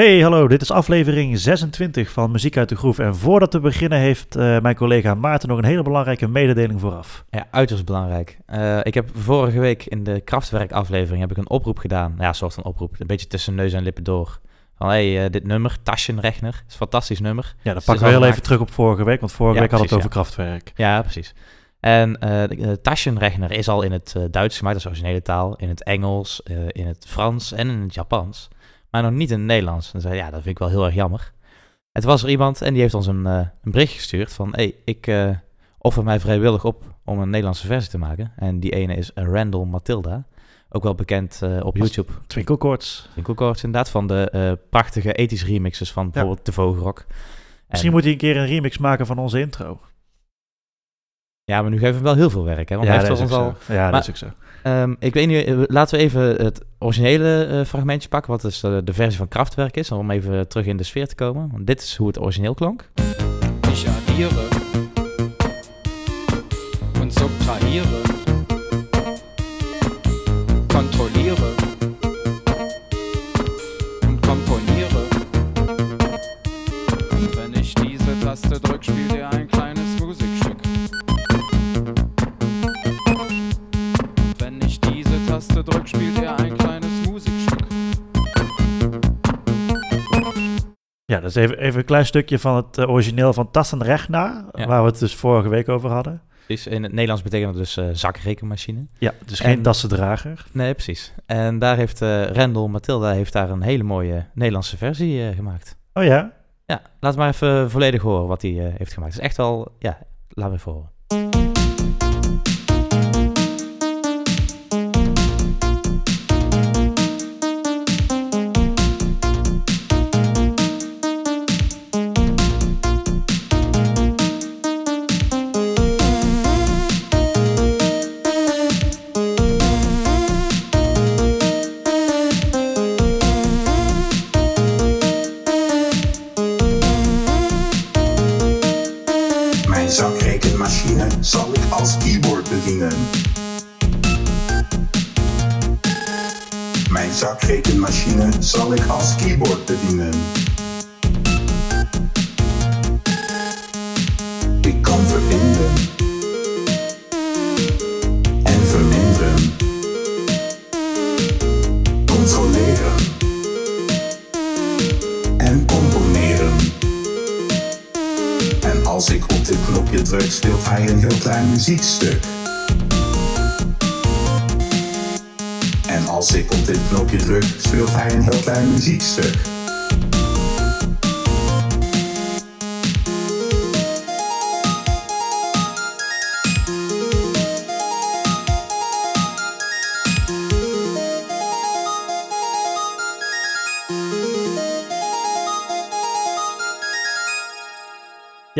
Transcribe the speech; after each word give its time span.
Hey, 0.00 0.20
hallo, 0.20 0.48
dit 0.48 0.62
is 0.62 0.70
aflevering 0.70 1.38
26 1.38 2.10
van 2.10 2.30
Muziek 2.30 2.56
uit 2.56 2.68
de 2.68 2.76
Groef. 2.76 2.98
En 2.98 3.16
voordat 3.16 3.52
we 3.52 3.60
beginnen 3.60 3.98
heeft 3.98 4.36
uh, 4.36 4.60
mijn 4.60 4.74
collega 4.74 5.14
Maarten 5.14 5.48
nog 5.48 5.58
een 5.58 5.64
hele 5.64 5.82
belangrijke 5.82 6.28
mededeling 6.28 6.80
vooraf. 6.80 7.24
Ja, 7.30 7.46
uiterst 7.50 7.84
belangrijk. 7.84 8.38
Uh, 8.54 8.78
ik 8.82 8.94
heb 8.94 9.10
vorige 9.14 9.60
week 9.60 9.84
in 9.84 10.04
de 10.04 10.20
Kraftwerk-aflevering 10.20 11.20
heb 11.20 11.30
ik 11.30 11.36
een 11.36 11.50
oproep 11.50 11.78
gedaan. 11.78 12.14
Ja, 12.18 12.28
een 12.28 12.34
soort 12.34 12.54
van 12.54 12.64
oproep, 12.64 12.94
een 12.98 13.06
beetje 13.06 13.26
tussen 13.26 13.54
neus 13.54 13.72
en 13.72 13.82
lippen 13.82 14.04
door. 14.04 14.40
Van, 14.76 14.88
hey, 14.88 15.24
uh, 15.24 15.30
dit 15.30 15.46
nummer, 15.46 15.76
Taschenrechner, 15.82 16.62
is 16.66 16.72
een 16.72 16.78
fantastisch 16.78 17.20
nummer. 17.20 17.54
Ja, 17.62 17.74
dat 17.74 17.84
pakken 17.84 18.04
we 18.04 18.10
heel 18.10 18.24
even 18.24 18.42
terug 18.42 18.60
op 18.60 18.70
vorige 18.70 19.04
week, 19.04 19.20
want 19.20 19.32
vorige 19.32 19.54
ja, 19.54 19.60
week 19.60 19.70
hadden 19.70 19.88
we 19.88 19.94
het 19.94 20.04
over 20.04 20.18
ja. 20.18 20.22
Kraftwerk. 20.22 20.72
Ja, 20.74 21.00
precies. 21.00 21.34
En 21.80 22.18
uh, 22.24 22.72
Taschenrechner 22.72 23.50
is 23.50 23.68
al 23.68 23.82
in 23.82 23.92
het 23.92 24.16
Duits 24.30 24.58
gemaakt, 24.58 24.76
dat 24.76 24.84
is 24.84 24.90
originele 24.90 25.22
taal, 25.22 25.56
in 25.56 25.68
het 25.68 25.82
Engels, 25.82 26.40
in 26.68 26.86
het 26.86 27.04
Frans 27.08 27.52
en 27.52 27.68
in 27.68 27.80
het 27.80 27.94
Japans 27.94 28.50
maar 28.92 29.02
nog 29.02 29.12
niet 29.12 29.30
in 29.30 29.38
het 29.38 29.46
Nederlands. 29.46 29.94
En 29.94 30.00
zei, 30.00 30.14
ja, 30.14 30.24
dat 30.24 30.42
vind 30.42 30.46
ik 30.46 30.58
wel 30.58 30.68
heel 30.68 30.84
erg 30.84 30.94
jammer. 30.94 31.32
Het 31.92 32.04
was 32.04 32.22
er 32.22 32.28
iemand 32.28 32.62
en 32.62 32.72
die 32.72 32.82
heeft 32.82 32.94
ons 32.94 33.06
een, 33.06 33.26
uh, 33.26 33.38
een 33.62 33.70
bericht 33.70 33.92
gestuurd 33.92 34.32
van, 34.32 34.48
hey, 34.52 34.74
ik 34.84 35.06
uh, 35.06 35.30
offer 35.78 36.04
mij 36.04 36.20
vrijwillig 36.20 36.64
op 36.64 36.84
om 37.04 37.18
een 37.18 37.30
Nederlandse 37.30 37.66
versie 37.66 37.90
te 37.90 37.98
maken. 37.98 38.32
En 38.36 38.60
die 38.60 38.70
ene 38.70 38.94
is 38.94 39.10
Randall 39.14 39.64
Matilda, 39.64 40.24
ook 40.68 40.82
wel 40.82 40.94
bekend 40.94 41.40
uh, 41.44 41.64
op 41.64 41.76
YouTube. 41.76 42.12
Twinkelkoorts. 42.26 43.08
Twinkelkoorts, 43.12 43.64
inderdaad, 43.64 43.90
van 43.90 44.06
de 44.06 44.58
prachtige 44.70 45.12
ethische 45.12 45.46
remixes 45.46 45.92
van 45.92 46.10
bijvoorbeeld 46.10 46.38
ja. 46.38 46.44
de 46.44 46.52
Vogelrok. 46.52 47.06
Misschien 47.68 47.92
moet 47.92 48.02
hij 48.02 48.12
een 48.12 48.18
keer 48.18 48.36
een 48.36 48.46
remix 48.46 48.78
maken 48.78 49.06
van 49.06 49.18
onze 49.18 49.40
intro. 49.40 49.80
Ja, 51.52 51.62
maar 51.62 51.70
nu 51.70 51.78
geven 51.78 51.96
we 51.96 52.02
wel 52.02 52.14
heel 52.14 52.30
veel 52.30 52.44
werk, 52.44 52.68
hè? 52.68 52.76
Want 52.76 52.88
ja, 52.88 52.94
hij 52.94 53.04
heeft 53.06 53.18
dat 53.18 53.28
is 53.28 53.34
ons 53.34 53.44
al... 53.44 53.74
Ja, 53.74 53.90
dat 53.90 54.00
is 54.00 54.08
ook 54.08 54.16
zo. 54.16 54.26
Um, 54.70 54.96
ik 54.98 55.14
weet 55.14 55.26
niet, 55.26 55.70
laten 55.70 55.98
we 55.98 56.04
even 56.04 56.22
het 56.22 56.60
originele 56.78 57.48
uh, 57.50 57.64
fragmentje 57.64 58.08
pakken, 58.08 58.30
wat 58.30 58.40
dus 58.40 58.62
uh, 58.62 58.78
de 58.84 58.92
versie 58.92 59.18
van 59.18 59.28
Kraftwerk 59.28 59.76
is, 59.76 59.90
om 59.90 60.10
even 60.10 60.48
terug 60.48 60.66
in 60.66 60.76
de 60.76 60.82
sfeer 60.82 61.08
te 61.08 61.14
komen. 61.14 61.48
Want 61.52 61.66
dit 61.66 61.82
is 61.82 61.96
hoe 61.96 62.06
het 62.06 62.20
origineel 62.20 62.54
klonk. 62.54 62.88
Ich 63.72 63.86
addiere 63.88 64.48
und 67.00 67.12
subtrahiere, 67.12 68.00
kontrolliere 70.66 71.50
und 74.06 74.26
komponiere. 74.26 75.02
Und 77.10 77.36
wenn 77.36 77.60
ich 77.60 77.74
diese 77.74 78.18
Taste 78.24 78.60
drück, 78.60 78.84
spielt 78.84 79.11
Spielt 85.62 86.18
er 86.18 86.38
ein 86.38 86.56
kleines 86.56 87.08
Musikstück. 87.08 87.66
Ja, 91.04 91.20
dat 91.20 91.30
is 91.30 91.34
even, 91.34 91.58
even 91.58 91.78
een 91.78 91.84
klein 91.84 92.06
stukje 92.06 92.38
van 92.38 92.56
het 92.56 92.78
uh, 92.78 92.90
origineel 92.90 93.32
van 93.32 93.50
Tassenrechner, 93.50 94.44
ja. 94.52 94.66
waar 94.66 94.82
we 94.82 94.88
het 94.90 94.98
dus 94.98 95.14
vorige 95.14 95.48
week 95.48 95.68
over 95.68 95.90
hadden. 95.90 96.22
Is 96.46 96.66
in 96.66 96.82
het 96.82 96.92
Nederlands 96.92 97.22
betekent 97.22 97.48
het 97.48 97.58
dus 97.58 97.76
uh, 97.76 97.88
zakrekenmachine. 97.92 98.86
Ja, 98.98 99.12
dus 99.24 99.40
geen 99.40 99.56
en, 99.56 99.62
tassendrager. 99.62 100.46
Nee, 100.52 100.74
precies. 100.74 101.14
En 101.26 101.58
daar 101.58 101.76
heeft 101.76 102.02
uh, 102.02 102.24
Rendel 102.24 102.68
Matilda 102.68 103.12
heeft 103.12 103.32
daar 103.32 103.50
een 103.50 103.62
hele 103.62 103.82
mooie 103.82 104.26
Nederlandse 104.34 104.76
versie 104.76 105.32
gemaakt. 105.34 105.76
Oh 105.92 106.04
ja? 106.04 106.32
Ja, 106.66 106.82
laat 107.00 107.16
maar 107.16 107.28
even 107.28 107.70
volledig 107.70 108.02
horen 108.02 108.26
wat 108.26 108.42
hij 108.42 108.74
heeft 108.76 108.92
gemaakt. 108.92 109.12
Het 109.12 109.22
is 109.22 109.28
echt 109.28 109.36
wel, 109.36 109.76
ja, 109.78 109.98
laat 110.28 110.48
me 110.48 110.56
even 110.56 110.72
horen. 110.72 110.91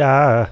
Ja, 0.03 0.51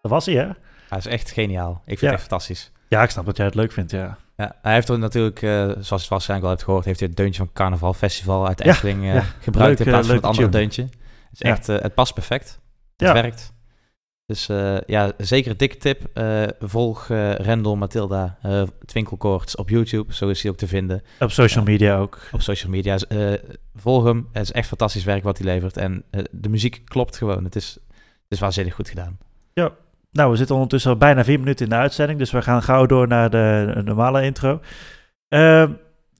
dat 0.00 0.10
was 0.10 0.26
hij, 0.26 0.34
hè? 0.34 0.48
Hij 0.88 0.98
is 0.98 1.06
echt 1.06 1.30
geniaal. 1.30 1.72
Ik 1.72 1.98
vind 1.98 2.00
Ja. 2.00 2.06
het 2.06 2.14
echt 2.14 2.28
fantastisch. 2.28 2.70
Ja, 2.88 3.02
ik 3.02 3.10
snap 3.10 3.24
dat 3.26 3.36
jij 3.36 3.46
het 3.46 3.54
leuk 3.54 3.72
vindt, 3.72 3.90
ja. 3.90 4.18
Ja, 4.36 4.56
hij 4.62 4.74
heeft 4.74 4.88
er 4.88 4.98
natuurlijk, 4.98 5.42
eh, 5.42 5.70
zoals 5.78 6.02
je 6.02 6.08
waarschijnlijk 6.08 6.40
wel 6.40 6.50
hebt 6.50 6.62
gehoord, 6.62 6.84
heeft 6.84 6.98
hij 6.98 7.08
het 7.08 7.16
deuntje 7.16 7.42
van 7.44 7.52
Carnaval 7.52 7.92
Festival 7.94 8.46
uit 8.46 8.58
Ja, 8.64 8.70
Efteling 8.70 9.04
eh, 9.12 9.24
gebruikt 9.40 9.78
Leuk, 9.78 9.86
in 9.86 9.92
plaats 9.92 10.08
eh, 10.08 10.14
van 10.14 10.16
het 10.16 10.24
andere 10.24 10.48
tune. 10.48 10.58
deuntje. 10.58 10.82
Het, 10.82 10.90
is 11.32 11.40
echt, 11.40 11.66
het 11.66 11.94
past 11.94 12.14
perfect. 12.14 12.60
Het 12.96 13.12
werkt. 13.12 13.52
Dus 14.26 14.46
ja, 14.86 15.12
zeker 15.18 15.50
een 15.50 15.56
dikke 15.56 15.76
tip. 15.76 16.20
Volg 16.60 17.06
Rendel 17.36 17.76
Matilda 17.76 18.38
Twinkelkoorts 18.84 19.56
op 19.56 19.68
YouTube. 19.68 20.14
Zo 20.14 20.28
is 20.28 20.42
hij 20.42 20.50
ook 20.50 20.56
te 20.56 20.66
vinden. 20.66 21.02
Op 21.20 21.30
social 21.30 21.64
media 21.64 21.96
ook. 21.96 22.18
Op 22.32 22.40
social 22.42 22.70
media. 22.70 22.96
Eh, 23.08 23.32
volg 23.74 24.04
hem. 24.04 24.28
Het 24.32 24.42
is 24.42 24.52
echt 24.52 24.68
fantastisch 24.68 25.04
werk 25.04 25.22
wat 25.22 25.38
hij 25.38 25.46
levert. 25.46 25.76
En 25.76 26.04
de 26.30 26.48
muziek 26.48 26.82
klopt 26.84 27.16
gewoon. 27.16 27.44
Het 27.44 27.56
is, 27.56 27.78
is 28.32 28.40
waanzinnig 28.40 28.74
goed 28.74 28.88
gedaan. 28.88 29.18
Nou, 30.12 30.30
we 30.30 30.36
zitten 30.36 30.54
ondertussen 30.54 30.90
al 30.90 30.96
bijna 30.96 31.24
vier 31.24 31.38
minuten 31.38 31.64
in 31.64 31.70
de 31.70 31.76
uitzending, 31.76 32.18
dus 32.18 32.30
we 32.30 32.42
gaan 32.42 32.62
gauw 32.62 32.86
door 32.86 33.08
naar 33.08 33.30
de 33.30 33.80
normale 33.84 34.22
intro. 34.22 34.60
Uh, 35.28 35.64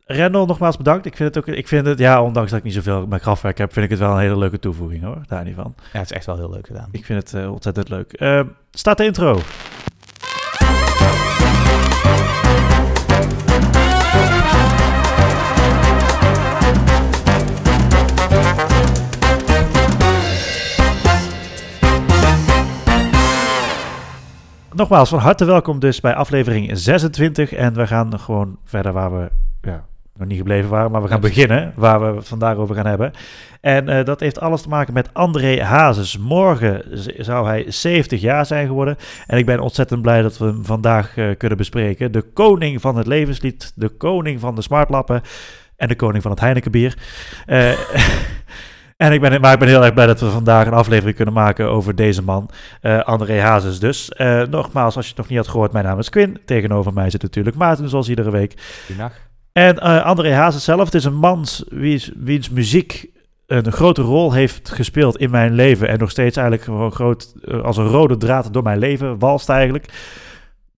Rendel, 0.04 0.46
nogmaals 0.46 0.76
bedankt. 0.76 1.06
Ik 1.06 1.16
vind 1.16 1.34
het 1.34 1.44
ook, 1.44 1.54
ik 1.54 1.68
vind 1.68 1.86
het, 1.86 1.98
ja, 1.98 2.22
ondanks 2.22 2.50
dat 2.50 2.58
ik 2.58 2.64
niet 2.64 2.74
zoveel 2.74 3.06
met 3.06 3.20
krachtwerk 3.20 3.58
heb, 3.58 3.72
vind 3.72 3.84
ik 3.84 3.90
het 3.90 4.00
wel 4.00 4.10
een 4.10 4.18
hele 4.18 4.38
leuke 4.38 4.58
toevoeging 4.58 5.02
hoor, 5.02 5.22
daar 5.26 5.44
niet 5.44 5.54
van. 5.54 5.74
Ja, 5.92 5.98
het 5.98 6.10
is 6.10 6.16
echt 6.16 6.26
wel 6.26 6.36
heel 6.36 6.50
leuk 6.50 6.66
gedaan. 6.66 6.88
Ik 6.90 7.04
vind 7.04 7.30
het 7.30 7.42
uh, 7.42 7.52
ontzettend 7.52 7.88
leuk. 7.88 8.20
Uh, 8.20 8.40
staat 8.70 8.96
de 8.96 9.04
intro. 9.04 9.40
Nogmaals, 24.74 25.08
van 25.08 25.18
harte 25.18 25.44
welkom 25.44 25.78
dus 25.78 26.00
bij 26.00 26.14
aflevering 26.14 26.70
26. 26.72 27.52
En 27.52 27.74
we 27.74 27.86
gaan 27.86 28.20
gewoon 28.20 28.58
verder 28.64 28.92
waar 28.92 29.18
we 29.18 29.30
ja, 29.60 29.84
nog 30.16 30.28
niet 30.28 30.36
gebleven 30.36 30.70
waren. 30.70 30.90
Maar 30.90 31.02
we 31.02 31.08
gaan 31.08 31.20
beginnen 31.20 31.72
waar 31.76 32.00
we 32.00 32.16
het 32.16 32.28
vandaag 32.28 32.56
over 32.56 32.74
gaan 32.74 32.86
hebben. 32.86 33.12
En 33.60 33.88
eh, 33.88 34.04
dat 34.04 34.20
heeft 34.20 34.40
alles 34.40 34.62
te 34.62 34.68
maken 34.68 34.94
met 34.94 35.14
André 35.14 35.62
Hazes. 35.62 36.18
Morgen 36.18 36.82
zou 37.18 37.46
hij 37.46 37.64
70 37.68 38.20
jaar 38.20 38.46
zijn 38.46 38.66
geworden. 38.66 38.96
En 39.26 39.38
ik 39.38 39.46
ben 39.46 39.60
ontzettend 39.60 40.02
blij 40.02 40.22
dat 40.22 40.38
we 40.38 40.44
hem 40.44 40.64
vandaag 40.64 41.16
eh, 41.16 41.36
kunnen 41.36 41.58
bespreken. 41.58 42.12
De 42.12 42.22
koning 42.22 42.80
van 42.80 42.96
het 42.96 43.06
levenslied, 43.06 43.72
de 43.74 43.88
koning 43.88 44.40
van 44.40 44.54
de 44.54 44.62
smartlappen 44.62 45.22
en 45.76 45.88
de 45.88 45.96
koning 45.96 46.22
van 46.22 46.30
het 46.30 46.40
Heinekenbier. 46.40 46.98
Eh, 47.46 47.70
en 49.02 49.12
ik 49.12 49.20
ben, 49.20 49.40
maar 49.40 49.52
ik 49.52 49.58
ben 49.58 49.68
heel 49.68 49.84
erg 49.84 49.94
blij 49.94 50.06
dat 50.06 50.20
we 50.20 50.30
vandaag 50.30 50.66
een 50.66 50.72
aflevering 50.72 51.16
kunnen 51.16 51.34
maken 51.34 51.68
over 51.68 51.94
deze 51.94 52.22
man, 52.22 52.50
eh, 52.80 53.00
André 53.00 53.40
Hazes 53.40 53.78
dus. 53.78 54.08
Eh, 54.08 54.42
nogmaals, 54.42 54.96
als 54.96 55.04
je 55.04 55.10
het 55.10 55.20
nog 55.20 55.28
niet 55.28 55.38
had 55.38 55.48
gehoord, 55.48 55.72
mijn 55.72 55.84
naam 55.84 55.98
is 55.98 56.08
Quinn. 56.08 56.40
Tegenover 56.44 56.92
mij 56.92 57.10
zit 57.10 57.22
natuurlijk 57.22 57.56
Maarten, 57.56 57.88
zoals 57.88 58.08
iedere 58.08 58.30
week. 58.30 58.54
Goedendag. 58.86 59.12
En 59.52 59.78
eh, 59.78 60.04
André 60.04 60.32
Hazes 60.32 60.64
zelf, 60.64 60.84
het 60.84 60.94
is 60.94 61.04
een 61.04 61.14
man 61.14 61.46
wiens, 61.68 62.12
wiens 62.16 62.50
muziek 62.50 63.06
een 63.46 63.72
grote 63.72 64.02
rol 64.02 64.32
heeft 64.32 64.70
gespeeld 64.70 65.16
in 65.16 65.30
mijn 65.30 65.52
leven 65.52 65.88
en 65.88 65.98
nog 65.98 66.10
steeds 66.10 66.36
eigenlijk 66.36 66.66
gewoon 66.66 66.92
groot 66.92 67.34
als 67.62 67.76
een 67.76 67.86
rode 67.86 68.16
draad 68.16 68.52
door 68.52 68.62
mijn 68.62 68.78
leven 68.78 69.18
walst 69.18 69.48
eigenlijk. 69.48 69.86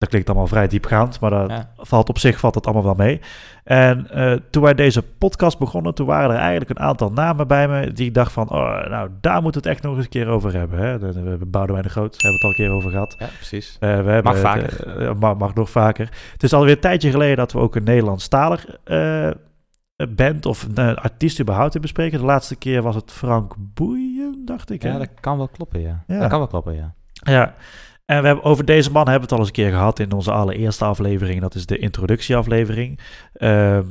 Dat 0.05 0.13
klinkt 0.13 0.29
allemaal 0.29 0.47
vrij 0.47 0.69
diepgaand, 0.69 1.21
maar 1.21 1.31
dat 1.31 1.51
Ja. 1.51 1.71
valt 1.77 2.09
op 2.09 2.19
zich 2.19 2.39
valt 2.39 2.55
het 2.55 2.65
allemaal 2.67 2.85
wel 2.85 2.95
mee. 3.07 3.21
En 3.65 4.11
eh, 4.11 4.33
toen 4.51 4.63
wij 4.63 4.75
deze 4.75 5.03
podcast 5.03 5.59
begonnen, 5.59 5.95
toen 5.95 6.07
waren 6.07 6.31
er 6.31 6.37
eigenlijk 6.41 6.71
een 6.71 6.79
aantal 6.87 7.11
namen 7.13 7.47
bij 7.47 7.69
me 7.69 7.93
die 7.93 8.07
ik 8.07 8.15
dacht 8.15 8.33
van, 8.33 8.51
oh, 8.51 8.87
nou 8.89 9.09
daar 9.21 9.43
moeten 9.43 9.63
we 9.63 9.69
het 9.69 9.77
echt 9.77 9.87
nog 9.87 9.95
eens 9.97 10.05
een 10.05 10.11
keer 10.11 10.27
over 10.29 10.53
hebben. 10.53 10.79
Hè? 10.79 10.99
De- 10.99 11.23
We 11.23 11.29
hebben 11.29 11.51
Boudewijn 11.51 11.85
de 11.85 11.91
Groot, 11.91 12.13
daar 12.23 12.31
hebben 12.33 12.41
we 12.41 12.47
het 12.47 12.59
al 12.59 12.65
een 12.65 12.71
keer 12.71 12.77
over 12.77 12.91
gehad. 12.91 13.17
Ja, 13.19 13.27
precies. 13.37 13.77
Eh, 13.81 13.89
we 13.89 13.95
hebben, 14.11 14.23
Mag 14.33 14.39
vaker. 14.39 14.99
eh, 14.99 15.15
mag, 15.19 15.37
mag 15.37 15.55
nog 15.55 15.71
vaker. 15.71 16.09
Het 16.33 16.43
is 16.43 16.53
alweer 16.53 16.73
een 16.75 16.81
tijdje 16.81 17.11
geleden 17.11 17.37
dat 17.37 17.53
we 17.53 17.59
ook 17.59 17.77
een 17.77 17.85
Nederlandstalig 17.85 18.67
band 20.17 20.47
of 20.47 20.67
een 20.75 20.97
artiest 20.97 21.41
überhaupt 21.41 21.73
hebben 21.73 21.91
bespreken. 21.91 22.19
De 22.19 22.25
laatste 22.25 22.57
keer 22.57 22.83
was 22.83 22.95
het 22.95 23.13
Frank 23.13 23.55
Boeien, 23.59 24.43
dacht 24.45 24.71
ik. 24.71 24.83
hè? 24.83 24.89
Ja, 24.89 24.99
dat 24.99 25.09
kan 25.21 25.37
wel 25.37 25.49
kloppen, 25.49 25.81
ja. 25.81 26.05
Ja. 26.07 26.19
Dat 26.19 26.29
kan 26.29 26.39
wel 26.39 26.49
kloppen, 26.49 26.75
ja. 26.75 26.95
Ja, 27.13 27.55
en 28.07 28.21
we 28.21 28.27
hebben, 28.27 28.45
over 28.45 28.65
deze 28.65 28.91
man 28.91 29.09
hebben 29.09 29.15
we 29.17 29.23
het 29.23 29.33
al 29.33 29.39
eens 29.39 29.47
een 29.47 29.53
keer 29.65 29.71
gehad 29.71 29.99
in 29.99 30.13
onze 30.13 30.33
allereerste 30.33 30.85
aflevering. 30.85 31.41
Dat 31.41 31.55
is 31.55 31.67
de 31.67 31.79
introductieaflevering. 31.79 32.99
Ehm, 33.35 33.85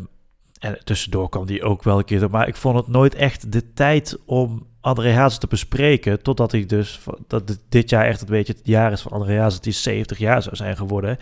en 0.59 0.77
tussendoor 0.83 1.29
kwam 1.29 1.45
die 1.45 1.63
ook 1.63 1.83
wel 1.83 1.97
een 1.97 2.05
keer. 2.05 2.29
Maar 2.29 2.47
ik 2.47 2.55
vond 2.55 2.75
het 2.77 2.87
nooit 2.87 3.15
echt 3.15 3.51
de 3.51 3.73
tijd 3.73 4.17
om 4.25 4.67
André 4.81 5.11
Hazes 5.13 5.37
te 5.39 5.47
bespreken. 5.47 6.21
Totdat 6.23 6.53
ik 6.53 6.69
dus, 6.69 6.99
dat 7.27 7.59
dit- 7.69 7.89
jaar 7.89 8.05
echt 8.05 8.21
een 8.21 8.27
beetje 8.27 8.53
het 8.53 8.67
jaar 8.67 8.91
is 8.91 9.01
van 9.01 9.11
André 9.11 9.39
Hazes. 9.39 9.59
Die 9.59 9.73
70 9.73 10.17
jaar 10.17 10.41
zou 10.41 10.55
zijn 10.55 10.77
geworden. 10.77 11.17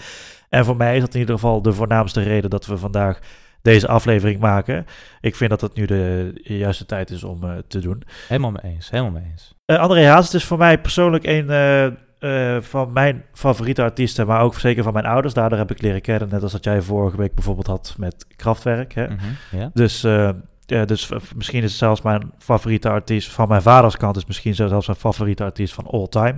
En 0.50 0.66
voor 0.66 0.78
mij 0.78 0.96
is 0.96 1.02
dat 1.02 1.14
in 1.14 1.20
ieder 1.20 1.36
geval 1.36 1.62
de 1.62 1.74
voornaamste 1.74 2.22
reden 2.22 2.50
dat 2.50 2.66
we 2.66 2.78
vandaag 2.78 3.20
deze 3.62 3.88
aflevering 3.88 4.40
maken. 4.40 4.86
Ik 5.22 5.36
vind 5.36 5.50
dat 5.50 5.62
het 5.62 5.74
nu 5.74 5.86
de 5.86 6.32
juiste 6.44 6.86
tijd 6.86 7.10
is 7.10 7.24
om 7.24 7.44
eh, 7.44 7.52
te 7.68 7.80
doen. 7.80 8.04
Helemaal 8.28 8.52
mee 8.52 8.74
eens, 8.74 8.90
helemaal 8.90 9.12
mee 9.12 9.30
eens. 9.32 9.54
Eh, 9.66 9.78
André 9.80 10.06
Hazes 10.06 10.34
is 10.34 10.44
voor 10.44 10.58
mij 10.58 10.80
persoonlijk 10.82 11.26
een 11.26 11.50
eh, 11.50 11.88
eh, 12.22 12.58
van 12.62 12.94
mijn 12.94 13.24
favoriete 13.34 13.82
artiesten, 13.82 14.28
maar 14.28 14.42
ook 14.42 14.56
zeker 14.56 14.84
van 14.84 14.94
mijn 14.94 15.06
ouders. 15.06 15.34
Daardoor 15.34 15.58
heb 15.58 15.72
ik 15.72 15.82
leren 15.82 16.02
kennen, 16.02 16.30
net 16.30 16.44
als 16.44 16.52
dat 16.52 16.64
jij 16.64 16.82
vorige 16.82 17.18
week 17.18 17.34
bijvoorbeeld 17.36 17.68
had 17.68 17.96
met 17.98 18.26
Kraftwerk. 18.36 18.94
Hè? 18.94 19.06
Mhm, 19.08 19.16
Ja. 19.52 19.70
Dus, 19.74 20.04
eh, 20.04 20.30
ja, 20.66 20.86
dus 20.86 21.12
misschien 21.36 21.64
is 21.64 21.70
het 21.70 21.80
zelfs 21.80 22.02
mijn 22.02 22.32
favoriete 22.38 22.90
artiest 22.90 23.32
van 23.32 23.48
mijn 23.48 23.62
vaders 23.62 23.98
kant, 23.98 24.18
is 24.18 24.26
misschien 24.26 24.56
zelfs 24.56 24.88
mijn 24.88 25.00
favoriete 25.00 25.44
artiest 25.44 25.74
van 25.74 25.88
all 25.88 26.08
time. 26.08 26.36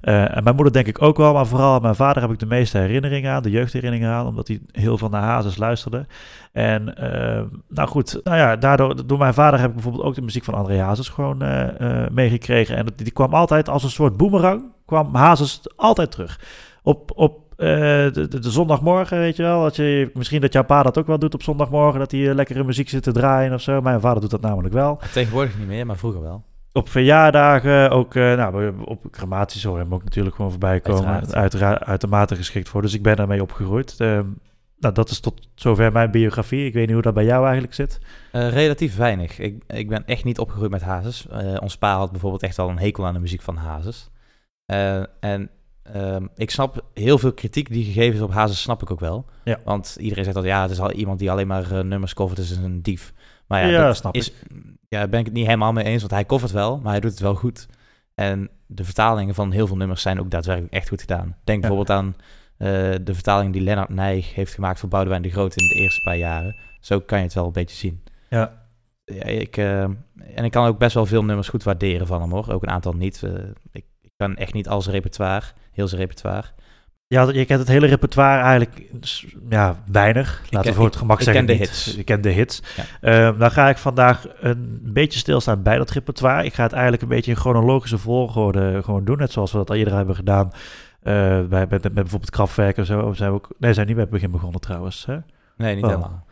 Eh, 0.00 0.36
en 0.36 0.42
mijn 0.42 0.54
moeder 0.54 0.72
denk 0.72 0.86
ik 0.86 1.02
ook 1.02 1.16
wel, 1.16 1.32
maar 1.32 1.46
vooral 1.46 1.74
aan 1.74 1.82
mijn 1.82 1.94
vader 1.94 2.22
heb 2.22 2.30
ik 2.30 2.38
de 2.38 2.46
meeste 2.46 2.78
herinneringen 2.78 3.32
aan, 3.32 3.42
de 3.42 3.50
jeugdherinneringen 3.50 4.10
aan, 4.10 4.26
omdat 4.26 4.48
hij 4.48 4.60
heel 4.72 4.98
veel 4.98 5.08
naar 5.08 5.22
Hazes 5.22 5.56
luisterde. 5.56 6.06
En 6.52 6.96
eh, 6.96 7.42
nou 7.68 7.88
goed, 7.88 8.20
nou 8.24 8.36
ja, 8.36 8.56
daardoor, 8.56 9.06
door 9.06 9.18
mijn 9.18 9.34
vader 9.34 9.60
heb 9.60 9.68
ik 9.68 9.74
bijvoorbeeld 9.74 10.04
ook 10.04 10.14
de 10.14 10.22
muziek 10.22 10.44
van 10.44 10.54
André 10.54 10.80
Hazes 10.80 11.08
gewoon 11.08 11.42
meegekregen. 12.12 12.76
En 12.76 12.86
die 12.96 13.12
kwam 13.12 13.34
altijd 13.34 13.68
als 13.68 13.82
een 13.84 13.90
soort 13.90 14.16
boemerang, 14.16 14.62
kwam 14.90 15.14
Hazes 15.14 15.60
altijd 15.76 16.10
terug. 16.10 16.40
Op, 16.82 17.12
op 17.14 17.50
eh, 17.60 17.66
de, 18.12 18.28
de, 18.28 18.38
de 18.38 18.50
zondagmorgen, 18.50 19.18
weet 19.18 19.36
je 19.36 19.42
wel, 19.42 19.62
dat 19.62 19.76
je, 19.76 20.10
misschien 20.14 20.40
dat 20.40 20.52
jouw 20.52 20.64
pa 20.64 20.82
dat 20.82 20.98
ook 20.98 21.06
wel 21.06 21.18
doet 21.18 21.34
op 21.34 21.42
zondagmorgen, 21.42 21.98
dat 21.98 22.10
hij 22.10 22.28
eh, 22.28 22.34
lekkere 22.34 22.64
muziek 22.64 22.88
zit 22.88 23.02
te 23.02 23.12
draaien 23.12 23.54
of 23.54 23.60
zo. 23.60 23.80
Mijn 23.80 24.00
vader 24.00 24.20
doet 24.20 24.30
dat 24.30 24.40
namelijk 24.40 24.74
wel. 24.74 25.00
Tegenwoordig 25.12 25.58
niet 25.58 25.66
meer, 25.66 25.86
maar 25.86 25.96
vroeger 25.96 26.22
wel. 26.22 26.42
Op 26.72 26.88
verjaardagen, 26.88 27.90
ook 27.90 28.14
eh, 28.14 28.36
nou, 28.36 28.72
op 28.84 29.04
crematies 29.10 29.64
hoor 29.64 29.78
hem 29.78 29.94
ook 29.94 30.04
natuurlijk 30.04 30.34
gewoon 30.36 30.50
voorbij 30.50 30.80
komen. 30.80 31.06
Uiteraard. 31.06 31.34
Uiteraard. 31.34 31.82
uitermate 31.82 32.36
geschikt 32.36 32.68
voor. 32.68 32.82
Dus 32.82 32.94
ik 32.94 33.02
ben 33.02 33.16
daarmee 33.16 33.42
opgegroeid. 33.42 33.94
Ehm, 33.98 34.26
nou, 34.78 34.94
dat 34.94 35.10
is 35.10 35.20
tot 35.20 35.48
zover 35.54 35.92
mijn 35.92 36.10
biografie. 36.10 36.66
Ik 36.66 36.72
weet 36.74 36.84
niet 36.84 36.94
hoe 36.94 37.02
dat 37.02 37.14
bij 37.14 37.24
jou 37.24 37.44
eigenlijk 37.44 37.74
zit. 37.74 37.98
Relatief 38.32 38.96
weinig. 38.96 39.38
Ik, 39.38 39.62
ik 39.66 39.88
ben 39.88 40.06
echt 40.06 40.24
niet 40.24 40.38
opgegroeid 40.38 40.70
met 40.70 40.82
Hazes. 40.82 41.26
Ons 41.60 41.76
pa 41.76 41.96
had 41.96 42.10
bijvoorbeeld 42.10 42.42
echt 42.42 42.58
al 42.58 42.68
een 42.68 42.78
hekel 42.78 43.06
aan 43.06 43.14
de 43.14 43.20
muziek 43.20 43.42
van 43.42 43.56
Hazes. 43.56 44.10
Eh, 44.70 45.02
en 45.20 45.50
ehm, 45.82 46.26
ik 46.36 46.50
snap 46.50 46.84
heel 46.94 47.18
veel 47.18 47.32
kritiek 47.32 47.68
die 47.72 47.84
gegeven 47.84 48.14
is 48.14 48.20
op 48.22 48.32
Hazes, 48.32 48.60
snap 48.62 48.82
ik 48.82 48.90
ook 48.90 49.00
wel. 49.00 49.24
Ja. 49.44 49.58
Want 49.64 49.96
iedereen 50.00 50.24
zegt 50.24 50.36
dat 50.36 50.44
ja, 50.44 50.62
het 50.62 50.70
is 50.70 50.80
al 50.80 50.92
iemand 50.92 51.18
die 51.18 51.30
alleen 51.30 51.46
maar 51.46 51.72
eh, 51.72 51.80
nummers 51.84 52.14
covert, 52.14 52.36
dus 52.38 52.50
is 52.50 52.56
een 52.56 52.82
dief. 52.82 53.12
Maar 53.46 53.60
ja, 53.60 53.66
Ja, 53.68 53.86
dat 53.86 53.96
snap 53.96 54.14
is, 54.14 54.32
ja, 54.88 54.98
daar 54.98 55.08
ben 55.08 55.18
ik 55.20 55.24
het 55.26 55.34
niet 55.34 55.46
helemaal 55.46 55.72
mee 55.72 55.84
eens, 55.84 56.00
want 56.00 56.12
hij 56.12 56.26
covert 56.26 56.52
wel, 56.52 56.78
maar 56.82 56.90
hij 56.92 57.00
doet 57.00 57.10
het 57.10 57.20
wel 57.20 57.34
goed. 57.34 57.66
En 58.14 58.50
de 58.66 58.84
vertalingen 58.84 59.34
van 59.34 59.50
heel 59.52 59.66
veel 59.66 59.76
nummers 59.76 60.02
zijn 60.02 60.20
ook 60.20 60.30
daadwerkelijk 60.30 60.74
echt 60.74 60.88
goed 60.88 61.00
gedaan. 61.00 61.36
Denk 61.44 61.62
Ja. 61.62 61.68
bijvoorbeeld 61.68 61.98
aan 61.98 62.14
eh, 62.56 62.68
de 63.02 63.14
vertaling 63.14 63.52
die 63.52 63.62
Lennart 63.62 63.88
Nijg 63.88 64.34
heeft 64.34 64.54
gemaakt 64.54 64.80
voor 64.80 64.88
Boudewijn 64.88 65.22
de 65.22 65.30
Groot 65.30 65.56
in 65.56 65.68
de 65.68 65.74
eerste 65.74 66.02
paar 66.02 66.16
jaren. 66.16 66.56
Zo 66.80 67.00
kan 67.00 67.18
je 67.18 67.24
het 67.24 67.34
wel 67.34 67.46
een 67.46 67.52
beetje 67.52 67.76
zien. 67.76 68.02
Ja. 68.30 68.58
Ja, 69.04 69.22
ik, 69.24 69.56
eh, 69.56 69.82
en 69.82 70.44
ik 70.44 70.50
kan 70.50 70.66
ook 70.66 70.78
best 70.78 70.94
wel 70.94 71.06
veel 71.06 71.24
nummers 71.24 71.48
goed 71.48 71.62
waarderen 71.62 72.06
van 72.06 72.20
hem 72.20 72.30
hoor. 72.30 72.52
Ook 72.52 72.62
een 72.62 72.70
aantal 72.70 72.92
niet. 72.92 73.22
Ik, 73.22 73.56
ik 73.72 73.84
kan 74.28 74.36
echt 74.36 74.52
niet 74.52 74.68
al 74.68 74.82
zijn 74.82 74.94
repertoire, 74.94 75.46
heel 75.72 75.88
zijn 75.88 76.00
repertoire. 76.00 76.46
Ja, 77.06 77.22
je 77.32 77.44
kent 77.44 77.60
het 77.60 77.68
hele 77.68 77.86
repertoire 77.86 78.40
eigenlijk 78.42 78.82
ja, 79.48 79.82
weinig. 79.92 80.40
Laten 80.42 80.60
ken- 80.60 80.70
we 80.70 80.76
voor 80.76 80.84
het 80.86 80.96
gemak 80.96 81.18
ik 81.18 81.24
zeggen. 81.24 81.46
ken 81.46 81.54
de 81.56 81.60
niet. 81.60 81.70
hits. 81.70 81.94
Je 81.96 82.04
kent 82.04 82.22
de 82.22 82.30
hits. 82.30 82.62
Ja. 82.76 82.84
Ehm, 83.28 83.38
dan 83.38 83.50
ga 83.50 83.68
ik 83.68 83.78
vandaag 83.78 84.26
een 84.40 84.80
beetje 84.82 85.18
stilstaan 85.18 85.62
bij 85.62 85.76
dat 85.76 85.90
repertoire. 85.90 86.44
Ik 86.44 86.54
ga 86.54 86.62
het 86.62 86.72
eigenlijk 86.72 87.02
een 87.02 87.08
beetje 87.08 87.30
in 87.30 87.36
chronologische 87.36 87.98
volgorde 87.98 88.82
gewoon 88.84 89.04
doen. 89.04 89.18
Net 89.18 89.32
zoals 89.32 89.52
we 89.52 89.58
dat 89.58 89.70
al 89.70 89.76
eerder 89.76 89.94
hebben 89.94 90.14
gedaan. 90.14 90.50
eh, 91.02 91.12
bij, 91.42 91.66
met, 91.68 91.82
met 91.82 91.94
bijvoorbeeld 91.94 92.30
Kraftwerk 92.30 92.76
en 92.76 92.86
zo. 92.86 93.12
Zijn 93.12 93.30
we 93.30 93.36
ook, 93.36 93.48
nee, 93.58 93.72
zijn 93.72 93.86
niet 93.86 93.94
bij 93.94 94.04
het 94.04 94.12
begin 94.14 94.30
begonnen 94.30 94.60
trouwens. 94.60 95.06
Hè? 95.06 95.16
Nee, 95.56 95.74
niet 95.74 95.84
Oh. 95.84 95.90
helemaal. 95.90 96.24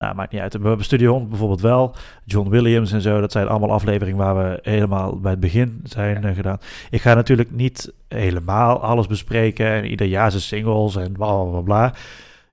Nou, 0.00 0.14
maakt 0.14 0.32
niet 0.32 0.40
uit. 0.40 0.56
We 0.56 0.68
hebben 0.68 0.84
Studio 0.84 1.10
100 1.10 1.30
bijvoorbeeld 1.30 1.60
wel. 1.60 1.94
John 2.24 2.48
Williams 2.48 2.92
en 2.92 3.00
zo. 3.00 3.20
Dat 3.20 3.32
zijn 3.32 3.48
allemaal 3.48 3.72
afleveringen 3.72 4.18
waar 4.18 4.36
we 4.36 4.58
helemaal 4.62 5.20
bij 5.20 5.30
het 5.30 5.40
begin 5.40 5.80
zijn 5.84 6.24
eh, 6.24 6.34
gedaan. 6.34 6.58
Ik 6.90 7.00
ga 7.00 7.14
natuurlijk 7.14 7.50
niet 7.50 7.92
helemaal 8.08 8.82
alles 8.82 9.06
bespreken. 9.06 9.66
En 9.66 9.84
ieder 9.84 10.06
jaar 10.06 10.30
zijn 10.30 10.42
singles 10.42 10.96
en 10.96 11.12
bla 11.12 11.42
bla 11.42 11.60
bla. 11.60 11.94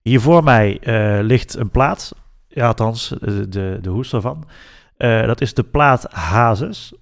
Hier 0.02 0.22
voor 0.22 0.44
mij 0.44 0.80
eh, 0.80 1.24
ligt 1.24 1.56
een 1.56 1.70
plaat. 1.70 2.16
Ja, 2.48 2.68
althans, 2.68 3.14
de, 3.20 3.50
de, 3.50 3.78
de 3.82 3.90
hoes 3.90 4.14
ervan. 4.14 4.48
Eh, 4.98 5.26
dat 5.26 5.42
is 5.42 5.54
de 5.54 5.64
plaat 5.64 6.12
Hazes. 6.12 6.94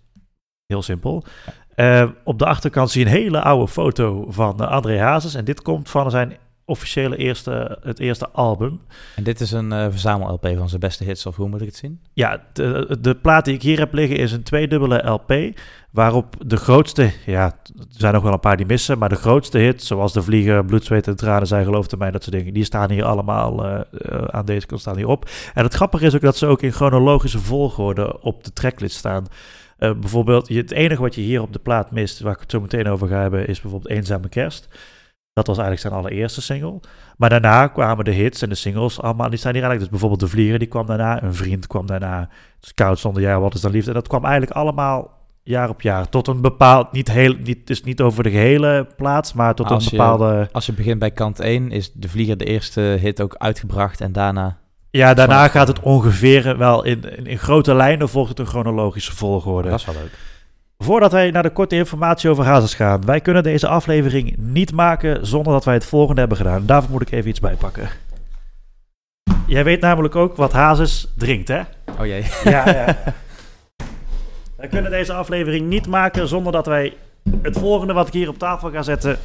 Heel 0.66 0.82
simpel. 0.82 1.24
Op 2.24 2.40
de 2.40 2.46
achterkant 2.46 2.92
zie 2.92 3.02
je 3.02 3.10
een 3.10 3.16
hele 3.18 3.42
oude 3.42 3.68
foto 3.68 4.26
van 4.30 4.70
André 4.70 5.00
Hazes. 5.00 5.36
En 5.36 5.46
dit 5.46 5.62
komt 5.62 5.90
van 5.90 6.12
zijn 6.12 6.38
officiële 6.66 7.18
eerste, 7.18 7.78
het 7.82 8.00
eerste 8.00 8.30
album. 8.30 8.82
En 9.16 9.24
dit 9.24 9.40
is 9.40 9.52
een 9.52 9.72
eh, 9.72 9.88
verzamel-LP 9.90 10.48
van 10.58 10.70
zijn 10.70 10.82
beste 10.82 11.04
hits, 11.04 11.26
of 11.26 11.36
hoe 11.36 11.50
moet 11.50 11.62
ik 11.62 11.68
het 11.68 11.76
zien? 11.76 12.00
Ja, 12.14 12.44
de, 12.54 12.98
de 13.02 13.16
plaat 13.16 13.46
die 13.46 13.54
ik 13.54 13.62
hier 13.62 13.80
heb 13.80 13.94
liggen 13.94 14.18
is 14.18 14.32
een 14.32 14.44
tweedubbele 14.44 15.10
LP. 15.10 15.60
Waarop 15.92 16.36
de 16.46 16.58
grootste, 16.58 17.12
ja, 17.26 17.46
er 17.46 17.86
zijn 17.90 18.14
nog 18.14 18.24
wel 18.24 18.34
een 18.34 18.40
paar 18.40 18.58
die 18.58 18.66
missen. 18.66 18.98
Maar 18.98 19.10
de 19.10 19.16
grootste 19.16 19.58
hits, 19.58 19.88
zoals 19.88 20.14
De 20.14 20.22
Vlieger, 20.22 20.66
Bloed, 20.66 20.86
Zweet 20.86 21.08
en 21.08 21.16
Tranen, 21.16 21.48
zijn 21.48 21.66
geloofde 21.66 21.98
mij, 21.98 22.12
dat 22.12 22.24
soort 22.24 22.36
dingen. 22.36 22.54
Die 22.54 22.64
staan 22.64 22.92
hier 22.92 23.04
allemaal 23.04 23.66
eh, 23.66 23.80
eh, 23.92 24.24
aan 24.24 24.46
deze 24.46 24.66
kant 24.66 24.82
staan 24.82 24.98
hier 24.98 25.08
op. 25.08 25.30
En 25.54 25.64
het 25.64 25.74
grappige 25.74 26.06
is 26.06 26.16
ook 26.16 26.22
dat 26.22 26.38
ze 26.38 26.46
ook 26.46 26.62
in 26.62 26.72
chronologische 26.72 27.40
volgorde 27.40 28.22
op 28.22 28.44
de 28.44 28.54
tracklist 28.54 28.98
staan. 28.98 29.26
Bijvoorbeeld, 29.78 30.48
het 30.48 30.72
enige 30.72 31.02
wat 31.02 31.16
je 31.16 31.22
hier 31.22 31.42
op 31.42 31.54
de 31.54 31.60
plaat 31.60 31.92
mist, 31.92 32.20
waar 32.20 32.34
ik 32.34 32.40
het 32.40 32.52
zo 32.52 32.62
meteen 32.62 32.88
over 32.88 33.08
ga 33.08 33.22
hebben, 33.22 33.48
is 33.48 33.62
bijvoorbeeld 33.62 33.94
Eenzame 33.94 34.30
Kerst. 34.30 34.68
Dat 35.36 35.48
was 35.48 35.58
eigenlijk 35.58 35.88
zijn 35.88 36.02
allereerste 36.04 36.42
single. 36.42 36.80
Maar 37.18 37.30
daarna 37.30 37.68
kwamen 37.68 38.06
de 38.06 38.12
hits 38.12 38.42
en 38.42 38.50
de 38.50 38.56
singles 38.56 39.02
allemaal, 39.02 39.30
die 39.30 39.38
staan 39.40 39.54
hier 39.54 39.62
eigenlijk. 39.64 39.92
Dus 39.92 40.00
bijvoorbeeld 40.00 40.32
De 40.32 40.38
Vlieger, 40.38 40.60
die 40.60 40.68
kwam 40.68 40.86
daarna. 40.86 41.24
Een 41.24 41.34
Vriend 41.34 41.68
kwam 41.68 41.86
daarna. 41.86 42.30
Scout 42.60 43.00
zonder 43.00 43.22
jaar, 43.22 43.40
wat 43.40 43.54
is 43.54 43.62
dan 43.62 43.72
liefde? 43.72 43.90
En 43.90 43.96
dat 43.96 44.08
kwam 44.08 44.24
eigenlijk 44.26 44.54
allemaal 44.56 45.12
jaar 45.44 45.70
op 45.70 45.82
jaar. 45.82 46.10
Tot 46.10 46.28
een 46.28 46.42
bepaald, 46.42 46.92
niet 46.92 47.12
heel, 47.12 47.36
niet, 47.44 47.68
dus 47.68 47.84
niet 47.84 48.02
over 48.02 48.24
de 48.24 48.30
gehele 48.30 48.88
plaats, 48.98 49.34
maar 49.34 49.56
tot 49.56 49.72
Als 49.72 49.86
een 49.86 49.92
je- 49.92 49.98
bepaalde... 49.98 50.50
Als 50.52 50.66
je 50.66 50.74
begint 50.74 51.00
bij 51.00 51.12
kant 51.12 51.40
1, 51.40 51.72
is 51.72 51.92
De 51.94 52.10
Vlieger 52.10 52.38
de 52.38 52.46
eerste 52.46 52.82
hit 52.82 53.22
ook 53.22 53.36
uitgebracht 53.38 54.02
en 54.02 54.12
daarna... 54.12 54.58
Ja, 54.90 55.14
daarna 55.14 55.48
gaat 55.48 55.68
het 55.68 55.80
ongeveer 55.80 56.58
wel 56.58 56.84
in, 56.84 57.18
in, 57.18 57.26
in 57.26 57.38
grote 57.38 57.74
lijnen 57.74 58.10
volgt 58.10 58.30
het 58.30 58.40
een 58.40 58.46
chronologische 58.46 59.16
volgorde. 59.16 59.70
Dat 59.70 59.80
is 59.80 59.86
wel 59.86 59.96
leuk. 59.96 60.18
Voordat 60.78 61.12
wij 61.12 61.32
naar 61.32 61.44
de 61.44 61.50
korte 61.50 61.76
informatie 61.76 62.30
over 62.30 62.44
Hazes 62.44 62.74
gaan. 62.74 63.06
Wij 63.06 63.22
kunnen 63.22 63.44
deze 63.44 63.68
aflevering 63.68 64.38
niet 64.38 64.72
maken 64.72 65.28
zonder 65.28 65.54
dat 65.54 65.66
wij 65.66 65.74
het 65.74 65.86
volgende 65.86 66.20
hebben 66.20 66.38
gedaan. 66.38 66.66
Daarvoor 66.66 66.92
moet 66.92 67.02
ik 67.02 67.12
even 67.12 67.30
iets 67.30 67.40
bijpakken. 67.40 67.90
Jij 69.48 69.64
weet 69.64 69.82
namelijk 69.82 70.16
ook 70.16 70.36
wat 70.36 70.52
Hazes 70.52 71.08
drinkt, 71.18 71.48
hè? 71.48 71.62
Oh 72.00 72.06
jee. 72.06 72.26
Ja, 72.44 72.70
ja. 72.70 72.98
Wij 74.58 74.68
kunnen 74.68 74.92
deze 74.92 75.14
aflevering 75.14 75.68
niet 75.68 75.88
maken 75.88 76.28
zonder 76.28 76.52
dat 76.52 76.66
wij 76.66 76.94
het 77.42 77.58
volgende 77.58 77.94
wat 77.94 78.08
ik 78.08 78.14
hier 78.14 78.30
op 78.30 78.38
tafel 78.38 78.72
ga 78.72 78.82
zetten 78.82 79.18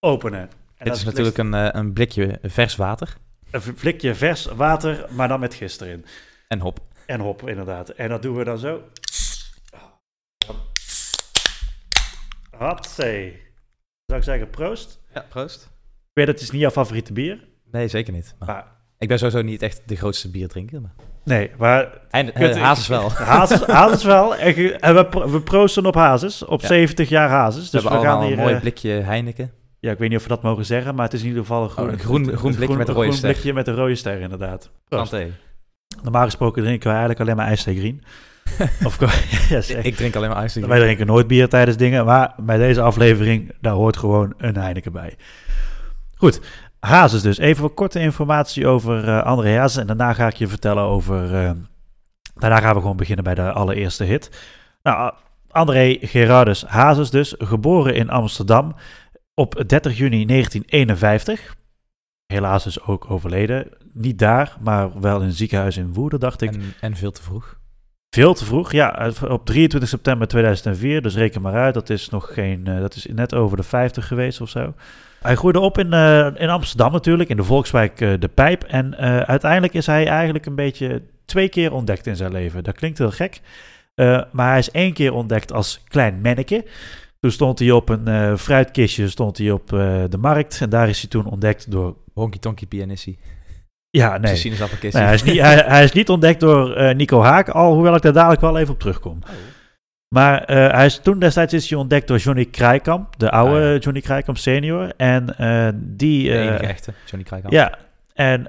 openen. 0.00 0.40
En 0.40 0.48
Dit 0.78 0.86
dat 0.86 0.96
is 0.96 1.04
natuurlijk 1.04 1.38
een, 1.38 1.54
eh, 1.54 1.68
een 1.72 1.92
blikje 1.92 2.38
vers 2.42 2.76
water 2.76 3.16
een 3.50 3.60
flikje 3.60 4.14
vers 4.14 4.44
water, 4.44 5.06
maar 5.10 5.28
dan 5.28 5.40
met 5.40 5.54
gist 5.54 5.80
erin. 5.80 6.04
en 6.48 6.60
hop. 6.60 6.78
En 7.06 7.20
hop, 7.20 7.48
inderdaad. 7.48 7.88
En 7.88 8.08
dat 8.08 8.22
doen 8.22 8.36
we 8.36 8.44
dan 8.44 8.58
zo. 8.58 8.82
Hatzee. 12.58 13.42
Zou 14.06 14.18
ik 14.18 14.24
zeggen 14.24 14.50
proost? 14.50 15.00
Ja, 15.14 15.24
proost. 15.28 15.62
Ik 15.64 16.12
weet, 16.12 16.26
het 16.26 16.40
is 16.40 16.50
niet 16.50 16.60
jouw 16.60 16.70
favoriete 16.70 17.12
bier. 17.12 17.48
Nee, 17.70 17.88
zeker 17.88 18.12
niet. 18.12 18.34
Maar 18.38 18.48
Maar 18.48 18.66
ik 18.98 19.08
ben 19.08 19.18
sowieso 19.18 19.42
niet 19.42 19.62
echt 19.62 19.82
de 19.86 19.96
grootste 19.96 20.30
bierdrinker. 20.30 20.80
Maar... 20.80 20.94
Nee, 21.24 21.50
maar 21.58 22.00
En 22.10 22.32
Kut, 22.32 22.56
uh, 22.56 22.62
Hazes 22.62 22.86
wel. 22.88 23.10
Hazes, 23.34 23.60
Hazes 23.66 24.04
wel. 24.04 24.36
En, 24.36 24.54
ge- 24.54 24.72
en 24.76 24.94
we, 24.94 25.06
pro- 25.06 25.30
we 25.30 25.40
proosten 25.40 25.86
op 25.86 25.94
Hazes, 25.94 26.44
op 26.44 26.60
Ja. 26.60 26.66
70 26.66 27.08
jaar 27.08 27.28
Hazes. 27.28 27.70
Dus 27.70 27.82
we 27.82 27.88
we, 27.88 27.94
hebben 27.94 28.00
gaan 28.00 28.10
allemaal 28.10 28.28
hier... 28.28 28.36
een 28.38 28.42
mooi 28.42 28.54
eh, 28.54 28.60
blikje 28.60 28.90
Heineken. 28.90 29.52
ja, 29.80 29.90
ik 29.92 29.98
weet 29.98 30.08
niet 30.08 30.18
of 30.18 30.22
we 30.24 30.28
dat 30.28 30.42
mogen 30.42 30.64
zeggen, 30.64 30.94
maar 30.94 31.04
het 31.04 31.14
is 31.14 31.20
in 31.20 31.26
ieder 31.26 31.42
geval 31.42 31.62
een 31.62 31.70
groen, 31.70 31.86
Oh, 31.86 31.92
een 31.92 31.98
groen- 31.98 32.36
groen 32.36 32.54
blikje 32.54 32.76
met 32.76 32.88
een 32.88 32.94
rode 32.94 33.06
groen 33.06 33.16
ster. 33.18 33.30
blikje 33.32 33.52
met 33.52 33.66
een 33.66 33.74
rode 33.74 33.94
ster, 33.94 34.20
inderdaad. 34.20 34.70
Proost. 34.88 35.08
Santé. 35.10 35.30
Normaal 36.02 36.24
gesproken 36.24 36.62
drinken 36.62 36.88
wij 36.88 36.96
eigenlijk 36.98 37.20
alleen 37.20 37.36
maar 37.36 37.46
ijsthee 37.46 37.78
green. 37.78 38.02
Of, 38.84 38.98
ja. 39.48 39.76
Ik 39.82 39.96
drink 39.96 40.16
alleen 40.16 40.28
maar 40.28 40.38
ijs. 40.38 40.54
Wij 40.54 40.80
drinken 40.80 41.06
nooit 41.06 41.26
bier 41.26 41.48
tijdens 41.48 41.76
dingen, 41.76 42.04
maar 42.04 42.34
bij 42.36 42.58
deze 42.58 42.80
aflevering, 42.80 43.52
daar 43.60 43.72
hoort 43.72 43.96
gewoon 43.96 44.34
een 44.36 44.56
Heineken 44.56 44.92
bij. 44.92 45.16
Goed, 46.14 46.40
Hazes 46.80 47.22
dus. 47.22 47.38
Even 47.38 47.62
wat 47.62 47.74
korte 47.74 48.00
informatie 48.00 48.66
over 48.66 49.08
eh 49.08 49.22
André 49.22 49.56
Hazes 49.58 49.76
en 49.80 49.86
daarna 49.86 50.12
ga 50.12 50.26
ik 50.26 50.36
je 50.36 50.48
vertellen 50.48 50.82
over... 50.82 51.34
eh, 51.34 51.50
daarna 52.34 52.60
gaan 52.60 52.74
we 52.74 52.80
gewoon 52.80 52.96
beginnen 52.96 53.24
bij 53.24 53.34
de 53.34 53.52
allereerste 53.52 54.04
hit. 54.04 54.30
Nou, 54.82 55.12
André 55.50 55.98
Gerardus 56.00 56.64
Hazes 56.64 57.10
dus, 57.10 57.34
geboren 57.38 57.94
in 57.94 58.10
Amsterdam 58.10 58.74
op 59.34 59.64
30 59.66 59.96
juni 59.96 60.26
1951. 60.26 61.56
Helaas 62.26 62.64
dus 62.64 62.82
ook 62.82 63.10
overleden. 63.10 63.68
Niet 63.92 64.18
daar, 64.18 64.56
maar 64.60 65.00
wel 65.00 65.20
in 65.20 65.26
een 65.26 65.32
ziekenhuis 65.32 65.76
in 65.76 65.92
Woerden, 65.92 66.20
dacht 66.20 66.42
ik. 66.42 66.54
En, 66.54 66.74
en 66.80 66.96
veel 66.96 67.10
te 67.10 67.22
vroeg. 67.22 67.58
Veel 68.16 68.34
te 68.34 68.44
vroeg, 68.44 68.72
ja. 68.72 69.10
Op 69.28 69.46
23 69.46 69.88
september 69.88 70.28
2004, 70.28 71.02
dus 71.02 71.14
reken 71.14 71.42
maar 71.42 71.54
uit. 71.54 71.74
Dat 71.74 71.90
is 71.90 72.08
nog 72.08 72.34
geen, 72.34 72.66
eh, 72.66 72.80
dat 72.80 72.94
is 72.94 73.06
net 73.12 73.34
over 73.34 73.56
de 73.56 73.62
50 73.62 74.06
geweest 74.06 74.40
of 74.40 74.48
zo. 74.48 74.74
Hij 75.20 75.34
groeide 75.34 75.60
op 75.60 75.78
in, 75.78 75.92
eh, 75.92 76.28
in 76.34 76.48
Amsterdam 76.48 76.92
natuurlijk, 76.92 77.28
in 77.28 77.36
de 77.36 77.44
volkswijk 77.44 78.00
eh, 78.00 78.12
De 78.18 78.28
Pijp. 78.28 78.62
En 78.64 78.96
uiteindelijk 79.26 79.74
is 79.74 79.86
hij 79.86 80.06
eigenlijk 80.06 80.46
een 80.46 80.54
beetje 80.54 81.02
twee 81.24 81.48
keer 81.48 81.72
ontdekt 81.72 82.06
in 82.06 82.16
zijn 82.16 82.32
leven. 82.32 82.64
Dat 82.64 82.74
klinkt 82.74 82.98
heel 82.98 83.10
gek, 83.10 83.40
maar 84.32 84.48
hij 84.48 84.58
is 84.58 84.70
één 84.70 84.92
keer 84.92 85.12
ontdekt 85.12 85.52
als 85.52 85.82
klein 85.88 86.20
manneke. 86.22 86.64
Toen 87.20 87.30
stond 87.30 87.58
hij 87.58 87.70
op 87.70 87.88
een 87.88 88.38
fruitkistje 88.38 89.08
stond 89.08 89.38
hij 89.38 89.50
op 89.50 89.68
de 90.08 90.18
markt. 90.20 90.60
En 90.60 90.70
daar 90.70 90.88
is 90.88 91.00
hij 91.00 91.10
toen 91.10 91.26
ontdekt 91.26 91.70
door... 91.70 91.96
Honky 92.14 92.38
Tonky 92.38 92.66
Pianissie. 92.66 93.18
Ja, 93.96 94.18
Nee. 94.18 94.36
hij, 95.04 95.14
is 95.14 95.22
niet, 95.22 95.40
hij, 95.40 95.64
hij 95.66 95.84
is 95.84 95.92
niet 95.92 96.08
ontdekt 96.08 96.40
door 96.40 96.74
eh, 96.74 96.94
Nico 96.94 97.22
Haak, 97.22 97.48
alhoewel 97.48 97.94
ik 97.94 98.02
daar 98.02 98.12
dadelijk 98.12 98.40
wel 98.40 98.58
even 98.58 98.72
op 98.74 98.80
terugkom. 98.80 99.18
Oh. 99.22 99.30
Maar 100.08 100.44
eh, 100.44 100.72
hij 100.72 100.86
is, 100.86 101.00
toen 101.02 101.18
destijds 101.18 101.52
is 101.52 101.70
hij 101.70 101.78
ontdekt 101.78 102.08
door 102.08 102.18
Johnny 102.18 102.44
Krijkamp, 102.44 103.18
de 103.18 103.30
oude 103.30 103.54
Ah, 103.60 103.72
ja. 103.72 103.76
Johnny 103.78 104.00
Krijkamp 104.00 104.38
senior. 104.38 104.92
En 104.96 105.38
eh, 105.38 105.68
die... 105.74 106.28
De 106.30 106.38
enige 106.38 106.66
echte, 106.66 106.92
Johnny 107.04 107.26
Krijkamp. 107.28 107.52
ja, 107.54 107.78
en 108.14 108.46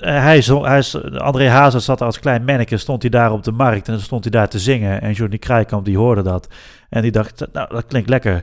hij, 0.00 0.42
zong, 0.42 0.66
hij 0.66 0.78
is, 0.78 1.02
André 1.18 1.48
Hazes 1.48 1.84
zat 1.84 2.00
als 2.00 2.20
klein 2.20 2.44
manneke, 2.44 2.76
stond 2.76 3.02
hij 3.02 3.10
daar 3.10 3.32
op 3.32 3.42
de 3.42 3.52
markt 3.52 3.88
en 3.88 4.00
stond 4.00 4.22
hij 4.24 4.32
daar 4.32 4.48
te 4.48 4.58
zingen. 4.58 5.00
En 5.00 5.12
Johnny 5.12 5.38
Krijkamp 5.38 5.84
die 5.84 5.96
hoorde 5.98 6.22
dat 6.22 6.48
en 6.88 7.02
die 7.02 7.10
dacht, 7.10 7.46
nou 7.52 7.68
dat 7.68 7.86
klinkt 7.86 8.08
lekker. 8.08 8.42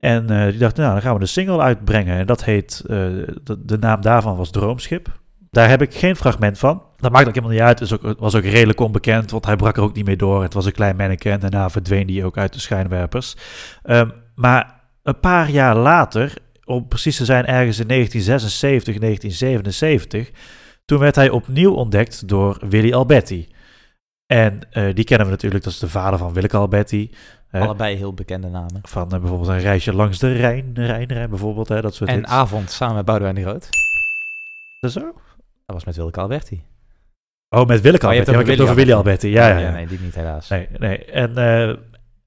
En 0.00 0.26
die 0.26 0.58
dacht, 0.58 0.76
nou 0.76 0.92
dan 0.92 1.02
gaan 1.02 1.14
we 1.14 1.20
de 1.20 1.26
single 1.26 1.60
uitbrengen. 1.60 2.18
En 2.18 2.26
dat 2.26 2.44
heet, 2.44 2.82
de, 2.86 3.58
de 3.64 3.78
naam 3.78 4.00
daarvan 4.00 4.36
was 4.36 4.50
Droomschip. 4.50 5.20
Daar 5.52 5.68
heb 5.68 5.82
ik 5.82 5.94
geen 5.94 6.16
fragment 6.16 6.58
van. 6.58 6.82
Dat 6.96 7.12
maakt 7.12 7.26
ook 7.28 7.34
helemaal 7.34 7.54
niet 7.54 7.64
uit. 7.64 7.78
Het 7.78 7.92
ook, 8.04 8.18
was 8.18 8.34
ook 8.34 8.44
redelijk 8.44 8.80
onbekend, 8.80 9.30
want 9.30 9.46
hij 9.46 9.56
brak 9.56 9.76
er 9.76 9.82
ook 9.82 9.94
niet 9.94 10.04
mee 10.06 10.16
door. 10.16 10.42
Het 10.42 10.54
was 10.54 10.66
een 10.66 10.72
klein 10.72 10.96
manneke 10.96 11.30
en 11.30 11.40
daarna 11.40 11.70
verdween 11.70 12.08
hij 12.14 12.24
ook 12.24 12.36
uit 12.36 12.52
de 12.52 12.60
schijnwerpers. 12.60 13.36
Ehm, 13.82 14.08
maar 14.34 14.80
een 15.02 15.20
paar 15.20 15.50
jaar 15.50 15.76
later, 15.76 16.34
om 16.64 16.88
precies 16.88 17.16
te 17.16 17.24
zijn 17.24 17.46
ergens 17.46 17.78
in 17.78 17.86
1976, 17.86 18.98
1977, 18.98 20.30
toen 20.84 20.98
werd 20.98 21.14
hij 21.14 21.30
opnieuw 21.30 21.72
ontdekt 21.72 22.28
door 22.28 22.58
Willy 22.68 22.92
Alberti. 22.92 23.48
En 24.26 24.58
eh, 24.70 24.94
die 24.94 25.04
kennen 25.04 25.26
we 25.26 25.32
natuurlijk, 25.32 25.64
dat 25.64 25.72
is 25.72 25.78
de 25.78 25.88
vader 25.88 26.18
van 26.18 26.32
Willeke 26.32 26.56
Alberti. 26.56 27.10
hè, 27.48 27.60
Allebei 27.60 27.96
heel 27.96 28.14
bekende 28.14 28.48
namen. 28.48 28.78
van 28.82 29.12
eh, 29.12 29.18
bijvoorbeeld 29.20 29.50
een 29.50 29.60
reisje 29.60 29.94
langs 29.94 30.18
de 30.18 30.32
Rijn, 30.32 30.70
Rijn, 30.74 31.12
Rijn 31.12 31.30
bijvoorbeeld, 31.30 31.68
hè, 31.68 31.80
dat 31.80 31.94
soort 31.94 32.10
En 32.10 32.16
hits. 32.16 32.30
Avond 32.30 32.70
samen 32.70 32.94
met 32.96 33.04
Boudewijn 33.04 33.34
de 33.36 33.42
Groot. 33.42 33.68
Dat 34.80 34.92
zo? 34.92 35.14
Dat 35.66 35.74
was 35.74 35.84
met 35.84 35.96
Willeke 35.96 36.20
Alberti. 36.20 36.64
Oh, 37.48 37.66
met 37.66 37.80
Willeke 37.80 38.06
Oh, 38.06 38.10
Alberti. 38.10 38.30
Ja, 38.32 38.38
ik 38.38 38.46
heb 38.46 38.56
het 38.56 38.64
over 38.64 38.74
Willy 38.74 38.92
Alberti. 38.92 39.28
Ja, 39.28 39.48
ja, 39.48 39.58
ja. 39.58 39.70
nee, 39.70 39.86
die 39.86 40.00
niet 40.00 40.14
helaas. 40.14 40.48
Nee, 40.48 40.68
nee. 40.78 41.04
En 41.04 41.36
eh, 41.36 41.74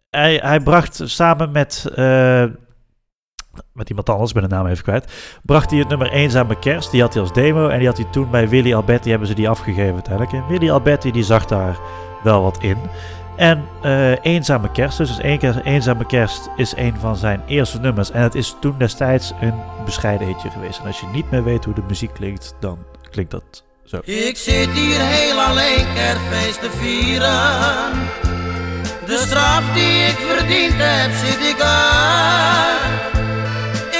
hij, 0.09 0.35
hij 0.35 0.59
bracht 0.59 1.01
samen 1.03 1.51
met, 1.51 1.91
eh, 1.95 2.45
met 3.73 3.89
iemand 3.89 4.09
anders, 4.09 4.31
ik 4.31 4.39
ben 4.39 4.49
de 4.49 4.55
naam 4.55 4.67
even 4.67 4.83
kwijt, 4.83 5.39
bracht 5.43 5.69
hij 5.69 5.79
het 5.79 5.87
nummer 5.87 6.11
Eenzame 6.11 6.59
Kerst. 6.59 6.91
Die 6.91 7.01
had 7.01 7.13
hij 7.13 7.21
als 7.21 7.33
demo 7.33 7.67
en 7.67 7.77
die 7.77 7.87
had 7.87 7.97
hij 7.97 8.07
toen 8.11 8.29
bij 8.29 8.49
Willy 8.49 8.73
Alberti, 8.73 9.09
hebben 9.09 9.27
ze 9.27 9.33
die 9.33 9.49
afgegeven 9.49 9.93
uiteindelijk. 9.93 10.33
En 10.33 10.47
Willy 10.47 10.71
Alberti 10.71 11.11
die 11.11 11.23
zag 11.23 11.45
daar 11.45 11.79
wel 12.23 12.41
wat 12.41 12.63
in. 12.63 12.77
En 13.35 13.63
eh, 13.81 14.25
Eenzame 14.25 14.71
Kerst, 14.71 14.97
dus 14.97 15.17
keer 15.17 15.61
Eenzame 15.63 16.05
Kerst 16.05 16.49
is 16.55 16.75
een 16.75 16.95
van 16.99 17.15
zijn 17.15 17.41
eerste 17.45 17.79
nummers. 17.79 18.11
En 18.11 18.21
het 18.21 18.35
is 18.35 18.55
toen 18.59 18.75
destijds 18.77 19.33
een 19.41 19.53
bescheiden 19.85 20.27
hitje 20.27 20.49
geweest. 20.49 20.79
En 20.79 20.85
als 20.85 20.99
je 20.99 21.07
niet 21.07 21.31
meer 21.31 21.43
weet 21.43 21.65
hoe 21.65 21.73
de 21.73 21.83
muziek 21.87 22.13
klinkt, 22.13 22.55
dan 22.59 22.77
klinkt 23.15 23.31
dat 23.31 23.63
zo. 23.85 23.99
Ik 24.03 24.37
zit 24.37 24.69
hier 24.69 24.99
heel 24.99 25.39
alleen 25.41 25.85
kerstfeest 25.93 26.61
te 26.61 26.69
vieren. 26.71 27.91
De 29.05 29.17
straf 29.25 29.63
die 29.73 30.03
ik 30.11 30.17
verdiend 30.17 30.73
heb, 30.77 31.11
zit 31.23 31.41
ik 31.51 31.61
uit. 31.61 33.13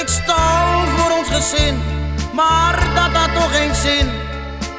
Ik 0.00 0.08
stal 0.08 0.86
voor 0.96 1.18
ons 1.18 1.28
gezin, 1.28 1.78
maar 2.32 2.74
dat 2.94 3.20
had 3.20 3.34
toch 3.34 3.56
geen 3.56 3.74
zin. 3.74 4.08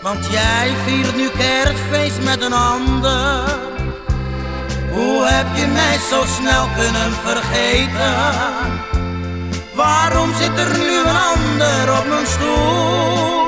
Want 0.01 0.25
jij 0.31 0.71
viert 0.85 1.15
nu 1.15 1.29
kerstfeest 1.29 2.23
met 2.23 2.41
een 2.41 2.53
ander. 2.53 3.43
Hoe 4.91 5.25
heb 5.25 5.47
je 5.55 5.65
mij 5.65 5.97
zo 6.09 6.23
snel 6.39 6.67
kunnen 6.75 7.11
vergeten? 7.25 8.15
Waarom 9.73 10.33
zit 10.33 10.57
er 10.57 10.77
nu 10.77 10.99
een 10.99 11.17
ander 11.33 11.99
op 11.99 12.07
mijn 12.07 12.27
stoel? 12.27 13.46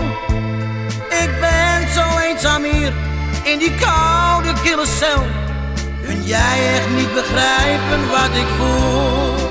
Ik 1.23 1.31
ben 1.39 1.89
zo 1.89 2.17
eenzaam 2.29 2.63
hier 2.63 2.93
in 3.51 3.59
die 3.59 3.75
koude 3.75 4.53
kille 4.63 4.85
cel. 4.85 5.23
Kun 6.05 6.23
jij 6.23 6.73
echt 6.75 6.89
niet 6.95 7.13
begrijpen 7.13 7.99
wat 8.09 8.35
ik 8.35 8.47
voel? 8.47 9.49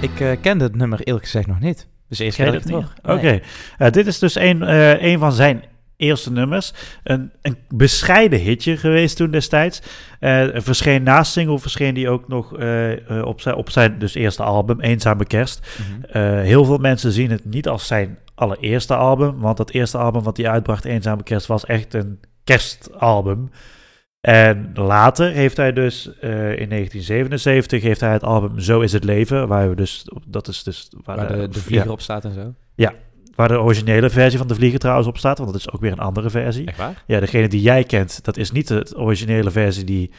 Ik 0.00 0.20
eh, 0.20 0.40
kende 0.40 0.64
het 0.64 0.76
nummer 0.76 1.00
eerlijk 1.00 1.24
gezegd 1.24 1.46
nog 1.46 1.60
niet. 1.60 1.86
Dus 2.08 2.18
eerst 2.18 2.36
keer 2.36 2.52
dat 2.52 2.68
ik. 2.68 2.76
Oké, 3.02 3.40
Eh, 3.78 3.90
dit 3.90 4.06
is 4.06 4.18
dus 4.18 4.34
een, 4.34 4.62
eh, 4.62 5.02
een 5.02 5.18
van 5.18 5.32
zijn 5.32 5.64
eerste 5.96 6.32
nummers. 6.32 6.72
Een, 7.02 7.32
een 7.42 7.56
bescheiden 7.68 8.38
hitje 8.40 8.76
geweest 8.76 9.16
toen 9.16 9.30
destijds. 9.30 9.82
Eh 10.20 10.44
verscheen 10.54 11.02
naast 11.02 11.32
single, 11.32 11.58
verscheen 11.58 11.94
die 11.94 12.08
ook 12.08 12.28
nog 12.28 12.56
eh, 12.58 12.92
eh, 13.18 13.24
op, 13.26 13.40
zijn, 13.40 13.54
op 13.54 13.70
zijn 13.70 13.98
dus 13.98 14.14
eerste 14.14 14.42
album, 14.42 14.80
Eenzame 14.80 15.26
Kerst. 15.26 15.66
Mhm. 15.78 16.16
Eh, 16.18 16.40
heel 16.40 16.64
veel 16.64 16.78
mensen 16.78 17.12
zien 17.12 17.30
het 17.30 17.44
niet 17.44 17.68
als 17.68 17.86
zijn 17.86 18.18
allereerste 18.36 18.94
album, 18.94 19.38
want 19.40 19.56
dat 19.56 19.70
eerste 19.70 19.98
album 19.98 20.22
wat 20.22 20.36
hij 20.36 20.48
uitbracht, 20.48 20.84
Eenzame 20.84 21.22
Kerst, 21.22 21.46
was 21.46 21.64
echt 21.64 21.94
een 21.94 22.20
kerstalbum. 22.44 23.50
En 24.20 24.70
later 24.74 25.30
heeft 25.30 25.56
hij 25.56 25.72
dus 25.72 26.18
eh, 26.18 26.30
in 26.30 26.68
1977 26.68 27.82
heeft 27.82 28.00
hij 28.00 28.12
het 28.12 28.22
album 28.22 28.58
Zo 28.58 28.80
is 28.80 28.92
het 28.92 29.04
leven, 29.04 29.48
waar 29.48 29.68
we 29.68 29.74
dus 29.74 30.06
dat 30.26 30.48
is 30.48 30.62
dus 30.62 30.88
Waar 31.04 31.28
de, 31.28 31.34
de 31.36 31.48
ja, 31.50 31.60
vlieger 31.60 31.90
op 31.90 32.00
staat 32.00 32.24
en 32.24 32.32
zo. 32.32 32.54
Waar 33.34 33.48
de 33.48 33.60
originele 33.60 34.10
versie 34.10 34.38
van 34.38 34.48
de 34.48 34.54
vlieger 34.54 34.78
trouwens 34.78 35.08
op 35.08 35.18
staat, 35.18 35.38
want 35.38 35.52
dat 35.52 35.60
is 35.60 35.72
ook 35.72 35.80
weer 35.80 35.92
een 35.92 35.98
andere 35.98 36.30
versie. 36.30 36.66
Echt 36.66 36.78
waar? 36.78 37.02
Ja, 37.06 37.20
degene 37.20 37.48
die 37.48 37.60
jij 37.60 37.84
kent, 37.84 38.24
dat 38.24 38.36
is 38.36 38.50
niet 38.50 38.68
de 38.68 38.92
originele 38.96 39.50
versie 39.50 39.84
die... 39.84 40.10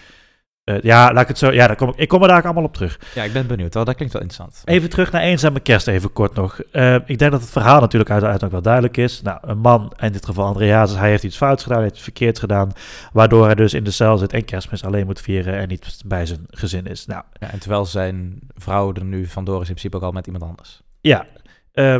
eh, 0.67 0.81
ja, 0.81 1.13
laat 1.13 1.21
ik 1.21 1.27
het 1.27 1.37
zo... 1.37 1.51
Ja, 1.51 1.67
daar 1.67 1.75
kom 1.75 1.89
ik, 1.89 1.95
ik 1.95 2.07
kom 2.07 2.21
er 2.21 2.27
daar 2.27 2.43
allemaal 2.43 2.63
op 2.63 2.73
terug. 2.73 2.99
Ja, 3.15 3.23
ik 3.23 3.33
ben 3.33 3.47
benieuwd. 3.47 3.73
Wel, 3.73 3.85
dat 3.85 3.95
klinkt 3.95 4.13
wel 4.13 4.21
interessant. 4.23 4.61
Even 4.65 4.89
terug 4.89 5.11
naar 5.11 5.21
Eenzame 5.21 5.59
Kerst, 5.59 5.87
even 5.87 6.13
kort 6.13 6.33
nog. 6.35 6.59
Eh, 6.71 6.95
ik 6.95 7.17
denk 7.19 7.31
dat 7.31 7.41
het 7.41 7.49
verhaal 7.49 7.79
natuurlijk 7.79 8.11
uiteindelijk 8.11 8.43
ook 8.45 8.51
wel 8.63 8.73
duidelijk 8.73 8.97
is. 8.97 9.21
Nou, 9.21 9.37
een 9.41 9.57
man, 9.57 9.93
in 9.99 10.11
dit 10.11 10.25
geval 10.25 10.45
Andreas, 10.45 10.95
hij 10.95 11.09
heeft 11.09 11.23
iets 11.23 11.37
fouts 11.37 11.61
gedaan, 11.63 11.75
hij 11.77 11.85
heeft 11.85 11.95
iets 11.97 12.05
verkeerd 12.05 12.39
gedaan, 12.39 12.71
waardoor 13.13 13.45
hij 13.45 13.55
dus 13.55 13.73
in 13.73 13.83
de 13.83 13.91
cel 13.91 14.17
zit 14.17 14.33
en 14.33 14.45
kerstmis 14.45 14.83
alleen 14.83 15.05
moet 15.05 15.21
vieren 15.21 15.53
en 15.57 15.67
niet 15.67 16.01
bij 16.05 16.25
zijn 16.25 16.45
gezin 16.49 16.85
is. 16.85 17.05
Nou, 17.05 17.23
Ja, 17.39 17.51
en 17.51 17.59
terwijl 17.59 17.85
zijn 17.85 18.39
vrouw 18.55 18.93
er 18.93 19.03
nu 19.03 19.25
vandoor 19.25 19.55
is, 19.61 19.67
in 19.67 19.73
principe 19.73 19.95
ook 19.97 20.03
al 20.03 20.11
met 20.11 20.25
iemand 20.25 20.43
anders. 20.43 20.81
ja... 21.01 21.25
eh, 21.71 21.97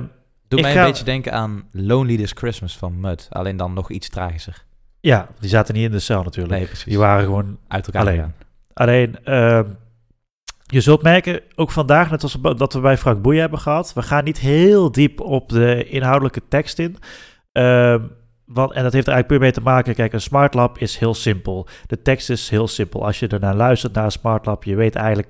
Doe 0.48 0.62
mij 0.62 0.74
ga- 0.74 0.80
een 0.82 0.86
beetje 0.88 1.04
denken 1.04 1.34
aan 1.34 1.64
Lonely 1.72 2.18
This 2.18 2.32
Christmas 2.36 2.78
van 2.78 3.00
Mud. 3.00 3.28
Alleen 3.30 3.58
dan 3.58 3.74
nog 3.74 3.90
iets 3.92 4.10
tragischer. 4.10 4.66
ja, 5.00 5.28
die 5.40 5.50
zaten 5.50 5.74
niet 5.74 5.84
in 5.86 5.92
de 5.92 6.00
cel 6.00 6.24
natuurlijk. 6.24 6.54
Nee, 6.56 6.66
precies. 6.66 6.86
Die 6.86 6.98
waren 6.98 7.24
gewoon 7.26 7.58
Uit 7.68 7.86
elkaar 7.86 8.02
Alleen. 8.02 8.16
gegaan. 8.16 8.34
Alleen, 8.78 9.24
ehm, 9.24 9.64
je 10.66 10.82
zult 10.82 11.02
merken, 11.02 11.42
ook 11.56 11.72
vandaag, 11.72 12.10
net 12.12 12.24
als 12.24 12.38
dat 12.58 12.74
we 12.74 12.80
bij 12.80 12.98
Frank 12.98 13.22
Boeien 13.22 13.42
hebben 13.42 13.60
gehad, 13.60 13.94
we 13.94 14.02
gaan 14.02 14.24
niet 14.24 14.40
heel 14.40 14.92
diep 14.92 15.22
op 15.22 15.50
de 15.50 15.88
inhoudelijke 15.90 16.42
tekst 16.48 16.80
in. 16.80 16.98
Ehm, 17.52 18.02
want, 18.46 18.72
en 18.72 18.84
dat 18.84 18.94
heeft 18.94 19.08
er 19.08 19.14
eigenlijk 19.14 19.28
puur 19.28 19.40
mee 19.40 19.52
te 19.52 19.62
maken, 19.62 19.96
kijk, 19.96 20.14
een 20.14 20.22
Smart 20.22 20.54
Lab 20.54 20.78
is 20.78 20.98
heel 20.98 21.14
simpel. 21.14 21.68
De 21.88 22.02
tekst 22.02 22.30
is 22.30 22.50
heel 22.50 22.68
simpel. 22.68 23.06
Als 23.06 23.20
je 23.20 23.28
ernaar 23.28 23.56
luistert 23.56 23.94
naar 23.94 24.04
een 24.04 24.12
Smart 24.12 24.46
Lab, 24.46 24.64
je 24.64 24.76
weet 24.76 24.96
eigenlijk, 24.96 25.28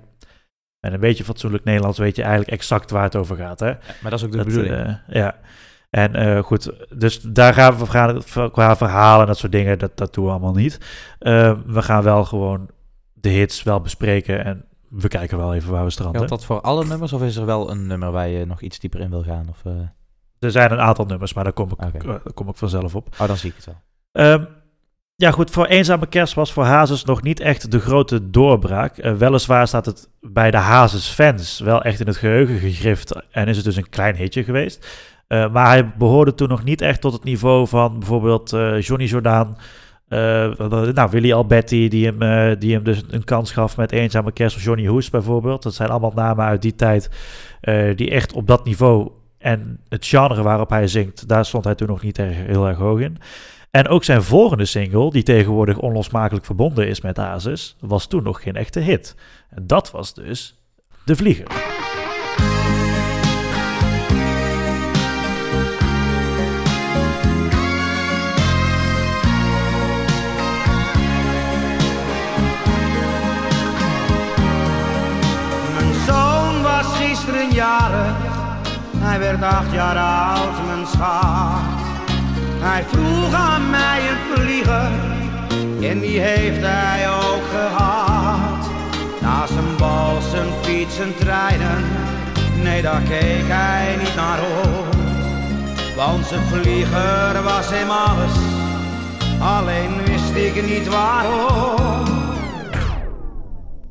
en 0.80 0.94
een 0.94 1.00
beetje 1.00 1.24
fatsoenlijk 1.24 1.63
Nederlands, 1.63 1.98
weet 1.98 2.16
je 2.16 2.22
eigenlijk 2.22 2.51
exact 2.51 2.92
waar 2.92 3.04
het 3.04 3.16
over 3.16 3.36
gaat. 3.36 3.60
Hè? 3.60 3.68
Ja, 3.68 3.77
maar 4.01 4.12
dat 4.12 4.20
is 4.20 4.25
ook 4.25 4.32
de 4.32 4.38
Dat, 4.38 4.46
bedoeling. 4.46 4.75
eh, 4.75 4.94
ja. 5.08 5.36
En 5.89 6.16
eh, 6.16 6.44
goed, 6.44 6.72
dus 6.96 7.20
daar 7.22 7.54
gaan 7.54 7.77
we 7.77 7.86
gaan, 7.86 8.22
qua 8.51 8.75
verhalen 8.77 9.22
en 9.22 9.27
dat 9.27 9.38
soort 9.38 9.51
dingen, 9.51 9.80
dat, 9.80 9.98
dat 9.98 10.13
doen 10.13 10.25
we 10.25 10.32
allemaal 10.32 10.54
niet. 10.54 10.80
Eh, 11.20 11.54
we 11.66 11.82
gaan 11.82 12.04
wel 12.04 12.25
gewoon 12.25 12.70
de 13.21 13.29
hits 13.29 13.63
wel 13.63 13.81
bespreken 13.81 14.45
en 14.45 14.65
we 14.89 15.07
kijken 15.07 15.38
wel 15.38 15.53
even 15.53 15.71
waar 15.71 15.83
we 15.83 15.89
stranden. 15.89 16.15
Geldt 16.15 16.29
dat 16.29 16.45
voor 16.45 16.62
alle 16.62 16.86
nummers 16.86 17.13
of 17.13 17.21
is 17.21 17.36
er 17.36 17.45
wel 17.45 17.71
een 17.71 17.88
nummer 17.88 18.12
waar 18.12 18.27
je 18.27 18.45
nog 18.45 18.62
iets 18.62 18.79
dieper 18.79 19.00
in 19.00 19.09
wil 19.09 19.24
gaan? 19.24 19.47
Of, 19.50 19.62
eh, 19.63 19.71
Er 20.39 20.51
zijn 20.51 20.71
een 20.71 20.79
aantal 20.79 21.05
nummers, 21.05 21.33
maar 21.33 21.43
daar 21.43 21.53
kom 21.53 21.69
ik, 21.71 21.79
eh, 21.79 22.01
daar 22.03 22.33
kom 22.33 22.50
ik 22.50 22.55
vanzelf 22.55 22.95
op. 22.95 23.07
Oh, 23.19 23.27
dan 23.27 23.38
zie 23.38 23.50
ik 23.50 23.55
het 23.55 23.65
wel. 23.65 23.75
Ehm, 24.12 24.45
ja, 25.15 25.31
goed, 25.31 25.51
voor 25.51 25.65
Eenzame 25.65 26.07
Kerst 26.07 26.33
was 26.33 26.53
voor 26.53 26.63
Hazes 26.63 27.03
nog 27.03 27.21
niet 27.21 27.39
echt 27.39 27.71
de 27.71 27.79
grote 27.79 28.29
doorbraak. 28.29 28.97
Eh, 28.97 29.13
weliswaar 29.13 29.67
staat 29.67 29.86
het 29.86 30.09
bij 30.21 30.51
de 30.51 30.57
Hazes-fans 30.57 31.59
wel 31.59 31.81
echt 31.81 32.00
in 32.00 32.07
het 32.07 32.17
geheugen 32.17 32.57
gegrift 32.59 33.21
en 33.31 33.47
is 33.47 33.55
het 33.55 33.65
dus 33.65 33.75
een 33.75 33.89
klein 33.89 34.15
hitje 34.15 34.43
geweest. 34.43 34.88
Maar 35.27 35.67
hij 35.67 35.93
behoorde 35.97 36.33
toen 36.33 36.50
nog 36.50 36.63
niet 36.63 36.81
echt 36.81 37.01
tot 37.01 37.13
het 37.13 37.24
niveau 37.24 37.67
van 37.67 38.00
bijvoorbeeld 38.00 38.50
Johnny 38.79 39.05
Jordaan. 39.05 39.57
Eh, 40.07 40.57
nou, 40.93 41.09
Willy 41.09 41.33
Alberti, 41.33 41.89
die 41.89 42.05
hem, 42.05 42.21
eh, 42.21 42.59
die 42.59 42.73
hem 42.73 42.83
dus 42.83 43.03
een 43.09 43.23
kans 43.23 43.51
gaf 43.51 43.77
met 43.77 43.91
Eenzame 43.91 44.31
Kerst. 44.31 44.55
Of 44.55 44.63
Johnny 44.63 44.87
Hoes 44.87 45.09
bijvoorbeeld. 45.09 45.63
Dat 45.63 45.73
zijn 45.73 45.89
allemaal 45.89 46.11
namen 46.15 46.45
uit 46.45 46.61
die 46.61 46.75
tijd 46.75 47.09
eh, 47.61 47.95
die 47.95 48.09
echt 48.09 48.33
op 48.33 48.47
dat 48.47 48.65
niveau 48.65 49.11
en 49.37 49.79
het 49.89 50.05
genre 50.05 50.43
waarop 50.43 50.69
hij 50.69 50.87
zingt, 50.87 51.27
daar 51.27 51.45
stond 51.45 51.63
hij 51.63 51.75
toen 51.75 51.87
nog 51.87 52.01
niet 52.01 52.19
erg, 52.19 52.35
heel 52.35 52.67
erg 52.67 52.77
hoog 52.77 52.99
in. 52.99 53.17
En 53.71 53.87
ook 53.87 54.03
zijn 54.03 54.23
volgende 54.23 54.65
single, 54.65 55.11
die 55.11 55.23
tegenwoordig 55.23 55.77
onlosmakelijk 55.77 56.45
verbonden 56.45 56.87
is 56.87 57.01
met 57.01 57.17
Hazes, 57.17 57.75
was 57.79 58.07
toen 58.07 58.23
nog 58.23 58.41
geen 58.41 58.55
echte 58.55 58.79
hit. 58.79 59.15
En 59.49 59.67
dat 59.67 59.91
was 59.91 60.13
dus 60.13 60.61
De 61.05 61.15
Vlieger. 61.15 61.76
Hij 79.19 79.38
werd 79.38 79.53
acht 79.53 79.71
jaar 79.71 79.97
oud, 79.97 80.65
mijn 80.65 80.88
schat. 80.88 81.62
Hij 82.59 82.83
vroeg 82.91 83.33
aan 83.33 83.69
mij 83.69 84.00
een 84.09 84.36
vlieger, 84.36 84.91
en 85.81 86.00
die 86.00 86.19
heeft 86.19 86.62
hij 86.62 87.09
ook 87.09 87.43
gehad. 87.50 88.69
Na 89.21 89.47
zijn 89.47 89.75
bal, 89.77 90.21
zijn 90.31 90.47
fiets, 90.62 90.95
zijn 90.95 91.15
treinen, 91.15 91.83
nee 92.63 92.81
daar 92.81 93.01
keek 93.01 93.47
hij 93.47 93.95
niet 94.00 94.15
naar 94.15 94.39
om. 94.63 94.86
Want 95.95 96.25
zijn 96.25 96.41
vlieger 96.51 97.43
was 97.43 97.69
hem 97.69 97.89
alles, 97.89 98.36
alleen 99.39 100.03
wist 100.05 100.36
ik 100.36 100.65
niet 100.65 100.88
waarom. 100.88 102.26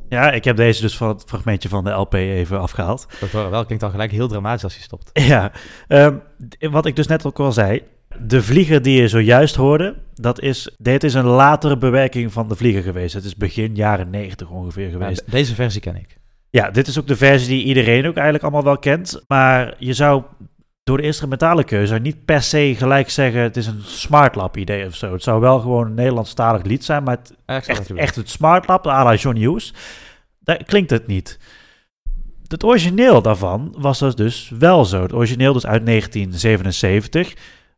Ja, 0.09 0.33
ik 0.33 0.45
heb 0.45 0.57
deze 0.57 0.81
dus 0.81 0.97
van 0.97 1.09
het 1.09 1.25
fragmentje 1.27 1.69
van 1.69 1.85
de 1.85 1.91
LP 1.91 2.15
even 2.15 2.61
afgehaald. 2.61 3.07
Dat 3.21 3.31
horen 3.31 3.51
wel 3.51 3.65
klinkt 3.65 3.85
al 3.85 3.91
gelijk 3.91 4.11
heel 4.11 4.29
dramatisch 4.29 4.65
als 4.65 4.77
je 4.77 4.83
stopt. 4.83 5.11
Ja, 5.27 5.53
ehm, 5.89 6.17
wat 6.61 6.87
ik 6.87 6.97
dus 6.97 7.07
net 7.07 7.27
ook 7.27 7.41
al 7.41 7.53
zei. 7.53 7.83
De 8.21 8.43
vlieger 8.43 8.83
die 8.83 9.01
je 9.01 9.09
zojuist 9.09 9.55
hoorde, 9.55 9.97
dat 10.15 10.41
is, 10.41 10.75
dit 10.79 11.05
is 11.05 11.15
een 11.15 11.25
latere 11.25 11.79
bewerking 11.79 12.33
van 12.33 12.49
de 12.49 12.57
vlieger 12.57 12.83
geweest. 12.83 13.15
Het 13.15 13.25
is 13.25 13.37
begin 13.37 13.75
jaren 13.75 14.11
90 14.11 14.49
ongeveer 14.49 14.91
geweest. 14.91 15.23
Ja, 15.27 15.33
deze 15.33 15.55
versie 15.55 15.81
ken 15.81 15.97
ik. 15.97 16.17
Ja, 16.51 16.71
dit 16.71 16.87
is 16.87 16.99
ook 16.99 17.07
de 17.07 17.17
versie 17.17 17.49
die 17.49 17.65
iedereen 17.65 18.07
ook 18.07 18.15
eigenlijk 18.15 18.43
allemaal 18.43 18.65
wel 18.65 18.79
kent. 18.79 19.25
Maar 19.29 19.75
je 19.79 19.93
zou 19.93 20.23
door 20.87 20.97
de 20.97 21.03
instrumentale 21.03 21.65
keuze 21.65 21.99
niet 21.99 22.25
per 22.25 22.43
se 22.43 22.75
gelijk 22.77 23.11
zeggen... 23.11 23.41
het 23.41 23.57
is 23.57 23.67
een 23.67 23.83
smartlap 23.83 24.57
idee 24.57 24.87
of 24.87 24.95
zo. 24.95 25.13
Het 25.13 25.23
zou 25.23 25.41
wel 25.41 25.61
gewoon 25.61 25.87
een 25.87 25.95
Nederlandstalig 25.95 26.63
lied 26.63 26.85
zijn... 26.85 27.03
maar 27.03 27.17
het, 27.17 27.35
echt, 27.95 28.17
het 28.17 28.31
smartlap, 28.31 28.87
à 28.87 29.05
la 29.05 29.15
Johnny 29.15 29.41
Hughes... 29.41 29.75
daar 30.41 30.65
klinkt 30.65 30.91
het 30.91 31.07
niet. 31.07 31.39
Het 32.47 32.65
origineel 32.65 33.23
daarvan 33.23 33.75
was 33.79 33.99
dus 34.15 34.53
wel 34.59 34.85
zo. 34.85 35.03
Het 35.03 35.13
origineel 35.13 35.53
dus 35.53 35.67
uit 35.67 35.87
1977... 35.87 37.35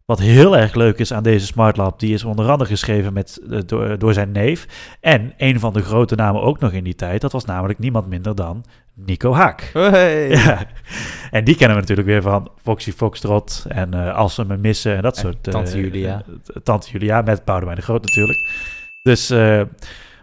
Wat 0.09 0.18
heel 0.18 0.57
erg 0.57 0.75
leuk 0.75 0.99
is 0.99 1.12
aan 1.12 1.23
deze 1.23 1.47
smartlap, 1.47 2.01
die 2.01 2.14
is 2.14 2.25
onder 2.25 2.51
andere 2.51 2.71
geschreven 2.71 3.12
met, 3.12 3.40
eh, 3.51 3.59
door, 3.66 3.99
door 3.99 4.12
zijn 4.12 4.33
neef. 4.33 4.66
En 5.01 5.33
een 5.37 5.61
van 5.61 5.73
de 5.73 5.83
grote 5.83 6.14
namen 6.14 6.42
ook 6.42 6.59
nog 6.61 6.73
in 6.73 6.85
die 6.85 6.94
tijd, 6.94 7.21
dat 7.21 7.33
was 7.33 7.44
namelijk 7.44 7.79
niemand 7.79 8.07
minder 8.09 8.35
dan 8.35 8.64
Nico 8.94 9.35
Haak. 9.35 9.71
bedoelt. 9.73 9.94
Ja. 10.44 10.66
En 11.31 11.44
die 11.44 11.57
kennen 11.57 11.75
we 11.77 11.81
natuurlijk 11.83 12.09
weer 12.09 12.23
van 12.23 12.51
Foxy 12.62 12.92
Foxtrot 12.92 13.64
en 13.68 13.94
eh 13.94 14.14
Als 14.14 14.35
ze 14.35 14.44
me 14.44 14.57
missen 14.57 14.97
en 14.97 15.03
dat 15.03 15.16
En 15.16 15.23
soort... 15.23 15.47
eh, 15.47 15.53
Tante 15.53 15.81
Julia. 15.81 16.23
eh, 16.27 16.57
Tante 16.62 16.90
Julia 16.90 17.23
met 17.23 17.44
Boudewijn 17.44 17.77
de 17.77 17.83
Groot 17.83 18.05
natuurlijk. 18.05 18.49
Dus, 19.03 19.31
eh, 19.31 19.61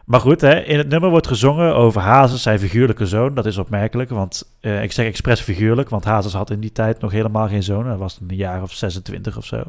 maar 0.05 0.19
goed, 0.19 0.41
hè, 0.41 0.59
in 0.59 0.77
het 0.77 0.87
nummer 0.87 1.09
wordt 1.09 1.27
gezongen 1.27 1.75
over 1.75 2.01
Hazes, 2.01 2.41
zijn 2.41 2.59
figuurlijke 2.59 3.05
zoon. 3.05 3.33
Dat 3.33 3.45
is 3.45 3.57
opmerkelijk, 3.57 4.09
want 4.09 4.55
eh, 4.59 4.83
ik 4.83 4.91
zeg 4.91 5.05
expres 5.05 5.41
figuurlijk, 5.41 5.89
want 5.89 6.03
Hazes 6.03 6.33
had 6.33 6.49
in 6.49 6.59
die 6.59 6.71
tijd 6.71 7.01
nog 7.01 7.11
helemaal 7.11 7.47
geen 7.47 7.63
zoon. 7.63 7.87
Hij 7.87 7.97
was 7.97 8.19
een 8.27 8.35
jaar 8.35 8.61
of 8.61 8.71
26 8.73 9.37
of 9.37 9.45
zo. 9.45 9.63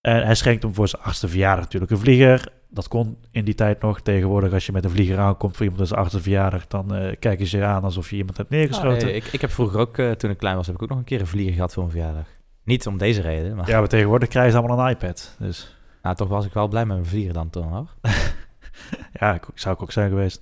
En 0.00 0.24
hij 0.24 0.34
schenkt 0.34 0.62
hem 0.62 0.74
voor 0.74 0.88
zijn 0.88 1.02
achtste 1.02 1.28
verjaardag 1.28 1.64
natuurlijk 1.64 1.92
een 1.92 1.98
vlieger. 1.98 2.48
Dat 2.70 2.88
kon 2.88 3.16
in 3.30 3.44
die 3.44 3.54
tijd 3.54 3.80
nog. 3.80 4.00
Tegenwoordig 4.00 4.52
als 4.52 4.66
je 4.66 4.72
met 4.72 4.84
een 4.84 4.90
vlieger 4.90 5.18
aankomt 5.18 5.56
voor 5.56 5.66
iemand 5.66 5.88
zijn 5.88 6.00
achtste 6.00 6.20
verjaardag, 6.20 6.66
dan 6.66 6.94
eh 6.94 7.16
kijken 7.18 7.46
ze 7.46 7.56
je 7.56 7.64
aan 7.64 7.82
alsof 7.82 8.10
je 8.10 8.16
iemand 8.16 8.36
hebt 8.36 8.50
neergeschoten. 8.50 9.08
Ah, 9.08 9.14
ik, 9.14 9.24
ik 9.24 9.40
heb 9.40 9.50
vroeger 9.50 9.80
ook, 9.80 9.98
eh, 9.98 10.10
toen 10.10 10.30
ik 10.30 10.38
klein 10.38 10.56
was, 10.56 10.66
heb 10.66 10.74
ik 10.74 10.82
ook 10.82 10.88
nog 10.88 10.98
een 10.98 11.04
keer 11.04 11.20
een 11.20 11.26
vlieger 11.26 11.52
gehad 11.54 11.72
voor 11.72 11.82
mijn 11.82 11.96
verjaardag. 11.96 12.26
Niet 12.64 12.86
om 12.86 12.98
deze 12.98 13.20
reden, 13.20 13.56
maar 13.56 13.68
Ja, 13.68 13.78
maar 13.78 13.88
tegenwoordig 13.88 14.28
krijgen 14.28 14.52
ze 14.52 14.58
allemaal 14.58 14.86
een 14.86 14.90
iPad. 14.90 15.36
Dus 15.38 15.76
nou, 16.02 16.16
toch 16.16 16.28
was 16.28 16.46
ik 16.46 16.52
wel 16.52 16.68
blij 16.68 16.86
met 16.86 16.96
mijn 16.96 17.08
vlieger 17.08 17.32
dan 17.32 17.50
toen 17.50 17.68
hoor. 17.68 17.88
ja, 19.20 19.38
zou 19.54 19.74
ik 19.74 19.82
ook 19.82 19.92
zijn 19.92 20.08
geweest. 20.08 20.40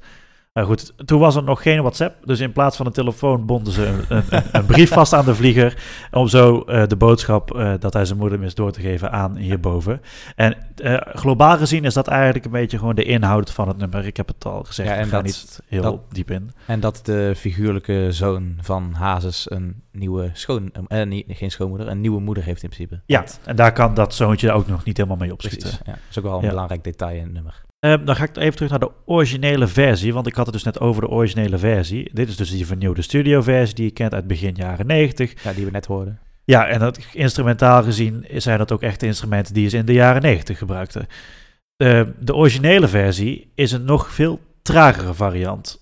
Maar 0.53 0.65
goed, 0.65 0.93
toen 1.07 1.21
was 1.21 1.37
er 1.37 1.43
nog 1.43 1.63
geen 1.63 1.81
WhatsApp. 1.81 2.27
Dus 2.27 2.41
in 2.41 2.53
plaats 2.53 2.77
van 2.77 2.87
een 2.87 2.93
telefoon 2.93 3.47
bonden 3.47 3.73
ze 3.73 3.87
een, 3.87 4.05
een, 4.09 4.23
een- 4.31 4.43
een 4.53 4.65
brief 4.73 4.91
vast 4.91 5.13
aan 5.13 5.25
de 5.25 5.35
vlieger. 5.35 5.83
Om 6.11 6.29
zo 6.29 6.61
eh, 6.61 6.87
de 6.87 6.97
boodschap 6.97 7.55
eh, 7.57 7.73
dat 7.79 7.93
hij 7.93 8.05
zijn 8.05 8.19
moeder 8.19 8.39
mist 8.39 8.57
door 8.57 8.73
te 8.73 8.81
geven 8.81 9.13
aan 9.13 9.37
hierboven. 9.37 10.01
En 10.37 10.57
eh, 10.77 10.97
globaal 11.15 11.57
gezien 11.57 11.85
is 11.85 11.95
dat 11.95 12.07
eigenlijk 12.09 12.45
een 12.45 12.51
beetje 12.51 12.79
gewoon 12.79 12.95
de 12.95 13.03
inhoud 13.05 13.51
van 13.51 13.69
het 13.69 13.77
nummer. 13.77 14.07
Ik 14.07 14.17
heb 14.17 14.29
het 14.29 14.45
al 14.45 14.63
gezegd, 14.65 14.89
Ja, 14.89 14.95
en 14.95 15.03
ik 15.05 15.09
ga 15.09 15.17
dat- 15.17 15.25
niet 15.25 15.61
heel 15.69 15.83
dat- 15.83 16.01
diep 16.09 16.31
in. 16.31 16.51
En 16.67 16.81
dat 16.81 17.01
de 17.05 17.33
figuurlijke 17.37 18.07
zoon 18.11 18.59
van 18.61 18.93
Hazes 18.93 19.51
een 19.51 19.83
nieuwe 19.93 20.31
schoon... 20.33 20.73
niet, 21.09 21.25
geen 21.29 21.51
schoonmoeder, 21.51 21.89
een 21.89 22.01
nieuwe 22.01 22.21
moeder 22.21 22.45
heeft 22.45 22.63
in 22.63 22.69
principe. 22.69 23.01
Ja, 23.07 23.25
en 23.45 23.57
daar 23.57 23.73
kan 23.73 23.95
dat 23.95 24.15
zoontje 24.15 24.53
ook 24.53 24.67
nog 24.67 24.85
niet 24.85 24.97
helemaal 24.97 25.19
mee 25.19 25.33
opschieten. 25.33 25.61
Precies. 25.69 25.81
Ja, 25.87 25.93
dat 25.93 26.01
is 26.11 26.19
ook 26.19 26.25
wel 26.25 26.37
een 26.37 26.43
Ja. 26.43 26.49
belangrijk 26.49 26.85
detail 26.85 27.17
in 27.17 27.23
het 27.25 27.33
nummer. 27.33 27.63
Ehm, 27.83 28.05
dan 28.05 28.17
ga 28.17 28.25
ik 28.25 28.37
even 28.37 28.55
terug 28.55 28.71
naar 28.71 28.79
de 28.79 28.91
originele 29.05 29.67
versie, 29.67 30.15
want 30.15 30.27
ik 30.27 30.35
had 30.35 30.45
het 30.45 30.55
dus 30.55 30.65
net 30.65 30.81
over 30.81 31.03
de 31.03 31.09
originele 31.09 31.59
versie. 31.59 32.11
Dit 32.13 32.29
is 32.29 32.37
dus 32.37 32.51
die 32.51 32.67
vernieuwde 32.67 33.03
studioversie 33.03 33.75
die 33.75 33.85
je 33.85 33.91
kent 33.91 34.15
uit 34.15 34.27
begin 34.27 34.55
jaren 34.55 34.87
90. 34.87 35.43
Ja, 35.43 35.53
die 35.53 35.65
we 35.65 35.71
net 35.71 35.87
hoorden. 35.87 36.21
Ja, 36.45 36.67
en 36.67 36.79
dat, 36.79 36.99
instrumentaal 37.13 37.83
gezien 37.83 38.27
zijn 38.33 38.59
dat 38.59 38.73
ook 38.73 38.83
echt 38.83 39.03
instrumenten 39.03 39.55
die 39.55 39.69
ze 39.69 39.77
in 39.77 39.85
de 39.85 39.93
jaren 39.93 40.23
90 40.23 40.59
gebruikten. 40.59 41.07
Eh, 41.77 42.03
de 42.21 42.35
originele 42.35 42.89
versie 42.89 43.53
is 43.55 43.73
een 43.73 43.85
nog 43.85 44.13
veel 44.13 44.41
tragere 44.63 45.15
variant. 45.15 45.82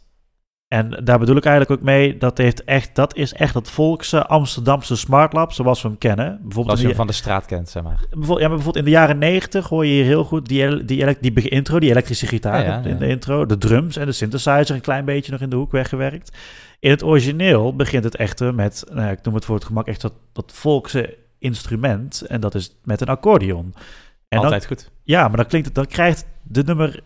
En 0.71 1.01
daar 1.05 1.19
bedoel 1.19 1.37
ik 1.37 1.45
eigenlijk 1.45 1.81
ook 1.81 1.87
mee, 1.87 2.17
dat, 2.17 2.39
heeft 2.39 2.65
echt, 2.65 2.95
dat 2.95 3.17
is 3.17 3.33
echt 3.33 3.55
het 3.55 3.71
volkse 3.71 4.27
Amsterdamse 4.27 4.97
smartlap 4.97 5.53
zoals 5.53 5.83
we 5.83 5.89
hem 5.89 5.99
kennen. 5.99 6.39
Bijvoorbeeld 6.43 6.69
Als 6.69 6.79
in 6.79 6.83
je 6.83 6.87
hem 6.87 6.97
van 6.97 7.07
de 7.07 7.13
straat 7.13 7.47
kent, 7.47 7.69
zeg 7.69 7.83
maar. 7.83 8.01
Bijvoorbeeld, 8.11 8.39
ja, 8.39 8.47
maar 8.47 8.57
bijvoorbeeld 8.57 8.87
in 8.87 8.93
de 8.93 8.99
jaren 8.99 9.19
90 9.19 9.69
hoor 9.69 9.87
je 9.87 9.93
hier 9.93 10.05
heel 10.05 10.25
goed 10.25 10.47
die, 10.49 10.85
die, 10.85 11.19
die, 11.21 11.49
intro, 11.49 11.79
die 11.79 11.91
elektrische 11.91 12.27
gitaar 12.27 12.65
Ja, 12.65 12.81
ja, 12.85 12.85
in 12.85 12.99
de 12.99 13.07
intro, 13.07 13.47
de 13.47 13.59
drums 13.59 13.97
en 13.97 14.07
de 14.07 14.13
synthesizer 14.13 14.75
een 14.75 14.81
klein 14.81 15.05
beetje 15.05 15.33
nog 15.33 15.41
in 15.41 15.51
de 15.51 15.57
hoek 15.57 15.73
weggewerkt. 15.73 16.37
In 16.81 16.91
het 16.91 17.03
origineel 17.03 17.77
begint 17.77 18.05
het 18.05 18.17
echter 18.17 18.55
met, 18.55 18.85
nou 18.89 19.01
ja, 19.01 19.11
ik 19.11 19.23
noem 19.23 19.35
het 19.35 19.45
voor 19.45 19.55
het 19.55 19.65
gemak 19.65 19.87
echt 19.87 20.01
dat, 20.01 20.13
dat 20.33 20.53
volkse 20.55 21.17
instrument 21.39 22.21
en 22.21 22.41
dat 22.41 22.55
is 22.55 22.77
met 22.85 23.01
een 23.01 23.09
accordeon. 23.09 23.65
En 23.65 23.75
dan, 24.29 24.45
Altijd 24.45 24.67
goed. 24.67 24.91
ja, 25.03 25.29
maar 25.29 25.37
dan 25.37 25.47
klinkt 25.47 25.67
het, 25.67 25.77
dan 25.77 25.87
krijgt 25.87 26.27
de 26.43 26.63
nummer 26.63 27.01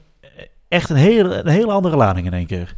echt 0.68 0.90
een 0.90 0.96
hele, 0.96 1.34
een 1.34 1.48
hele 1.48 1.72
andere 1.72 1.96
lading 1.96 2.26
in 2.26 2.32
één 2.32 2.46
keer. 2.46 2.74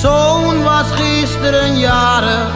Zoon 0.00 0.62
was 0.62 0.86
gisteren 0.90 1.78
jarig, 1.78 2.50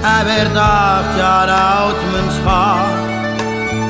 hij 0.00 0.24
werd 0.24 0.56
acht 0.56 1.16
jaar 1.16 1.48
oud, 1.50 1.96
mijn 2.12 2.30
schat. 2.30 3.04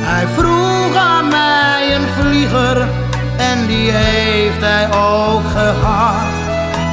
Hij 0.09 0.27
vroeg 0.37 0.97
aan 0.97 1.29
mij 1.29 1.95
een 1.95 2.09
vlieger 2.19 2.88
en 3.37 3.66
die 3.66 3.90
heeft 3.90 4.61
hij 4.61 4.87
ook 4.87 5.42
gehad. 5.51 6.35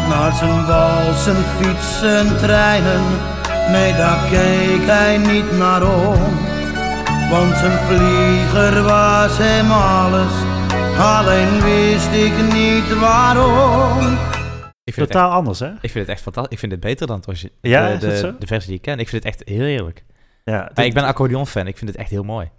Maar 0.09 0.31
zijn 0.33 0.65
bal, 0.65 1.13
zijn 1.23 1.43
fiets, 1.57 1.99
zijn 1.99 2.37
treinen, 2.37 3.03
nee 3.71 3.95
daar 3.95 4.19
keek 4.29 4.85
hij 4.85 5.17
niet 5.17 5.57
naar 5.57 5.83
om. 5.83 6.37
Want 7.29 7.57
zijn 7.57 7.79
vlieger 7.87 8.83
was 8.83 9.37
hem 9.37 9.71
alles, 9.71 10.33
alleen 10.99 11.61
wist 11.61 12.11
ik 12.11 12.53
niet 12.53 12.99
waarom. 12.99 14.17
Ik 14.83 14.93
vind, 14.93 15.05
het 15.07 15.15
Totaal 15.17 15.31
anders, 15.31 15.59
hè? 15.59 15.65
echt, 15.65 15.75
ik 15.83 15.91
vind 15.91 16.05
het 16.05 16.07
echt 16.15 16.21
fantastisch. 16.21 16.53
Ik 16.53 16.59
vind 16.59 16.71
het 16.71 16.81
beter 16.81 17.07
dan 17.07 17.23
het 17.25 17.49
Ja, 17.61 17.91
de, 17.91 17.97
de, 17.97 18.35
de 18.39 18.47
versie 18.47 18.67
die 18.67 18.75
ik 18.77 18.81
ken. 18.81 18.99
Ik 18.99 19.09
vind 19.09 19.23
het 19.23 19.33
echt 19.35 19.47
heel 19.49 19.63
heerlijk. 19.65 20.03
Ja, 20.43 20.69
dit- 20.73 20.85
ik 20.85 20.93
ben 20.93 21.03
een 21.03 21.09
accordeon-fan. 21.09 21.67
Ik 21.67 21.77
vind 21.77 21.89
het 21.89 21.99
echt 21.99 22.09
heel 22.09 22.23
mooi. 22.23 22.49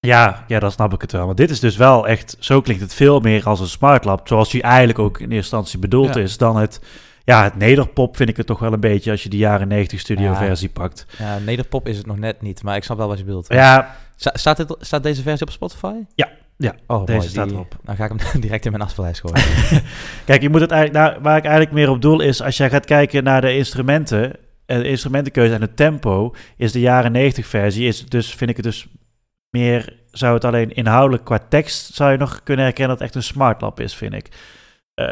ja, 0.00 0.44
ja, 0.48 0.58
dan 0.58 0.70
snap 0.72 0.92
ik 0.92 1.00
het 1.00 1.12
wel. 1.12 1.26
Maar 1.26 1.34
dit 1.34 1.50
is 1.50 1.60
dus 1.60 1.76
wel 1.76 2.06
echt, 2.08 2.36
zo 2.38 2.60
klinkt 2.60 2.82
het 2.82 2.94
veel 2.94 3.20
meer 3.20 3.44
als 3.46 3.60
een 3.60 3.66
smartlap, 3.66 4.28
zoals 4.28 4.50
die 4.50 4.62
eigenlijk 4.62 4.98
ook 4.98 5.16
in 5.18 5.22
eerste 5.24 5.36
instantie 5.36 5.78
bedoeld 5.78 6.14
Ja. 6.14 6.20
is, 6.20 6.36
dan 6.36 6.56
het, 6.56 6.80
ja, 7.24 7.42
het 7.42 7.56
nederpop 7.56 8.16
vind 8.16 8.28
ik 8.28 8.36
het 8.36 8.46
toch 8.46 8.58
wel 8.58 8.72
een 8.72 8.80
beetje 8.80 9.10
als 9.10 9.22
je 9.22 9.28
die 9.28 9.38
jaren 9.38 9.68
90 9.68 10.00
studio 10.00 10.24
Ja. 10.30 10.36
versie 10.36 10.68
pakt. 10.68 11.06
Ja, 11.18 11.38
nederpop 11.38 11.88
is 11.88 11.96
het 11.96 12.06
nog 12.06 12.18
net 12.18 12.42
niet, 12.42 12.62
maar 12.62 12.76
ik 12.76 12.84
snap 12.84 12.96
wel 12.96 13.08
wat 13.08 13.18
je 13.18 13.24
bedoelt. 13.24 13.52
Ja, 13.52 13.96
Sta- 14.16 14.32
staat, 14.36 14.56
dit, 14.56 14.76
staat 14.80 15.02
deze 15.02 15.22
versie 15.22 15.46
op 15.46 15.52
Spotify? 15.52 15.94
Ja, 16.14 16.28
ja, 16.62 16.74
Oh, 16.86 17.04
deze 17.06 17.18
mooi, 17.18 17.28
staat 17.28 17.44
die- 17.48 17.54
erop. 17.54 17.76
Dan 17.84 17.96
ga 17.96 18.04
ik 18.04 18.12
hem 18.16 18.40
direct 18.40 18.64
in 18.64 18.70
mijn 18.70 18.82
afspeellijst 18.82 19.20
gooien. 19.20 19.82
Kijk, 20.26 20.42
je 20.42 20.48
moet 20.48 20.60
het 20.60 20.70
eigenlijk, 20.70 21.06
nou, 21.10 21.22
waar 21.22 21.36
ik 21.36 21.44
eigenlijk 21.44 21.74
meer 21.74 21.90
op 21.90 22.02
doel 22.02 22.20
is, 22.20 22.42
als 22.42 22.56
jij 22.56 22.70
gaat 22.70 22.84
kijken 22.86 23.24
naar 23.24 23.40
de 23.40 23.56
instrumenten, 23.56 24.36
eh, 24.66 24.76
de 24.76 24.88
instrumentenkeuze 24.88 25.54
en 25.54 25.60
het 25.60 25.76
tempo, 25.76 26.34
is 26.56 26.72
de 26.72 26.80
jaren 26.80 27.12
90 27.12 27.46
versie, 27.46 27.86
is 27.86 28.06
dus, 28.06 28.34
vind 28.34 28.50
ik 28.50 28.56
het 28.56 28.64
dus 28.64 28.86
meer, 29.50 29.96
zou 30.10 30.34
het 30.34 30.44
alleen 30.44 30.74
inhoudelijk 30.74 31.24
qua 31.24 31.38
tekst, 31.48 31.94
zou 31.94 32.12
je 32.12 32.18
nog 32.18 32.42
kunnen 32.42 32.64
herkennen 32.64 32.96
dat 32.96 32.98
het 32.98 33.06
echt 33.16 33.26
een 33.26 33.32
smartlap 33.32 33.80
is, 33.80 33.94
vind 33.94 34.12
ik. 34.14 34.28
Eh, 34.94 35.06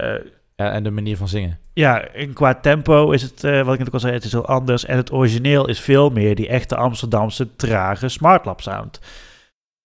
ja, 0.55 0.71
en 0.73 0.83
de 0.83 0.91
manier 0.91 1.17
van 1.17 1.29
zingen. 1.29 1.59
ja, 1.73 2.01
en 2.05 2.33
qua 2.33 2.55
tempo 2.55 3.11
is 3.11 3.23
het, 3.23 3.45
eh, 3.45 3.63
wat 3.63 3.73
ik 3.73 3.79
net 3.79 3.89
ook 3.89 3.95
al 3.95 4.01
zei, 4.01 4.13
het 4.13 4.25
is 4.25 4.33
heel 4.33 4.47
anders. 4.47 4.85
En 4.85 4.97
het 4.97 5.13
origineel 5.13 5.69
is 5.69 5.81
veel 5.81 6.11
meer 6.11 6.35
die 6.35 6.49
echte 6.49 6.77
Amsterdamse 6.77 7.57
trage 7.57 8.09
smartlap 8.09 8.61
sound. 8.61 9.01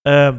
Ehm, 0.01 0.36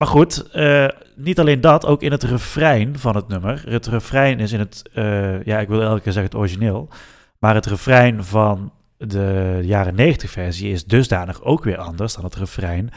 maar 0.00 0.08
goed, 0.08 0.50
eh, 0.50 0.88
niet 1.16 1.38
alleen 1.40 1.60
dat, 1.60 1.86
ook 1.86 2.02
in 2.02 2.10
het 2.10 2.22
refrein 2.22 2.98
van 2.98 3.16
het 3.16 3.28
nummer. 3.28 3.62
Het 3.68 3.86
refrein 3.86 4.40
is 4.40 4.52
in 4.52 4.58
het, 4.58 4.82
eh, 4.92 5.42
ja, 5.42 5.58
ik 5.58 5.68
wil 5.68 5.82
elke 5.82 6.00
keer 6.00 6.12
zeggen 6.12 6.32
het 6.32 6.40
origineel. 6.40 6.88
Maar 7.38 7.54
het 7.54 7.66
refrein 7.66 8.24
van 8.24 8.72
de 8.96 9.60
jaren 9.62 9.94
90 9.94 10.30
versie 10.30 10.72
is 10.72 10.84
dusdanig 10.84 11.42
ook 11.42 11.64
weer 11.64 11.76
anders 11.76 12.14
dan 12.14 12.24
het 12.24 12.34
refrein 12.34 12.90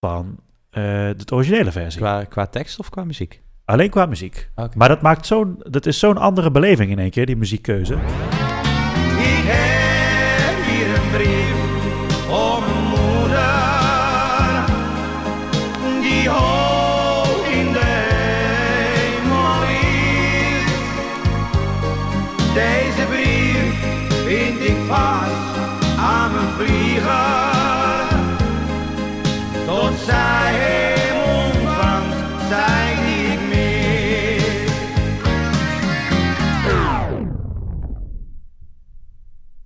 van 0.00 0.36
eh, 0.70 0.82
de 1.16 1.32
originele 1.32 1.72
versie. 1.72 2.00
Qua, 2.00 2.24
qua 2.24 2.46
tekst 2.46 2.78
of 2.78 2.90
qua 2.90 3.04
muziek? 3.04 3.42
Alleen 3.64 3.90
qua 3.90 4.06
muziek. 4.06 4.50
Maar 4.74 4.88
dat 4.88 5.02
maakt 5.02 5.26
zo'n, 5.26 5.56
dat 5.58 5.86
is 5.86 5.98
zo'n 5.98 6.18
andere 6.18 6.50
beleving 6.50 6.90
in 6.90 6.98
één 6.98 7.10
keer, 7.10 7.26
die 7.26 7.36
muziekkeuze. 7.36 7.98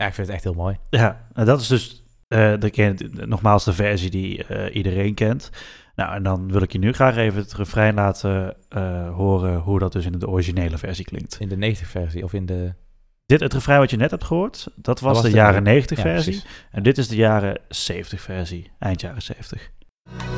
Ja, 0.01 0.07
ik 0.07 0.15
vind 0.15 0.27
het 0.27 0.37
echt 0.37 0.45
heel 0.45 0.55
mooi. 0.55 0.77
Ja, 0.91 1.27
en 1.33 1.45
dat 1.47 1.61
is 1.61 1.67
dus 1.67 2.05
eh, 2.29 2.53
de, 2.59 2.71
ken- 2.71 3.11
nogmaals 3.13 3.65
de 3.65 3.73
versie 3.73 4.11
die 4.11 4.45
eh, 4.45 4.75
iedereen 4.77 5.15
kent. 5.15 5.51
Nou, 5.97 6.15
en 6.15 6.23
dan 6.23 6.53
wil 6.53 6.63
ik 6.63 6.73
je 6.73 6.79
nu 6.79 6.93
graag 6.93 7.17
even 7.17 7.41
het 7.41 7.53
refrein 7.55 7.95
laten 7.95 8.57
eh, 8.69 9.15
horen 9.15 9.59
hoe 9.59 9.79
dat 9.79 9.93
dus 9.93 10.05
in 10.05 10.19
de 10.19 10.29
originele 10.29 10.79
versie 10.79 11.05
klinkt. 11.05 11.37
In 11.41 11.49
de 11.49 11.57
90 11.57 11.89
versie 11.89 12.25
of 12.25 12.33
in 12.33 12.47
de... 12.47 12.73
Dit, 13.27 13.41
het 13.41 13.53
refrein 13.53 13.79
wat 13.79 13.91
je 13.91 13.97
net 13.97 14.11
hebt 14.11 14.25
gehoord, 14.25 14.69
dat 14.77 15.01
was, 15.01 15.13
was 15.13 15.23
de, 15.23 15.29
de- 15.31 15.37
jaren 15.37 15.63
90 15.63 15.97
Ja, 15.97 16.03
versie. 16.03 16.33
precies. 16.33 16.51
En 16.71 16.83
dit 16.83 16.99
is 16.99 17.09
de 17.09 17.17
jaren 17.17 17.59
70 17.69 18.21
versie, 18.21 18.71
eind 18.79 19.01
jaren 19.01 19.23
70. 19.23 19.71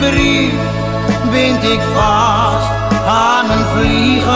brief 0.00 0.52
bind 1.30 1.62
ik 1.62 1.80
vast 1.80 2.70
aan 3.06 3.46
mijn 3.46 3.64
vlieger 3.64 4.28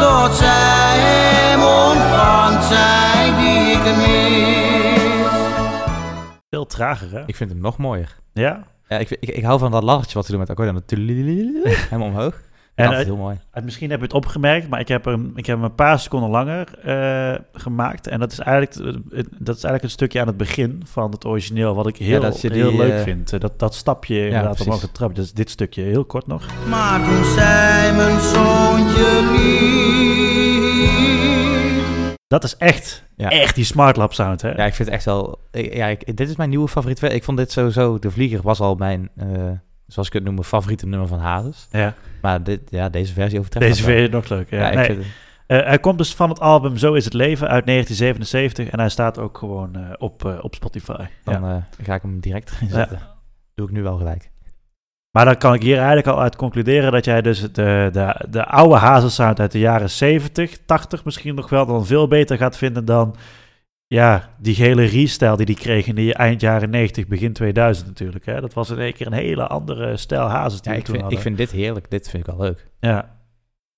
tot 0.00 0.34
zij 0.34 0.98
hem 0.98 1.60
ontvangt, 1.62 2.64
zij 2.64 3.32
die 3.38 3.72
ik 3.72 3.96
mis. 3.96 5.32
Veel 6.50 6.66
trager, 6.66 7.10
hè? 7.10 7.22
Ik 7.26 7.36
vind 7.36 7.50
hem 7.50 7.60
nog 7.60 7.78
mooier. 7.78 8.16
Ja. 8.32 8.62
Ja, 8.88 8.98
ik, 8.98 9.10
ik, 9.10 9.28
ik 9.28 9.44
hou 9.44 9.58
van 9.58 9.70
dat 9.70 9.82
lachertje 9.82 10.14
wat 10.14 10.24
ze 10.24 10.30
doen 10.30 10.40
met 10.40 10.50
accordeon. 10.50 10.74
Dat 10.74 10.88
tulilililil, 10.96 11.62
Helemaal 11.64 12.08
omhoog. 12.08 12.40
En, 12.74 12.90
dat 12.90 12.98
is 12.98 13.04
heel 13.04 13.16
mooi. 13.16 13.36
Het- 13.50 13.64
Misschien 13.64 13.90
heb 13.90 13.98
je 13.98 14.04
het 14.04 14.14
opgemerkt, 14.14 14.68
maar 14.68 14.80
ik 14.80 14.88
heb 14.88 15.04
hem, 15.04 15.32
ik 15.34 15.46
heb 15.46 15.56
hem 15.56 15.64
een 15.64 15.74
paar 15.74 15.98
seconden 15.98 16.30
langer 16.30 16.78
eh, 16.82 17.34
gemaakt. 17.52 18.06
En 18.06 18.20
dat 18.20 18.32
is, 18.32 18.38
eigenlijk, 18.38 18.74
het- 19.10 19.28
dat 19.38 19.56
is 19.56 19.64
eigenlijk 19.64 19.82
een 19.82 19.90
stukje 19.90 20.20
aan 20.20 20.26
het 20.26 20.36
begin 20.36 20.82
van 20.86 21.10
het 21.10 21.24
origineel, 21.24 21.74
wat 21.74 21.86
ik 21.86 21.96
heel, 21.96 22.20
dat 22.20 22.40
je 22.40 22.50
die, 22.50 22.62
heel 22.62 22.76
leuk 22.76 22.92
eh, 22.92 23.02
vind. 23.02 23.32
Eh, 23.32 23.40
Dat, 23.40 23.58
dat 23.58 23.74
stapje 23.74 24.16
inderdaad 24.24 24.44
precies. 24.44 24.66
omhoog 24.66 24.80
het 24.82 24.94
trap. 24.94 25.14
Dus 25.14 25.32
dit 25.32 25.50
stukje 25.50 25.82
heel 25.82 26.04
kort 26.04 26.26
nog. 26.26 26.46
Maar 26.68 27.04
toen 27.04 27.24
zei 27.24 27.96
mijn 27.96 28.20
zoontje 28.20 29.30
lief, 29.32 29.82
Dat 32.26 32.44
is 32.44 32.56
echt, 32.56 33.04
Ja. 33.16 33.30
echt 33.30 33.54
die 33.54 33.64
smartlap 33.64 34.12
sound, 34.12 34.42
hè? 34.42 34.48
Ja, 34.50 34.64
ik 34.64 34.74
vind 34.74 34.88
het 34.88 34.96
echt 34.96 35.04
wel... 35.04 35.38
Ja, 35.50 35.86
ik, 35.86 36.16
dit 36.16 36.28
is 36.28 36.36
mijn 36.36 36.48
nieuwe 36.48 36.68
favoriet. 36.68 37.02
Ik 37.02 37.24
vond 37.24 37.38
dit 37.38 37.52
sowieso... 37.52 37.98
De 37.98 38.10
Vlieger 38.10 38.42
was 38.42 38.60
al 38.60 38.74
mijn, 38.74 39.08
eh, 39.16 39.26
zoals 39.86 40.08
ik 40.08 40.14
het 40.14 40.24
noem, 40.24 40.34
mijn 40.34 40.46
favoriete 40.46 40.86
nummer 40.86 41.08
van 41.08 41.18
Hazes. 41.18 41.68
Ja, 41.70 41.94
Maar 42.22 42.42
dit, 42.42 42.60
ja, 42.70 42.88
deze 42.88 43.12
versie 43.12 43.38
overtreft 43.38 43.66
Deze 43.66 43.82
vind 43.82 44.00
je 44.00 44.08
nog 44.08 44.28
leuker. 44.28 44.58
Ja. 44.58 44.72
Ja, 44.72 44.80
ik 44.80 44.96
Nee, 44.96 45.06
eh, 45.46 45.66
hij 45.66 45.78
komt 45.78 45.98
dus 45.98 46.14
van 46.14 46.28
het 46.28 46.40
album 46.40 46.76
Zo 46.76 46.94
is 46.94 47.04
het 47.04 47.14
leven 47.14 47.48
uit 47.48 47.66
1977 47.66 48.68
en 48.68 48.78
hij 48.78 48.88
staat 48.88 49.18
ook 49.18 49.38
gewoon 49.38 49.76
eh, 49.76 49.82
op, 49.98 50.24
eh, 50.24 50.38
op 50.40 50.54
Spotify. 50.54 51.04
dan 51.24 51.42
Ja. 51.42 51.66
ga 51.82 51.94
ik 51.94 52.02
hem 52.02 52.20
direct 52.20 52.50
erin 52.50 52.70
zetten. 52.70 53.00
Doe 53.54 53.66
ik 53.66 53.72
nu 53.72 53.82
wel 53.82 53.96
gelijk. 53.96 54.32
Maar 55.10 55.24
dan 55.24 55.36
kan 55.36 55.54
ik 55.54 55.62
hier 55.62 55.76
eigenlijk 55.76 56.06
al 56.06 56.20
uit 56.20 56.36
concluderen 56.36 56.92
dat 56.92 57.04
jij 57.04 57.22
dus 57.22 57.40
de, 57.40 57.88
de, 57.92 58.26
de 58.30 58.44
oude 58.44 58.74
Hazelsound 58.76 59.40
uit 59.40 59.52
de 59.52 59.58
jaren 59.58 59.90
70, 59.90 60.58
80 60.66 61.04
misschien 61.04 61.34
nog 61.34 61.48
wel, 61.48 61.66
dan 61.66 61.86
veel 61.86 62.08
beter 62.08 62.36
gaat 62.36 62.56
vinden 62.56 62.84
dan 62.84 63.16
ja, 63.86 64.28
die 64.38 64.54
gele 64.54 64.84
restyle 64.84 65.36
die 65.36 65.46
die 65.46 65.56
kreeg 65.56 65.86
in 65.86 65.94
de 65.94 66.14
eind 66.14 66.40
jaren 66.40 66.70
90, 66.70 67.06
begin 67.06 67.32
2000 67.32 67.86
natuurlijk. 67.86 68.26
Hè? 68.26 68.40
Dat 68.40 68.54
was 68.54 68.70
in 68.70 68.78
één 68.78 68.92
keer 68.92 69.06
een 69.06 69.12
hele 69.12 69.46
andere 69.46 69.96
stijl 69.96 70.26
Hazes 70.28 70.60
die 70.60 70.72
Ja, 70.72 70.78
ik 70.78 70.84
toen 70.84 70.94
vind, 70.98 71.12
ik 71.12 71.18
vind 71.18 71.36
dit 71.36 71.50
heerlijk. 71.50 71.90
Dit 71.90 72.10
vind 72.10 72.26
ik 72.26 72.34
wel 72.34 72.44
leuk. 72.46 72.68
Ja, 72.80 72.90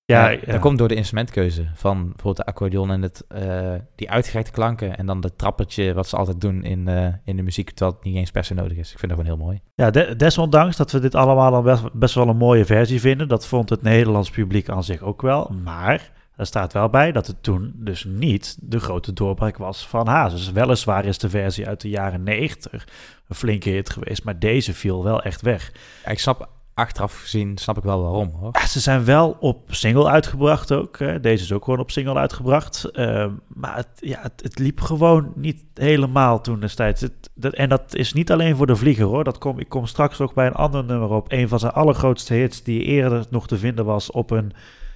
ja, 0.05 0.29
Ja, 0.29 0.29
ja. 0.29 0.51
Dat 0.51 0.59
komt 0.59 0.77
door 0.77 0.87
de 0.87 0.95
instrumentkeuze 0.95 1.65
van 1.73 1.97
bijvoorbeeld 2.03 2.37
de 2.37 2.45
accordeon 2.45 2.91
en 2.91 3.01
het, 3.01 3.25
eh, 3.27 3.73
die 3.95 4.09
uitgerekte 4.11 4.51
klanken. 4.51 4.97
En 4.97 5.05
dan 5.05 5.21
dat 5.21 5.37
trappertje 5.37 5.93
wat 5.93 6.07
ze 6.07 6.15
altijd 6.17 6.41
doen 6.41 6.63
in, 6.63 6.87
eh, 6.87 7.07
in 7.23 7.35
de 7.35 7.41
muziek, 7.41 7.69
terwijl 7.69 7.91
het 7.95 8.03
niet 8.03 8.15
eens 8.15 8.31
per 8.31 8.43
se 8.43 8.53
nodig 8.53 8.77
is. 8.77 8.91
Ik 8.91 8.99
vind 8.99 9.11
dat 9.11 9.19
gewoon 9.19 9.37
heel 9.37 9.45
mooi. 9.45 9.61
Ja, 9.75 9.89
de- 9.91 10.15
desondanks 10.15 10.77
dat 10.77 10.91
we 10.91 10.99
dit 10.99 11.15
allemaal 11.15 11.53
al 11.53 11.61
best, 11.61 11.93
best 11.93 12.15
wel 12.15 12.27
een 12.27 12.37
mooie 12.37 12.65
versie 12.65 12.99
vinden. 12.99 13.27
Dat 13.27 13.47
vond 13.47 13.69
het 13.69 13.81
Nederlands 13.81 14.29
publiek 14.29 14.69
aan 14.69 14.83
zich 14.83 15.01
ook 15.01 15.21
wel. 15.21 15.51
Maar 15.63 16.11
er 16.37 16.45
staat 16.45 16.73
wel 16.73 16.89
bij 16.89 17.11
dat 17.11 17.27
het 17.27 17.43
toen 17.43 17.73
dus 17.75 18.03
niet 18.03 18.57
de 18.59 18.79
grote 18.79 19.13
doorbraak 19.13 19.57
was 19.57 19.87
van 19.87 20.07
Hazes. 20.07 20.51
Weliswaar 20.51 21.05
is 21.05 21.17
de 21.17 21.29
versie 21.29 21.67
uit 21.67 21.81
de 21.81 21.89
jaren 21.89 22.23
90 22.23 22.87
een 23.27 23.35
flinke 23.35 23.69
hit 23.69 23.89
geweest, 23.89 24.23
maar 24.23 24.39
deze 24.39 24.73
viel 24.73 25.03
wel 25.03 25.21
echt 25.21 25.41
weg. 25.41 25.71
Ja, 26.05 26.11
ik 26.11 26.19
snap, 26.19 26.49
achteraf 26.77 27.21
gezien, 27.21 27.57
snap 27.57 27.77
ik 27.77 27.83
wel 27.83 28.01
waarom 28.01 28.29
hoor. 28.29 28.49
Ja, 28.51 28.67
ze 28.67 28.79
zijn 28.79 29.05
wel 29.05 29.37
op 29.39 29.73
single 29.73 30.09
uitgebracht 30.09 30.71
ook. 30.71 30.99
Hè. 30.99 31.19
Deze 31.19 31.43
is 31.43 31.51
ook 31.51 31.63
gewoon 31.63 31.79
op 31.79 31.91
single 31.91 32.15
uitgebracht. 32.15 32.83
Ehm, 32.83 33.31
maar 33.47 33.75
het, 33.75 33.87
ja, 33.95 34.21
het, 34.21 34.43
het 34.43 34.59
liep 34.59 34.81
gewoon 34.81 35.31
niet 35.35 35.65
helemaal 35.73 36.41
toen 36.41 36.59
destijds. 36.59 37.01
Het, 37.01 37.29
dat, 37.33 37.53
en 37.53 37.69
dat 37.69 37.95
is 37.95 38.13
niet 38.13 38.31
alleen 38.31 38.55
voor 38.55 38.67
de 38.67 38.75
vlieger 38.75 39.05
hoor. 39.05 39.23
Dat 39.23 39.37
kom, 39.37 39.59
ik 39.59 39.69
kom 39.69 39.85
straks 39.85 40.17
nog 40.17 40.33
bij 40.33 40.47
een 40.47 40.53
ander 40.53 40.83
nummer 40.83 41.09
op. 41.09 41.31
Een 41.31 41.47
van 41.47 41.59
zijn 41.59 41.73
allergrootste 41.73 42.33
hits 42.33 42.63
die 42.63 42.83
eerder 42.83 43.25
nog 43.29 43.47
te 43.47 43.57
vinden 43.57 43.85
was 43.85 44.11
op 44.11 44.31
een 44.31 44.51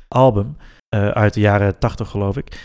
album. 0.07 0.55
Eh, 0.91 1.07
uit 1.07 1.33
de 1.33 1.39
jaren 1.39 1.77
80 1.77 2.09
geloof 2.09 2.37
ik. 2.37 2.59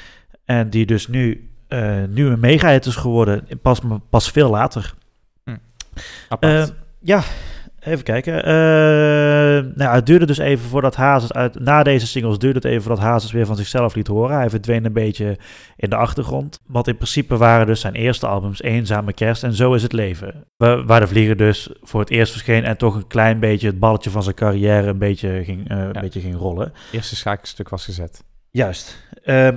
En 0.44 0.70
die 0.70 0.86
dus 0.86 1.08
nu, 1.08 1.50
eh, 1.68 2.02
nu 2.08 2.26
een 2.26 2.40
mega-hit 2.40 2.86
is 2.86 2.96
geworden. 2.96 3.48
Pas, 3.62 3.80
pas 4.10 4.30
veel 4.30 4.50
later. 4.50 4.94
Apart. 6.28 6.68
Eh, 6.68 6.74
ja, 7.00 7.22
Even 7.86 8.04
kijken. 8.04 8.44
Eh, 8.44 8.52
nou, 9.74 9.94
het 9.94 10.06
duurde 10.06 10.26
dus 10.26 10.38
even 10.38 10.68
voordat 10.68 10.96
Hazes 10.96 11.32
uit. 11.32 11.60
Na 11.60 11.82
deze 11.82 12.06
singles 12.06 12.38
duurde 12.38 12.58
het 12.58 12.64
even 12.68 12.82
voordat 12.82 13.04
Hazes 13.04 13.32
weer 13.32 13.46
van 13.46 13.56
zichzelf 13.56 13.94
liet 13.94 14.06
horen. 14.06 14.36
Hij 14.36 14.50
verdween 14.50 14.84
een 14.84 14.92
beetje 14.92 15.38
in 15.76 15.90
de 15.90 15.96
achtergrond. 15.96 16.60
Want 16.66 16.88
in 16.88 16.96
principe 16.96 17.36
waren 17.36 17.66
dus 17.66 17.80
zijn 17.80 17.94
eerste 17.94 18.26
albums 18.26 18.62
Eenzame 18.62 19.12
Kerst 19.12 19.42
en 19.42 19.52
Zo 19.54 19.74
is 19.74 19.82
het 19.82 19.92
leven. 19.92 20.44
Wa- 20.56 20.84
Waar 20.84 21.00
de 21.00 21.06
Vlieger 21.06 21.36
dus 21.36 21.70
voor 21.82 22.00
het 22.00 22.10
eerst 22.10 22.32
verscheen 22.32 22.64
en 22.64 22.76
toch 22.76 22.94
een 22.94 23.06
klein 23.06 23.40
beetje 23.40 23.66
het 23.66 23.78
balletje 23.78 24.10
van 24.10 24.22
zijn 24.22 24.34
carrière 24.34 24.86
een 24.88 24.98
beetje 24.98 25.40
ging, 25.44 25.68
eh, 25.70 25.76
een 25.78 25.90
Ja. 25.92 26.00
beetje 26.00 26.20
ging 26.20 26.36
rollen. 26.36 26.72
Eerste 26.92 27.16
schaakstuk 27.16 27.68
was 27.68 27.84
gezet. 27.84 28.24
Juist. 28.50 29.08
Ehm, 29.24 29.56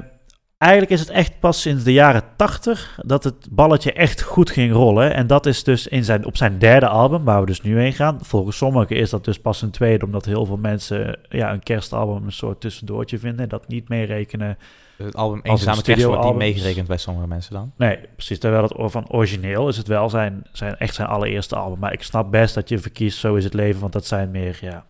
eigenlijk 0.59 0.91
is 0.91 0.99
het 0.99 1.09
echt 1.09 1.39
pas 1.39 1.61
sinds 1.61 1.83
de 1.83 1.93
jaren 1.93 2.23
80 2.35 2.99
dat 3.05 3.23
het 3.23 3.47
balletje 3.51 3.93
echt 3.93 4.21
goed 4.21 4.49
ging 4.49 4.73
rollen. 4.73 5.13
En 5.13 5.27
dat 5.27 5.45
is 5.45 5.63
dus 5.63 5.87
in 5.87 6.03
zijn, 6.03 6.25
op 6.25 6.37
zijn 6.37 6.59
derde 6.59 6.87
album, 6.87 7.23
waar 7.23 7.39
we 7.39 7.45
dus 7.45 7.61
nu 7.61 7.79
heen 7.79 7.93
gaan. 7.93 8.17
Volgens 8.21 8.57
sommigen 8.57 8.95
is 8.95 9.09
dat 9.09 9.25
dus 9.25 9.39
pas 9.39 9.61
een 9.61 9.71
tweede, 9.71 10.05
omdat 10.05 10.25
heel 10.25 10.45
veel 10.45 10.57
mensen 10.57 11.19
ja, 11.29 11.53
een 11.53 11.63
kerstalbum 11.63 12.25
een 12.25 12.31
soort 12.31 12.61
tussendoortje 12.61 13.19
vinden. 13.19 13.41
en 13.41 13.49
Dat 13.49 13.67
niet 13.67 13.89
meerekenen. 13.89 14.57
Het 14.97 15.15
album 15.15 15.39
Eenzame 15.43 15.77
een 15.77 15.83
Kerst 15.83 16.05
wordt 16.05 16.23
niet 16.23 16.35
meegerekend 16.35 16.87
bij 16.87 16.97
sommige 16.97 17.27
mensen 17.27 17.53
dan. 17.53 17.71
Nee, 17.77 17.99
precies. 18.15 18.39
Terwijl 18.39 18.63
het 18.63 18.73
van 18.77 19.09
origineel 19.11 19.67
is 19.67 19.77
het 19.77 19.87
wel 19.87 20.09
zijn, 20.09 20.43
zijn, 20.51 20.77
echt 20.77 20.95
zijn 20.95 21.07
allereerste 21.07 21.55
album. 21.55 21.79
Maar 21.79 21.93
ik 21.93 22.03
snap 22.03 22.31
best 22.31 22.55
dat 22.55 22.69
je 22.69 22.79
verkiest 22.79 23.19
Zo 23.19 23.35
is 23.35 23.43
het 23.43 23.53
leven, 23.53 23.81
want 23.81 23.93
dat 23.93 24.05
zijn 24.05 24.31
meer, 24.31 24.57
ja... 24.61 24.85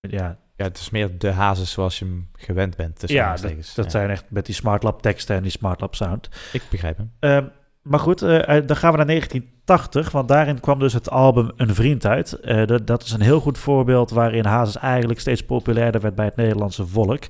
ja 0.00 0.38
Ja, 0.62 0.68
het 0.68 0.78
is 0.78 0.90
meer 0.90 1.18
de 1.18 1.30
hazes 1.30 1.70
zoals 1.70 1.98
je 1.98 2.04
hem 2.04 2.28
gewend 2.32 2.76
bent. 2.76 2.98
tussen 2.98 3.18
ja, 3.18 3.36
dat, 3.36 3.74
Ja, 3.74 3.90
zijn 3.90 4.10
echt 4.10 4.24
met 4.28 4.46
die 4.46 4.54
Smartlab 4.54 5.02
teksten 5.02 5.36
en 5.36 5.42
die 5.42 5.50
Smartlab 5.50 5.94
sound. 5.94 6.28
Ik 6.52 6.62
begrijp 6.70 6.96
hem. 6.96 7.12
Ehm, 7.18 7.44
maar 7.82 7.98
goed, 7.98 8.22
eh, 8.22 8.56
eh, 8.56 8.66
dan 8.66 8.76
gaan 8.76 8.90
we 8.90 8.96
naar 8.96 9.06
1980, 9.06 10.10
want 10.10 10.28
daarin 10.28 10.60
kwam 10.60 10.78
dus 10.78 10.92
het 10.92 11.10
album 11.10 11.50
Een 11.56 11.74
Vriend 11.74 12.06
uit. 12.06 12.32
Eh, 12.32 12.66
dat, 12.66 12.86
dat 12.86 13.02
is 13.02 13.12
een 13.12 13.20
heel 13.20 13.40
goed 13.40 13.58
voorbeeld 13.58 14.10
waarin 14.10 14.44
Hazes 14.44 14.76
eigenlijk 14.76 15.20
steeds 15.20 15.44
populairder 15.44 16.00
werd 16.00 16.14
bij 16.14 16.24
het 16.24 16.36
Nederlandse 16.36 16.86
volk. 16.86 17.24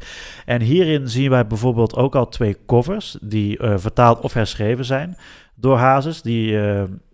En 0.45 0.61
hierin 0.61 1.09
zien 1.09 1.31
wij 1.31 1.47
bijvoorbeeld 1.47 1.97
ook 1.97 2.15
al 2.15 2.29
twee 2.29 2.57
covers 2.67 3.17
die 3.21 3.59
vertaald 3.61 4.21
of 4.21 4.33
herschreven 4.33 4.85
zijn 4.85 5.17
door 5.55 5.77
Hazes. 5.77 6.23
Die 6.23 6.53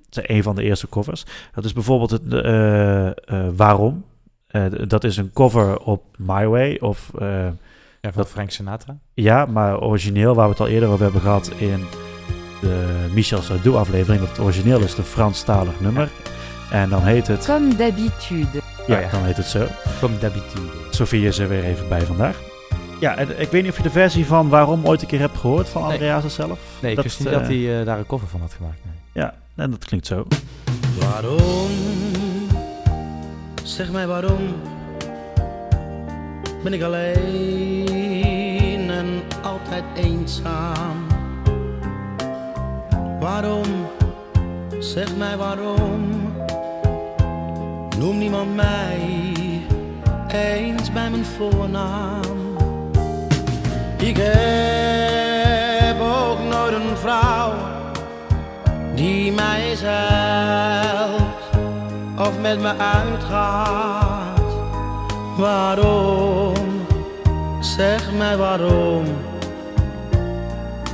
zijn 0.09 0.33
een 0.33 0.42
van 0.42 0.54
de 0.54 0.62
eerste 0.62 0.88
covers. 0.88 1.24
Dat 1.54 1.64
is 1.64 1.72
bijvoorbeeld 1.72 2.11
het 2.11 3.57
Waarom. 3.57 4.04
Eh, 4.48 4.64
dat 4.87 5.04
is 5.04 5.16
een 5.16 5.30
cover 5.32 5.78
op 5.78 6.02
My 6.16 6.46
Way 6.46 6.76
of... 6.80 7.11
eh, 7.18 7.28
Ja, 8.00 8.12
van 8.12 8.22
Dat- 8.22 8.28
Frank 8.30 8.50
Sinatra. 8.50 8.96
ja, 9.14 9.46
maar 9.46 9.80
origineel, 9.80 10.34
waar 10.34 10.44
we 10.44 10.50
het 10.50 10.61
al 10.61 10.68
eerder 10.68 10.88
over 10.88 11.02
hebben 11.02 11.20
gehad 11.20 11.50
in 11.56 11.84
de 12.61 13.06
Michel 13.14 13.42
Sardou 13.42 13.76
aflevering, 13.76 14.20
dat 14.20 14.28
het 14.30 14.38
origineel 14.40 14.80
is 14.80 14.94
de 14.94 15.02
Franstalig 15.02 15.80
nummer. 15.80 16.11
En 16.70 16.88
dan 16.88 17.02
heet 17.02 17.26
het, 17.26 17.44
Comme 17.46 17.76
d'habitude. 17.76 18.48
ja, 18.87 18.96
Oh 18.96 19.00
ja. 19.02 19.11
dan 19.11 19.24
heet 19.24 19.37
het 19.37 19.46
zo. 19.46 19.66
Comme 20.00 20.18
d'habitude. 20.18 20.72
Sofie 20.90 21.26
is 21.26 21.38
er 21.38 21.48
weer 21.48 21.64
even 21.64 21.88
bij 21.88 22.00
vandaag. 22.00 22.40
Ja, 23.00 23.16
en 23.16 23.40
ik 23.40 23.50
weet 23.50 23.62
niet 23.62 23.70
of 23.70 23.76
je 23.76 23.82
de 23.82 23.90
versie 23.90 24.26
van 24.26 24.48
Waarom 24.48 24.87
ooit 24.87 25.02
een 25.02 25.08
keer 25.08 25.18
hebt 25.20 25.37
gehoord 25.38 25.68
van 25.68 25.82
Nee. 25.82 25.90
Andreas 25.92 26.34
zelf. 26.34 26.58
Nee, 26.82 26.90
ik 26.90 26.96
Dat, 26.96 27.04
wist 27.04 27.18
niet 27.20 27.30
dat 27.30 27.46
hij 27.46 27.80
eh, 27.80 27.87
daar 27.87 27.98
een 27.98 28.06
cover 28.06 28.28
van 28.28 28.40
had 28.40 28.52
gemaakt. 28.52 28.78
Nee. 28.84 28.94
Ja, 29.24 29.34
en 29.56 29.70
dat 29.70 29.84
klinkt 29.84 30.06
zo. 30.06 30.26
Waarom? 31.00 32.27
Zeg 33.68 33.90
mij 33.90 34.07
waarom 34.07 34.61
ben 36.62 36.72
ik 36.72 36.83
alleen 36.83 38.90
en 38.90 39.22
altijd 39.42 39.85
eenzaam? 39.94 41.07
Waarom? 43.20 43.66
Zeg 44.78 45.16
mij 45.16 45.37
waarom 45.37 46.33
noem 47.98 48.18
niemand 48.18 48.54
mij 48.54 49.00
eens 50.28 50.92
bij 50.92 51.11
mijn 51.11 51.24
voornaam? 51.24 52.57
Ik 53.96 54.16
heb 54.16 56.00
ook 56.00 56.38
nooit 56.50 56.74
een 56.74 56.96
vrouw 56.96 57.52
die 58.94 59.33
mij 59.33 59.74
helpt 59.78 61.27
of 62.18 62.40
met 62.40 62.61
me 62.61 62.76
uitgaat. 62.76 64.57
Waarom, 65.37 66.54
zeg 67.61 68.12
mij 68.12 68.37
waarom, 68.37 69.04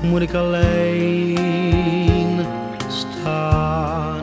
moet 0.02 0.20
ik 0.20 0.34
alleen 0.34 1.38
staan? 2.88 4.22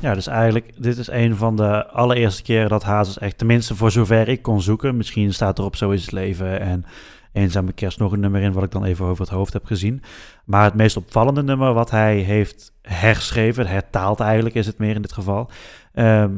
Ja, 0.00 0.14
dus 0.14 0.26
eigenlijk, 0.26 0.70
dit 0.76 0.98
is 0.98 1.08
een 1.08 1.36
van 1.36 1.56
de 1.56 1.86
allereerste 1.86 2.42
keren 2.42 2.68
dat 2.68 2.82
Hazes 2.82 3.18
echt, 3.18 3.38
tenminste 3.38 3.74
voor 3.74 3.90
zover 3.90 4.28
ik 4.28 4.42
kon 4.42 4.62
zoeken, 4.62 4.96
misschien 4.96 5.32
staat 5.32 5.58
er 5.58 5.64
op 5.64 5.76
Zo 5.76 5.90
is 5.90 6.02
het 6.02 6.12
leven 6.12 6.60
en 6.60 6.84
Eenzame 7.32 7.72
Kerst 7.72 7.98
nog 7.98 8.12
een 8.12 8.20
nummer 8.20 8.40
in, 8.42 8.52
wat 8.52 8.62
ik 8.64 8.70
dan 8.70 8.84
even 8.84 9.04
over 9.06 9.24
het 9.24 9.34
hoofd 9.34 9.52
heb 9.52 9.64
gezien. 9.64 10.02
Maar 10.44 10.64
het 10.64 10.74
meest 10.74 10.96
opvallende 10.96 11.42
nummer 11.42 11.72
wat 11.72 11.90
hij 11.90 12.16
heeft 12.16 12.72
herschreven, 12.82 13.66
hertaald 13.66 14.20
eigenlijk 14.20 14.54
is 14.54 14.66
het 14.66 14.78
meer 14.78 14.94
in 14.94 15.02
dit 15.02 15.12
geval, 15.12 15.50
ehm, 15.92 16.30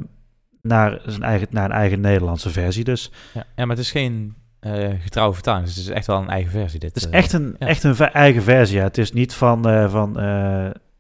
naar, 0.63 1.01
zijn 1.07 1.23
eigen, 1.23 1.47
naar 1.51 1.65
een 1.65 1.71
eigen 1.77 2.01
Nederlandse 2.01 2.51
versie 2.51 2.85
dus. 2.85 3.11
Ja, 3.35 3.45
ja, 3.57 3.65
maar 3.67 3.77
het 3.77 3.85
is 3.85 3.91
geen 3.91 4.35
eh, 4.61 4.89
getrouwe 5.01 5.35
vertaling. 5.35 5.67
Dus 5.67 5.77
het 5.77 5.85
is 5.85 5.91
echt 5.91 6.07
wel 6.07 6.19
een 6.19 6.29
eigen 6.29 6.51
versie. 6.51 6.79
Dit, 6.79 6.95
Het 6.95 7.05
is 7.05 7.11
eh. 7.11 7.19
echt 7.19 7.33
een, 7.33 7.57
ja. 7.59 7.67
echt 7.67 7.83
een 7.83 7.97
eigen 7.97 8.43
versie, 8.43 8.77
ja. 8.77 8.83
Het 8.83 8.99
is 8.99 9.13
niet 9.13 9.35
van... 9.35 9.69
eh, 9.69 9.91
van 9.91 10.11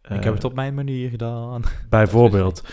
Ik 0.08 0.24
heb 0.24 0.34
het 0.34 0.44
op 0.44 0.54
mijn 0.54 0.74
manier 0.74 1.10
gedaan. 1.10 1.62
Bijvoorbeeld. 1.88 2.62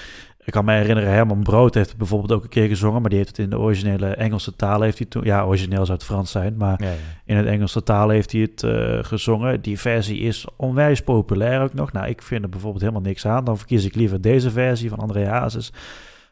Ik 0.49 0.55
kan 0.55 0.65
me 0.65 0.73
herinneren, 0.73 1.11
Herman 1.11 1.43
Brood 1.43 1.73
heeft 1.73 1.89
het 1.89 1.97
bijvoorbeeld 1.97 2.31
ook 2.31 2.43
een 2.43 2.49
keer 2.49 2.67
gezongen, 2.67 3.01
maar 3.01 3.09
die 3.09 3.19
heeft 3.19 3.29
het 3.29 3.39
in 3.39 3.49
de 3.49 3.59
originele 3.59 4.07
Engelse 4.07 4.55
taal 4.55 4.81
heeft 4.81 4.97
hij 4.97 5.07
toen, 5.07 5.23
ja, 5.23 5.43
origineel 5.45 5.85
zou 5.85 5.97
het 5.97 6.07
Frans 6.07 6.31
zijn, 6.31 6.57
maar 6.57 6.83
Ja, 6.83 6.89
ja. 6.89 6.95
in 7.25 7.37
het 7.37 7.45
Engelse 7.45 7.83
taal 7.83 8.09
heeft 8.09 8.31
hij 8.31 8.41
het 8.41 8.63
eh, 8.63 8.97
gezongen. 9.01 9.61
Die 9.61 9.79
versie 9.79 10.19
is 10.19 10.45
onwijs 10.55 11.01
populair 11.01 11.61
ook 11.61 11.73
nog. 11.73 11.91
Nou, 11.91 12.07
ik 12.07 12.21
vind 12.21 12.43
er 12.43 12.49
bijvoorbeeld 12.49 12.81
helemaal 12.81 13.01
niks 13.01 13.25
aan. 13.25 13.43
Dan 13.43 13.57
verkies 13.57 13.85
ik 13.85 13.95
liever 13.95 14.21
deze 14.21 14.51
versie 14.51 14.89
van 14.89 14.99
André 14.99 15.27
Hazes 15.27 15.73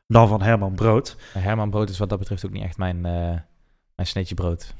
dan 0.08 0.28
van 0.28 0.42
Herman 0.42 0.76
Brood. 0.76 1.18
Herman 1.34 1.70
Brood 1.70 1.90
is 1.90 1.98
wat 1.98 2.10
dat 2.10 2.20
betreft 2.20 2.46
ook 2.46 2.52
niet 2.52 2.64
echt 2.64 2.78
mijn, 2.78 3.06
eh, 3.06 3.12
mijn 3.96 4.08
sneetje 4.08 4.36
brood. 4.36 4.74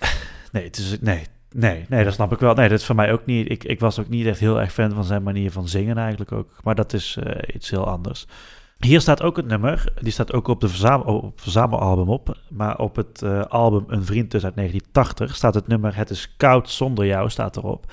Nee, 0.52 0.64
het 0.64 0.78
is, 0.78 1.00
nee, 1.00 1.22
nee, 1.54 1.84
nee, 1.88 2.04
dat 2.04 2.12
snap 2.12 2.32
ik 2.32 2.38
wel. 2.38 2.54
Nee, 2.54 2.68
dat 2.68 2.78
is 2.78 2.86
voor 2.86 2.94
mij 2.94 3.12
ook 3.12 3.26
niet. 3.26 3.50
Ik, 3.50 3.64
ik 3.64 3.80
was 3.80 3.98
ook 3.98 4.08
niet 4.08 4.26
echt 4.26 4.40
heel 4.40 4.60
erg 4.60 4.72
fan 4.72 4.92
van 4.92 5.04
zijn 5.04 5.22
manier 5.22 5.50
van 5.50 5.68
zingen 5.68 5.98
eigenlijk 5.98 6.32
ook. 6.32 6.50
Maar 6.62 6.74
dat 6.74 6.92
is 6.92 7.16
eh, 7.22 7.54
iets 7.54 7.70
heel 7.70 7.86
anders. 7.86 8.26
Hier 8.86 9.00
staat 9.00 9.22
ook 9.22 9.36
het 9.36 9.46
nummer. 9.46 9.92
Die 10.00 10.12
staat 10.12 10.32
ook 10.32 10.48
op 10.48 10.60
de 10.60 10.68
verzamel, 10.68 11.16
op 11.16 11.32
het 11.32 11.40
verzamelalbum 11.40 12.08
op. 12.08 12.38
Maar 12.48 12.78
op 12.78 12.96
het 12.96 13.22
eh, 13.22 13.42
album 13.42 13.84
Een 13.86 14.04
Vriend 14.04 14.30
dus 14.30 14.44
uit 14.44 14.56
1980 14.56 15.36
staat 15.36 15.54
het 15.54 15.66
nummer 15.66 15.96
Het 15.96 16.10
is 16.10 16.34
koud 16.36 16.70
zonder 16.70 17.06
jou 17.06 17.30
staat 17.30 17.56
erop. 17.56 17.92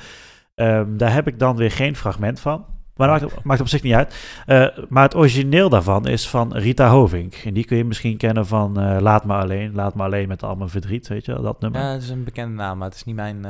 Ehm, 0.55 0.97
daar 0.97 1.13
heb 1.13 1.27
ik 1.27 1.39
dan 1.39 1.55
weer 1.55 1.71
geen 1.71 1.95
fragment 1.95 2.39
van. 2.39 2.65
Maar 2.95 3.07
dat 3.07 3.21
maakt, 3.21 3.43
maakt 3.43 3.61
op 3.61 3.67
zich 3.67 3.83
niet 3.83 3.93
uit. 3.93 4.43
Eh, 4.45 4.67
maar 4.89 5.03
het 5.03 5.15
origineel 5.15 5.69
daarvan 5.69 6.07
is 6.07 6.29
van 6.29 6.55
Rita 6.55 6.89
Hovink. 6.89 7.33
En 7.33 7.53
die 7.53 7.65
kun 7.65 7.77
je 7.77 7.85
misschien 7.85 8.17
kennen 8.17 8.47
van 8.47 8.79
eh, 8.79 9.01
Laat 9.01 9.25
me 9.25 9.33
alleen. 9.33 9.75
Laat 9.75 9.95
me 9.95 10.03
alleen 10.03 10.27
met 10.27 10.43
al 10.43 10.55
mijn 10.55 10.69
verdriet, 10.69 11.07
weet 11.07 11.25
je 11.25 11.41
dat 11.41 11.61
nummer. 11.61 11.81
Ja, 11.81 11.91
het 11.91 12.01
is 12.01 12.09
een 12.09 12.23
bekende 12.23 12.55
naam, 12.55 12.77
maar 12.77 12.87
het 12.87 12.95
is 12.95 13.03
niet 13.03 13.15
mijn, 13.15 13.45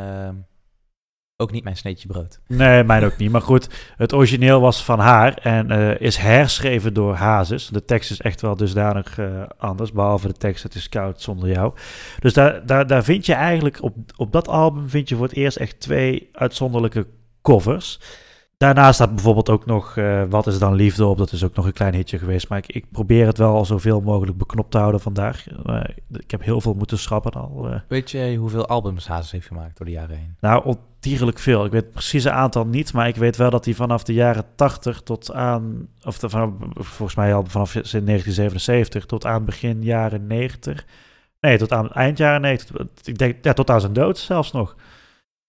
ook 1.42 1.52
niet 1.52 1.64
mijn 1.64 1.78
sneetje 1.78 2.08
brood. 2.08 2.40
Nee, 2.48 2.84
mij 2.84 3.06
ook 3.06 3.18
niet. 3.18 3.32
Maar 3.32 3.42
goed, 3.42 3.70
het 3.98 4.14
origineel 4.14 4.62
was 4.62 4.84
van 4.84 5.00
haar 5.00 5.34
en 5.38 5.72
eh, 5.72 6.02
is 6.02 6.18
herschreven 6.18 6.94
door 6.94 7.14
Hazes. 7.14 7.68
De 7.68 7.86
tekst 7.86 8.12
is 8.12 8.22
echt 8.22 8.42
wel 8.42 8.56
dusdanig 8.56 9.18
eh, 9.18 9.44
anders, 9.58 9.92
behalve 9.92 10.28
de 10.28 10.34
tekst 10.34 10.64
Het 10.64 10.76
is 10.76 10.90
koud 10.90 11.22
zonder 11.22 11.50
jou. 11.50 11.74
Dus 12.20 12.34
daar, 12.34 12.66
daar, 12.66 12.88
daar 12.88 13.04
vind 13.04 13.26
je 13.26 13.34
eigenlijk, 13.34 13.84
op, 13.84 13.96
op 14.16 14.32
dat 14.32 14.48
album 14.48 14.90
vind 14.90 15.10
je 15.10 15.16
voor 15.16 15.26
het 15.26 15.36
eerst 15.36 15.58
echt 15.58 15.80
twee 15.80 16.30
uitzonderlijke 16.32 17.08
covers. 17.42 18.00
Daarnaast 18.60 18.94
staat 18.94 19.16
bijvoorbeeld 19.16 19.50
ook 19.50 19.66
nog 19.66 19.98
eh, 19.98 20.24
Wat 20.30 20.48
is 20.48 20.60
dan 20.60 20.74
liefde 20.74 21.06
op. 21.06 21.18
Dat 21.18 21.32
is 21.32 21.44
ook 21.44 21.56
nog 21.56 21.66
een 21.66 21.74
klein 21.74 21.94
hitje 21.94 22.18
geweest. 22.18 22.50
Maar 22.50 22.58
ik, 22.58 22.68
ik 22.68 22.92
probeer 22.92 23.26
het 23.26 23.38
wel 23.38 23.66
zoveel 23.66 24.02
mogelijk 24.02 24.38
beknopt 24.38 24.72
te 24.72 24.78
houden 24.78 25.02
vandaag. 25.02 25.46
Ik 26.12 26.32
heb 26.32 26.44
heel 26.44 26.62
veel 26.62 26.74
moeten 26.74 26.98
schrappen 26.98 27.32
al. 27.32 27.70
eh. 27.70 27.80
Weet 27.88 28.12
je 28.12 28.36
hoeveel 28.36 28.68
albums 28.68 29.08
Hazes 29.08 29.32
heeft 29.32 29.48
gemaakt 29.48 29.78
door 29.78 29.86
de 29.86 29.92
jaren 29.92 30.18
heen? 30.18 30.36
Nou, 30.40 30.66
ontierlijk 30.66 31.40
veel. 31.40 31.66
Ik 31.66 31.72
weet 31.72 31.84
het 31.84 31.92
precieze 31.92 32.32
aantal 32.32 32.66
niet, 32.66 32.94
maar 32.94 33.08
ik 33.08 33.16
weet 33.16 33.36
wel 33.36 33.50
dat 33.50 33.66
hij 33.66 33.74
vanaf 33.74 34.04
de 34.04 34.14
jaren 34.14 34.46
80 34.56 35.02
tot 35.02 35.34
aan, 35.34 35.88
of 36.04 36.20
de, 36.20 36.30
vanaf, 36.30 36.50
volgens 36.74 37.16
mij 37.16 37.34
al 37.34 37.46
vanaf 37.46 37.72
1977 37.72 39.06
tot 39.06 39.26
aan 39.26 39.46
begin 39.46 39.84
jaren 39.84 40.28
90. 40.28 40.86
Nee, 41.40 41.58
tot 41.58 41.72
aan 41.72 41.92
eind 41.92 42.18
jaren 42.18 42.42
90. 42.42 42.76
Ik 43.04 43.18
denk, 43.18 43.36
ja, 43.42 43.54
tot 43.54 43.70
aan 43.70 43.82
zijn 43.82 43.94
dood 43.94 44.18
zelfs 44.18 44.52
nog. 44.52 44.76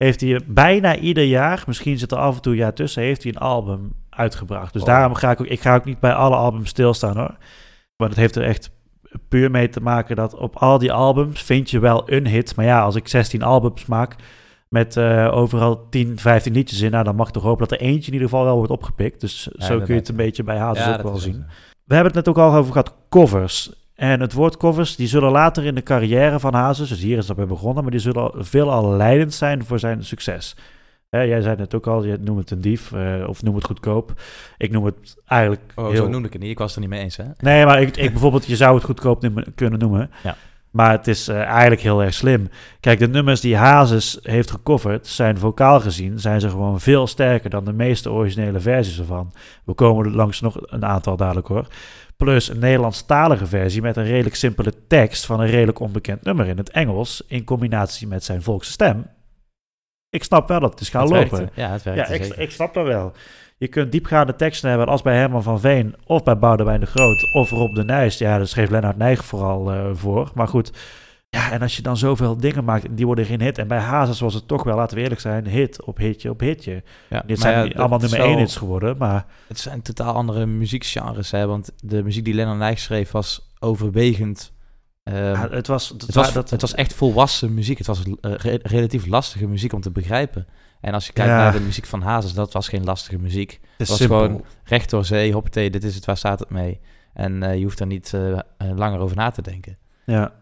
Heeft 0.05 0.21
hij 0.21 0.41
bijna 0.47 0.97
ieder 0.97 1.25
jaar, 1.25 1.63
misschien 1.67 1.99
zit 1.99 2.13
er 2.13 2.19
af 2.19 2.37
en 2.37 2.43
toe 2.43 2.53
een 2.53 2.59
jaar 2.59 2.75
tussen, 2.75 3.03
heeft 3.03 3.23
hij 3.23 3.33
een 3.33 3.41
album 3.41 3.93
uitgebracht. 4.11 4.73
Dus 4.73 4.83
Oh. 4.83 4.89
daarom 4.89 5.15
ga 5.15 5.31
ik 5.31 5.41
ook, 5.41 5.47
ik 5.47 5.61
ga 5.61 5.75
ook 5.75 5.85
niet 5.85 6.01
bij 6.01 6.13
alle 6.13 6.37
albums 6.37 6.69
stilstaan 6.71 7.17
hoor. 7.17 7.37
Maar 7.97 8.09
dat 8.09 8.17
heeft 8.17 8.37
er 8.37 8.43
echt 8.43 8.71
puur 9.29 9.51
mee 9.51 9.69
te 9.69 9.81
maken 9.81 10.17
dat 10.17 10.35
op 10.35 10.57
al 10.57 10.79
die 10.79 10.93
albums 10.93 11.43
vind 11.43 11.71
je 11.71 11.79
wel 11.79 12.03
een 12.13 12.27
hit. 12.27 12.57
Maar 12.57 12.65
ja, 12.65 12.83
als 12.83 12.95
ik 12.95 13.09
16 13.09 13.43
albums 13.43 13.87
maak 13.87 14.17
met 14.69 14.97
eh, 14.97 15.29
overal 15.33 15.89
10, 15.89 16.19
15 16.19 16.53
liedjes 16.53 16.81
in, 16.81 16.91
nou, 16.91 17.05
dan 17.05 17.17
mag 17.17 17.27
ik 17.27 17.33
toch 17.33 17.43
hopen 17.43 17.69
dat 17.69 17.79
er 17.81 17.87
eentje 17.87 18.07
in 18.07 18.13
ieder 18.13 18.29
geval 18.29 18.45
wel 18.45 18.57
wordt 18.57 18.71
opgepikt. 18.73 19.21
Dus 19.21 19.43
zo 19.43 19.79
kun 19.79 19.87
je 19.95 20.01
het 20.01 20.09
een 20.09 20.17
beetje 20.17 20.43
bij 20.43 20.59
Hazes 20.59 20.97
ook 20.97 21.03
wel 21.03 21.17
zien. 21.17 21.33
zo. 21.35 21.41
we 21.85 21.95
hebben 21.95 22.13
het 22.15 22.27
net 22.27 22.29
ook 22.37 22.43
al 22.45 22.55
over 22.55 22.73
gehad, 22.73 22.95
covers. 23.09 23.73
En 24.01 24.21
het 24.21 24.33
woord 24.33 24.57
covers, 24.57 24.97
die 24.97 25.07
zullen 25.09 25.31
later 25.31 25.65
in 25.65 25.75
de 25.75 25.83
carrière 25.83 26.41
van 26.41 26.55
Hazes, 26.55 26.89
dus 26.89 27.01
hier 27.01 27.19
is 27.19 27.27
dat 27.27 27.37
bij 27.37 27.47
begonnen, 27.47 27.83
maar 27.83 27.93
die 27.93 28.01
zullen 28.01 28.33
veelal 28.35 28.93
leidend 28.97 29.35
zijn 29.35 29.65
voor 29.65 29.79
zijn 29.79 30.05
succes. 30.05 30.57
Jij 31.11 31.41
zei 31.41 31.57
het 31.57 31.75
ook 31.75 31.87
al, 31.87 32.05
je 32.05 32.19
noemt 32.21 32.39
het 32.39 32.51
een 32.51 32.61
dief 32.61 32.93
eh, 32.93 33.29
of 33.29 33.43
noem 33.43 33.55
het 33.55 33.65
goedkoop. 33.65 34.13
Ik 34.59 34.71
noem 34.71 34.85
het 34.85 35.17
eigenlijk 35.27 35.63
Oh, 35.75 35.87
heel... 35.89 35.97
zo 35.97 36.09
noemde 36.09 36.27
ik 36.27 36.33
het 36.33 36.43
niet. 36.43 36.51
Ik 36.51 36.59
was 36.59 36.67
het 36.67 36.75
er 36.75 36.81
niet 36.81 36.91
mee 36.91 37.01
eens, 37.01 37.17
hè? 37.17 37.25
Nee, 37.39 37.65
maar 37.67 37.81
ik, 37.83 37.97
ik 37.97 38.11
bijvoorbeeld, 38.11 38.47
je 38.47 38.57
zou 38.57 38.75
het 38.75 38.85
goedkoop 38.85 39.23
noemen- 39.23 39.55
kunnen 39.55 39.79
noemen. 39.79 40.11
Ja. 40.23 40.37
Maar 40.71 40.91
het 40.91 41.07
is 41.07 41.29
eh, 41.29 41.43
eigenlijk 41.43 41.81
heel 41.81 42.03
erg 42.03 42.15
slim. 42.15 42.49
Kijk, 42.81 42.99
de 42.99 43.09
nummers 43.09 43.41
die 43.41 43.57
Hazes 43.57 44.19
heeft 44.23 44.51
gecoverd, 44.51 45.07
zijn 45.07 45.39
vocaal 45.39 45.81
gezien, 45.81 46.19
zijn 46.19 46.41
ze 46.41 46.51
gewoon 46.51 46.81
veel 46.81 47.07
sterker 47.07 47.51
dan 47.51 47.65
de 47.65 47.73
meeste 47.73 48.11
originele 48.11 48.61
versies 48.61 48.99
ervan. 48.99 49.33
We 49.65 49.73
komen 49.73 50.05
er 50.05 50.11
langs 50.17 50.41
nog 50.41 50.57
een 50.61 50.85
aantal 50.85 51.17
dadelijk 51.17 51.47
hoor. 51.47 51.67
Plus 52.25 52.49
een 52.49 52.59
Nederlandstalige 52.59 53.47
versie 53.47 53.83
met 53.83 53.97
een 53.97 54.05
redelijk 54.05 54.35
simpele 54.35 54.73
tekst 54.87 55.27
van 55.27 55.41
een 55.41 55.47
redelijk 55.47 55.79
onbekend 55.81 56.23
nummer 56.23 56.47
in 56.47 56.57
het 56.57 56.71
Engels, 56.71 57.23
in 57.27 57.45
combinatie 57.45 58.07
met 58.07 58.25
zijn 58.25 58.43
volkse 58.43 58.71
stem. 58.73 59.07
Ik 60.11 60.25
snap 60.25 60.49
wel 60.49 60.61
dat 60.61 60.71
het 60.71 60.81
is 60.81 60.89
gaan 60.89 61.03
Het 61.03 61.11
lopen. 61.11 61.39
werkte. 61.39 61.61
Ja, 61.61 61.71
het 61.71 61.83
Ja, 61.83 61.95
werkte 61.95 62.15
ik, 62.15 62.37
ik 62.37 62.51
snap 62.51 62.75
dat 62.75 62.87
wel. 62.87 63.13
Je 63.57 63.69
kunt 63.69 63.93
diepgaande 63.93 64.37
teksten 64.37 64.69
hebben 64.69 64.87
als 64.89 65.03
bij 65.03 65.17
Herman 65.17 65.43
van 65.43 65.61
Veen 65.61 65.95
of 66.07 66.23
bij 66.23 66.39
Boudewijn 66.39 66.81
de 66.81 66.87
Groot 66.87 67.35
of 67.35 67.51
Rob 67.51 67.75
de 67.75 67.85
Nijs. 67.85 68.19
Ja, 68.19 68.37
daar 68.37 68.47
schreef 68.47 68.71
Lennart 68.71 68.97
Nijg 68.97 69.25
vooral 69.25 69.73
eh, 69.73 69.91
voor. 69.93 70.31
Maar 70.35 70.49
goed, 70.49 70.73
ja, 71.31 71.51
en 71.53 71.63
als 71.63 71.77
je 71.77 71.83
dan 71.83 71.97
zoveel 71.97 72.37
dingen 72.37 72.65
maakt 72.65 72.85
en 72.85 72.95
die 72.95 73.07
worden 73.07 73.25
geen 73.25 73.41
hit. 73.41 73.59
En 73.59 73.69
bij 73.69 73.79
Hazes 73.79 74.21
was 74.21 74.35
het 74.35 74.49
toch 74.49 74.63
wel, 74.63 74.77
laten 74.77 74.97
we 74.97 75.03
eerlijk 75.03 75.21
zijn, 75.21 75.47
hit 75.47 75.83
op 75.85 75.97
hitje 75.97 76.31
op 76.31 76.41
hitje. 76.41 76.83
Ja, 77.11 77.23
Dit 77.27 77.39
zijn 77.39 77.69
ja, 77.69 77.79
allemaal 77.79 77.99
nummer 77.99 78.21
één 78.21 78.39
hits 78.39 78.57
geworden, 78.57 78.97
maar 78.97 79.27
Het 79.49 79.59
zijn 79.59 79.83
totaal 79.83 80.15
andere 80.15 80.47
muziekgenres, 80.47 81.31
hè? 81.31 81.47
Want 81.47 81.71
de 81.83 82.03
muziek 82.03 82.25
die 82.25 82.35
Lennon 82.35 82.59
Nijg 82.59 82.79
schreef 82.79 83.11
was 83.11 83.53
overwegend... 83.59 84.53
ehm, 85.03 85.17
ja, 85.17 85.49
het 85.51 85.67
was... 85.67 85.89
Het, 85.89 86.03
het, 86.03 86.15
was, 86.15 86.33
dat, 86.33 86.51
het 86.51 86.61
was 86.61 86.75
echt 86.75 86.95
volwassen 86.95 87.55
muziek. 87.55 87.79
Het 87.79 87.87
was 87.87 88.03
re- 88.21 88.59
relatief 88.63 89.07
lastige 89.07 89.47
muziek 89.47 89.73
om 89.73 89.81
te 89.81 89.91
begrijpen. 89.91 90.47
En 90.81 90.95
als 90.95 91.07
je 91.07 91.13
kijkt 91.13 91.31
Ja. 91.31 91.37
naar 91.37 91.53
de 91.53 91.61
muziek 91.61 91.87
van 91.87 92.03
Hazes, 92.03 92.33
dat 92.35 92.53
was 92.53 92.69
geen 92.69 92.85
lastige 92.85 93.19
muziek. 93.19 93.61
het 93.77 93.89
was 93.89 93.97
simpel. 93.97 94.19
gewoon 94.23 94.45
recht 94.65 94.91
door 94.91 95.05
zee, 95.05 95.33
hoppatee, 95.33 95.71
dit 95.71 95.85
is 95.85 95.95
het, 95.95 96.05
waar 96.05 96.17
staat 96.17 96.39
het 96.41 96.51
mee? 96.51 96.81
En 97.15 97.43
eh, 97.43 97.57
je 97.57 97.63
hoeft 97.63 97.81
er 97.81 97.87
niet 97.87 98.15
eh, 98.15 98.33
eh, 98.33 98.39
langer 98.59 98.99
over 99.01 99.17
na 99.17 99.31
te 99.31 99.43
denken. 99.43 99.79
Ja. 100.07 100.33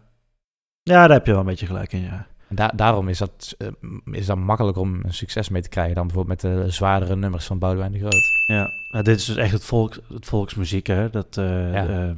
Ja, 0.89 1.07
daar 1.07 1.17
heb 1.17 1.25
je 1.25 1.31
wel 1.31 1.39
een 1.39 1.45
beetje 1.45 1.65
gelijk 1.65 1.93
in, 1.93 2.01
ja. 2.01 2.27
En 2.47 2.55
da- 2.55 2.71
daarom 2.75 3.07
is 3.07 3.17
dat, 3.17 3.55
eh, 3.57 3.67
is 4.11 4.25
dat 4.25 4.37
makkelijker 4.37 4.81
om 4.81 4.99
een 5.03 5.13
succes 5.13 5.49
mee 5.49 5.61
te 5.61 5.69
krijgen 5.69 5.95
dan 5.95 6.07
bijvoorbeeld 6.07 6.41
met 6.41 6.51
de 6.53 6.69
zwaardere 6.71 7.15
nummers 7.15 7.45
van 7.45 7.59
Boudewijn 7.59 7.91
de 7.91 7.99
Groot. 7.99 8.43
Ja, 8.47 8.69
nou, 8.91 9.03
dit 9.03 9.17
is 9.19 9.25
dus 9.25 9.35
echt 9.35 9.51
het, 9.51 9.63
volk, 9.65 9.95
het 10.13 10.25
volksmuziek, 10.25 10.87
hè. 10.87 11.09
Dat, 11.09 11.37
eh, 11.37 11.73
Ja. 11.73 12.15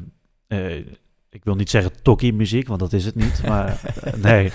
eh, 0.48 0.76
ik 1.30 1.44
wil 1.44 1.56
niet 1.56 1.70
zeggen 1.70 2.02
tokkie 2.02 2.34
muziek, 2.34 2.68
want 2.68 2.80
dat 2.80 2.94
is 2.94 3.06
het 3.06 3.16
niet. 3.16 3.42
Maar 3.48 3.82
nee, 4.22 4.52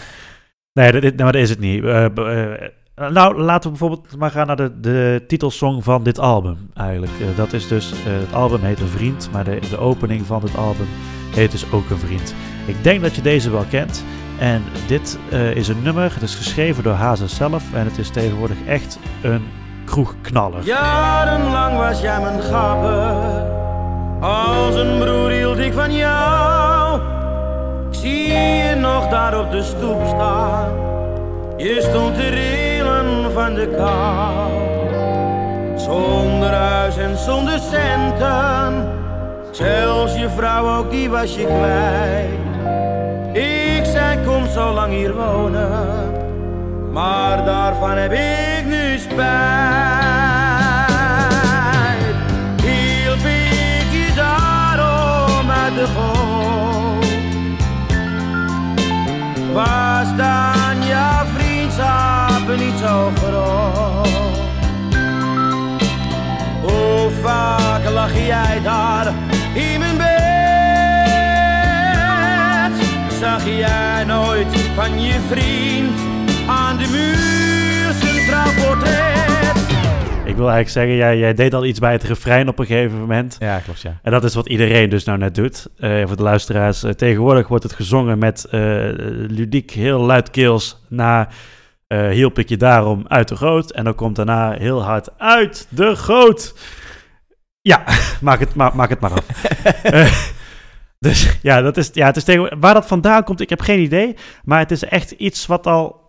nee 0.72 0.92
dat, 0.92 1.02
dit- 1.02 1.16
nou, 1.16 1.32
dat 1.32 1.40
is 1.42 1.50
het 1.50 1.58
niet. 1.58 1.82
Nou, 2.96 3.38
laten 3.42 3.72
we 3.72 3.78
bijvoorbeeld 3.78 4.16
maar 4.16 4.30
gaan 4.30 4.46
naar 4.46 4.56
de, 4.56 4.80
de 4.80 5.24
titelsong 5.26 5.84
van 5.84 6.02
dit 6.02 6.18
album, 6.18 6.70
eigenlijk. 6.74 7.12
Dat 7.36 7.52
is 7.52 7.68
dus, 7.68 7.92
het 7.94 8.32
album 8.32 8.60
heet 8.60 8.80
Een 8.80 8.86
Vriend, 8.88 9.28
maar 9.32 9.44
de, 9.44 9.58
de 9.70 9.78
opening 9.78 10.26
van 10.26 10.40
dit 10.40 10.56
album 10.56 10.86
heet 11.34 11.50
dus 11.50 11.72
ook 11.72 11.90
Een 11.90 11.98
Vriend. 11.98 12.34
Ik 12.66 12.84
denk 12.84 13.02
dat 13.02 13.14
je 13.14 13.22
deze 13.22 13.50
wel 13.50 13.64
kent. 13.70 14.04
En 14.38 14.64
dit 14.86 15.18
eh, 15.30 15.50
is 15.50 15.68
een 15.68 15.82
nummer, 15.82 16.12
het 16.14 16.22
is 16.22 16.34
geschreven 16.34 16.82
door 16.82 16.92
Hazes 16.92 17.34
zelf 17.34 17.62
en 17.74 17.84
het 17.84 17.98
is 17.98 18.10
tegenwoordig 18.10 18.56
echt 18.66 18.98
een 19.22 19.48
kroegknaller. 19.84 20.64
Jarenlang 20.64 21.76
was 21.76 22.00
jij 22.00 22.20
mijn 22.20 22.42
gabber. 22.42 23.54
Als 24.20 24.74
een 24.74 24.98
broer 24.98 25.30
hield 25.30 25.58
ik 25.58 25.72
van 25.72 25.94
jou. 25.94 27.00
Ik 27.90 27.94
zie 27.94 28.28
je 28.28 28.74
nog 28.74 29.08
daar 29.08 29.40
op 29.40 29.50
de 29.50 29.62
stoep 29.62 30.06
staan. 30.06 30.72
Je 31.56 31.86
stond 31.90 32.14
te 32.14 32.28
rillen 32.28 33.32
van 33.32 33.54
de 33.54 33.68
kou. 33.76 34.50
Zonder 35.78 36.50
huis 36.50 36.96
en 36.96 37.18
zonder 37.18 37.58
centen. 37.58 38.94
Zelfs 39.50 40.16
je 40.16 40.28
vrouw 40.36 40.78
ook, 40.78 40.90
die 40.90 41.10
was 41.10 41.34
je 41.34 41.44
kwijt. 41.44 42.55
Zo 44.56 44.72
lang 44.72 44.92
hier 44.92 45.14
wonen. 45.14 46.12
Maar 46.92 47.44
daarvan 47.44 47.96
heb 47.96 48.12
ik 48.12 48.64
nu 48.66 48.98
spijt. 48.98 49.16
Hielp 52.62 53.18
ik 53.18 53.90
je 53.92 54.12
daarom 54.14 55.50
uit 55.50 55.74
de 55.74 55.86
goot? 55.96 57.06
Was 59.52 60.16
dan 60.16 60.86
jouw 60.86 61.24
vriendschap 61.36 62.56
niet 62.56 62.78
zo 62.78 63.10
groot? 63.22 64.08
Hoe 66.62 67.10
vaak 67.22 67.90
lag 67.90 68.26
jij 68.26 68.60
daar 68.62 69.12
Zag 73.20 73.44
jij 73.44 74.04
nooit 74.04 74.46
van 74.74 75.00
je 75.00 75.20
vriend 75.28 76.00
aan 76.48 76.76
de 76.76 76.88
muur 76.90 77.92
zijn 77.92 78.26
trouwportret? 78.26 79.56
Ik 80.24 80.36
wil 80.36 80.50
eigenlijk 80.50 80.68
zeggen, 80.68 80.96
jij, 80.96 81.18
jij 81.18 81.34
deed 81.34 81.54
al 81.54 81.64
iets 81.64 81.78
bij 81.78 81.92
het 81.92 82.02
refrein 82.02 82.48
op 82.48 82.58
een 82.58 82.66
gegeven 82.66 82.98
moment. 82.98 83.36
Ja, 83.38 83.58
klopt, 83.58 83.80
ja. 83.80 83.98
En 84.02 84.10
dat 84.10 84.24
is 84.24 84.34
wat 84.34 84.48
iedereen 84.48 84.88
dus 84.88 85.04
nou 85.04 85.18
net 85.18 85.34
doet. 85.34 85.66
Eh, 85.78 86.06
voor 86.06 86.16
de 86.16 86.22
luisteraars, 86.22 86.82
eh, 86.82 86.90
tegenwoordig 86.90 87.48
wordt 87.48 87.64
het 87.64 87.72
gezongen 87.72 88.18
met 88.18 88.44
eh, 88.44 88.60
ludiek, 89.28 89.70
heel 89.70 90.00
luidkeels 90.00 90.82
na 90.88 91.28
eh 91.86 92.08
hielp 92.08 92.38
ik 92.38 92.48
je 92.48 92.56
daarom 92.56 93.04
uit 93.08 93.28
de 93.28 93.36
goot. 93.36 93.72
En 93.72 93.84
dan 93.84 93.94
komt 93.94 94.16
daarna 94.16 94.52
heel 94.52 94.82
hard 94.82 95.18
uit 95.18 95.66
de 95.68 95.96
goot. 95.96 96.54
Ja, 97.60 97.84
maak 98.20 98.40
het, 98.40 98.54
ma 98.54 98.70
maak 98.74 98.88
het 98.88 99.00
maar 99.00 99.12
af. 99.12 99.24
Dus 101.06 101.38
ja, 101.42 101.60
dat 101.60 101.76
is, 101.76 101.90
ja, 101.92 102.06
het 102.06 102.16
is 102.16 102.24
tegenwoordig, 102.24 102.58
waar 102.58 102.74
dat 102.74 102.86
vandaan 102.86 103.24
komt, 103.24 103.40
ik 103.40 103.48
heb 103.50 103.60
geen 103.60 103.80
idee. 103.80 104.16
Maar 104.44 104.58
het 104.58 104.70
is 104.70 104.84
echt 104.84 105.10
iets 105.10 105.46
wat 105.46 105.66
al, 105.66 106.00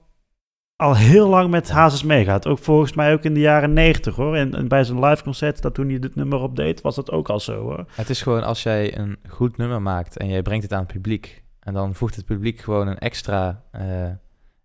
al 0.75 0.95
heel 0.95 1.27
lang 1.27 1.49
met 1.49 1.69
Hazes 1.69 2.03
meegaat. 2.03 2.47
Ook 2.47 2.59
volgens 2.59 2.93
mij 2.93 3.13
ook 3.13 3.23
in 3.23 3.33
de 3.33 3.39
jaren 3.39 3.73
negentig 3.73 4.15
hoor. 4.15 4.35
En, 4.35 4.55
en 4.55 4.67
bij 4.67 4.83
zijn 4.83 5.05
live 5.05 5.23
concert, 5.23 5.61
dat 5.61 5.73
toen 5.73 5.89
hij 5.89 5.99
dit 5.99 6.15
nummer 6.15 6.39
opdeed, 6.39 6.81
was 6.81 6.95
dat 6.95 7.11
ook 7.11 7.29
al 7.29 7.39
zo 7.39 7.61
hoor. 7.61 7.85
Het 7.91 8.09
is 8.09 8.21
gewoon 8.21 8.43
als 8.43 8.63
jij 8.63 8.97
een 8.97 9.17
goed 9.27 9.57
nummer 9.57 9.81
maakt 9.81 10.17
en 10.17 10.27
jij 10.27 10.41
brengt 10.41 10.63
het 10.63 10.73
aan 10.73 10.83
het 10.83 10.93
publiek. 10.93 11.43
En 11.59 11.73
dan 11.73 11.95
voegt 11.95 12.15
het 12.15 12.25
publiek 12.25 12.59
gewoon 12.59 12.87
een 12.87 12.97
extra, 12.97 13.63
eh, 13.71 14.09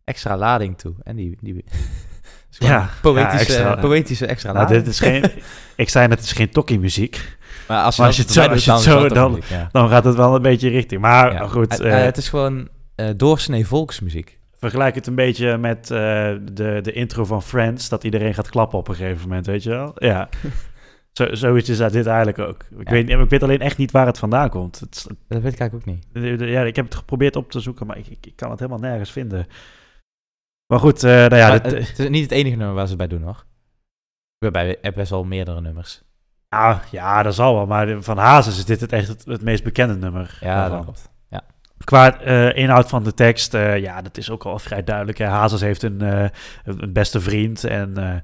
extra 0.04 0.36
lading 0.36 0.78
toe. 0.78 0.94
En 1.02 1.16
die, 1.16 1.38
die 1.40 1.64
Ja, 2.58 2.88
poëtische, 3.02 3.36
ja, 3.36 3.38
extra- 3.68 3.74
poëtische 3.76 4.26
extra 4.26 4.52
Nou, 4.52 4.66
dit 4.68 4.86
is 4.86 5.00
geen, 5.00 5.24
ik 5.76 5.88
zei 5.88 6.08
net, 6.08 6.18
het 6.18 6.26
is 6.26 6.32
geen 6.32 6.50
tokkie 6.50 6.78
muziek. 6.78 7.36
maar 7.68 7.82
als 7.84 7.94
je, 7.96 8.00
maar 8.02 8.10
als 8.10 8.16
je 8.16 8.22
het 8.22 8.32
zo- 8.32 8.40
doet, 8.42 8.50
als 8.50 8.64
je 8.64 8.70
het 8.72 8.84
dan 8.84 9.00
zo- 9.00 9.08
dan- 9.08 9.30
moeilijk, 9.30 9.50
ja. 9.50 9.68
Dan 9.72 9.88
gaat 9.88 10.04
het 10.04 10.14
wel 10.16 10.34
een 10.34 10.42
beetje 10.42 10.68
richting. 10.68 11.00
Maar 11.00 11.32
Ja. 11.32 11.46
goed, 11.46 11.72
Het, 11.72 11.80
eh, 11.80 11.98
eh, 11.98 12.04
het 12.04 12.16
is 12.16 12.28
gewoon 12.28 12.68
eh, 12.94 13.06
doorsnee 13.16 13.66
volksmuziek. 13.66 14.38
vergelijk 14.58 14.94
het 14.94 15.06
een 15.06 15.14
beetje 15.14 15.58
met 15.58 15.90
eh, 15.90 15.98
de, 16.52 16.78
de 16.82 16.92
intro 16.92 17.24
van 17.24 17.42
Friends. 17.42 17.88
Dat 17.88 18.04
iedereen 18.04 18.34
gaat 18.34 18.48
klappen 18.50 18.78
op 18.78 18.88
een 18.88 18.94
gegeven 18.94 19.28
moment, 19.28 19.46
weet 19.46 19.62
je 19.62 19.70
wel? 19.70 19.92
Ja. 19.94 20.28
Zo, 21.12 21.34
zoiets 21.34 21.68
is 21.68 21.76
dat 21.78 21.92
dit 21.92 22.06
eigenlijk 22.06 22.38
ook. 22.38 22.64
Ik, 22.78 22.88
weet, 22.88 23.08
ik 23.08 23.28
weet 23.30 23.42
alleen 23.42 23.60
echt 23.60 23.76
niet 23.76 23.90
waar 23.90 24.06
het 24.06 24.18
vandaan 24.18 24.48
komt. 24.48 24.80
Het, 24.80 25.06
Dat 25.28 25.42
weet 25.42 25.52
ik 25.52 25.58
eigenlijk 25.60 25.74
ook 25.74 25.94
niet. 26.14 26.40
ja, 26.48 26.62
ik 26.62 26.76
heb 26.76 26.84
het 26.84 26.94
geprobeerd 26.94 27.36
op 27.36 27.50
te 27.50 27.60
zoeken, 27.60 27.86
maar 27.86 27.98
ik, 27.98 28.06
ik, 28.06 28.26
ik 28.26 28.32
kan 28.36 28.50
het 28.50 28.58
helemaal 28.58 28.80
nergens 28.90 29.12
vinden. 29.12 29.46
Maar 30.72 30.80
goed, 30.80 31.04
eh, 31.04 31.10
nou 31.10 31.36
ja, 31.36 31.48
Maar 31.48 31.62
dit, 31.62 31.88
het 31.88 31.98
is 31.98 32.08
niet 32.08 32.22
het 32.22 32.30
enige 32.30 32.56
nummer 32.56 32.74
waar 32.74 32.84
ze 32.86 32.88
het 32.88 32.98
bij 32.98 33.18
doen, 33.18 33.22
hoor. 33.22 33.44
Waarbij 34.38 34.78
heb 34.80 34.94
best 34.94 35.10
wel 35.10 35.24
meerdere 35.24 35.60
nummers. 35.60 36.02
ah, 36.48 36.78
ja, 36.90 37.22
dat 37.22 37.34
zal 37.34 37.54
wel. 37.54 37.66
Maar 37.66 38.02
van 38.02 38.18
Hazes 38.18 38.58
is 38.58 38.64
dit 38.64 38.80
het 38.80 38.92
echt 38.92 39.08
het, 39.08 39.24
het 39.24 39.42
meest 39.42 39.64
bekende 39.64 39.96
nummer. 39.96 40.38
Ja, 40.40 40.54
daarvan. 40.54 40.76
dat 40.76 40.84
klopt. 40.84 41.10
Ja. 41.28 41.42
Qua 41.84 42.20
eh, 42.20 42.56
inhoud 42.56 42.88
van 42.88 43.04
de 43.04 43.14
tekst, 43.14 43.54
eh, 43.54 43.78
ja, 43.78 44.02
dat 44.02 44.16
is 44.16 44.30
ook 44.30 44.44
al 44.44 44.58
vrij 44.58 44.84
duidelijk. 44.84 45.18
Hè. 45.18 45.26
Hazes 45.26 45.60
heeft 45.60 45.82
een, 45.82 46.00
eh, 46.00 46.28
een 46.64 46.92
beste 46.92 47.20
vriend 47.20 47.64
en 47.64 47.96
eh, 47.96 48.14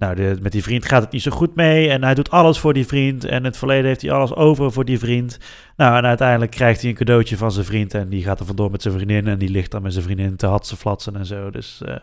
nou, 0.00 0.14
de, 0.14 0.36
met 0.42 0.52
die 0.52 0.62
vriend 0.62 0.84
gaat 0.84 1.02
het 1.02 1.12
niet 1.12 1.22
zo 1.22 1.30
goed 1.30 1.54
mee 1.54 1.88
en 1.88 2.04
hij 2.04 2.14
doet 2.14 2.30
alles 2.30 2.58
voor 2.58 2.72
die 2.72 2.86
vriend 2.86 3.24
en 3.24 3.36
in 3.36 3.44
het 3.44 3.56
verleden 3.56 3.84
heeft 3.84 4.02
hij 4.02 4.10
alles 4.10 4.34
over 4.34 4.72
voor 4.72 4.84
die 4.84 4.98
vriend. 4.98 5.38
Nou, 5.76 5.96
en 5.96 6.04
uiteindelijk 6.04 6.50
krijgt 6.50 6.80
hij 6.80 6.90
een 6.90 6.96
cadeautje 6.96 7.36
van 7.36 7.52
zijn 7.52 7.66
vriend 7.66 7.94
en 7.94 8.08
die 8.08 8.22
gaat 8.22 8.40
er 8.40 8.46
vandoor 8.46 8.70
met 8.70 8.82
zijn 8.82 8.94
vriendin 8.94 9.26
en 9.26 9.38
die 9.38 9.48
ligt 9.48 9.70
dan 9.70 9.82
met 9.82 9.92
zijn 9.92 10.04
vriendin 10.04 10.36
te 10.36 10.46
hatsen, 10.46 10.76
flatsen 10.76 11.16
en 11.16 11.26
zo. 11.26 11.50
Dus 11.50 11.80
het 11.84 12.02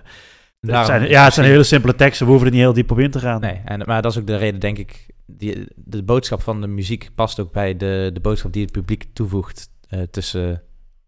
Daarom 0.60 0.86
zijn, 0.86 1.10
ja, 1.10 1.24
het 1.24 1.34
zijn 1.34 1.48
hele 1.48 1.64
simpele 1.64 1.95
teksten, 1.95 2.26
we 2.26 2.32
hoeven 2.32 2.50
er 2.50 2.54
niet 2.54 2.64
heel 2.64 2.74
diep 2.74 2.91
op 2.91 3.00
in 3.00 3.12
te 3.12 3.20
gaan. 3.20 3.41
Nee, 3.41 3.62
en, 3.66 3.82
maar 3.86 4.02
dat 4.02 4.12
is 4.12 4.18
ook 4.18 4.28
de 4.28 4.38
reden, 4.38 4.60
denk 4.60 4.78
ik. 4.78 5.06
Die, 5.26 5.68
de 5.76 6.04
boodschap 6.04 6.41
van 6.41 6.62
de 6.62 6.68
muziek 6.68 7.10
past 7.16 7.39
ook 7.39 7.52
bij 7.52 7.78
de, 7.78 8.10
de 8.14 8.20
boodschap 8.20 8.54
die 8.54 8.64
het 8.64 8.72
publiek 8.72 9.06
toevoegt 9.14 9.70
eh, 9.89 10.02
tussen 10.02 10.64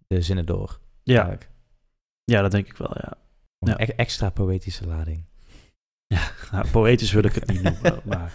de 0.08 0.22
zinnen 0.22 0.46
door. 0.46 0.80
Ja, 1.04 1.14
eigenlijk. 1.14 1.50
ja, 2.24 2.42
dat 2.42 2.52
denk 2.52 2.68
ik 2.68 2.78
wel, 2.78 2.96
ja. 3.02 3.14
Ja. 3.60 3.80
e- 3.80 3.94
extra 3.96 4.30
poëtische 4.30 4.88
lading. 4.88 5.29
Nou, 6.52 6.68
poëtisch 6.72 7.12
wil 7.12 7.24
ik 7.24 7.34
het 7.36 7.48
niet 7.48 7.64
noemen, 7.64 8.02
maar 8.06 8.32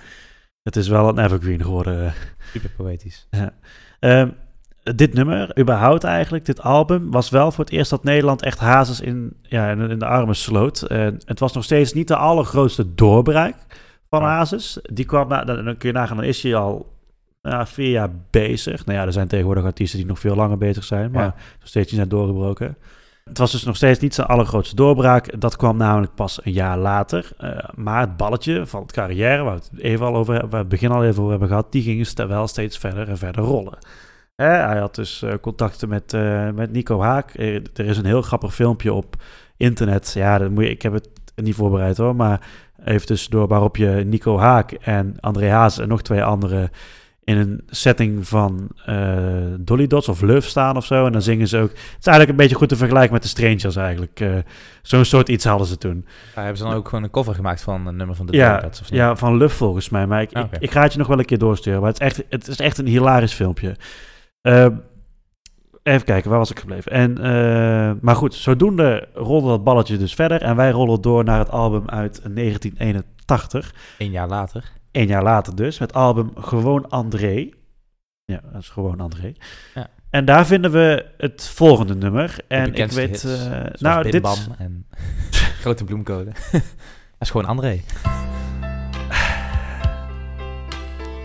Het 0.62 0.76
is 0.76 0.88
wel 0.88 1.08
een 1.08 1.18
evergreen 1.24 1.62
geworden. 1.62 2.12
Super 2.52 2.70
poëtisch. 2.76 3.28
Ehm, 4.00 4.28
dit 4.82 5.14
nummer, 5.14 5.58
überhaupt 5.58 6.04
eigenlijk, 6.04 6.44
dit 6.44 6.60
album, 6.62 7.10
was 7.10 7.30
wel 7.30 7.52
voor 7.52 7.64
het 7.64 7.72
eerst 7.72 7.90
dat 7.90 8.04
Nederland 8.04 8.42
echt 8.42 8.58
Hazes 8.58 9.00
in, 9.00 9.36
ja, 9.42 9.70
in, 9.70 9.98
de 9.98 10.06
armen 10.06 10.36
sloot. 10.36 10.82
En 10.82 11.20
het 11.24 11.38
was 11.38 11.52
nog 11.52 11.64
steeds 11.64 11.92
niet 11.92 12.08
de 12.08 12.16
allergrootste 12.16 12.94
doorbraak 12.94 13.54
van 14.10 14.20
Ja. 14.22 14.26
Hazes. 14.28 14.78
Die 14.82 15.04
kwam, 15.04 15.28
na, 15.28 15.44
dan, 15.44 15.64
dan 15.64 15.76
kun 15.76 15.88
je 15.88 15.94
nagaan, 15.94 16.16
dan 16.16 16.26
is 16.26 16.42
hij 16.42 16.54
al 16.54 16.92
ja, 17.42 17.66
vier 17.66 17.90
jaar 17.90 18.10
bezig. 18.30 18.86
Nou 18.86 18.98
ja, 18.98 19.04
er 19.04 19.12
zijn 19.12 19.28
tegenwoordig 19.28 19.64
artiesten 19.64 19.98
die 19.98 20.08
nog 20.08 20.18
veel 20.18 20.34
langer 20.34 20.58
bezig 20.58 20.84
zijn, 20.84 21.10
maar 21.10 21.22
Ja. 21.24 21.34
nog 21.58 21.68
steeds 21.68 21.86
niet 21.86 21.96
zijn 21.96 22.08
doorgebroken. 22.08 22.76
Het 23.24 23.38
was 23.38 23.52
dus 23.52 23.64
nog 23.64 23.76
steeds 23.76 23.98
niet 23.98 24.14
zijn 24.14 24.26
allergrootste 24.26 24.74
doorbraak. 24.74 25.40
Dat 25.40 25.56
kwam 25.56 25.76
namelijk 25.76 26.14
pas 26.14 26.44
een 26.44 26.52
jaar 26.52 26.78
later. 26.78 27.30
Eh, 27.38 27.58
maar 27.74 28.00
het 28.00 28.16
balletje 28.16 28.66
van 28.66 28.82
het 28.82 28.92
carrière, 28.92 29.42
waar 29.42 29.54
we 29.54 29.60
het 29.60 29.82
even 29.82 30.06
al 30.06 30.16
over 30.16 30.34
waar 30.34 30.48
we 30.48 30.56
het 30.56 30.68
begin 30.68 30.90
al 30.90 31.04
even 31.04 31.18
over 31.18 31.30
hebben 31.30 31.48
gehad, 31.48 31.72
die 31.72 31.82
ging 31.82 32.26
wel 32.26 32.46
steeds 32.46 32.78
verder 32.78 33.08
en 33.08 33.18
verder 33.18 33.44
rollen. 33.44 33.78
Hij 34.36 34.78
had 34.78 34.94
dus 34.94 35.22
eh, 35.22 35.32
contacten 35.40 35.88
met, 35.88 36.12
eh, 36.12 36.50
met 36.50 36.72
Nico 36.72 37.00
Haak. 37.00 37.34
Er 37.34 37.86
is 37.86 37.98
een 37.98 38.04
heel 38.04 38.22
grappig 38.22 38.54
filmpje 38.54 38.92
op 38.92 39.16
internet. 39.56 40.12
Ja, 40.12 40.38
dat 40.38 40.50
moet 40.50 40.64
ik 40.64 40.82
heb 40.82 40.92
het 40.92 41.08
niet 41.36 41.54
voorbereid 41.54 41.96
hoor, 41.96 42.16
maar 42.16 42.40
even 42.84 43.06
tussendoor 43.06 43.46
waarop 43.48 43.76
je 43.76 43.88
Nico 43.88 44.38
Haak 44.38 44.72
en 44.72 45.16
André 45.20 45.50
Haas 45.50 45.78
en 45.78 45.88
nog 45.88 46.02
twee 46.02 46.24
anderen 46.24 46.70
in 47.24 47.36
een 47.36 47.62
setting 47.66 48.28
van 48.28 48.68
eh, 48.84 49.16
Dolly 49.58 49.86
Dots 49.86 50.08
of 50.08 50.20
Love 50.20 50.48
staan 50.48 50.76
of 50.76 50.84
zo. 50.84 51.06
En 51.06 51.12
dan 51.12 51.22
zingen 51.22 51.48
ze 51.48 51.58
ook... 51.58 51.70
Het 51.70 51.78
is 51.78 52.06
eigenlijk 52.06 52.28
een 52.30 52.36
beetje 52.36 52.56
goed 52.56 52.68
te 52.68 52.76
vergelijken 52.76 53.12
met 53.12 53.22
de 53.22 53.28
Strangers 53.28 53.76
eigenlijk. 53.76 54.20
Eh, 54.20 54.30
Zo'n 54.82 55.04
soort 55.04 55.28
iets 55.28 55.44
hadden 55.44 55.66
ze 55.66 55.78
toen. 55.78 56.04
Ja, 56.34 56.40
hebben 56.40 56.56
ze 56.58 56.64
dan 56.64 56.72
ook 56.74 56.88
gewoon 56.88 57.04
een 57.04 57.10
cover 57.10 57.34
gemaakt 57.34 57.62
van 57.62 57.86
een 57.86 57.96
nummer 57.96 58.16
van 58.16 58.26
de 58.26 58.36
Ja, 58.36 58.56
Donuts, 58.56 58.80
of 58.80 58.90
niet? 58.90 59.00
ja, 59.00 59.16
van 59.16 59.36
Love 59.36 59.56
volgens 59.56 59.88
mij. 59.88 60.06
Maar 60.06 60.22
ik, 60.22 60.32
Ah, 60.32 60.44
ik 60.58 60.70
ga 60.70 60.82
het 60.82 60.92
je 60.92 60.98
nog 60.98 61.06
wel 61.08 61.18
een 61.18 61.24
keer 61.24 61.38
doorsturen. 61.38 61.80
Maar 61.80 61.90
het 61.90 62.00
is 62.00 62.06
echt, 62.06 62.22
het 62.28 62.48
is 62.48 62.56
echt 62.58 62.78
een 62.78 62.86
hilarisch 62.86 63.32
filmpje. 63.34 63.76
Ehm, 64.40 64.72
even 65.82 66.04
kijken, 66.06 66.30
waar 66.30 66.38
was 66.38 66.50
ik 66.50 66.58
gebleven? 66.58 66.92
En, 66.92 67.18
eh, 67.18 67.92
maar 68.00 68.16
goed, 68.16 68.34
zodoende 68.34 69.08
rolde 69.14 69.48
dat 69.48 69.64
balletje 69.64 69.96
dus 69.96 70.14
verder. 70.14 70.42
En 70.42 70.56
wij 70.56 70.70
rollen 70.70 71.00
door 71.00 71.24
naar 71.24 71.38
het 71.38 71.50
album 71.50 71.88
uit 71.88 72.20
1981. 72.24 73.74
Een 73.98 74.10
jaar 74.10 74.28
later. 74.28 74.72
Een 74.94 75.06
jaar 75.06 75.22
later 75.22 75.56
dus, 75.56 75.78
met 75.78 75.88
het 75.88 75.98
album 76.00 76.30
Gewoon 76.34 76.88
André. 76.88 77.48
Ja, 78.24 78.40
dat 78.52 78.60
is 78.60 78.68
Gewoon 78.68 79.00
André. 79.00 79.32
Ja. 79.74 79.88
En 80.10 80.24
daar 80.24 80.46
vinden 80.46 80.70
we 80.70 81.06
het 81.16 81.48
volgende 81.48 81.94
nummer. 81.94 82.36
En 82.48 82.74
ik 82.74 82.90
weet... 82.90 83.08
hits, 83.08 83.24
eh, 83.24 83.64
nou, 83.72 84.02
Bim 84.02 84.10
dit... 84.10 84.22
Bam 84.22 84.36
en 84.58 84.86
Grote 85.60 85.84
Bloemcode. 85.84 86.32
dat 86.52 86.62
is 87.18 87.30
gewoon 87.30 87.46
André. 87.46 87.80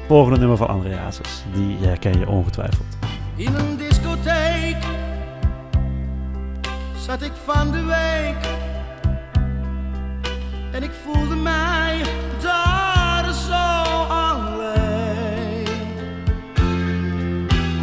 volgende 0.07 0.39
nummer 0.39 0.57
van 0.57 0.67
André 0.67 0.95
Hazes. 0.95 1.43
Die 1.53 1.77
herken 1.77 2.19
je 2.19 2.27
ongetwijfeld. 2.27 2.97
In 3.35 3.55
een 3.55 3.77
discotheek 3.77 4.77
zat 6.97 7.21
ik 7.21 7.31
van 7.45 7.71
de 7.71 7.83
week 7.83 8.57
en 10.71 10.83
ik 10.83 10.91
voelde 10.91 11.28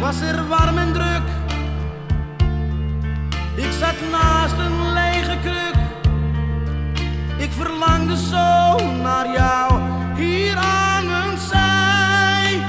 Was 0.07 0.21
er 0.21 0.47
warm 0.47 0.77
en 0.77 0.93
druk, 0.93 1.27
ik 3.65 3.71
zat 3.71 3.95
naast 4.11 4.57
een 4.57 4.93
lege 4.93 5.37
kruk. 5.39 5.75
Ik 7.39 7.51
verlangde 7.51 8.17
zo 8.17 8.77
naar 9.01 9.33
jou 9.33 9.81
hier 10.21 10.55
aan 10.55 11.05
mijn 11.07 11.37
zij. 11.37 12.59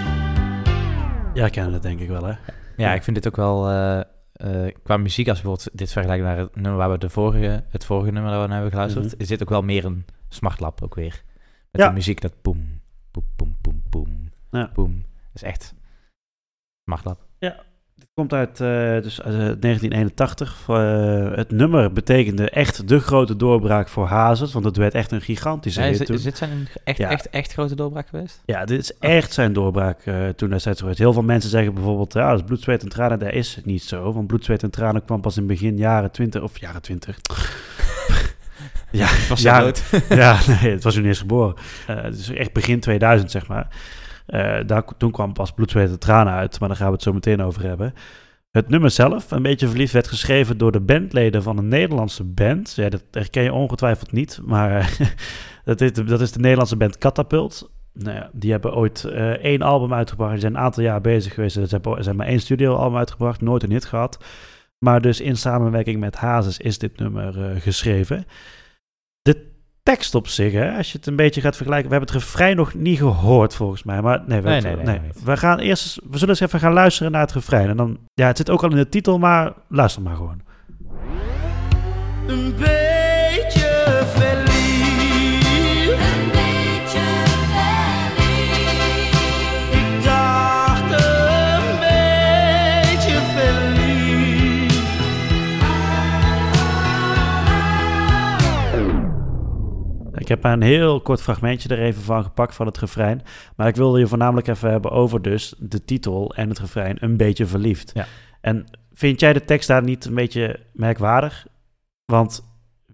Ja, 1.34 1.48
kennen 1.48 1.72
dat 1.72 1.82
denk 1.82 2.00
ik 2.00 2.08
wel, 2.08 2.24
hè? 2.24 2.34
Ja, 2.76 2.94
ik 2.94 3.02
vind 3.02 3.16
dit 3.16 3.26
ook 3.26 3.36
wel... 3.36 3.68
eh, 3.70 4.00
eh, 4.32 4.74
qua 4.82 4.96
muziek, 4.96 5.28
als 5.28 5.40
bijvoorbeeld 5.40 5.78
dit 5.78 5.92
vergelijken 5.92 6.26
naar 6.26 6.36
het 6.38 6.54
nummer 6.56 6.76
waar 6.76 6.90
we 6.90 6.98
de 6.98 7.08
vorige, 7.10 7.64
het 7.68 7.84
vorige 7.84 8.10
nummer 8.10 8.30
dat 8.32 8.40
we 8.40 8.46
naar 8.46 8.54
hebben 8.60 8.72
geluisterd, 8.72 9.04
Mhm. 9.06 9.14
is 9.22 9.28
dit 9.28 9.42
ook 9.42 9.48
wel 9.48 9.62
meer 9.62 9.84
een 9.84 10.04
smartlap 10.28 10.82
ook 10.82 10.94
weer. 10.94 11.22
Met 11.70 11.80
Ja. 11.80 11.88
de 11.88 11.94
muziek 11.94 12.20
dat 12.20 12.42
boem, 12.42 12.80
boem, 13.10 13.24
boem, 13.36 13.56
boem, 13.60 13.82
boem, 13.90 14.30
Ja. 14.50 14.70
boem. 14.74 15.04
Dat 15.10 15.34
is 15.34 15.42
echt 15.42 15.74
smartlap. 16.84 17.26
Het 17.38 18.08
komt 18.14 18.32
uit, 18.32 18.60
eh, 18.60 19.02
dus 19.02 19.22
uit, 19.22 19.34
eh, 19.34 19.60
1981. 19.60 20.64
Eh, 20.68 21.30
het 21.36 21.50
nummer 21.50 21.92
betekende 21.92 22.50
echt 22.50 22.88
de 22.88 22.98
grote 23.00 23.36
doorbraak 23.36 23.88
voor 23.88 24.06
Hazes, 24.06 24.52
want 24.52 24.64
het 24.64 24.76
werd 24.76 24.94
echt 24.94 25.10
een 25.12 25.20
gigantische 25.20 25.80
Ja, 25.80 25.86
is, 25.86 25.90
hit 25.90 25.98
dit- 25.98 26.06
toen. 26.06 26.16
is 26.16 26.22
dit 26.22 26.36
zijn 26.38 26.68
echt, 26.84 26.98
Ja. 26.98 27.10
echt, 27.10 27.30
echt 27.30 27.52
grote 27.52 27.74
doorbraak 27.74 28.08
geweest? 28.08 28.42
Ja, 28.44 28.64
dit 28.64 28.80
is 28.80 28.98
echt 28.98 29.32
zijn 29.32 29.52
doorbraak 29.52 30.00
eh, 30.04 30.28
toen 30.28 30.50
destijds 30.50 30.80
geweest. 30.80 30.98
Heel 30.98 31.12
veel 31.12 31.22
mensen 31.22 31.50
zeggen 31.50 31.74
bijvoorbeeld, 31.74 32.12
ja, 32.12 32.30
dat 32.30 32.38
is 32.38 32.44
bloed, 32.46 32.60
zweet 32.62 32.82
en 32.82 32.88
tranen. 32.88 33.18
Dat 33.18 33.32
is 33.32 33.54
het 33.54 33.64
niet 33.66 33.82
zo, 33.82 34.12
want 34.12 34.26
bloed, 34.26 34.44
zweet 34.44 34.62
en 34.62 34.70
tranen 34.70 35.04
kwam 35.04 35.20
pas 35.20 35.36
in 35.36 35.46
begin 35.46 35.76
jaren 35.76 36.10
20, 36.10 36.42
of 36.42 36.58
jaren 36.60 36.82
20. 36.82 37.18
ja, 38.90 39.08
Was 39.28 39.42
ja, 39.42 39.56
ja. 39.58 39.62
dood? 39.64 39.82
ja, 40.08 40.38
nee, 40.46 40.70
het 40.72 40.82
was 40.84 40.94
toen 40.94 41.04
eerst 41.04 41.20
geboren. 41.20 41.54
Eh, 41.86 42.02
het 42.02 42.18
is 42.18 42.30
echt 42.30 42.52
begin 42.52 42.80
2000, 42.80 43.30
zeg 43.30 43.46
maar. 43.48 43.68
Eh, 44.28 44.58
daar, 44.66 44.84
toen 44.96 45.10
kwam 45.10 45.32
pas 45.32 45.52
bloed, 45.52 45.70
zweet 45.70 45.90
en 45.90 45.98
tranen 45.98 46.32
uit, 46.32 46.60
maar 46.60 46.68
daar 46.68 46.78
gaan 46.78 46.86
we 46.86 46.92
het 46.92 47.02
zo 47.02 47.12
meteen 47.12 47.42
over 47.42 47.62
hebben. 47.62 47.94
Het 48.50 48.68
nummer 48.68 48.90
zelf, 48.90 49.30
een 49.30 49.42
beetje 49.42 49.68
verliefd, 49.68 49.92
werd 49.92 50.08
geschreven 50.08 50.58
door 50.58 50.72
de 50.72 50.80
bandleden 50.80 51.42
van 51.42 51.58
een 51.58 51.68
Nederlandse 51.68 52.24
band. 52.24 52.72
Ja, 52.74 52.88
dat 52.88 53.04
herken 53.10 53.42
je 53.42 53.52
ongetwijfeld 53.52 54.12
niet, 54.12 54.40
maar 54.44 54.96
dat, 55.64 55.80
is 55.80 55.92
de, 55.92 56.04
dat 56.04 56.20
is 56.20 56.32
de 56.32 56.40
Nederlandse 56.40 56.76
band 56.76 56.98
Catapult. 56.98 57.70
Nou 57.92 58.16
ja, 58.16 58.30
die 58.32 58.50
hebben 58.50 58.74
ooit 58.74 59.04
eh, 59.04 59.30
één 59.30 59.62
album 59.62 59.94
uitgebracht. 59.94 60.32
Die 60.32 60.40
zijn 60.40 60.54
een 60.54 60.60
aantal 60.60 60.82
jaar 60.82 61.00
bezig 61.00 61.34
geweest. 61.34 61.54
Ze 61.54 61.60
hebben, 61.60 61.92
ze 61.92 61.96
hebben 61.96 62.16
maar 62.16 62.26
één 62.26 62.40
studioalbum 62.40 62.98
uitgebracht, 62.98 63.40
nooit 63.40 63.62
een 63.62 63.70
hit 63.70 63.84
gehad. 63.84 64.24
Maar 64.78 65.00
dus 65.00 65.20
in 65.20 65.36
samenwerking 65.36 66.00
met 66.00 66.16
Hazes 66.16 66.58
is 66.58 66.78
dit 66.78 66.98
nummer 66.98 67.44
eh, 67.44 67.60
geschreven. 67.60 68.24
Tekst 69.88 70.14
op 70.14 70.28
zich, 70.28 70.52
hè, 70.52 70.76
als 70.76 70.92
je 70.92 70.98
het 70.98 71.06
een 71.06 71.16
beetje 71.16 71.40
gaat 71.40 71.56
vergelijken. 71.56 71.88
We 71.90 71.94
hebben 71.96 72.14
het 72.14 72.24
refrein 72.24 72.56
nog 72.56 72.74
niet 72.74 72.98
gehoord 72.98 73.54
volgens 73.54 73.82
mij. 73.82 74.02
Maar 74.02 74.22
nee, 74.26 74.40
we, 74.40 74.48
Nee, 74.48 74.60
nee, 74.60 74.76
nee, 74.76 74.84
nee, 74.84 75.00
niet. 75.00 75.22
we 75.24 75.36
gaan 75.36 75.58
eerst, 75.58 76.00
we 76.10 76.18
zullen 76.18 76.28
eens 76.28 76.40
even 76.40 76.60
gaan 76.60 76.72
luisteren 76.72 77.12
naar 77.12 77.20
het 77.20 77.32
refrein. 77.32 77.68
En 77.68 77.76
dan, 77.76 77.98
ja, 78.14 78.26
het 78.26 78.36
zit 78.36 78.50
ook 78.50 78.62
al 78.62 78.70
in 78.70 78.76
de 78.76 78.88
titel, 78.88 79.18
maar 79.18 79.52
luister 79.68 80.02
maar 80.02 80.16
gewoon. 80.16 80.40
Een 82.26 82.54
Ik 100.28 100.42
heb 100.42 100.52
een 100.52 100.62
heel 100.62 101.00
kort 101.00 101.22
fragmentje 101.22 101.68
er 101.68 101.82
even 101.82 102.02
van 102.02 102.22
gepakt 102.22 102.54
van 102.54 102.66
het 102.66 102.78
refrein. 102.78 103.22
Maar 103.56 103.68
ik 103.68 103.76
wilde 103.76 103.98
je 103.98 104.06
voornamelijk 104.06 104.46
even 104.46 104.70
hebben 104.70 104.90
over 104.90 105.22
dus 105.22 105.54
de 105.58 105.84
titel 105.84 106.34
en 106.34 106.48
het 106.48 106.58
refrein 106.58 106.96
een 107.00 107.16
beetje 107.16 107.46
verliefd. 107.46 107.90
Ja. 107.94 108.06
En 108.40 108.64
vind 108.92 109.20
jij 109.20 109.32
de 109.32 109.44
tekst 109.44 109.68
daar 109.68 109.82
niet 109.82 110.04
een 110.04 110.14
beetje 110.14 110.60
merkwaardig? 110.72 111.46
Want 112.04 112.44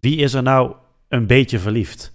wie 0.00 0.16
is 0.16 0.34
er 0.34 0.42
nou 0.42 0.74
een 1.08 1.26
beetje 1.26 1.58
verliefd? 1.58 2.12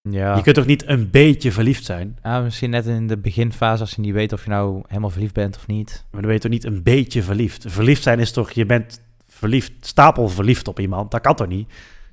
Ja. 0.00 0.36
Je 0.36 0.42
kunt 0.42 0.56
toch 0.56 0.66
niet 0.66 0.88
een 0.88 1.10
beetje 1.10 1.52
verliefd 1.52 1.84
zijn? 1.84 2.18
Ah, 2.22 2.42
misschien 2.42 2.70
net 2.70 2.86
in 2.86 3.06
de 3.06 3.18
beginfase, 3.18 3.80
als 3.80 3.94
je 3.94 4.00
niet 4.00 4.14
weet 4.14 4.32
of 4.32 4.44
je 4.44 4.50
nou 4.50 4.82
helemaal 4.86 5.10
verliefd 5.10 5.34
bent 5.34 5.56
of 5.56 5.66
niet. 5.66 6.04
Maar 6.10 6.20
dan 6.20 6.30
ben 6.30 6.32
je 6.32 6.40
toch 6.40 6.50
niet 6.50 6.64
een 6.64 6.82
beetje 6.82 7.22
verliefd? 7.22 7.64
Verliefd 7.68 8.02
zijn 8.02 8.18
is 8.18 8.32
toch, 8.32 8.50
je 8.50 8.66
bent 8.66 9.02
verliefd, 9.28 9.72
stapel 9.80 10.28
verliefd 10.28 10.68
op 10.68 10.80
iemand. 10.80 11.10
Dat 11.10 11.20
kan 11.20 11.34
toch 11.34 11.48
niet? 11.48 11.68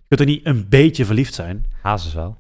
Je 0.08 0.16
kunt 0.16 0.20
toch 0.30 0.38
niet 0.38 0.46
een 0.46 0.66
beetje 0.70 1.06
verliefd 1.06 1.34
zijn? 1.34 1.66
Hazes 1.82 2.14
wel. 2.14 2.38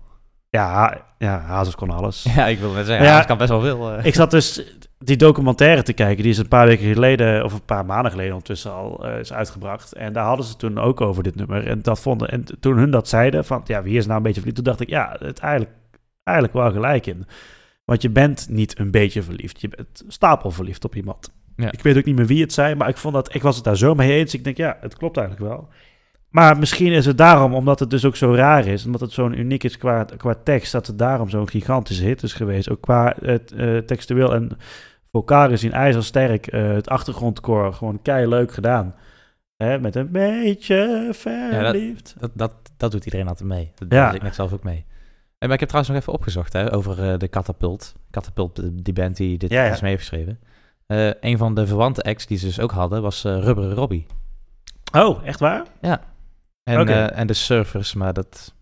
Ja, 0.50 1.02
ja 1.18 1.40
Hazes 1.40 1.76
kon 1.76 1.90
alles. 1.90 2.24
Ja, 2.36 2.48
ik 2.48 2.60
wil 2.60 2.72
net 2.72 2.86
zeggen, 2.86 3.06
Ja. 3.06 3.12
Hazes 3.12 3.26
kan 3.28 3.38
best 3.38 3.50
wel 3.50 3.62
veel. 3.62 3.92
eh. 3.92 4.06
Ik 4.06 4.14
zat 4.14 4.32
dus 4.32 4.64
die 5.00 5.18
documentaire 5.18 5.84
te 5.84 5.94
kijken, 5.94 6.24
die 6.24 6.32
is 6.32 6.38
een 6.38 6.48
paar 6.48 6.66
weken 6.66 6.94
geleden, 6.94 7.44
of 7.44 7.54
een 7.54 7.66
paar 7.66 7.86
maanden 7.86 8.12
geleden 8.12 8.32
ondertussen 8.32 8.72
al 8.74 9.06
eh, 9.08 9.20
is 9.20 9.34
uitgebracht. 9.34 9.94
En 9.94 10.14
daar 10.14 10.26
hadden 10.26 10.46
ze 10.46 10.56
toen 10.56 10.78
ook 10.80 11.02
over 11.02 11.24
dit 11.24 11.36
nummer. 11.36 11.68
En, 11.68 11.82
dat 11.82 12.00
vonden, 12.00 12.30
en 12.30 12.46
toen 12.60 12.78
hun 12.78 12.92
dat 12.92 13.08
zeiden, 13.08 13.46
van 13.46 13.62
ja, 13.66 13.84
wie 13.84 13.98
is 13.98 14.06
nou 14.06 14.18
een 14.18 14.24
beetje 14.24 14.40
verliefd? 14.40 14.56
Toen 14.64 14.72
dacht 14.74 14.82
ik, 14.82 14.90
ja, 14.90 15.16
het 15.20 15.40
eigenlijk, 15.40 15.76
eigenlijk 16.24 16.58
wel 16.58 16.72
gelijk 16.72 17.06
in. 17.06 17.26
Want 17.86 18.02
je 18.02 18.10
bent 18.10 18.48
niet 18.50 18.80
een 18.80 18.92
beetje 18.92 19.24
verliefd, 19.24 19.62
je 19.62 19.68
bent 19.68 20.04
stapel 20.08 20.52
verliefd 20.52 20.86
op 20.86 20.96
iemand. 20.96 21.30
Ja. 21.56 21.72
Ik 21.72 21.82
weet 21.82 21.98
ook 21.98 22.06
niet 22.06 22.16
meer 22.16 22.26
wie 22.26 22.42
het 22.42 22.54
zei, 22.54 22.76
maar 22.76 22.90
ik, 22.90 22.98
vond 22.98 23.14
dat, 23.14 23.36
ik 23.36 23.42
was 23.42 23.56
het 23.56 23.64
daar 23.64 23.78
zo 23.78 23.96
mee 23.96 24.12
eens. 24.20 24.34
Ik 24.34 24.44
denk, 24.44 24.58
ja, 24.58 24.78
het 24.82 24.98
klopt 24.98 25.18
eigenlijk 25.18 25.50
wel. 25.50 25.68
Maar 26.34 26.58
misschien 26.58 26.92
is 26.92 27.06
het 27.06 27.18
daarom, 27.18 27.54
omdat 27.54 27.80
het 27.80 27.90
dus 27.90 28.06
ook 28.06 28.16
zo 28.16 28.34
raar 28.34 28.66
is, 28.68 28.86
omdat 28.86 29.02
het 29.02 29.12
zo'n 29.12 29.40
uniek 29.40 29.64
is 29.64 29.78
qua, 29.78 30.06
qua 30.18 30.36
tekst, 30.44 30.72
dat 30.72 30.88
het 30.88 30.98
daarom 30.98 31.30
zo'n 31.30 31.50
gigantische 31.50 32.04
hit 32.04 32.24
is 32.24 32.34
geweest. 32.34 32.70
Ook 32.70 32.82
qua 32.82 33.16
het, 33.24 33.52
eh, 33.52 33.78
textueel 33.78 34.34
en 34.34 34.50
vocaal 35.12 35.50
gezien 35.50 35.72
ijzersterk. 35.72 36.48
eh 36.48 36.74
het 36.74 36.90
achtergrondkoor 36.90 37.74
gewoon 37.74 38.02
kei 38.02 38.28
leuk 38.28 38.54
gedaan. 38.54 38.96
Hè, 39.58 39.80
met 39.80 39.96
een 39.96 40.12
beetje 40.12 41.10
verliefd. 41.12 42.16
Dat, 42.20 42.32
dat, 42.34 42.54
dat 42.78 42.92
doet 42.92 43.06
iedereen 43.06 43.28
altijd 43.28 43.50
mee. 43.50 43.72
Dat 43.76 43.88
Ja. 43.92 43.98
ja. 43.98 44.14
ik 44.14 44.22
net 44.22 44.36
zelf 44.36 44.54
ook 44.54 44.64
mee. 44.64 44.86
maar 45.40 45.52
ik 45.52 45.60
heb 45.60 45.70
trouwens 45.70 45.94
nog 45.94 46.02
even 46.02 46.14
opgezocht 46.14 46.54
hè, 46.54 46.74
over 46.74 47.12
eh, 47.12 47.18
de 47.18 47.30
Catapult. 47.30 47.96
Catapult, 48.12 48.62
die 48.84 48.94
band 48.94 49.18
die 49.18 49.38
dit 49.38 49.52
Ja, 49.52 49.66
ja. 49.66 49.72
is 49.72 49.82
mee 49.82 49.92
heeft 49.92 50.08
geschreven. 50.10 50.40
Eh, 50.86 51.10
een 51.20 51.38
van 51.38 51.56
de 51.56 51.68
verwante 51.68 52.02
acts 52.04 52.26
die 52.26 52.38
ze 52.38 52.46
dus 52.46 52.60
ook 52.60 52.72
hadden 52.72 53.02
was 53.02 53.24
eh 53.24 53.40
Rubberen 53.40 53.74
Robbie. 53.74 54.06
Oh, 54.96 55.28
echt 55.28 55.40
waar? 55.40 55.64
En, 56.64 56.78
eh, 56.88 57.20
en 57.20 57.28
de 57.28 57.34
Surfers, 57.34 57.94
maar 57.94 58.14
dat... 58.14 58.54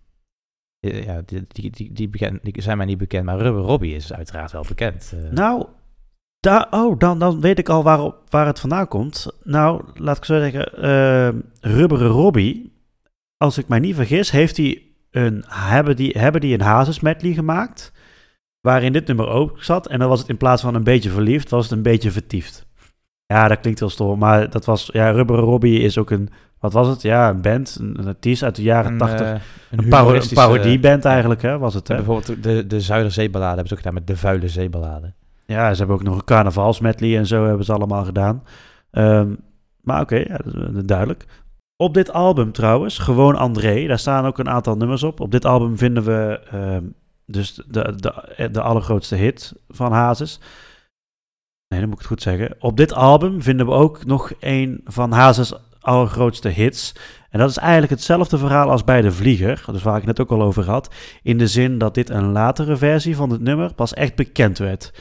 eh, 0.80 1.04
Ja, 1.04 1.22
die, 1.26 1.45
die, 1.47 1.70
die, 1.72 1.93
die, 1.93 2.10
beken- 2.10 2.39
die 2.41 2.62
zijn 2.62 2.78
mij 2.78 2.86
niet 2.86 2.97
bekend, 2.97 3.26
maar 3.26 3.38
Rubber 3.39 3.62
Robbie 3.64 3.95
is 3.95 4.14
uiteraard 4.14 4.52
wel 4.52 4.66
bekend. 4.68 5.14
eh. 5.16 5.30
Nou, 5.32 5.66
daar, 6.39 6.68
oh, 6.72 6.99
dan, 6.99 7.20
dan 7.20 7.41
weet 7.41 7.60
ik 7.60 7.70
al 7.70 7.84
waar, 7.84 8.12
waar 8.30 8.45
het 8.45 8.60
vandaan 8.60 8.88
komt. 8.88 9.28
Nou, 9.43 9.84
laat 9.93 10.18
ik 10.18 10.26
zo 10.26 10.39
zeggen, 10.39 10.74
eh, 10.74 11.30
Rubberen 11.72 12.08
Robbie, 12.08 12.74
als 13.38 13.58
ik 13.58 13.68
mij 13.68 13.80
niet 13.80 13.95
vergis, 13.95 14.32
heeft 14.32 14.58
hij 14.58 14.82
een, 15.12 15.43
hebben, 15.47 15.95
die, 15.95 16.18
hebben 16.20 16.41
die 16.41 16.54
een 16.54 16.62
Hazes 16.62 16.99
medley 16.99 17.34
gemaakt, 17.34 17.91
waarin 18.62 18.93
dit 18.93 19.08
nummer 19.08 19.28
ook 19.28 19.64
zat. 19.64 19.88
En 19.88 19.99
dan 19.99 20.10
was 20.10 20.20
het 20.20 20.30
in 20.30 20.38
plaats 20.38 20.62
van 20.62 20.76
een 20.76 20.84
beetje 20.84 21.10
verliefd, 21.10 21.49
was 21.49 21.64
het 21.64 21.74
een 21.74 21.82
beetje 21.84 22.12
vertiefd. 22.12 22.66
Ja, 23.26 23.47
dat 23.47 23.60
klinkt 23.60 23.80
heel 23.80 23.89
stom, 23.89 24.20
maar 24.20 24.49
dat 24.49 24.66
was, 24.66 24.89
ja, 24.93 25.10
Rubberen 25.12 25.43
Robbie 25.43 25.80
is 25.80 25.97
ook 25.97 26.10
een, 26.12 26.30
wat 26.62 26.74
was 26.74 26.88
het? 26.88 27.01
Ja, 27.01 27.30
een 27.30 27.41
band, 27.41 27.78
een, 27.80 27.99
een 27.99 28.07
artiest 28.07 28.43
uit 28.43 28.55
de 28.55 28.62
jaren 28.62 28.97
tachtig. 28.97 29.28
eh, 29.28 29.39
een 29.70 29.88
parodieband 30.34 31.05
eigenlijk, 31.05 31.41
hè, 31.41 31.57
was 31.57 31.74
het, 31.74 31.88
hè? 31.88 31.95
Bijvoorbeeld 31.95 32.43
de, 32.43 32.68
de 32.68 32.82
Zuiderzeeballade 32.82 33.47
hebben 33.47 33.68
ze 33.68 33.74
ook 33.74 33.80
gedaan 33.80 33.93
met 33.93 34.07
de 34.07 34.18
Vuile 34.18 34.49
Zeeballade. 34.49 35.14
Ja, 35.45 35.72
ze 35.72 35.78
hebben 35.78 35.95
ook 35.95 36.03
nog 36.03 36.16
een 36.16 36.24
carnavalsmedley 36.24 37.18
en 37.18 37.26
zo 37.26 37.45
hebben 37.45 37.66
ze 37.66 37.74
allemaal 37.74 38.03
gedaan. 38.03 38.43
Ehm, 38.91 39.30
maar 39.82 40.01
oké, 40.01 40.16
ja, 40.16 40.39
eh, 40.39 40.64
duidelijk. 40.86 41.26
Op 41.76 41.93
dit 41.93 42.12
album 42.12 42.51
trouwens, 42.51 42.97
gewoon 42.97 43.36
André, 43.36 43.88
daar 43.88 43.99
staan 43.99 44.26
ook 44.26 44.38
een 44.38 44.49
aantal 44.49 44.76
nummers 44.76 45.03
op. 45.03 45.20
Op 45.20 45.32
dit 45.32 45.45
album 45.45 45.78
vinden 45.78 46.03
we 46.03 46.39
ehm, 46.51 46.84
dus 47.26 47.53
de, 47.68 47.93
de, 47.95 48.49
de 48.51 48.62
allergrootste 48.62 49.16
hit 49.16 49.53
van 49.70 49.91
Hazes. 49.91 50.39
Nee, 51.68 51.80
dan 51.80 51.89
moet 51.89 52.01
ik 52.01 52.07
het 52.07 52.07
goed 52.07 52.22
zeggen. 52.22 52.55
Op 52.59 52.78
dit 52.78 52.93
album 52.93 53.41
vinden 53.41 53.66
we 53.66 53.72
ook 53.72 54.05
nog 54.05 54.32
een 54.39 54.82
van 54.86 55.12
Hazes 55.12 55.53
allergrootste 55.82 56.49
hits. 56.49 56.93
En 57.29 57.39
dat 57.39 57.49
is 57.49 57.57
eigenlijk 57.57 57.91
hetzelfde 57.91 58.38
verhaal 58.38 58.69
als 58.69 58.84
bij 58.84 59.01
De 59.01 59.11
Vlieger, 59.11 59.63
dus 59.71 59.84
waar 59.84 59.97
ik 59.97 60.05
net 60.05 60.19
ook 60.19 60.32
al 60.32 60.41
over 60.41 60.65
had. 60.65 60.93
In 61.23 61.38
de 61.38 61.47
zin 61.47 61.77
dat 61.77 61.93
dit 61.93 62.09
een 62.09 62.32
latere 62.32 62.75
versie 62.75 63.15
van 63.15 63.29
het 63.29 63.41
nummer 63.41 63.73
pas 63.73 63.93
echt 63.93 64.15
bekend 64.15 64.57
werd. 64.57 64.93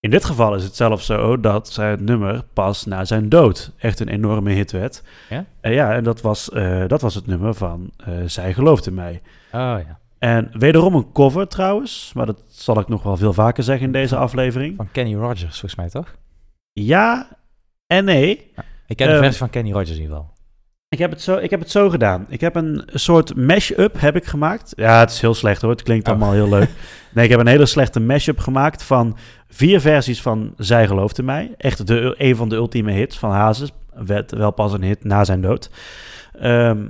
In 0.00 0.10
dit 0.10 0.24
geval 0.24 0.54
is 0.54 0.64
het 0.64 0.76
zelfs 0.76 1.06
zo 1.06 1.40
dat 1.40 1.68
zijn 1.68 1.90
het 1.90 2.00
nummer 2.00 2.44
pas 2.52 2.84
na 2.84 3.04
zijn 3.04 3.28
dood 3.28 3.72
echt 3.78 4.00
een 4.00 4.08
enorme 4.08 4.50
hit 4.52 4.72
werd. 4.72 5.02
Ja? 5.28 5.44
En 5.60 5.72
ja, 5.72 5.94
en 5.94 6.04
dat 6.04 6.20
was, 6.20 6.50
eh, 6.50 6.82
dat 6.86 7.00
was 7.00 7.14
het 7.14 7.26
nummer 7.26 7.54
van 7.54 7.90
eh, 7.96 8.14
Zij 8.26 8.52
gelooft 8.52 8.86
in 8.86 8.94
mij. 8.94 9.22
Oh 9.52 9.60
ja. 9.86 9.98
En 10.18 10.50
wederom 10.52 10.94
een 10.94 11.12
cover 11.12 11.48
trouwens, 11.48 12.12
maar 12.14 12.26
dat 12.26 12.42
zal 12.48 12.80
ik 12.80 12.88
nog 12.88 13.02
wel 13.02 13.16
veel 13.16 13.32
vaker 13.32 13.62
zeggen 13.62 13.86
in 13.86 13.92
deze 13.92 14.16
aflevering. 14.16 14.76
Van 14.76 14.90
Kenny 14.92 15.14
Rogers, 15.14 15.42
volgens 15.42 15.74
mij 15.74 15.88
toch? 15.88 16.14
Ja 16.72 17.28
en 17.86 18.04
nee. 18.04 18.52
Ik 18.86 18.96
ken 18.96 19.06
de 19.06 19.12
Ehm, 19.12 19.22
versie 19.22 19.38
van 19.38 19.50
Kenny 19.50 19.70
Rogers 19.72 19.90
in 19.90 20.00
ieder 20.02 20.16
geval. 20.16 20.32
Ik 20.88 20.98
heb, 21.00 21.10
het 21.10 21.22
zo, 21.22 21.36
ik 21.36 21.50
heb 21.50 21.60
het 21.60 21.70
zo 21.70 21.90
gedaan. 21.90 22.26
Ik 22.28 22.40
heb 22.40 22.54
een 22.54 22.82
soort 22.92 23.36
mash-up 23.36 24.00
heb 24.00 24.16
ik 24.16 24.24
gemaakt. 24.24 24.72
Ja, 24.76 24.98
het 25.00 25.10
is 25.10 25.20
heel 25.20 25.34
slecht 25.34 25.60
hoor. 25.62 25.70
Het 25.70 25.82
klinkt 25.82 26.06
Oh. 26.06 26.10
allemaal 26.12 26.32
heel 26.32 26.48
leuk. 26.48 26.68
Nee, 27.14 27.24
ik 27.24 27.30
heb 27.30 27.40
een 27.40 27.46
hele 27.46 27.66
slechte 27.66 28.00
mash-up 28.00 28.38
gemaakt 28.38 28.82
van 28.82 29.16
vier 29.48 29.80
versies 29.80 30.22
van 30.22 30.54
Zij 30.56 30.86
gelooft 30.86 31.18
in 31.18 31.24
mij. 31.24 31.54
Echt 31.56 31.86
de, 31.86 32.14
een 32.18 32.36
van 32.36 32.48
de 32.48 32.54
ultieme 32.56 32.92
hits 32.92 33.18
van 33.18 33.30
Hazes. 33.30 33.70
Werd 33.94 34.30
wel 34.32 34.50
pas 34.50 34.72
een 34.72 34.82
hit 34.82 35.04
na 35.04 35.24
zijn 35.24 35.40
dood. 35.40 35.70
Ehm, 36.38 36.86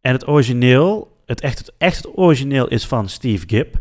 en 0.00 0.12
het 0.12 0.28
origineel, 0.28 1.16
het 1.26 1.40
echt, 1.40 1.58
het 1.58 1.72
echt 1.78 1.96
het 1.96 2.18
origineel 2.18 2.68
is 2.68 2.86
van 2.86 3.08
Steve 3.08 3.44
Gibb. 3.48 3.74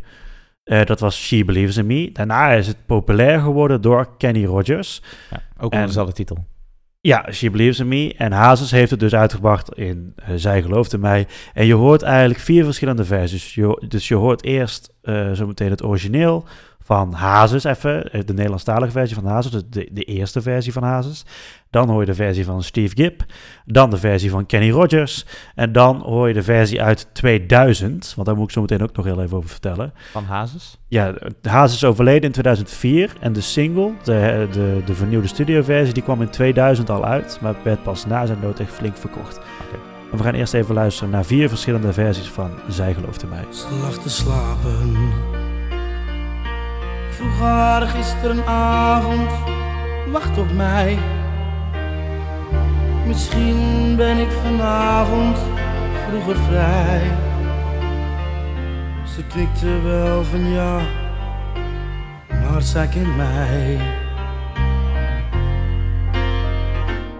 Eh, 0.63 0.85
dat 0.85 0.99
was 0.99 1.21
She 1.25 1.45
Believes 1.45 1.77
in 1.77 1.85
Me. 1.85 2.09
Daarna 2.11 2.51
is 2.51 2.67
het 2.67 2.85
populair 2.85 3.39
geworden 3.39 3.81
door 3.81 4.17
Kenny 4.17 4.45
Rogers. 4.45 5.01
Ja, 5.29 5.37
ook 5.57 5.71
en- 5.71 5.77
onder 5.77 5.85
dezelfde 5.87 6.13
titel. 6.13 6.45
Ja, 7.03 7.31
She 7.31 7.49
Believes 7.49 7.79
in 7.79 7.87
Me. 7.87 8.13
En 8.17 8.31
Hazes 8.31 8.71
heeft 8.71 8.91
het 8.91 8.99
dus 8.99 9.15
uitgebracht 9.15 9.73
in 9.73 10.13
eh, 10.15 10.27
Zij 10.35 10.61
gelooft 10.61 10.93
in 10.93 10.99
mij. 10.99 11.27
En 11.53 11.65
je 11.65 11.73
hoort 11.73 12.01
eigenlijk 12.01 12.39
vier 12.39 12.63
verschillende 12.63 13.05
versies. 13.05 13.59
Dus 13.87 14.07
je 14.07 14.15
hoort 14.15 14.43
eerst 14.43 14.93
eh 15.01 15.31
zometeen 15.31 15.69
het 15.69 15.83
origineel 15.83 16.45
van 16.91 17.13
Hazes 17.13 17.63
even. 17.63 18.11
eh, 18.11 18.21
De 18.25 18.33
Nederlandstalige 18.33 18.91
versie 18.91 19.15
van 19.15 19.25
Hazes. 19.25 19.51
Dus 19.51 19.63
de, 19.69 19.89
de 19.91 20.03
eerste 20.03 20.41
versie 20.41 20.73
van 20.73 20.83
Hazes. 20.83 21.25
Dan 21.69 21.89
hoor 21.89 21.99
je 21.99 22.05
de 22.05 22.13
versie 22.13 22.45
van 22.45 22.63
Steve 22.63 22.95
Gibb. 22.95 23.21
Dan 23.65 23.89
de 23.89 23.97
versie 23.97 24.29
van 24.29 24.45
Kenny 24.45 24.69
Rogers. 24.69 25.25
En 25.55 25.71
dan 25.71 26.01
hoor 26.01 26.27
je 26.27 26.33
de 26.33 26.43
versie 26.43 26.81
uit 26.81 27.07
2000. 27.13 28.13
Want 28.15 28.27
daar 28.27 28.35
moet 28.35 28.45
ik 28.45 28.51
zo 28.51 28.61
meteen 28.61 28.81
ook 28.83 28.95
nog 28.95 29.05
heel 29.05 29.21
even 29.21 29.37
over 29.37 29.49
vertellen. 29.49 29.93
Van 30.11 30.23
Hazes. 30.23 30.77
Ja, 30.87 31.13
Hazes 31.41 31.75
is 31.75 31.83
overleden 31.83 32.21
in 32.23 32.31
2004 32.31 33.13
en 33.19 33.33
de 33.33 33.41
single, 33.41 33.91
de, 34.03 34.47
de, 34.51 34.81
de 34.85 34.93
vernieuwde 34.93 35.27
studioversie, 35.27 35.93
die 35.93 36.03
kwam 36.03 36.21
in 36.21 36.29
2000 36.29 36.89
al 36.89 37.05
uit, 37.05 37.37
maar 37.41 37.55
werd 37.63 37.83
pas 37.83 38.05
na 38.05 38.25
zijn 38.25 38.41
dood 38.41 38.59
echt 38.59 38.73
flink 38.73 38.97
verkocht. 38.97 39.37
En 40.11 40.17
we 40.17 40.23
gaan 40.23 40.33
eerst 40.33 40.53
even 40.53 40.73
luisteren 40.75 41.09
naar 41.11 41.25
vier 41.25 41.49
verschillende 41.49 41.93
versies 41.93 42.29
van 42.29 42.51
Zij 42.67 42.93
gelooft 42.93 43.23
in 43.23 43.29
mij. 43.29 43.45
Ze 43.49 43.67
lag 43.81 43.97
te 43.97 44.09
slapen. 44.09 45.40
Vroeg 47.21 47.39
haar 47.39 47.81
gisterenavond, 47.81 49.31
wacht 50.11 50.37
op 50.37 50.51
mij. 50.51 50.97
Misschien 53.05 53.95
ben 53.95 54.17
ik 54.17 54.31
vanavond 54.31 55.37
vroeger 56.07 56.35
vrij. 56.35 57.01
Ze 59.03 59.23
knikte 59.27 59.81
wel 59.81 60.23
van 60.23 60.49
ja, 60.49 60.79
maar 62.29 62.61
zij 62.61 62.87
kent 62.87 63.15
mij. 63.15 63.79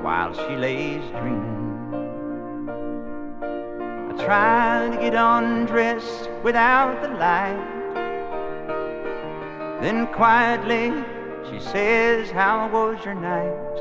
while 0.02 0.34
she 0.34 0.56
lays 0.56 1.04
dreaming. 1.12 1.94
I 4.10 4.26
try 4.26 4.90
to 4.90 4.98
get 5.02 5.14
undressed 5.14 6.30
without 6.44 7.02
the 7.04 7.10
light. 7.10 7.81
Then 9.82 10.06
quietly 10.14 10.94
she 11.50 11.60
says, 11.60 12.30
How 12.30 12.70
was 12.72 13.04
your 13.04 13.16
night? 13.16 13.78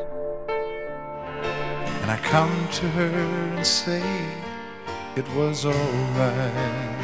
And 2.00 2.10
I 2.10 2.16
come 2.22 2.56
to 2.72 2.88
her 2.88 3.14
and 3.54 3.66
say 3.66 4.02
it 5.14 5.28
was 5.34 5.66
alright. 5.66 7.00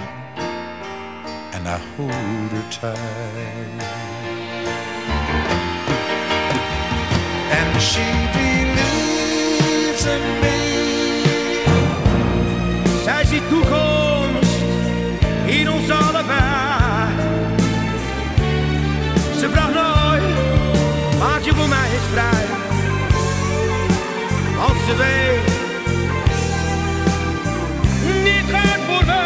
And 1.55 1.68
I 1.68 1.76
hold 1.94 2.51
her 2.57 2.70
tight. 2.70 3.82
And 7.59 7.82
she 7.82 8.09
believes 8.38 10.07
in 10.07 10.22
me. 10.40 10.57
Zij 13.05 13.24
ziet 13.24 13.49
toekomst 13.49 14.62
in 15.47 15.68
ons 15.70 15.90
allebei. 15.90 16.76
Ze 19.47 19.53
vraagt 19.53 19.74
nooit, 19.74 20.22
maak 21.18 21.40
je 21.40 21.55
voor 21.55 21.68
mij 21.68 21.90
eens 21.92 22.09
vrij. 22.12 22.44
Want 24.57 24.78
ze 24.86 24.97
weet, 24.97 25.44
dit 28.24 28.55
gaat 28.55 28.80
voor 28.86 29.07
mij. 29.07 29.26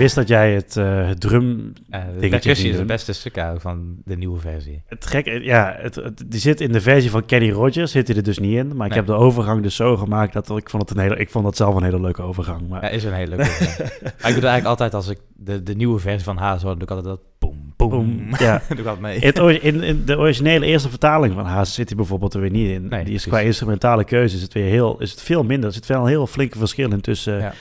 Wist 0.00 0.14
dat 0.14 0.28
jij 0.28 0.54
het, 0.54 0.76
eh 0.76 1.06
het 1.06 1.20
drum 1.20 1.72
Eh, 1.90 2.00
de 2.20 2.28
percussie 2.28 2.70
is 2.70 2.76
het 2.78 2.86
beste 2.86 3.12
stuk 3.12 3.38
uit 3.38 3.60
van 3.60 3.96
de 4.04 4.16
nieuwe 4.16 4.40
versie. 4.40 4.82
Het 4.86 5.06
gek, 5.06 5.26
ja, 5.42 5.76
het, 5.78 5.94
het- 5.94 6.22
die 6.26 6.40
zit 6.40 6.60
in 6.60 6.72
de 6.72 6.80
versie 6.80 7.10
van 7.10 7.26
Kenny 7.26 7.50
Rogers, 7.50 7.90
zit 7.92 8.08
hij 8.08 8.16
er 8.16 8.22
dus 8.22 8.38
niet 8.38 8.54
in. 8.56 8.76
Maar 8.76 8.86
ik 8.86 8.94
heb 8.94 9.06
de 9.06 9.12
overgang 9.12 9.62
dus 9.62 9.74
zo 9.76 9.96
gemaakt 9.96 10.32
dat 10.32 10.50
ik 10.56 10.70
vond 10.70 10.88
het 10.88 10.98
een 10.98 11.02
hele, 11.02 11.16
ik 11.16 11.30
vond 11.30 11.44
dat 11.44 11.56
zelf 11.56 11.74
een 11.74 11.82
hele 11.82 12.00
leuke 12.00 12.22
overgang. 12.22 12.68
Maar 12.68 12.82
Ja, 12.82 12.88
is 12.88 13.04
een 13.04 13.12
hele 13.12 13.36
leuke. 13.36 13.44
versie. 13.50 13.84
maar 14.02 14.10
ik 14.10 14.20
doe 14.20 14.34
het 14.34 14.44
eigenlijk 14.44 14.64
altijd 14.64 14.94
als 14.94 15.08
ik 15.08 15.18
de, 15.36 15.62
de 15.62 15.74
nieuwe 15.74 15.98
versie 15.98 16.24
van 16.24 16.36
Hazes 16.36 16.62
hoor, 16.62 16.74
doe 16.74 16.82
ik 16.82 16.90
altijd 16.90 17.06
dat 17.08 17.20
boom, 17.38 17.72
boom. 17.76 17.90
Boom, 17.90 18.28
ja. 18.38 18.62
doe 18.68 18.78
ik 18.78 18.86
altijd 18.86 19.00
mee. 19.00 19.18
In, 19.18 19.26
het 19.26 19.62
in, 19.62 19.82
in 19.82 20.02
de 20.04 20.18
originele 20.18 20.66
eerste 20.66 20.88
vertaling 20.88 21.34
van 21.34 21.44
Hazes 21.46 21.74
zit 21.74 21.88
hij 21.88 21.96
bijvoorbeeld 21.96 22.34
er 22.34 22.40
weer 22.40 22.50
niet 22.50 22.68
in. 22.70 22.80
Nee, 22.88 22.88
die 22.88 22.98
is 22.98 23.04
precies. 23.04 23.26
qua 23.26 23.40
instrumentale 23.40 24.04
keuze 24.04 24.36
is 24.36 24.42
het 24.42 24.52
weer 24.52 24.64
heel, 24.70 25.00
is 25.00 25.10
het 25.10 25.22
veel 25.22 25.42
minder. 25.44 25.68
Er 25.68 25.74
zit 25.74 25.86
wel 25.86 26.00
een 26.00 26.06
heel 26.08 26.26
flinke 26.26 26.58
verschil 26.58 26.90
in 26.92 27.00
tussen 27.00 27.38
Ja. 27.38 27.52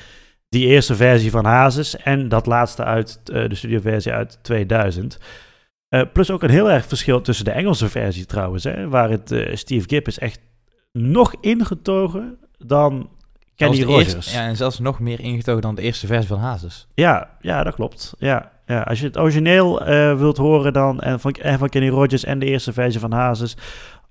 Die 0.50 0.66
eerste 0.68 0.96
versie 0.96 1.32
van 1.32 1.46
Hazes 1.46 1.98
en 1.98 2.30
dat 2.30 2.46
laatste 2.46 2.84
uit 2.84 3.22
eh, 3.34 3.50
de 3.50 3.56
studioversie 3.56 4.12
uit 4.12 4.40
2000. 4.42 5.18
Eh, 5.88 6.02
plus 6.14 6.32
ook 6.32 6.44
een 6.44 6.50
heel 6.50 6.72
erg 6.72 6.86
verschil 6.86 7.22
tussen 7.22 7.46
de 7.46 7.52
Engelse 7.52 7.90
versie 7.90 8.26
trouwens, 8.26 8.64
hè, 8.64 8.88
waar 8.88 9.10
het 9.10 9.32
eh, 9.32 9.56
Steve 9.56 9.88
Gibb 9.90 10.08
is 10.08 10.20
echt 10.20 10.40
nog 10.92 11.34
ingetogen 11.42 12.38
dan 12.58 13.10
Kenny 13.56 13.84
Rogers. 13.84 14.14
eerste- 14.14 14.36
ja, 14.36 14.48
en 14.48 14.56
zelfs 14.58 14.80
nog 14.80 15.00
meer 15.00 15.20
ingetogen 15.20 15.62
dan 15.62 15.76
de 15.76 15.82
eerste 15.82 16.08
versie 16.08 16.28
van 16.28 16.40
Hazes. 16.40 16.88
Ja, 16.94 17.38
ja, 17.42 17.64
dat 17.64 17.76
klopt. 17.76 18.14
Ja, 18.18 18.52
ja. 18.66 18.82
Als 18.82 19.00
je 19.00 19.06
het 19.06 19.18
origineel 19.18 19.84
wilt 20.18 20.38
horen 20.38 20.74
dan, 20.74 21.02
en 21.02 21.20
van, 21.20 21.32
en 21.32 21.60
van 21.60 21.70
Kenny 21.70 21.90
Rogers 21.90 22.24
en 22.24 22.40
de 22.40 22.46
eerste 22.46 22.74
versie 22.74 23.00
van 23.00 23.12
Hazes, 23.12 23.58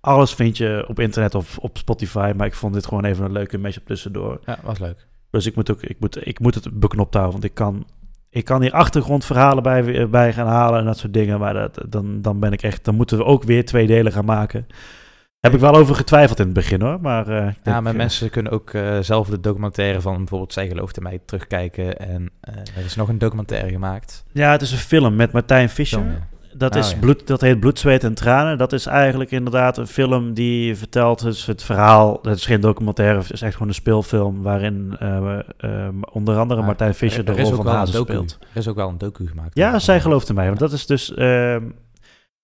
alles 0.01 0.35
vind 0.35 0.57
je 0.57 0.85
op 0.89 1.01
internet 1.01 1.35
of 1.35 1.59
op 1.59 1.79
Spotify. 1.79 2.33
Maar 2.37 2.47
ik 2.47 2.55
vond 2.55 2.75
dit 2.75 2.87
gewoon 2.87 3.05
even 3.05 3.25
een 3.25 3.33
leuke 3.33 3.59
mashup 3.59 3.87
tussendoor. 3.87 4.41
Ja, 4.45 4.59
was 4.63 4.79
leuk. 4.79 5.07
Dus 5.31 5.47
ik 5.47 5.55
moet, 5.55 5.71
ook, 5.71 5.83
ik 5.83 5.97
moet, 6.01 6.27
ik 6.27 6.39
moet 6.39 6.55
het 6.55 6.81
beknopt 6.81 7.15
houden, 7.15 7.33
want 7.33 7.45
ik 7.45 7.55
kan, 7.55 7.87
ik 8.31 8.45
kan 8.45 8.63
hier 8.63 8.73
achtergrondverhalen 8.73 9.63
bij, 9.63 10.09
bij 10.09 10.33
gaan 10.33 10.47
halen 10.47 10.79
en 10.79 10.85
dat 10.85 10.99
soort 10.99 11.13
dingen. 11.13 11.39
Maar 11.39 11.55
dat, 11.55 11.85
dan, 11.89 12.23
dan 12.23 12.41
ben 12.41 12.53
ik 12.53 12.63
echt, 12.63 12.85
dan 12.85 12.95
moeten 12.95 13.19
we 13.19 13.25
ook 13.25 13.43
weer 13.43 13.65
twee 13.65 13.87
delen 13.87 14.13
gaan 14.13 14.25
maken. 14.25 14.67
Heb 15.41 15.55
ik 15.55 15.61
wel 15.61 15.75
over 15.75 15.95
getwijfeld 15.95 16.39
in 16.39 16.45
het 16.45 16.55
begin 16.55 16.81
hoor. 16.81 17.01
Maar, 17.01 17.29
eh, 17.29 17.35
Ja, 17.35 17.55
denk, 17.63 17.83
maar 17.83 17.93
eh, 17.93 17.99
mensen 17.99 18.31
kunnen 18.31 18.53
ook 18.53 18.71
eh, 18.71 18.99
zelf 19.01 19.29
de 19.29 19.41
documentaire 19.41 20.01
van 20.01 20.17
bijvoorbeeld 20.17 20.53
Zij 20.53 20.69
geloofde 20.69 21.01
mij 21.01 21.21
terugkijken. 21.25 21.99
En 21.99 22.31
er 22.77 22.85
is 22.85 22.97
nog 22.97 23.09
een 23.09 23.19
documentaire 23.19 23.71
gemaakt. 23.71 24.25
Ja, 24.33 24.51
het 24.51 24.63
is 24.63 24.73
een 24.73 24.79
film 24.79 25.17
met 25.17 25.33
Martijn 25.33 25.69
Fischer. 25.69 26.01
Film, 26.01 26.13
ja. 26.13 26.38
Dat, 26.59 26.75
Oh, 26.75 26.81
is 26.81 26.91
ja. 26.91 26.99
bloed, 26.99 27.27
dat 27.27 27.41
heet 27.41 27.61
Bloed, 27.61 27.79
Zweet 27.79 28.05
en 28.05 28.15
Tranen. 28.15 28.59
Dat 28.59 28.73
is 28.73 28.87
eigenlijk 28.87 29.31
inderdaad 29.31 29.77
een 29.77 29.87
film 29.87 30.35
die 30.35 30.77
vertelt 30.77 31.23
dus 31.23 31.47
het 31.47 31.63
verhaal. 31.63 32.19
Het 32.23 32.37
is 32.37 32.47
geen 32.47 32.61
documentaire, 32.61 33.19
het 33.19 33.33
is 33.33 33.43
echt 33.43 33.53
gewoon 33.53 33.69
een 33.69 33.75
speelfilm. 33.75 34.43
Waarin 34.43 34.97
eh, 34.99 35.39
eh, 35.59 35.89
onder 36.13 36.37
andere 36.39 36.63
Martijn 36.63 36.95
Fischer 36.95 37.25
de 37.25 37.33
rol 37.33 37.55
van 37.55 37.67
Hazen 37.67 38.01
speelt. 38.03 38.39
Er 38.41 38.57
is 38.57 38.69
ook 38.69 38.77
wel 38.77 38.89
een 38.89 38.99
docu 38.99 39.27
gemaakt. 39.27 39.51
Ja, 39.57 39.79
zij 39.79 40.01
geloofde 40.01 40.35
mij. 40.35 40.47
Want 40.47 40.59
dat 40.59 40.73
is 40.73 40.87
dus. 40.87 41.15
ehm, 41.15 41.65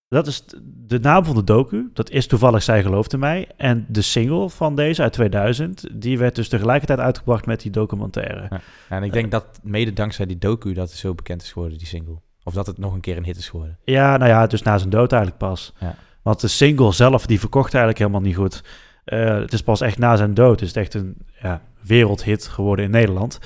dat 0.08 0.26
is 0.26 0.44
de 0.86 0.98
naam 0.98 1.24
van 1.24 1.34
de 1.34 1.44
docu. 1.44 1.90
Dat 1.92 2.10
is 2.10 2.26
toevallig 2.26 2.62
Zij 2.62 2.82
geloofde 2.82 3.18
mij. 3.18 3.48
En 3.56 3.86
de 3.88 4.02
single 4.02 4.50
van 4.50 4.74
deze 4.76 5.02
uit 5.02 5.12
2000. 5.12 5.86
Die 5.92 6.18
werd 6.18 6.34
dus 6.34 6.48
tegelijkertijd 6.48 6.98
uitgebracht 6.98 7.46
met 7.46 7.60
die 7.60 7.70
documentaire. 7.70 8.46
Ja. 8.50 8.60
En 8.88 9.02
ik 9.02 9.12
denk 9.12 9.30
dat 9.30 9.46
mede 9.62 9.92
dankzij 9.92 10.26
die 10.26 10.38
docu 10.38 10.72
dat 10.72 10.88
het 10.88 10.98
zo 10.98 11.14
bekend 11.14 11.42
is 11.42 11.52
geworden, 11.52 11.78
die 11.78 11.86
single. 11.86 12.20
Of 12.44 12.54
dat 12.54 12.66
het 12.66 12.78
nog 12.78 12.92
een 12.92 13.00
keer 13.00 13.16
een 13.16 13.24
hit 13.24 13.36
is 13.36 13.48
geworden. 13.48 13.78
Ja, 13.84 14.16
nou 14.16 14.30
ja, 14.30 14.46
dus 14.46 14.62
na 14.62 14.78
zijn 14.78 14.90
dood 14.90 15.12
eigenlijk 15.12 15.42
pas. 15.42 15.72
Ja. 15.78 15.94
Want 16.22 16.40
de 16.40 16.48
single 16.48 16.92
zelf, 16.92 17.26
die 17.26 17.40
verkocht 17.40 17.74
eigenlijk 17.74 17.98
helemaal 17.98 18.20
niet 18.20 18.36
goed. 18.36 18.64
Eh, 19.04 19.38
het 19.38 19.52
is 19.52 19.62
pas 19.62 19.80
echt 19.80 19.98
na 19.98 20.16
zijn 20.16 20.34
dood. 20.34 20.60
is 20.60 20.68
het 20.68 20.76
echt 20.76 20.94
een 20.94 21.16
ja, 21.42 21.62
wereldhit 21.80 22.46
geworden 22.46 22.84
in 22.84 22.90
Nederland. 22.90 23.38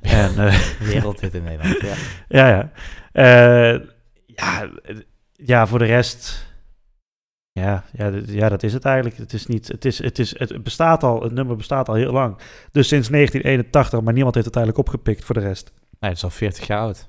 En, 0.00 0.38
eh, 0.38 0.60
Wereldhit 0.92 1.34
in 1.34 1.42
Nederland, 1.42 1.80
ja. 1.80 1.94
ja, 2.38 2.48
ja. 2.48 2.70
Eh, 3.12 3.80
ja, 4.26 4.68
ja, 5.32 5.66
voor 5.66 5.78
de 5.78 5.84
rest... 5.84 6.44
Ja, 7.52 7.84
ja, 7.92 8.12
ja, 8.26 8.48
dat 8.48 8.62
is 8.62 8.72
het 8.72 8.84
eigenlijk. 8.84 9.16
Het, 9.16 9.32
is 9.32 9.46
niet, 9.46 9.68
het, 9.68 9.84
is, 9.84 10.02
het, 10.02 10.18
is, 10.18 10.38
het 10.38 10.62
bestaat 10.62 11.02
al, 11.02 11.22
het 11.22 11.32
nummer 11.32 11.56
bestaat 11.56 11.88
al 11.88 11.94
heel 11.94 12.12
lang. 12.12 12.36
Dus 12.72 12.88
sinds 12.88 13.08
1981, 13.08 14.00
maar 14.00 14.12
niemand 14.12 14.34
heeft 14.34 14.46
het 14.46 14.56
eigenlijk 14.56 14.88
opgepikt 14.88 15.24
voor 15.24 15.34
de 15.34 15.40
rest. 15.40 15.72
Nee, 16.00 16.10
het 16.10 16.18
is 16.18 16.24
al 16.24 16.30
40 16.30 16.66
jaar 16.66 16.80
oud. 16.80 17.08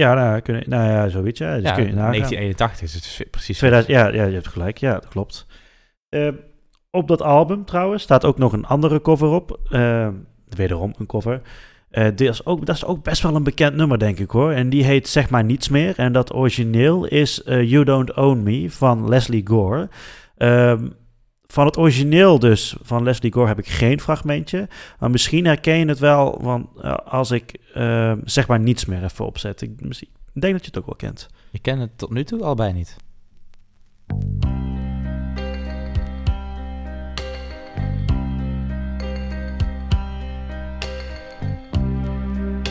Ja, 0.00 0.14
nou, 0.14 0.40
kun 0.40 0.54
je, 0.54 0.64
nou 0.66 0.90
ja, 0.90 1.08
zoiets. 1.08 1.38
Ja, 1.38 1.54
dus 1.54 1.62
ja, 1.62 1.72
kun 1.72 1.86
je 1.86 1.92
nagaan. 1.92 2.12
1981 2.12 2.82
is 2.82 3.18
het 3.18 3.30
precies. 3.30 3.58
2000, 3.58 3.94
ja, 3.94 4.08
ja, 4.08 4.24
je 4.24 4.34
hebt 4.34 4.48
gelijk. 4.48 4.78
Ja, 4.78 4.92
dat 4.92 5.08
klopt. 5.08 5.46
Eh, 6.08 6.28
op 6.90 7.08
dat 7.08 7.22
album 7.22 7.64
trouwens 7.64 8.02
staat 8.02 8.24
ook 8.24 8.38
nog 8.38 8.52
een 8.52 8.66
andere 8.66 9.00
cover 9.00 9.28
op. 9.28 9.60
Eh, 9.68 10.08
wederom 10.48 10.94
een 10.98 11.06
cover. 11.06 11.40
Dit 11.90 12.20
is 12.20 12.46
ook, 12.46 12.66
dat 12.66 12.76
is 12.76 12.84
ook 12.84 13.02
best 13.02 13.22
wel 13.22 13.34
een 13.34 13.42
bekend 13.42 13.76
nummer, 13.76 13.98
denk 13.98 14.18
ik 14.18 14.30
hoor. 14.30 14.52
En 14.52 14.68
die 14.68 14.84
heet 14.84 15.08
Zeg 15.08 15.30
maar 15.30 15.44
niets 15.44 15.68
meer. 15.68 15.94
En 15.96 16.12
dat 16.12 16.34
origineel 16.34 17.06
is 17.06 17.42
eh, 17.42 17.70
You 17.70 17.84
Don't 17.84 18.14
Own 18.14 18.42
Me 18.42 18.70
van 18.70 19.08
Leslie 19.08 19.46
Gore. 19.46 19.88
Ehm, 20.36 20.88
van 21.50 21.66
het 21.66 21.76
origineel 21.76 22.38
dus, 22.38 22.76
van 22.82 23.02
Leslie 23.02 23.32
Gore, 23.32 23.46
heb 23.48 23.58
ik 23.58 23.68
geen 23.68 24.00
fragmentje. 24.00 24.68
Maar 24.98 25.10
misschien 25.10 25.44
herken 25.44 25.76
je 25.78 25.86
het 25.86 25.98
wel 25.98 26.38
want, 26.42 26.66
eh, 26.82 26.94
als 26.94 27.30
ik 27.30 27.58
eh, 27.74 28.12
zeg 28.24 28.48
maar 28.48 28.60
niets 28.60 28.84
meer 28.84 29.04
even 29.04 29.26
opzet. 29.26 29.60
Ik, 29.62 29.70
misschien- 29.80 30.10
ik 30.34 30.40
denk 30.40 30.52
dat 30.52 30.62
je 30.62 30.68
het 30.70 30.78
ook 30.78 30.86
wel 30.86 30.94
kent. 31.10 31.28
Je 31.50 31.58
kent 31.58 31.80
het 31.80 31.98
tot 31.98 32.10
nu 32.10 32.24
toe 32.24 32.42
allebei 32.42 32.72
niet. 32.72 32.96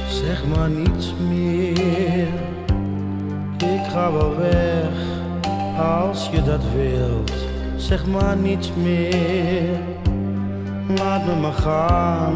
Zeg 0.07 0.45
maar 0.45 0.69
niets 0.69 1.13
meer, 1.30 2.27
ik 3.57 3.86
ga 3.91 4.11
wel 4.11 4.38
weg 4.38 4.91
als 5.77 6.30
je 6.30 6.43
dat 6.43 6.61
wilt. 6.75 7.59
Zeg 7.80 8.05
maar 8.05 8.38
niets 8.38 8.71
meer, 8.75 9.80
laat 10.97 11.25
me 11.25 11.36
maar 11.41 11.53
gaan, 11.53 12.34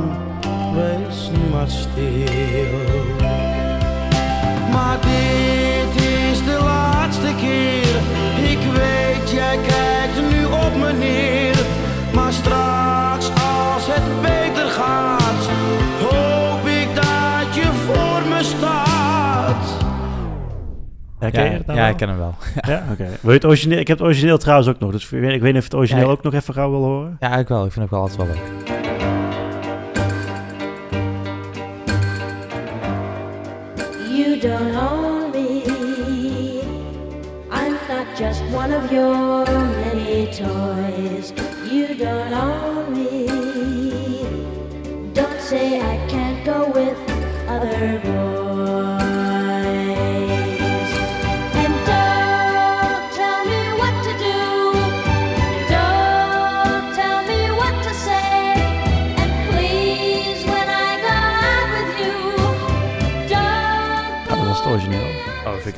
wees 0.76 1.30
nu 1.32 1.50
maar 1.52 1.70
stil. 1.70 2.80
Maar 4.72 4.98
dit 5.02 6.04
is 6.04 6.44
de 6.44 6.60
laatste 6.64 7.32
keer, 7.42 7.96
ik 8.52 8.60
weet 8.74 9.32
jij 9.32 9.58
kijkt 9.68 10.30
nu 10.32 10.46
op 10.46 10.76
me 10.80 10.94
neer. 11.00 11.56
Maar 12.14 12.34
straks 12.34 12.93
Herken 21.24 21.44
je 21.44 21.50
ja, 21.50 21.58
het 21.58 21.66
nou 21.66 21.78
ja 21.78 21.84
wel? 21.84 21.92
ik 21.92 21.98
ken 21.98 22.10
hem 22.10 22.18
wel. 22.18 22.36
Ja, 22.74 22.84
oké. 22.92 23.06
Wil 23.22 23.32
je 23.32 23.38
het 23.38 23.46
origineel? 23.46 23.80
Ik 23.80 23.88
heb 23.88 23.98
het 23.98 24.08
origineel 24.08 24.38
trouwens 24.38 24.70
ook 24.70 24.80
nog, 24.80 24.92
dus 24.92 25.04
ik 25.04 25.10
weet, 25.10 25.34
ik 25.34 25.42
weet 25.42 25.54
niet 25.54 25.62
of 25.64 25.70
je 25.70 25.70
het 25.70 25.74
origineel 25.76 26.06
Ja, 26.06 26.12
ook 26.12 26.24
nog 26.24 26.34
even 26.34 26.54
gauw 26.54 26.70
wil 26.70 26.84
horen. 26.84 27.10
Ja, 27.20 27.28
eigenlijk 27.30 27.50
wel. 27.50 27.66
Ik 27.66 27.72
vind 27.72 27.90
het 27.90 27.94
ook 27.94 28.00
wel 28.00 28.00
altijd 28.02 28.18
wel 28.18 28.28
leuk. 28.28 28.72
You 34.16 34.40
don't 34.40 34.76
own 34.76 35.32
me. 35.32 36.62
I'm 37.52 37.74
not 37.88 38.08
just 38.18 38.42
one 38.54 38.72
of 38.74 38.92
your 38.92 39.46
many 39.46 40.28
toys. 40.28 41.34
You 41.72 41.96
don't 41.96 42.34
own 42.34 42.94
me. 42.94 43.26
Don't 45.14 45.42
say 45.42 45.80
I 45.80 45.98
can't 46.08 46.46
go 46.46 46.72
with 46.72 46.98
other 47.48 48.00
boys. 48.04 48.13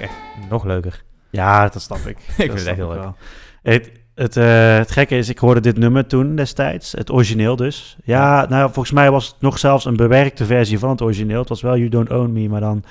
Echt 0.06 0.50
nog 0.50 0.64
leuker. 0.64 1.04
Ja, 1.30 1.68
dat 1.68 1.82
snap 1.82 1.98
ik. 1.98 2.18
vind 2.28 2.50
Dat 2.50 2.58
het 2.60 2.68
echt 2.68 2.76
heel 2.78 2.88
ik 2.90 2.94
leuk. 2.94 3.04
wel. 3.04 3.16
Het, 3.64 3.92
het, 4.16 4.38
eh, 4.38 4.78
het 4.78 4.92
gekke 4.92 5.18
is, 5.18 5.30
ik 5.30 5.38
hoorde 5.38 5.60
dit 5.60 5.78
nummer 5.78 6.08
toen 6.08 6.36
destijds, 6.36 6.92
het 6.92 7.12
origineel 7.12 7.56
dus. 7.56 7.98
Ja, 8.04 8.46
nou 8.50 8.64
volgens 8.66 8.92
mij 8.92 9.12
was 9.12 9.28
het 9.28 9.36
nog 9.40 9.60
zelfs 9.60 9.86
een 9.86 9.96
bewerkte 9.96 10.46
versie 10.46 10.80
van 10.80 10.90
het 10.90 11.02
origineel. 11.02 11.40
Het 11.40 11.50
was 11.50 11.62
wel 11.62 11.78
You 11.78 11.90
Don't 11.90 12.10
Own 12.12 12.32
Me, 12.32 12.50
maar 12.50 12.60
dan 12.62 12.84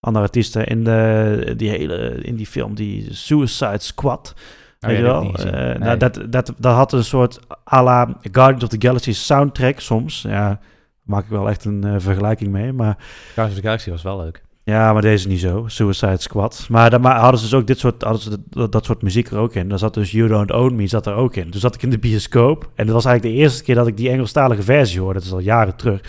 andere 0.00 0.24
artiesten 0.24 0.66
in, 0.66 0.84
de, 0.84 1.54
die 1.56 1.70
hele, 1.70 2.14
in 2.22 2.34
die 2.36 2.46
film, 2.46 2.74
die 2.74 3.14
Suicide 3.14 3.78
Squad. 3.82 4.34
Oh, 4.80 4.88
Weet 4.88 4.96
je 4.98 5.02
dat 5.04 5.12
wel? 5.12 5.28
ik 5.30 5.34
gezien. 5.34 5.54
Eh, 5.54 5.64
Nee. 5.66 5.78
nou, 5.78 5.96
dat, 5.98 6.20
dat, 6.28 6.52
dat 6.58 6.74
had 6.74 6.92
een 6.92 7.04
soort 7.04 7.38
à 7.72 7.82
la 7.82 8.16
Guardians 8.32 8.62
of 8.62 8.68
the 8.68 8.86
Galaxy 8.86 9.12
soundtrack 9.12 9.80
soms. 9.80 10.22
Ja, 10.22 10.58
maak 11.02 11.24
ik 11.24 11.30
wel 11.30 11.48
echt 11.48 11.64
een 11.64 11.84
eh, 11.84 11.94
vergelijking 11.98 12.50
mee. 12.50 12.72
Maar 12.72 12.96
Guardians 13.24 13.50
of 13.50 13.54
the 13.56 13.62
Galaxy 13.62 13.90
was 13.90 14.02
wel 14.02 14.16
leuk. 14.18 14.42
Ja, 14.74 14.92
maar 14.92 15.02
deze 15.02 15.28
niet 15.28 15.40
zo. 15.40 15.64
Suicide 15.66 16.16
Squad. 16.20 16.66
Maar 16.70 16.90
dan 16.90 17.00
ma- 17.00 17.18
hadden 17.20 17.40
ze 17.40 17.46
dus 17.48 17.54
ook 17.54 17.66
dit 17.66 17.78
soort, 17.78 18.02
hadden 18.02 18.22
ze 18.22 18.30
dat, 18.50 18.72
dat 18.72 18.84
soort 18.84 19.02
muziek 19.02 19.30
er 19.30 19.38
ook 19.38 19.54
in. 19.54 19.68
Daar 19.68 19.78
zat 19.78 19.94
dus 19.94 20.10
You 20.10 20.28
Don't 20.28 20.52
Own 20.52 20.74
Me 20.74 20.86
zat 20.86 21.06
er 21.06 21.14
ook 21.14 21.36
in. 21.36 21.50
Toen 21.50 21.60
zat 21.60 21.74
ik 21.74 21.82
in 21.82 21.90
de 21.90 21.98
bioscoop. 21.98 22.70
En 22.74 22.84
dat 22.86 22.94
was 22.94 23.04
eigenlijk 23.04 23.36
de 23.36 23.42
eerste 23.42 23.62
keer 23.62 23.74
dat 23.74 23.86
ik 23.86 23.96
die 23.96 24.10
Engelstalige 24.10 24.62
versie 24.62 25.00
hoorde. 25.00 25.18
Dat 25.18 25.28
is 25.28 25.32
al 25.32 25.38
jaren 25.38 25.76
terug. 25.76 26.00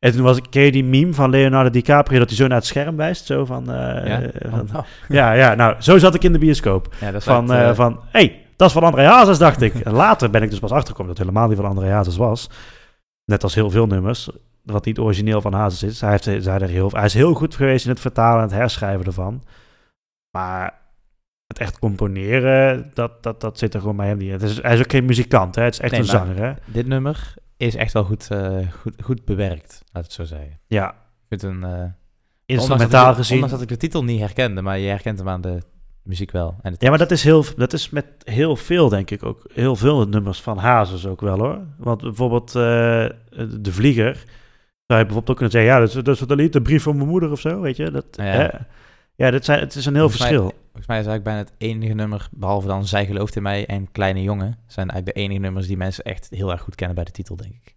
En 0.00 0.12
toen 0.12 0.22
was 0.22 0.36
ik, 0.36 0.44
ken 0.50 0.62
je 0.62 0.72
die 0.72 0.84
meme 0.84 1.14
van 1.14 1.30
Leonardo 1.30 1.70
DiCaprio 1.70 2.18
dat 2.18 2.28
hij 2.28 2.36
zo 2.36 2.46
naar 2.46 2.56
het 2.56 2.66
scherm 2.66 2.96
wijst? 2.96 3.26
Zo 3.26 3.44
van, 3.44 3.70
eh, 3.72 4.06
Ja? 4.06 4.20
van- 4.50 4.68
Oh. 4.76 4.82
ja, 5.08 5.32
ja, 5.32 5.54
nou, 5.54 5.74
zo 5.78 5.98
zat 5.98 6.14
ik 6.14 6.24
in 6.24 6.32
de 6.32 6.38
bioscoop. 6.38 6.94
Ja, 7.00 7.20
Van, 7.20 7.52
eh, 7.52 7.68
eh, 7.68 7.74
van 7.74 8.00
hey, 8.10 8.40
dat 8.56 8.66
is 8.68 8.74
van 8.74 8.82
André 8.82 9.04
Hazes, 9.04 9.38
dacht 9.38 9.60
ik. 9.62 9.74
En 9.74 9.92
later 9.92 10.30
ben 10.30 10.42
ik 10.42 10.50
dus 10.50 10.58
pas 10.58 10.70
achtergekomen 10.70 11.06
dat 11.14 11.18
het 11.18 11.26
helemaal 11.28 11.48
niet 11.48 11.58
van 11.60 11.68
André 11.76 11.90
Hazes 11.90 12.16
was. 12.16 12.50
Net 13.24 13.42
als 13.42 13.54
heel 13.54 13.70
veel 13.70 13.86
nummers, 13.86 14.28
wat 14.64 14.84
niet 14.84 14.98
origineel 14.98 15.40
van 15.40 15.52
Hazes 15.52 15.82
is. 15.90 16.00
Hij, 16.00 16.10
heeft, 16.10 16.24
hij, 16.24 16.40
er 16.60 16.68
heel, 16.68 16.90
hij 16.90 17.04
is 17.04 17.14
heel 17.14 17.34
goed 17.34 17.54
geweest 17.54 17.84
in 17.84 17.90
het 17.90 18.00
vertalen 18.00 18.36
en 18.42 18.48
het 18.48 18.56
herschrijven 18.58 19.06
ervan. 19.06 19.42
Maar 20.36 20.82
het 21.46 21.58
echt 21.58 21.78
componeren, 21.78 22.90
dat, 22.94 23.22
dat, 23.22 23.40
dat 23.40 23.58
zit 23.58 23.74
er 23.74 23.80
gewoon 23.80 23.96
bij 23.96 24.06
hem 24.08 24.16
niet 24.18 24.26
in. 24.26 24.32
Het 24.32 24.42
is, 24.42 24.62
hij 24.62 24.74
is 24.74 24.80
ook 24.80 24.90
geen 24.90 25.04
muzikant, 25.04 25.54
hè? 25.54 25.62
het 25.62 25.72
is 25.74 25.80
echt 25.80 25.90
Nee, 25.92 26.00
een 26.00 26.06
zanger. 26.06 26.36
Hè? 26.36 26.52
Dit 26.66 26.86
nummer 26.86 27.34
is 27.56 27.74
echt 27.74 27.92
wel 27.92 28.04
goed, 28.04 28.30
eh, 28.30 28.58
goed, 28.80 28.94
goed 29.02 29.24
bewerkt, 29.24 29.82
laat 29.92 30.04
het 30.04 30.12
zo 30.12 30.24
zeggen. 30.24 30.60
Ja, 30.66 30.88
Ik 30.90 30.94
vind 31.28 31.42
een... 31.42 31.64
eh, 31.64 31.84
instrumentaal 32.46 33.10
ik- 33.10 33.16
gezien. 33.16 33.34
Ondanks 33.34 33.54
dat 33.54 33.62
ik 33.62 33.68
de 33.68 33.76
titel 33.86 34.04
niet 34.04 34.20
herkende, 34.20 34.62
maar 34.62 34.78
je 34.78 34.88
herkent 34.88 35.18
hem 35.18 35.28
aan 35.28 35.40
de 35.40 35.58
muziek 36.02 36.30
wel. 36.30 36.56
En 36.62 36.74
Ja, 36.78 36.88
maar 36.88 36.98
dat 36.98 37.10
is, 37.10 37.24
heel, 37.24 37.44
dat 37.56 37.72
is 37.72 37.90
met 37.90 38.06
heel 38.24 38.56
veel, 38.56 38.88
denk 38.88 39.10
ik 39.10 39.22
ook. 39.24 39.44
Heel 39.52 39.76
veel 39.76 40.08
nummers 40.08 40.40
van 40.42 40.58
Hazes 40.58 41.06
ook 41.06 41.20
wel, 41.20 41.38
hoor. 41.38 41.58
Want 41.78 42.00
bijvoorbeeld 42.02 42.48
eh, 42.48 42.54
De 43.60 43.72
Vlieger... 43.72 44.24
zou 44.86 44.98
je 45.00 45.04
bijvoorbeeld 45.06 45.30
ook 45.30 45.36
kunnen 45.36 45.50
zeggen... 45.50 45.70
ja, 45.72 45.78
dat 45.78 45.88
is, 46.18 46.26
dat 46.26 46.38
is 46.40 46.50
de 46.50 46.62
brief 46.62 46.82
van 46.82 46.96
mijn 46.96 47.08
moeder 47.08 47.30
of 47.30 47.40
zo, 47.40 47.60
weet 47.60 47.76
je? 47.76 47.90
Dat, 47.90 48.04
Ja. 48.10 48.22
hè? 48.24 48.48
ja 49.14 49.30
dat 49.30 49.44
zijn, 49.44 49.60
het 49.60 49.74
is 49.74 49.86
een 49.86 49.94
heel 49.94 50.00
Volgens 50.08 50.20
mij- 50.22 50.30
verschil. 50.30 50.58
Volgens 50.62 50.86
mij 50.86 50.98
is 51.00 51.06
eigenlijk 51.06 51.24
bijna 51.24 51.38
het 51.38 51.52
enige 51.58 51.94
nummer, 51.94 52.28
behalve 52.30 52.66
dan 52.66 52.86
Zij 52.86 53.06
gelooft 53.06 53.36
in 53.36 53.42
mij 53.42 53.66
en 53.66 53.92
Kleine 53.92 54.22
Jongen, 54.22 54.58
zijn 54.66 54.88
eigenlijk 54.90 55.16
de 55.16 55.22
enige 55.24 55.40
nummers 55.40 55.66
die 55.66 55.76
mensen 55.76 56.04
echt 56.04 56.26
heel 56.30 56.50
erg 56.50 56.60
goed 56.60 56.74
kennen 56.74 56.96
bij 56.96 57.04
de 57.04 57.10
titel, 57.10 57.36
denk 57.36 57.52
ik. 57.54 57.74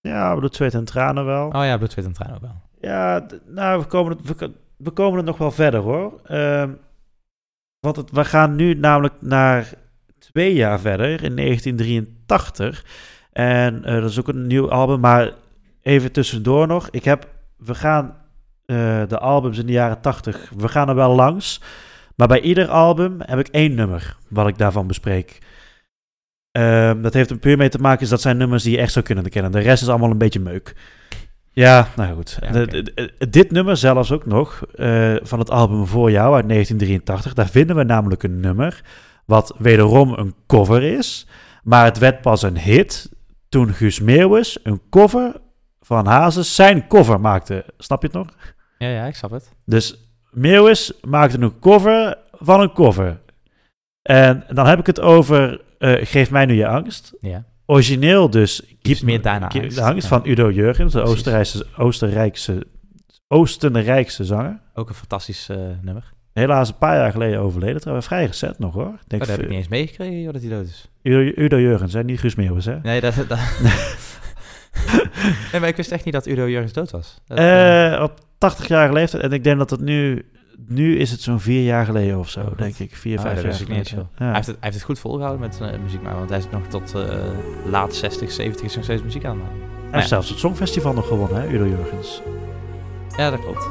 Ja, 0.00 0.34
Bloed, 0.34 0.54
Zweet 0.56 0.74
en 0.74 0.84
Tranen 0.84 1.24
wel. 1.24 1.46
Oh 1.46 1.64
ja, 1.64 1.76
Bloed, 1.76 1.92
Zweet 1.92 2.04
en 2.04 2.12
Tranen 2.12 2.34
ook 2.34 2.40
wel. 2.40 2.62
Ja, 2.80 3.26
nou, 3.46 3.80
we 3.80 3.86
komen, 3.86 4.16
het- 4.16 4.38
we, 4.38 4.52
we 4.76 4.90
komen 4.90 5.18
er 5.18 5.24
nog 5.24 5.38
wel 5.38 5.50
verder 5.50 5.80
hoor. 5.80 6.20
Ehm, 6.24 6.70
want 7.80 7.96
het, 7.96 8.10
we 8.10 8.24
gaan 8.24 8.56
nu 8.56 8.74
namelijk 8.74 9.14
naar 9.20 9.72
twee 10.18 10.54
jaar 10.54 10.80
verder, 10.80 11.22
in 11.22 11.36
1983. 11.36 12.84
En 13.32 13.84
eh, 13.84 14.00
dat 14.00 14.10
is 14.10 14.18
ook 14.18 14.28
een 14.28 14.46
nieuw 14.46 14.70
album, 14.70 15.00
maar 15.00 15.32
even 15.88 16.12
tussendoor 16.12 16.66
nog. 16.66 16.88
Ik 16.90 17.04
heb, 17.04 17.28
we 17.56 17.74
gaan 17.74 18.16
eh, 18.66 19.02
de 19.08 19.18
albums 19.18 19.58
in 19.58 19.66
de 19.66 19.72
jaren 19.72 20.00
80, 20.00 20.52
we 20.56 20.68
gaan 20.68 20.88
er 20.88 20.94
wel 20.94 21.14
langs. 21.14 21.60
Maar 22.16 22.28
bij 22.28 22.40
ieder 22.40 22.68
album 22.68 23.16
heb 23.18 23.38
ik 23.38 23.48
één 23.48 23.74
nummer 23.74 24.16
wat 24.28 24.48
ik 24.48 24.58
daarvan 24.58 24.86
bespreek. 24.86 25.38
Ehm, 26.52 27.02
dat 27.02 27.14
heeft 27.14 27.30
er 27.30 27.38
puur 27.38 27.56
mee 27.56 27.68
te 27.68 27.78
maken, 27.78 28.02
is 28.02 28.08
dat 28.08 28.20
zijn 28.20 28.36
nummers 28.36 28.62
die 28.62 28.72
je 28.72 28.78
echt 28.78 28.92
zou 28.92 29.04
kunnen 29.04 29.30
kennen. 29.30 29.52
De 29.52 29.58
rest 29.58 29.82
is 29.82 29.88
allemaal 29.88 30.10
een 30.10 30.18
beetje 30.18 30.40
meuk. 30.40 30.74
Ja, 31.52 31.88
nou 31.96 32.14
goed. 32.14 32.38
Ja, 32.40 32.50
De- 32.52 32.62
oké. 32.62 32.82
de- 32.82 32.92
de- 33.18 33.28
dit 33.28 33.50
nummer 33.50 33.76
zelfs 33.76 34.12
ook 34.12 34.26
nog, 34.26 34.62
eh, 34.74 35.14
van 35.22 35.38
het 35.38 35.50
album 35.50 35.86
Voor 35.86 36.10
Jou 36.10 36.34
uit 36.34 36.46
1983, 36.46 37.34
daar 37.34 37.48
vinden 37.48 37.76
we 37.76 37.84
namelijk 37.84 38.22
een 38.22 38.40
nummer, 38.40 38.80
wat 39.26 39.54
wederom 39.58 40.12
een 40.12 40.34
cover 40.46 40.82
is, 40.82 41.26
maar 41.62 41.84
het 41.84 41.98
werd 41.98 42.20
pas 42.20 42.42
een 42.42 42.58
hit 42.58 43.10
toen 43.48 43.72
Guus 43.72 44.00
Meeuwis 44.00 44.58
een 44.62 44.80
cover 44.90 45.32
van 45.88 46.06
Hazes 46.06 46.54
zijn 46.54 46.86
cover 46.86 47.20
maakte. 47.20 47.64
Snap 47.78 48.00
je 48.02 48.06
het 48.06 48.16
nog? 48.16 48.26
Ja, 48.78 48.88
ja, 48.88 49.04
ik 49.04 49.14
snap 49.14 49.30
het. 49.30 49.52
Dus 49.64 49.96
Meeuwis 50.30 50.92
maakte 51.02 51.38
een 51.40 51.58
cover 51.58 52.18
van 52.32 52.60
een 52.60 52.72
cover. 52.72 53.20
En 54.02 54.44
dan 54.52 54.66
heb 54.66 54.78
ik 54.78 54.86
het 54.86 55.00
over 55.00 55.60
eh, 55.78 56.06
Geef 56.06 56.30
mij 56.30 56.46
nu 56.46 56.54
je 56.54 56.66
angst. 56.66 57.12
Ja. 57.20 57.44
Origineel 57.66 58.30
dus 58.30 58.62
Iets 58.82 59.00
meer 59.02 59.22
daarna 59.22 59.48
angst. 59.48 59.76
de 59.76 59.82
angst 59.82 60.02
Ja. 60.02 60.08
van 60.08 60.26
Udo 60.30 60.50
Jurgens, 60.50 60.92
de. 60.92 61.02
Oostenrijkse, 61.02 61.66
Oostenrijkse, 61.76 62.66
Oostenrijkse 63.28 64.24
zanger. 64.24 64.60
Ook 64.74 64.88
een 64.88 64.94
fantastisch 64.94 65.48
eh, 65.48 65.56
nummer. 65.82 66.12
Helaas 66.32 66.68
een 66.68 66.78
paar 66.78 66.96
jaar 66.96 67.12
geleden 67.12 67.40
overleden. 67.40 67.80
Trouwens, 67.80 68.06
vrij 68.06 68.26
recent 68.26 68.58
nog 68.58 68.74
hoor. 68.74 68.86
Ik 68.86 68.92
Oh, 68.92 68.98
denk 69.06 69.22
dat 69.22 69.30
heb 69.30 69.40
ik 69.40 69.48
niet 69.48 69.58
eens 69.58 69.68
meegekregen, 69.68 70.32
dat 70.32 70.42
hij 70.42 70.50
dood 70.50 70.66
is. 70.66 70.88
Udo, 71.02 71.42
Udo 71.42 71.60
Jurgens, 71.60 71.92
hè? 71.92 72.04
niet 72.04 72.20
Guus 72.20 72.34
Meeuwis. 72.34 72.64
Hè? 72.64 72.78
Nee, 72.82 73.00
dat... 73.00 73.14
dat... 73.28 73.38
nee, 75.52 75.60
maar 75.60 75.68
ik 75.68 75.76
wist 75.76 75.92
echt 75.92 76.04
niet 76.04 76.14
dat 76.14 76.26
Udo 76.26 76.48
Jurgens 76.48 76.72
dood 76.72 76.90
was. 76.90 77.20
Dat, 77.26 77.38
eh, 77.38 77.92
Eh, 77.94 78.02
op 78.02 78.12
80-jarige 78.38 78.92
leeftijd. 78.92 79.22
En 79.22 79.32
ik 79.32 79.44
denk 79.44 79.58
dat 79.58 79.70
het 79.70 79.80
nu... 79.80 80.26
Nu 80.66 80.98
is 80.98 81.10
het 81.10 81.20
zo'n 81.20 81.40
vier 81.40 81.62
jaar 81.62 81.84
geleden 81.84 82.18
of 82.18 82.28
zo, 82.30 82.40
Oh, 82.40 82.56
denk 82.58 82.78
ik. 82.78 82.96
Vier, 82.96 83.16
ah, 83.18 83.22
vijf 83.24 83.42
jaar 83.42 83.46
niet 83.52 83.62
geleden. 83.62 83.84
joh. 83.96 84.04
Ja. 84.18 84.24
Hij, 84.24 84.34
heeft 84.34 84.46
het, 84.46 84.56
hij 84.60 84.64
heeft 84.64 84.74
het 84.74 84.84
goed 84.84 84.98
volgehouden 84.98 85.40
met 85.40 85.60
eh, 85.60 85.78
muziek 85.82 86.02
maken, 86.02 86.18
want 86.18 86.30
hij 86.30 86.38
is 86.38 86.44
nog 86.50 86.66
tot 86.66 86.94
eh, 86.94 87.02
laat 87.70 87.94
60, 87.94 88.30
70 88.32 88.66
is 88.66 88.74
nog 88.74 88.84
steeds 88.84 89.02
muziek 89.02 89.24
aan 89.24 89.36
maken. 89.38 89.56
Hij 89.82 89.98
heeft 89.98 90.08
zelfs 90.08 90.28
het 90.28 90.38
Songfestival 90.38 90.92
nog 90.92 91.06
gewonnen, 91.06 91.40
hè, 91.42 91.48
Udo 91.48 91.66
Jurgens. 91.66 92.22
Ja, 93.16 93.30
dat 93.30 93.40
klopt. 93.40 93.68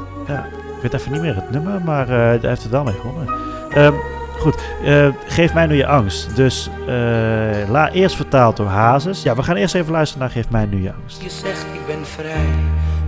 Ik 0.76 0.82
weet 0.82 0.94
even 0.94 1.12
niet 1.12 1.20
meer 1.20 1.34
het 1.34 1.50
nummer, 1.50 1.82
maar 1.82 2.08
hij 2.08 2.38
heeft 2.40 2.62
het 2.62 2.70
wel 2.70 2.84
mee 2.84 2.94
gewonnen. 2.94 3.34
Ehm, 3.74 3.94
goed, 4.38 4.56
eh, 4.84 5.08
geef 5.26 5.54
mij 5.54 5.66
nu 5.66 5.74
je 5.74 5.86
angst. 5.86 6.36
Dus 6.36 6.70
eh, 6.86 7.68
la, 7.68 7.90
eerst 7.90 8.16
vertaald 8.16 8.56
door 8.56 8.66
Hazes. 8.66 9.22
Ja, 9.22 9.34
we 9.34 9.42
gaan 9.42 9.56
eerst 9.56 9.74
even 9.74 9.92
luisteren 9.92 10.22
naar 10.22 10.32
Geef 10.32 10.50
mij 10.50 10.66
nu 10.66 10.82
je 10.82 10.92
angst. 11.02 11.22
Je 11.22 11.30
zegt 11.30 11.66
ik 11.72 11.86
ben 11.86 12.06
vrij, 12.06 12.48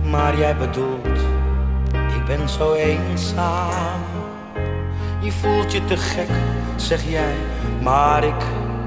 maar 0.09 0.37
jij 0.37 0.57
bedoelt 0.57 1.19
ik 2.21 2.25
ben 2.25 2.49
zo 2.49 2.73
eenzaam. 2.73 4.01
Je 5.19 5.31
voelt 5.31 5.71
je 5.71 5.85
te 5.85 5.97
gek, 5.97 6.29
zeg 6.75 7.03
jij, 7.09 7.35
maar 7.81 8.23
ik 8.23 8.43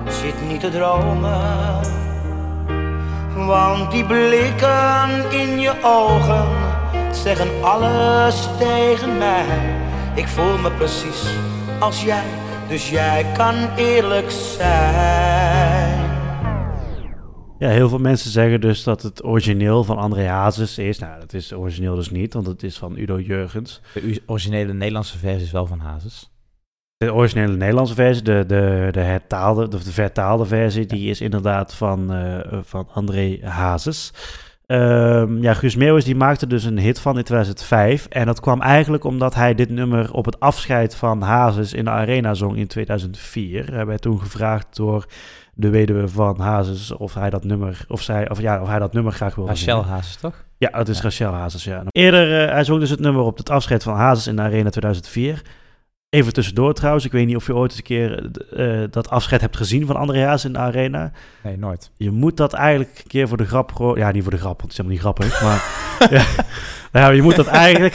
zit 0.08 0.48
niet 0.48 0.60
te 0.60 0.70
dromen. 0.70 1.80
Want 3.46 3.90
die 3.90 4.04
blikken 4.04 5.30
in 5.30 5.60
je 5.60 5.72
ogen 5.82 6.46
zeggen 7.10 7.48
alles 7.62 8.48
tegen 8.58 9.18
mij. 9.18 9.44
Ik 10.14 10.28
voel 10.28 10.58
me 10.58 10.70
precies 10.70 11.26
als 11.80 12.04
jij, 12.04 12.24
dus 12.68 12.90
jij 12.90 13.32
kan 13.36 13.54
eerlijk 13.76 14.30
zijn. 14.30 16.12
Ja, 17.58 17.68
heel 17.68 17.88
veel 17.88 17.98
mensen 17.98 18.30
zeggen 18.30 18.60
dus 18.60 18.82
dat 18.82 19.02
het 19.02 19.24
origineel 19.24 19.84
van 19.84 19.96
André 19.96 20.26
Hazes 20.26 20.78
is. 20.78 20.98
Nou, 20.98 21.20
dat 21.20 21.32
is 21.32 21.52
origineel 21.52 21.94
dus 21.94 22.10
niet, 22.10 22.34
want 22.34 22.46
het 22.46 22.62
is 22.62 22.78
van 22.78 22.98
Udo 22.98 23.20
Jurgens. 23.20 23.80
De 23.92 24.22
originele 24.26 24.72
Nederlandse 24.72 25.18
versie 25.18 25.44
is 25.44 25.52
wel 25.52 25.66
van 25.66 25.78
Hazes. 25.78 26.32
De 26.96 27.14
originele 27.14 27.56
Nederlandse 27.56 27.94
versie, 27.94 28.22
de, 28.22 28.44
de, 28.46 28.88
de, 28.90 29.00
hertaalde, 29.00 29.68
of 29.74 29.84
de 29.84 29.92
vertaalde 29.92 30.44
versie, 30.44 30.86
die 30.86 31.10
is 31.10 31.20
inderdaad 31.20 31.74
van, 31.74 32.12
eh, 32.12 32.58
van 32.62 32.88
André 32.92 33.38
Hazes. 33.42 34.12
Ehm, 34.66 35.42
ja, 35.42 35.54
Guus 35.54 35.76
Meeuwis 35.76 36.04
die 36.04 36.16
maakte 36.16 36.46
dus 36.46 36.64
een 36.64 36.78
hit 36.78 37.00
van 37.00 37.18
in 37.18 37.24
2005. 37.24 38.06
En 38.06 38.26
dat 38.26 38.40
kwam 38.40 38.60
eigenlijk 38.60 39.04
omdat 39.04 39.34
hij 39.34 39.54
dit 39.54 39.70
nummer 39.70 40.12
op 40.12 40.24
het 40.24 40.40
afscheid 40.40 40.96
van 40.96 41.22
Hazes 41.22 41.72
in 41.72 41.84
de 41.84 41.90
Arena 41.90 42.34
zong 42.34 42.56
in 42.56 42.66
2004. 42.66 43.72
Hij 43.72 43.86
werd 43.86 44.02
toen 44.02 44.20
gevraagd 44.20 44.76
door 44.76 45.06
de 45.54 45.68
weduwe 45.68 46.08
van 46.08 46.40
Hazes 46.40 46.92
of 46.92 47.14
hij 47.14 47.30
dat 47.30 47.44
nummer, 47.44 47.84
of 47.88 48.02
zij, 48.02 48.30
of 48.30 48.40
ja, 48.40 48.60
of 48.60 48.68
hij 48.68 48.78
dat 48.78 48.92
nummer 48.92 49.12
graag 49.12 49.34
wilde 49.34 49.50
Rachel 49.50 49.82
zingen. 49.82 49.94
Hazes, 49.94 50.16
toch? 50.16 50.44
Ja, 50.58 50.68
het 50.72 50.88
is 50.88 51.02
Rachel 51.02 51.32
Hazes, 51.32 51.64
ja. 51.64 51.82
Eerder, 51.88 52.42
eh, 52.42 52.52
hij 52.52 52.64
zong 52.64 52.80
dus 52.80 52.90
het 52.90 53.00
nummer 53.00 53.22
op 53.22 53.36
het 53.36 53.50
afscheid 53.50 53.82
van 53.82 53.94
Hazes 53.94 54.26
in 54.26 54.36
de 54.36 54.42
Arena 54.42 54.70
2004. 54.70 55.42
Even 56.14 56.32
tussendoor 56.32 56.74
trouwens, 56.74 57.04
ik 57.04 57.12
weet 57.12 57.26
niet 57.26 57.36
of 57.36 57.46
je 57.46 57.54
ooit 57.54 57.70
eens 57.70 57.78
een 57.78 57.84
keer 57.84 58.30
eh, 58.56 58.82
dat 58.90 59.10
afscheid 59.10 59.40
hebt 59.40 59.56
gezien 59.56 59.86
van 59.86 59.96
André 59.96 60.24
Hazes 60.24 60.44
in 60.44 60.52
de 60.52 60.58
Arena. 60.58 61.12
Nee, 61.42 61.56
nooit. 61.56 61.90
Je 61.96 62.10
moet 62.10 62.36
dat 62.36 62.52
eigenlijk 62.52 62.98
een 62.98 63.06
keer 63.10 63.28
voor 63.28 63.36
de 63.36 63.44
grap... 63.46 63.72
gewoon- 63.72 63.98
Ja, 63.98 64.10
niet 64.10 64.22
voor 64.22 64.32
de 64.32 64.38
grap, 64.38 64.60
want 64.60 64.62
het 64.62 64.70
is 64.70 64.76
helemaal 64.76 64.96
niet 64.96 65.28
grappig, 65.28 65.42
maar... 65.42 65.62
ja, 66.18 66.24
nou, 66.92 67.06
ja, 67.06 67.10
je 67.10 67.22
moet 67.22 67.36
dat 67.36 67.46
eigenlijk... 67.46 67.94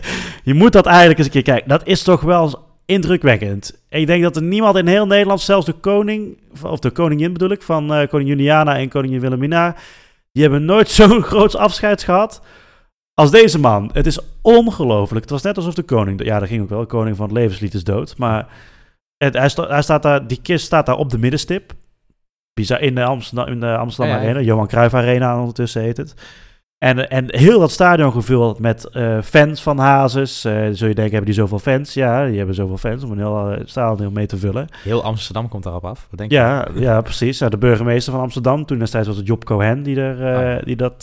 je 0.50 0.54
moet 0.54 0.72
dat 0.72 0.86
eigenlijk 0.86 1.18
eens 1.18 1.26
een 1.26 1.32
keer 1.32 1.42
kijken. 1.42 1.68
Dat 1.68 1.86
is 1.86 2.02
toch 2.02 2.20
wel 2.20 2.66
indrukwekkend. 2.86 3.80
En 3.88 4.00
ik 4.00 4.06
denk 4.06 4.22
dat 4.22 4.36
er 4.36 4.42
niemand 4.42 4.76
in 4.76 4.86
heel 4.86 5.06
Nederland, 5.06 5.40
zelfs 5.40 5.66
de 5.66 5.72
koning... 5.72 6.38
of 6.62 6.78
de 6.78 6.90
koningin 6.90 7.32
bedoel 7.32 7.50
ik, 7.50 7.62
van 7.62 7.94
eh, 7.94 8.08
koningin 8.08 8.36
Juliana 8.36 8.76
en 8.76 8.88
koningin 8.88 9.20
Wilhelmina... 9.20 9.74
die 10.32 10.42
hebben 10.42 10.64
nooit 10.64 10.88
zo'n 10.88 11.22
groot 11.30 11.56
afscheid 11.56 12.02
gehad 12.02 12.42
als 13.18 13.30
deze 13.30 13.58
man. 13.58 13.90
Het 13.92 14.06
is 14.06 14.18
ongelooflijk. 14.42 15.20
Het 15.20 15.30
was 15.30 15.42
net 15.42 15.56
alsof 15.56 15.74
de 15.74 15.82
koning... 15.82 16.24
Ja, 16.24 16.38
dat 16.38 16.48
ging 16.48 16.62
ook 16.62 16.68
wel. 16.68 16.80
De 16.80 16.86
koning 16.86 17.16
van 17.16 17.24
het 17.28 17.34
levenslied 17.34 17.74
is 17.74 17.84
dood. 17.84 18.16
Maar 18.16 18.48
het, 19.16 19.34
hij, 19.34 19.48
sta- 19.48 19.68
hij 19.68 19.82
staat 19.82 20.02
daar, 20.02 20.26
die 20.26 20.40
kist 20.42 20.64
staat 20.64 20.86
daar 20.86 20.96
op 20.96 21.10
de 21.10 21.18
middenstip. 21.18 21.72
Bizar, 22.52 22.80
in 22.80 22.94
de 22.94 23.04
Amsterdam, 23.04 23.46
in 23.46 23.60
de 23.60 23.76
Amsterdam 23.76 24.14
Ja, 24.14 24.20
ja. 24.20 24.24
Arena. 24.28 24.40
Johan 24.40 24.66
Cruijff 24.66 24.94
Arena 24.94 25.38
ondertussen 25.38 25.82
heet 25.82 25.96
het. 25.96 26.14
En, 26.78 27.10
en 27.10 27.36
heel 27.36 27.58
dat 27.60 27.70
stadion 27.70 28.12
gevuld 28.12 28.58
met 28.58 28.84
eh, 28.84 29.18
fans 29.22 29.62
van 29.62 29.78
Hazes. 29.78 30.44
Eh, 30.44 30.52
zul 30.52 30.88
je 30.88 30.94
denken, 30.94 31.02
hebben 31.02 31.24
die 31.24 31.34
zoveel 31.34 31.58
fans? 31.58 31.94
Ja, 31.94 32.26
die 32.26 32.36
hebben 32.36 32.54
zoveel 32.54 32.76
fans 32.76 33.04
om 33.04 33.10
een 33.10 33.18
heel 33.18 33.50
eh, 33.50 33.60
stadion 33.64 34.12
mee 34.12 34.26
te 34.26 34.36
vullen. 34.36 34.68
Heel 34.82 35.02
Amsterdam 35.02 35.48
komt 35.48 35.62
daarop 35.62 35.84
af. 35.84 36.06
Wat 36.10 36.18
denk 36.18 36.30
je? 36.30 36.36
Ja, 36.36 36.68
ja, 36.74 37.00
precies. 37.00 37.38
Ja, 37.38 37.48
de 37.48 37.58
burgemeester 37.58 38.12
van 38.12 38.22
Amsterdam, 38.22 38.64
toen 38.64 38.78
destijds 38.78 39.06
was 39.08 39.16
het 39.16 39.26
Job 39.26 39.44
Cohen 39.44 39.82
die, 39.82 40.00
er, 40.00 40.36
Ah, 40.36 40.42
ja. 40.42 40.60
die 40.60 40.76
dat 40.76 41.00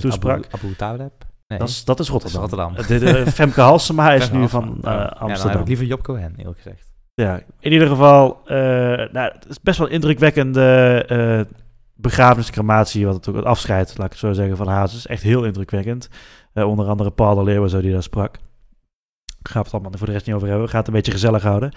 toesprak. 0.00 0.44
Abu, 0.50 0.74
Abu. 0.78 1.08
Nee, 1.46 1.58
Dat 1.58 1.68
is, 1.68 1.84
dat 1.84 2.00
is 2.00 2.08
Rotterdam. 2.08 2.40
Dat 2.74 2.90
is 2.90 3.00
Rotterdam. 3.02 3.26
Femke 3.32 3.60
Halsema 3.60 4.12
is 4.12 4.20
Femke 4.28 4.36
nu 4.36 4.40
Halsema. 4.40 4.66
van 4.66 4.92
Oh. 4.92 4.98
Ja, 4.98 5.08
dan 5.08 5.18
Amsterdam. 5.28 5.60
ik 5.60 5.66
liever 5.68 5.86
Job 5.86 6.02
Cohen, 6.02 6.34
eerlijk 6.36 6.56
gezegd. 6.60 6.92
Ja, 7.14 7.40
in 7.60 7.72
ieder 7.72 7.88
geval, 7.88 8.40
nou, 9.12 9.18
het 9.32 9.46
is 9.48 9.60
best 9.60 9.78
wel 9.78 9.86
een 9.86 9.92
indrukwekkende 9.92 11.46
begrafeniscrematie, 11.94 13.06
wat 13.06 13.14
het 13.14 13.28
ook 13.28 13.34
het 13.36 13.44
afscheid, 13.44 13.88
laat 13.96 14.06
ik 14.06 14.12
het 14.12 14.20
zo 14.20 14.32
zeggen, 14.32 14.56
van 14.56 14.68
Hazes. 14.68 15.06
Echt 15.06 15.22
heel 15.22 15.44
indrukwekkend. 15.44 16.08
Eh, 16.52 16.68
onder 16.68 16.86
andere 16.88 17.10
Paul 17.10 17.34
de 17.34 17.42
Leeuwen, 17.42 17.70
zo 17.70 17.80
die 17.80 17.92
daar 17.92 18.02
sprak. 18.02 18.36
Gaan 19.42 19.62
we 19.62 19.68
het 19.68 19.72
allemaal 19.72 19.98
voor 19.98 20.06
de 20.06 20.12
rest 20.12 20.26
niet 20.26 20.34
over 20.34 20.48
hebben. 20.48 20.64
We 20.64 20.70
gaan 20.70 20.80
het 20.80 20.88
een 20.88 20.94
beetje 20.94 21.12
gezellig 21.12 21.42
houden. 21.42 21.72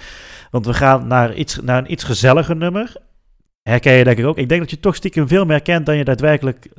Want 0.51 0.65
we 0.65 0.74
gaan 0.74 1.07
naar, 1.07 1.34
iets, 1.34 1.59
naar 1.61 1.78
een 1.78 1.91
iets 1.91 2.03
gezelliger 2.03 2.55
nummer. 2.55 2.95
Herken 3.61 3.93
je 3.93 4.03
denk 4.03 4.18
ik 4.18 4.26
ook. 4.26 4.38
Ik 4.38 4.49
denk 4.49 4.61
dat 4.61 4.70
je 4.70 4.80
toch 4.80 4.95
stiekem 4.95 5.28
veel 5.28 5.45
meer 5.45 5.61
kent 5.61 5.86
dan 5.86 5.97
je 5.97 6.03
daadwerkelijk 6.03 6.70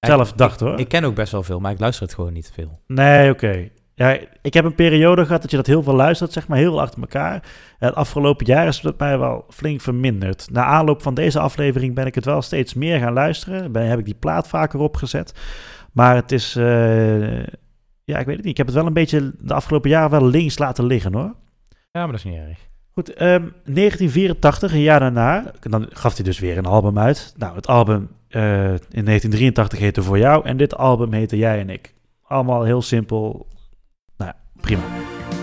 zelf 0.00 0.30
Ik- 0.30 0.36
dacht 0.36 0.60
hoor. 0.60 0.78
Ik 0.78 0.88
ken 0.88 1.04
ook 1.04 1.14
best 1.14 1.32
wel 1.32 1.42
veel, 1.42 1.60
maar 1.60 1.72
ik 1.72 1.78
luister 1.80 2.02
het 2.06 2.14
gewoon 2.14 2.32
niet 2.32 2.50
veel. 2.54 2.80
Nee, 2.86 3.30
oké. 3.30 3.68
Ja, 4.00 4.18
ik 4.42 4.54
heb 4.54 4.64
een 4.64 4.74
periode 4.74 5.24
gehad 5.24 5.42
dat 5.42 5.50
je 5.50 5.56
dat 5.56 5.66
heel 5.66 5.82
veel 5.82 5.94
luistert, 5.94 6.32
zeg 6.32 6.48
maar, 6.48 6.58
heel 6.58 6.70
veel 6.70 6.80
achter 6.80 7.00
elkaar. 7.00 7.34
En 7.78 7.86
het 7.86 7.94
afgelopen 7.94 8.46
jaar 8.46 8.66
is 8.66 8.80
bij 8.80 8.92
mij 8.98 9.18
wel 9.18 9.44
flink 9.48 9.80
verminderd. 9.80 10.48
Na 10.50 10.64
aanloop 10.64 11.02
van 11.02 11.14
deze 11.14 11.40
aflevering 11.40 11.94
ben 11.94 12.06
ik 12.06 12.14
het 12.14 12.24
wel 12.24 12.42
steeds 12.42 12.74
meer 12.74 12.98
gaan 12.98 13.12
luisteren. 13.12 13.72
Ben, 13.72 13.86
heb 13.86 13.98
ik 13.98 14.04
die 14.04 14.14
plaat 14.14 14.48
vaker 14.48 14.78
opgezet. 14.78 15.34
Maar 15.92 16.14
het 16.14 16.32
is, 16.32 16.56
eh, 16.56 17.42
ja, 18.04 18.18
ik 18.18 18.26
weet 18.26 18.36
het 18.36 18.36
niet. 18.36 18.46
Ik 18.46 18.56
heb 18.56 18.66
het 18.66 18.74
wel 18.74 18.86
een 18.86 18.92
beetje 18.92 19.32
de 19.38 19.54
afgelopen 19.54 19.90
jaren 19.90 20.10
wel 20.10 20.26
links 20.26 20.58
laten 20.58 20.86
liggen, 20.86 21.14
hoor. 21.14 21.34
Ja, 21.68 22.00
maar 22.00 22.06
dat 22.06 22.14
is 22.14 22.24
niet 22.24 22.40
erg. 22.48 22.58
Goed, 22.92 23.12
ehm, 23.12 23.48
1984, 23.64 24.72
een 24.72 24.80
jaar 24.80 25.00
daarna, 25.00 25.52
dan 25.60 25.86
gaf 25.90 26.14
hij 26.14 26.24
dus 26.24 26.38
weer 26.38 26.58
een 26.58 26.66
album 26.66 26.98
uit. 26.98 27.34
Nou, 27.36 27.54
het 27.54 27.66
album 27.66 28.08
eh, 28.28 28.70
in 28.72 29.04
1983 29.04 29.78
heette 29.78 30.02
Voor 30.02 30.18
Jou 30.18 30.44
en 30.44 30.56
dit 30.56 30.76
album 30.76 31.12
heette 31.12 31.36
Jij 31.36 31.60
en 31.60 31.70
Ik. 31.70 31.94
Allemaal 32.22 32.62
heel 32.62 32.82
simpel. 32.82 33.46
Prima. 34.60 34.82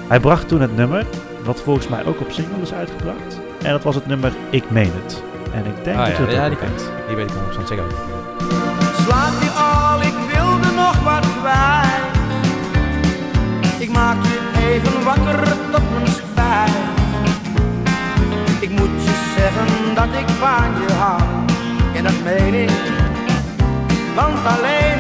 Hij 0.08 0.20
bracht 0.20 0.48
toen 0.48 0.62
het 0.62 0.76
nummer, 0.76 1.06
wat 1.44 1.62
volgens 1.62 1.88
mij 1.88 2.06
ook 2.06 2.20
op 2.20 2.32
single 2.32 2.62
is 2.62 2.74
uitgebracht. 2.74 3.40
En 3.64 3.72
dat 3.72 3.84
was 3.84 3.96
het 3.96 4.06
nummer 4.08 4.32
Ik 4.50 4.70
Meen 4.70 4.92
Het. 5.04 5.24
En 5.54 5.66
ik 5.66 5.84
denk 5.84 5.98
Ah, 5.98 6.06
dat 6.06 6.16
je 6.18 6.22
ja, 6.24 6.28
dat 6.30 6.36
ja, 6.36 6.44
ook 6.44 6.50
die 6.50 6.58
kent. 6.60 6.92
Die 7.08 7.16
weet 7.16 7.30
ik 7.32 7.36
100% 7.64 7.68
zeker. 7.68 7.84
Slaap 9.06 9.42
je 9.42 9.50
al, 9.50 10.02
ik 10.02 10.18
wilde 10.34 10.72
nog 10.76 11.04
wat 11.04 11.26
kwijt. 11.40 12.16
Ik 13.80 13.90
maak 13.92 14.24
je 14.24 14.40
even 14.70 15.04
wakker 15.04 15.44
tot 15.72 15.82
mijn 15.94 16.08
spijt. 16.08 16.72
Ik 18.60 18.70
moet 18.70 19.04
je 19.04 19.34
zeggen 19.38 19.96
dat 19.96 20.20
ik 20.22 20.28
van 20.28 20.82
je 20.88 20.94
hou. 20.94 21.22
En 21.96 22.04
dat 22.04 22.24
meen 22.24 22.54
ik, 22.54 22.72
want 24.16 24.38
alleen 24.46 24.97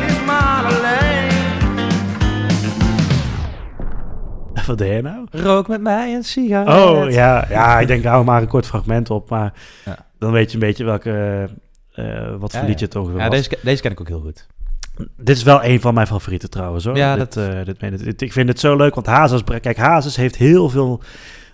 Wat 4.68 4.78
deed 4.78 4.93
je 4.95 5.01
nou? 5.01 5.26
Rook 5.32 5.68
met 5.68 5.82
mij 5.82 6.13
een 6.15 6.24
sigaret. 6.24 6.74
Oh, 6.84 7.11
ja. 7.11 7.45
Ja, 7.49 7.80
ik 7.80 7.88
denk, 7.88 8.03
hou 8.03 8.24
maar 8.26 8.41
een 8.41 8.47
kort 8.47 8.65
fragment 8.65 9.09
op. 9.09 9.30
Maar 9.30 9.53
Ja. 9.86 9.97
dan 10.20 10.32
weet 10.32 10.47
je 10.49 10.53
een 10.53 10.59
beetje 10.68 10.84
welke, 10.84 11.47
eh, 11.93 12.05
wat 12.39 12.51
voor 12.51 12.61
Ja, 12.61 12.68
liedje 12.68 12.86
ja. 12.86 12.86
het 12.86 12.95
ongeveer 12.95 13.20
Ja, 13.20 13.28
was. 13.28 13.38
deze, 13.38 13.57
deze 13.63 13.82
ken 13.82 13.91
ik 13.91 13.99
ook 13.99 14.07
heel 14.07 14.20
goed. 14.22 14.47
Dit 15.18 15.38
is 15.38 15.43
wel 15.43 15.63
een 15.63 15.82
van 15.82 15.93
mijn 15.93 16.07
favorieten 16.07 16.49
trouwens 16.49 16.86
hoor. 16.86 16.95
Ja, 16.97 17.15
dit, 17.15 17.34
dat- 17.34 17.49
eh, 17.53 17.65
dit, 17.65 17.82
meen 17.82 17.93
ik. 17.93 18.03
Dit- 18.03 18.22
ik 18.22 18.32
vind 18.32 18.49
het 18.49 18.59
zo 18.59 18.76
leuk, 18.76 18.95
want 18.95 19.07
Hazes, 19.07 19.43
kijk, 19.43 19.78
Hazes 19.78 20.15
heeft 20.15 20.36
heel 20.36 20.70
veel 20.70 21.01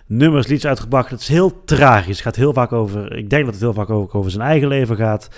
nummers, 0.06 0.46
liedjes 0.46 0.68
uitgebracht. 0.68 1.10
Het 1.10 1.20
is 1.20 1.28
heel 1.28 1.64
tragisch. 1.64 2.14
Het 2.16 2.24
gaat 2.24 2.36
heel 2.36 2.52
vaak 2.52 2.72
over, 2.72 3.16
ik 3.16 3.30
denk 3.30 3.44
dat 3.44 3.54
het 3.54 3.62
heel 3.62 3.72
vaak 3.72 3.90
over, 3.90 4.16
over 4.18 4.30
zijn 4.30 4.42
eigen 4.46 4.68
leven 4.68 4.96
gaat. 4.96 5.28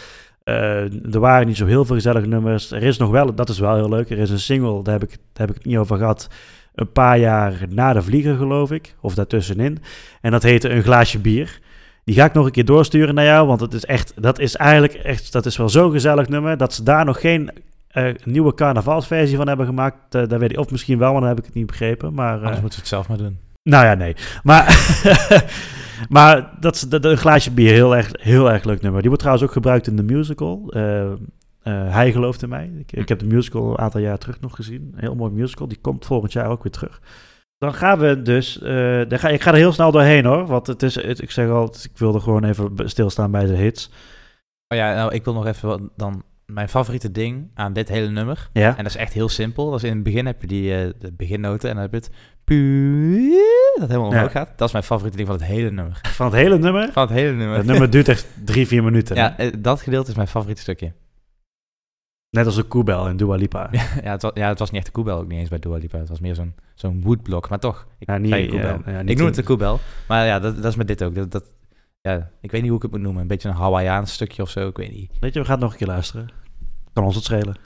Eh, 0.44 1.14
er 1.14 1.20
waren 1.20 1.46
niet 1.46 1.56
zo 1.56 1.66
heel 1.66 1.84
veel 1.84 1.94
gezellige 1.94 2.26
nummers. 2.26 2.70
Er 2.70 2.82
is 2.82 2.96
nog 2.96 3.10
wel, 3.10 3.34
dat 3.34 3.48
is 3.48 3.58
wel 3.58 3.74
heel 3.74 3.88
leuk, 3.88 4.10
er 4.10 4.18
is 4.18 4.30
een 4.30 4.38
single, 4.40 4.82
daar 4.82 4.92
heb 4.98 5.02
ik, 5.02 5.10
daar 5.10 5.46
heb 5.46 5.48
ik 5.50 5.54
het 5.54 5.64
niet 5.64 5.76
over 5.76 5.96
gehad, 5.96 6.28
een 6.76 6.92
paar 6.92 7.18
jaar 7.18 7.54
na 7.68 7.92
de 7.92 8.02
vlieger 8.02 8.36
geloof 8.36 8.70
ik, 8.70 8.94
of 9.00 9.14
daartussenin. 9.14 9.78
En 10.20 10.30
dat 10.30 10.42
heette 10.42 10.68
Een 10.68 10.82
glaasje 10.82 11.18
bier. 11.18 11.60
Die 12.04 12.14
ga 12.14 12.24
ik 12.24 12.32
nog 12.32 12.46
een 12.46 12.52
keer 12.52 12.64
doorsturen 12.64 13.14
naar 13.14 13.24
jou, 13.24 13.46
want 13.46 13.60
het 13.60 13.74
is 13.74 13.84
echt, 13.84 14.12
dat 14.16 14.38
is 14.38 14.56
eigenlijk 14.56 14.94
echt, 14.94 15.32
dat 15.32 15.46
is 15.46 15.56
wel 15.56 15.68
zo'n 15.68 15.92
gezellig 15.92 16.28
nummer, 16.28 16.56
dat 16.56 16.74
ze 16.74 16.82
daar 16.82 17.04
nog 17.04 17.20
geen 17.20 17.50
eh, 17.88 18.14
nieuwe 18.24 18.54
carnavalsversie 18.54 19.36
van 19.36 19.48
hebben 19.48 19.66
gemaakt. 19.66 20.14
Eh, 20.14 20.28
daar 20.28 20.38
weet 20.38 20.50
ik, 20.50 20.58
of 20.58 20.70
misschien 20.70 20.98
wel, 20.98 21.12
maar 21.12 21.20
dan 21.20 21.28
heb 21.28 21.38
ik 21.38 21.44
het 21.44 21.54
niet 21.54 21.66
begrepen. 21.66 22.14
Maar, 22.14 22.34
eh, 22.34 22.42
Anders 22.42 22.60
moeten 22.60 22.78
we 22.78 22.84
het 22.84 22.88
zelf 22.88 23.08
maar 23.08 23.18
doen. 23.18 23.38
nou 23.62 23.84
ja, 23.84 23.94
nee. 23.94 24.16
Maar, 24.42 24.64
maar 26.08 26.50
dat 26.60 26.74
is 26.74 26.86
een 26.90 27.16
glaasje 27.16 27.50
bier, 27.50 27.72
heel 27.72 27.96
erg, 27.96 28.10
heel 28.12 28.50
erg 28.52 28.64
leuk 28.64 28.80
nummer. 28.80 29.00
Die 29.00 29.08
wordt 29.08 29.22
trouwens 29.22 29.48
ook 29.48 29.54
gebruikt 29.54 29.86
in 29.86 29.96
de 29.96 30.02
musical. 30.02 30.72
Eh, 31.66 31.92
Hij 31.94 32.12
gelooft 32.12 32.42
in 32.42 32.48
mij. 32.48 32.70
Ik, 32.78 32.92
ik 32.92 33.08
heb 33.08 33.18
de 33.18 33.26
musical 33.26 33.70
een 33.70 33.78
aantal 33.78 34.00
jaar 34.00 34.18
terug 34.18 34.40
nog 34.40 34.54
gezien. 34.54 34.90
Een 34.94 35.00
heel 35.00 35.14
mooi 35.14 35.32
musical. 35.32 35.68
Die 35.68 35.78
komt 35.80 36.06
volgend 36.06 36.32
jaar 36.32 36.48
ook 36.48 36.62
weer 36.62 36.72
terug. 36.72 37.00
Dan 37.58 37.74
gaan 37.74 37.98
we 37.98 38.22
dus. 38.22 38.60
eh, 38.62 39.00
dan 39.08 39.18
ga, 39.18 39.28
ik 39.28 39.42
ga 39.42 39.50
er 39.50 39.56
heel 39.56 39.72
snel 39.72 39.90
doorheen 39.92 40.24
hoor. 40.24 40.46
Want 40.46 40.66
het 40.66 40.82
is. 40.82 40.94
Het, 40.94 41.22
ik 41.22 41.30
zeg 41.30 41.48
al, 41.48 41.64
ik 41.82 41.98
wilde 41.98 42.20
gewoon 42.20 42.44
even 42.44 42.72
stilstaan 42.88 43.30
bij 43.30 43.44
de 43.46 43.56
hits. 43.56 43.90
Oh 44.68 44.78
ja, 44.78 44.94
nou, 44.94 45.14
ik 45.14 45.24
wil 45.24 45.34
nog 45.34 45.46
even 45.46 45.90
dan 45.96 46.22
mijn 46.46 46.68
favoriete 46.68 47.10
ding 47.10 47.50
aan 47.54 47.72
dit 47.72 47.88
hele 47.88 48.08
nummer. 48.10 48.48
Ja. 48.52 48.68
En 48.76 48.76
dat 48.84 48.86
is 48.94 48.96
echt 48.96 49.12
heel 49.12 49.28
simpel. 49.28 49.70
Dat 49.70 49.82
is 49.82 49.88
in 49.88 49.94
het 49.94 50.04
begin 50.04 50.26
heb 50.26 50.40
je 50.40 50.46
die 50.46 50.74
eh, 50.74 50.90
de 50.98 51.12
beginnoten 51.12 51.68
en 51.68 51.74
dan 51.74 51.84
heb 51.84 51.92
je 51.92 51.98
het 51.98 52.10
pu- 52.44 53.34
dat 53.80 53.88
helemaal 53.88 54.10
Ja. 54.10 54.16
omhoog 54.16 54.32
gaat. 54.32 54.52
Dat 54.58 54.66
is 54.66 54.72
mijn 54.72 54.84
favoriete 54.84 55.16
ding 55.16 55.28
van 55.28 55.36
het 55.38 55.46
hele 55.46 55.70
nummer. 55.70 55.98
Van 56.02 56.26
het 56.26 56.34
hele 56.34 56.58
nummer. 56.58 56.92
Van 56.92 57.02
het 57.02 57.12
hele 57.12 57.32
nummer. 57.32 57.56
Het 57.56 57.66
nummer 57.66 57.90
duurt 57.90 58.08
echt 58.08 58.26
drie, 58.44 58.66
vier 58.66 58.84
minuten. 58.84 59.16
ja, 59.16 59.36
dat 59.58 59.80
gedeelte 59.80 60.10
is 60.10 60.16
mijn 60.16 60.28
favoriete 60.28 60.60
stukje. 60.62 60.92
Net 62.36 62.46
als 62.46 62.54
de 62.54 62.62
koebel 62.62 63.08
in 63.08 63.16
Dua 63.16 63.34
Lipa. 63.34 63.68
Ja, 63.72 63.82
ja, 64.04 64.10
het 64.10 64.22
was, 64.22 64.30
ja, 64.34 64.48
het 64.48 64.58
was 64.58 64.68
niet 64.70 64.76
echt 64.76 64.86
de 64.86 64.92
koebel, 64.92 65.18
ook 65.18 65.28
niet 65.28 65.38
eens 65.38 65.48
bij 65.48 65.58
Dua 65.58 65.76
Lipa. 65.76 65.98
Het 65.98 66.08
was 66.08 66.20
meer 66.20 66.34
zo'n 66.34 66.54
zo'n 66.74 67.02
woodblok, 67.02 67.48
maar 67.48 67.58
toch. 67.58 67.86
Ik, 67.98 68.08
Ja, 68.08 68.18
niet- 68.18 68.30
ja, 68.52 68.78
ja, 68.86 69.00
niet 69.00 69.10
ik 69.10 69.16
noem 69.16 69.18
een- 69.18 69.24
het 69.26 69.34
de 69.34 69.42
koebel, 69.42 69.80
maar 70.08 70.26
ja, 70.26 70.38
dat, 70.38 70.56
dat 70.56 70.64
is 70.64 70.76
met 70.76 70.88
dit 70.88 71.02
ook. 71.04 71.14
Dat, 71.14 71.30
dat, 71.30 71.44
ja, 72.00 72.30
ik 72.40 72.50
weet 72.50 72.60
niet 72.60 72.68
hoe 72.70 72.76
ik 72.78 72.82
het 72.82 72.92
moet 72.92 73.00
noemen. 73.00 73.22
Een 73.22 73.28
beetje 73.28 73.48
een 73.48 73.54
Hawaiiaans 73.54 74.12
stukje 74.12 74.42
of 74.42 74.50
zo, 74.50 74.68
ik 74.68 74.76
weet 74.76 74.92
niet. 74.92 75.10
Weet 75.20 75.32
je, 75.34 75.38
we 75.40 75.44
gaan 75.44 75.54
het 75.54 75.62
nog 75.64 75.72
een 75.72 75.78
keer 75.78 75.86
luisteren. 75.86 76.28
Kan 76.92 77.04
ons 77.04 77.14
het 77.14 77.24
schelen. 77.24 77.56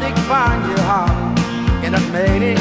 Dat 0.00 0.08
ik 0.08 0.16
van 0.16 0.68
je 0.68 0.80
hou. 0.80 1.10
En 1.84 1.90
dat 1.92 2.10
meen 2.12 2.42
ik, 2.42 2.58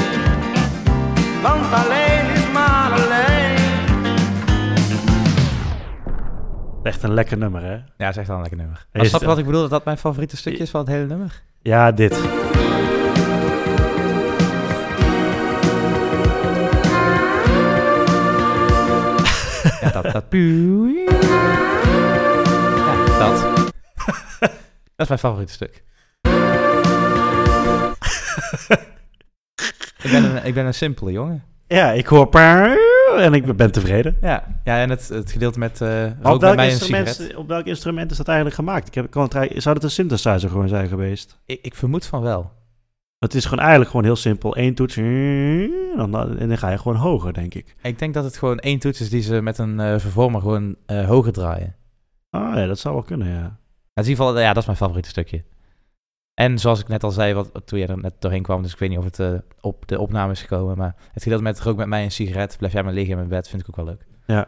want 1.42 1.74
alleen 1.74 2.34
is 2.34 2.52
maar 2.54 2.92
alleen. 2.92 3.62
Echt 6.84 7.04
een 7.04 7.14
lekker 7.14 7.38
nummer, 7.38 7.62
hè? 7.64 7.74
Ja, 7.74 7.82
dat 7.98 8.10
is 8.10 8.18
echt 8.18 8.28
wel 8.28 8.36
een 8.36 8.42
lekker 8.42 8.60
nummer. 8.60 8.86
Maar 8.92 9.06
snap 9.06 9.12
je 9.22 9.26
het- 9.28 9.36
wat 9.36 9.38
ik 9.38 9.46
bedoel? 9.46 9.62
Dat 9.62 9.70
dat 9.70 9.86
mijn 9.86 9.98
favoriete 9.98 10.38
stukje 10.38 10.64
is 10.64 10.70
van 10.70 10.80
het 10.80 10.90
hele 10.90 11.06
nummer? 11.06 11.42
Ja, 11.62 11.92
dit. 11.92 12.22
Ja, 19.82 19.90
dat. 19.92 20.04
dat 20.04 20.24
ja, 22.78 22.96
dat. 23.20 23.42
dat 24.40 24.52
is 24.98 25.08
mijn 25.08 25.20
favoriete 25.20 25.54
stuk. 25.54 25.84
Ik, 30.04 30.10
ben 30.12 30.24
een, 30.24 30.46
ik 30.46 30.54
ben 30.54 30.66
een 30.66 30.74
simpele 30.74 31.12
jongen. 31.12 31.44
Ja, 31.68 31.92
ik 31.92 32.06
hoor... 32.06 32.30
En 33.18 33.34
ik 33.34 33.56
ben 33.56 33.72
tevreden. 33.72 34.18
Ja, 34.22 34.62
ja 34.64 34.82
en 34.82 34.90
het, 34.90 35.10
het 35.10 35.32
gedeelte 35.32 35.60
met 35.60 35.82
uh, 35.82 36.04
rook 36.22 36.34
Op 36.34 36.42
welk, 36.42 36.56
mij 36.56 36.70
instrument, 36.70 37.36
op 37.36 37.48
welk 37.48 37.66
instrument 37.66 38.12
is 38.12 38.18
dat 38.18 38.28
eigenlijk 38.28 38.56
gemaakt? 38.56 38.88
Ik 38.88 38.94
heb, 38.94 39.06
ik 39.06 39.12
kan 39.12 39.24
het, 39.24 39.64
zou 39.64 39.76
het 39.76 39.84
een 39.84 39.92
synthesizer 39.92 40.50
gewoon 40.50 40.68
zijn 40.68 40.88
geweest? 40.88 41.40
Ik, 41.46 41.60
ik 41.62 41.76
vermoed 41.76 42.06
van 42.06 42.22
wel. 42.22 42.52
Het 43.20 43.34
is 43.34 43.44
gewoon 43.44 43.60
eigenlijk 43.60 43.90
gewoon 43.90 44.06
heel 44.06 44.16
simpel. 44.16 44.58
Eén 44.58 44.76
toets 44.76 44.98
en 44.98 45.96
dan, 45.96 46.38
en 46.38 46.48
dan 46.48 46.58
ga 46.58 46.70
je 46.70 46.78
gewoon 46.78 46.98
hoger, 46.98 47.34
denk 47.34 47.54
ik. 47.54 47.76
Ik 47.82 48.00
denk 48.00 48.14
dat 48.14 48.24
het 48.24 48.38
gewoon 48.38 48.60
één 48.60 48.80
toets 48.80 49.02
is 49.02 49.10
die 49.10 49.22
ze 49.22 49.42
met 49.42 49.58
een 49.58 49.80
eh, 49.80 50.00
vervormer 50.00 50.42
gewoon 50.42 50.76
eh, 50.86 51.08
hoger 51.08 51.32
draaien. 51.32 51.76
Ah 52.30 52.56
ja, 52.56 52.66
dat 52.66 52.80
zou 52.80 52.94
wel 52.94 53.04
kunnen, 53.04 53.28
ja. 53.28 53.34
Ja, 53.34 54.02
in 54.02 54.10
ieder 54.10 54.26
geval, 54.26 54.40
ja, 54.40 54.48
dat 54.48 54.58
is 54.58 54.66
mijn 54.66 54.78
favoriete 54.78 55.10
stukje. 55.10 55.44
En 56.34 56.60
zoals 56.60 56.80
ik 56.80 56.88
net 56.88 57.04
al 57.04 57.12
zei, 57.12 57.34
wat, 57.34 57.62
toen 57.66 57.80
jij 57.80 57.88
er 57.88 57.98
net 57.98 58.14
doorheen 58.20 58.42
kwam, 58.42 58.62
dus 58.62 58.74
ik 58.74 58.80
weet 58.80 58.90
niet 58.90 58.98
of 58.98 59.04
het 59.04 59.20
eh, 59.20 59.34
op 59.62 59.88
de 59.88 60.00
opname 60.00 60.32
is 60.32 60.42
gekomen, 60.42 60.78
maar 60.78 60.96
het 61.12 61.24
gedeelte 61.24 61.44
met 61.44 61.60
rook 61.60 61.78
met 61.78 61.88
mij 61.88 62.04
een 62.04 62.12
sigaret, 62.12 62.58
blijf 62.58 62.74
jij 62.74 62.84
maar 62.84 62.94
liggen 62.94 63.12
in 63.12 63.18
mijn 63.18 63.30
bed, 63.30 63.50
vind 63.50 63.62
ik 63.62 63.70
ook 63.70 63.76
wel 63.76 63.86
leuk. 63.86 64.06
Ja, 64.26 64.48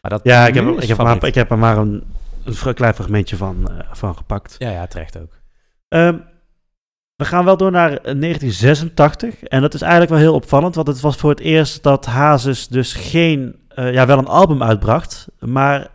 Maar 0.00 0.10
dat 0.10 0.20
ja 0.24 0.46
ik, 0.46 0.54
heb, 0.54 0.66
ik, 0.66 0.88
heb 0.88 0.96
maar, 0.96 1.24
ik 1.24 1.34
heb 1.34 1.50
er 1.50 1.58
maar 1.58 1.76
een, 1.76 2.04
een 2.44 2.74
klein 2.74 2.94
fragmentje 2.94 3.36
van, 3.36 3.70
eh, 3.70 3.88
van 3.92 4.16
gepakt. 4.16 4.54
Ja, 4.58 4.70
ja, 4.70 4.86
terecht 4.86 5.18
ook. 5.20 5.40
Ehm, 5.88 6.18
we 7.16 7.24
gaan 7.24 7.44
wel 7.44 7.56
door 7.56 7.70
naar 7.70 7.90
eh, 7.90 8.14
1986. 8.14 9.42
En 9.42 9.60
dat 9.60 9.74
is 9.74 9.80
eigenlijk 9.80 10.10
wel 10.12 10.20
heel 10.20 10.34
opvallend, 10.34 10.74
want 10.74 10.86
het 10.86 11.00
was 11.00 11.16
voor 11.16 11.30
het 11.30 11.40
eerst 11.40 11.82
dat 11.82 12.06
Hazes 12.06 12.68
dus 12.68 12.92
geen, 12.92 13.60
eh, 13.68 13.92
ja, 13.92 14.06
wel 14.06 14.18
een 14.18 14.26
album 14.26 14.62
uitbracht, 14.62 15.28
maar 15.38 15.88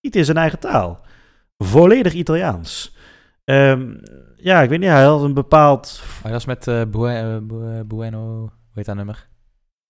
niet 0.00 0.16
in 0.16 0.24
zijn 0.24 0.36
eigen 0.36 0.58
taal. 0.58 1.04
Volledig 1.58 2.12
Italiaans. 2.12 2.96
Ehm, 3.44 3.94
ja, 4.46 4.62
ik 4.62 4.68
weet 4.68 4.78
niet, 4.80 4.88
hij 4.88 5.04
had 5.04 5.22
een 5.22 5.34
bepaald... 5.34 6.02
Dat 6.22 6.32
is 6.32 6.44
met 6.44 6.64
Bue- 6.64 7.40
Bue- 7.42 7.84
Bueno, 7.86 8.18
hoe 8.38 8.50
heet 8.74 8.84
dat 8.84 8.96
nummer? 8.96 9.26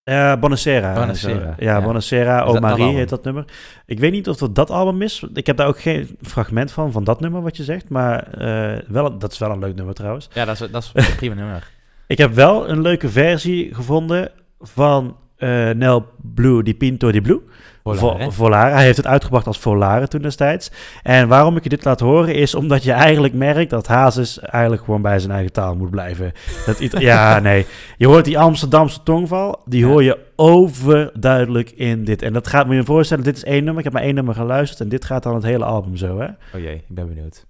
Ja, 0.03 0.37
Bonacera. 0.37 0.93
Bonacera. 0.95 1.55
Ja, 1.59 1.77
ja. 1.77 1.83
Bonacera, 1.83 2.43
O 2.43 2.61
Marie 2.61 2.95
heet 2.95 3.09
dat 3.09 3.25
nummer. 3.25 3.45
Ik 3.87 3.99
weet 3.99 4.13
niet 4.13 4.29
of 4.29 4.37
dat 4.37 4.55
dat 4.55 4.71
album 4.71 5.03
is. 5.03 5.25
Ik 5.35 5.47
heb 5.47 5.57
daar 5.57 5.67
ook 5.67 5.81
geen 5.81 6.19
fragment 6.23 6.73
van, 6.73 6.93
van 6.93 7.05
dat 7.05 7.21
nummer 7.21 7.43
wat 7.43 7.57
je 7.57 7.65
zegt. 7.65 7.89
Maar 7.89 8.23
eh, 8.33 8.83
wel, 8.89 9.19
dat 9.19 9.33
is 9.33 9.39
wel 9.39 9.51
een 9.51 9.59
leuk 9.59 9.75
nummer 9.75 9.95
trouwens. 9.95 10.29
Ja, 10.33 10.45
dat 10.45 10.61
is, 10.61 10.71
dat 10.71 10.83
is 10.95 11.09
een 11.09 11.17
prima 11.17 11.35
nummer. 11.43 11.71
Ik 12.07 12.19
heb 12.19 12.33
wel 12.33 12.69
een 12.69 12.81
leuke 12.81 13.09
versie 13.09 13.75
gevonden 13.75 14.31
van 14.61 15.17
Nel 15.77 16.07
Blue 16.35 16.63
di 16.63 16.75
Pinto 16.75 17.11
di 17.11 17.21
Blue. 17.21 17.41
Volare. 17.95 18.25
Vo- 18.25 18.31
Volare. 18.31 18.75
Hij 18.75 18.85
heeft 18.85 18.97
het 18.97 19.07
uitgebracht 19.07 19.47
als 19.47 19.59
Volare 19.59 20.09
toen 20.09 20.23
destijds. 20.23 20.71
En 21.03 21.29
waarom 21.29 21.57
ik 21.57 21.63
je 21.63 21.69
dit 21.69 21.85
laat 21.85 22.01
horen 22.01 22.35
is 22.35 22.55
omdat 22.55 22.83
je 22.85 22.93
eigenlijk 22.93 23.35
merkt 23.35 23.71
dat 23.71 23.87
Hazes 23.87 24.39
eigenlijk 24.41 24.85
gewoon 24.85 25.03
bij 25.03 25.19
zijn 25.19 25.33
eigen 25.33 25.53
taal 25.53 25.75
moet 25.77 25.91
blijven. 25.91 26.33
Dat 26.67 26.79
ja, 27.01 27.39
nee. 27.39 27.67
Je 27.97 28.07
hoort 28.07 28.25
die 28.25 28.39
Amsterdamse 28.39 29.03
tongval, 29.03 29.61
die 29.65 29.85
hoor 29.85 30.03
je 30.03 30.19
overduidelijk 30.37 31.71
in 31.71 32.05
dit. 32.05 32.23
En 32.23 32.33
dat 32.33 32.47
gaat 32.47 32.67
me 32.67 32.75
je 32.75 32.85
voorstellen, 32.85 33.25
dit 33.25 33.37
is 33.37 33.45
één 33.45 33.65
nummer. 33.65 33.79
Ik 33.79 33.85
heb 33.85 33.93
maar 33.93 34.03
één 34.03 34.15
nummer 34.15 34.35
geluisterd 34.35 34.81
en 34.81 34.89
dit 34.89 35.05
gaat 35.05 35.23
dan 35.23 35.35
het 35.35 35.45
hele 35.45 35.65
album 35.65 35.97
zo, 35.97 36.19
hè? 36.19 36.27
Oh 36.27 36.61
jee, 36.63 36.75
ik 36.75 36.95
ben 36.95 37.09
benieuwd. 37.09 37.45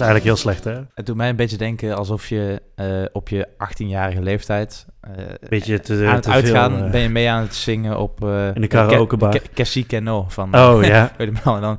Is 0.00 0.06
eigenlijk 0.06 0.24
heel 0.24 0.36
slecht, 0.36 0.64
hè? 0.64 0.80
Het 0.94 1.06
doet 1.06 1.16
mij 1.16 1.28
een 1.28 1.36
beetje 1.36 1.56
denken 1.56 1.96
alsof 1.96 2.28
je 2.28 2.62
eh, 2.74 2.86
op 3.12 3.28
je 3.28 3.46
18-jarige 3.48 4.22
leeftijd... 4.22 4.86
eh, 5.00 5.10
Beetje 5.48 5.80
te, 5.80 6.04
aan 6.06 6.14
het 6.14 6.22
te 6.22 6.30
veel, 6.30 6.40
uitgaan 6.40 6.84
eh, 6.84 6.90
ben 6.90 7.00
je 7.00 7.08
mee 7.08 7.30
aan 7.30 7.42
het 7.42 7.54
zingen 7.54 7.98
op... 7.98 8.20
In 8.54 8.60
de 8.60 8.66
karaokebar. 8.66 9.30
Ke- 9.30 9.38
Ke- 9.38 9.48
Kessie 9.54 9.86
Keno 9.86 10.24
van... 10.28 10.58
Oh, 10.58 10.84
ja. 10.84 11.12
Weet 11.18 11.28
je 11.28 11.40
wel, 11.44 11.54
en 11.54 11.60
dan... 11.60 11.78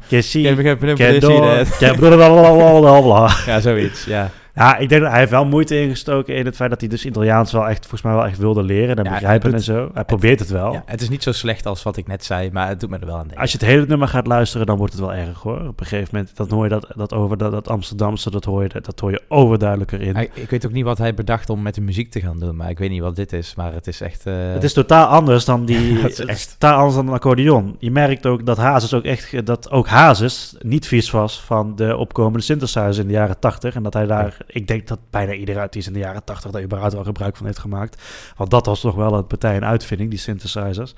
Kendo. 1.79 1.99
blablabla. 1.99 3.29
Ja, 3.45 3.59
zoiets, 3.59 4.05
ja. 4.05 4.29
Ja, 4.55 4.77
ik 4.77 4.89
denk 4.89 5.01
dat 5.01 5.09
hij 5.09 5.19
heeft 5.19 5.31
wel 5.31 5.45
moeite 5.45 5.81
ingestoken 5.81 6.35
in 6.35 6.45
het 6.45 6.55
feit 6.55 6.69
dat 6.69 6.79
hij 6.79 6.89
dus 6.89 7.05
Italiaans 7.05 7.51
wel 7.51 7.67
echt, 7.67 7.79
volgens 7.79 8.01
mij 8.01 8.13
wel 8.13 8.25
echt 8.25 8.37
wilde 8.37 8.63
leren 8.63 8.95
en 8.95 9.03
Ja, 9.03 9.11
begrijpen 9.11 9.53
en 9.53 9.61
zo. 9.61 9.89
Hij 9.93 10.03
probeert 10.05 10.39
het 10.39 10.49
wel. 10.49 10.73
ja. 10.73 10.83
Het 10.85 11.01
is 11.01 11.09
niet 11.09 11.23
zo 11.23 11.31
slecht 11.31 11.65
als 11.65 11.83
wat 11.83 11.97
ik 11.97 12.07
net 12.07 12.25
zei, 12.25 12.49
maar 12.51 12.67
het 12.67 12.79
doet 12.79 12.89
me 12.89 12.97
er 12.97 13.05
wel 13.05 13.15
aan 13.15 13.21
denken. 13.21 13.37
Als 13.41 13.51
je 13.51 13.57
het 13.57 13.67
hele 13.67 13.85
nummer 13.85 14.07
gaat 14.07 14.27
luisteren, 14.27 14.65
dan 14.65 14.77
wordt 14.77 14.93
het 14.93 15.01
wel 15.01 15.13
erg 15.13 15.39
hoor. 15.41 15.67
Op 15.67 15.79
een 15.79 15.85
gegeven 15.85 16.09
moment, 16.11 16.37
dan 16.37 16.49
hoor 16.49 16.63
je 16.63 16.69
dat, 16.69 16.87
dat 16.95 17.13
over 17.13 17.37
dat, 17.37 17.51
dat 17.51 17.69
Amsterdamse, 17.69 18.31
dat 18.31 18.45
hoor 18.45 18.63
je, 18.63 18.69
dat 18.81 18.99
hoor 18.99 19.11
je 19.11 19.21
overduidelijker 19.27 20.01
in. 20.01 20.15
Hij- 20.15 20.29
ik 20.33 20.49
weet 20.49 20.65
ook 20.65 20.71
niet 20.71 20.83
wat 20.85 20.97
hij 20.97 21.13
bedacht 21.13 21.49
om 21.49 21.61
met 21.61 21.75
de 21.75 21.81
muziek 21.81 22.11
te 22.11 22.19
gaan 22.21 22.39
doen, 22.39 22.55
maar 22.55 22.69
ik 22.69 22.77
weet 22.79 22.89
niet 22.89 23.01
wat 23.01 23.15
dit 23.15 23.33
is, 23.33 23.55
maar 23.55 23.73
het 23.73 23.87
is 23.87 24.01
echt... 24.01 24.25
eh, 24.25 24.33
Het 24.53 24.63
is 24.63 24.73
totaal 24.73 25.05
anders 25.07 25.45
dan 25.45 25.65
die. 25.65 25.97
Het 26.01 26.11
is 26.19 26.25
echt- 26.25 26.55
totaal 26.59 26.77
anders 26.77 26.95
dan 26.95 27.07
een 27.07 27.13
accordeon. 27.13 27.75
Je 27.79 27.91
merkt 27.91 28.25
ook 28.25 28.45
dat 28.45 28.57
Hazes 28.57 28.93
ook 28.93 29.03
echt 29.03 29.45
dat 29.45 29.71
ook 29.71 29.87
Hazes 29.87 30.55
niet 30.61 30.87
vies 30.87 31.11
was 31.11 31.41
van 31.41 31.75
de 31.75 31.97
opkomende 31.97 32.41
synthesizers 32.41 32.97
in 32.97 33.07
de 33.07 33.13
jaren 33.13 33.39
80 33.39 33.75
en 33.75 33.83
dat 33.83 33.93
hij 33.93 34.05
daar, 34.05 34.37
ik 34.47 34.67
denk 34.67 34.87
dat 34.87 34.99
bijna 35.09 35.33
iedereen 35.33 35.61
uit 35.61 35.71
die 35.71 35.81
is 35.81 35.87
in 35.87 35.93
de 35.93 35.99
jaren 35.99 36.23
80 36.23 36.51
daar 36.51 36.63
überhaupt 36.63 36.93
wel 36.93 37.03
gebruik 37.03 37.35
van 37.35 37.45
heeft 37.45 37.59
gemaakt. 37.59 38.01
Want 38.37 38.49
dat 38.49 38.65
was 38.65 38.79
toch 38.79 38.95
wel 38.95 39.13
een 39.13 39.27
partij 39.27 39.55
en 39.55 39.65
uitvinding 39.65 40.09
die 40.09 40.19
synthesizers. 40.19 40.93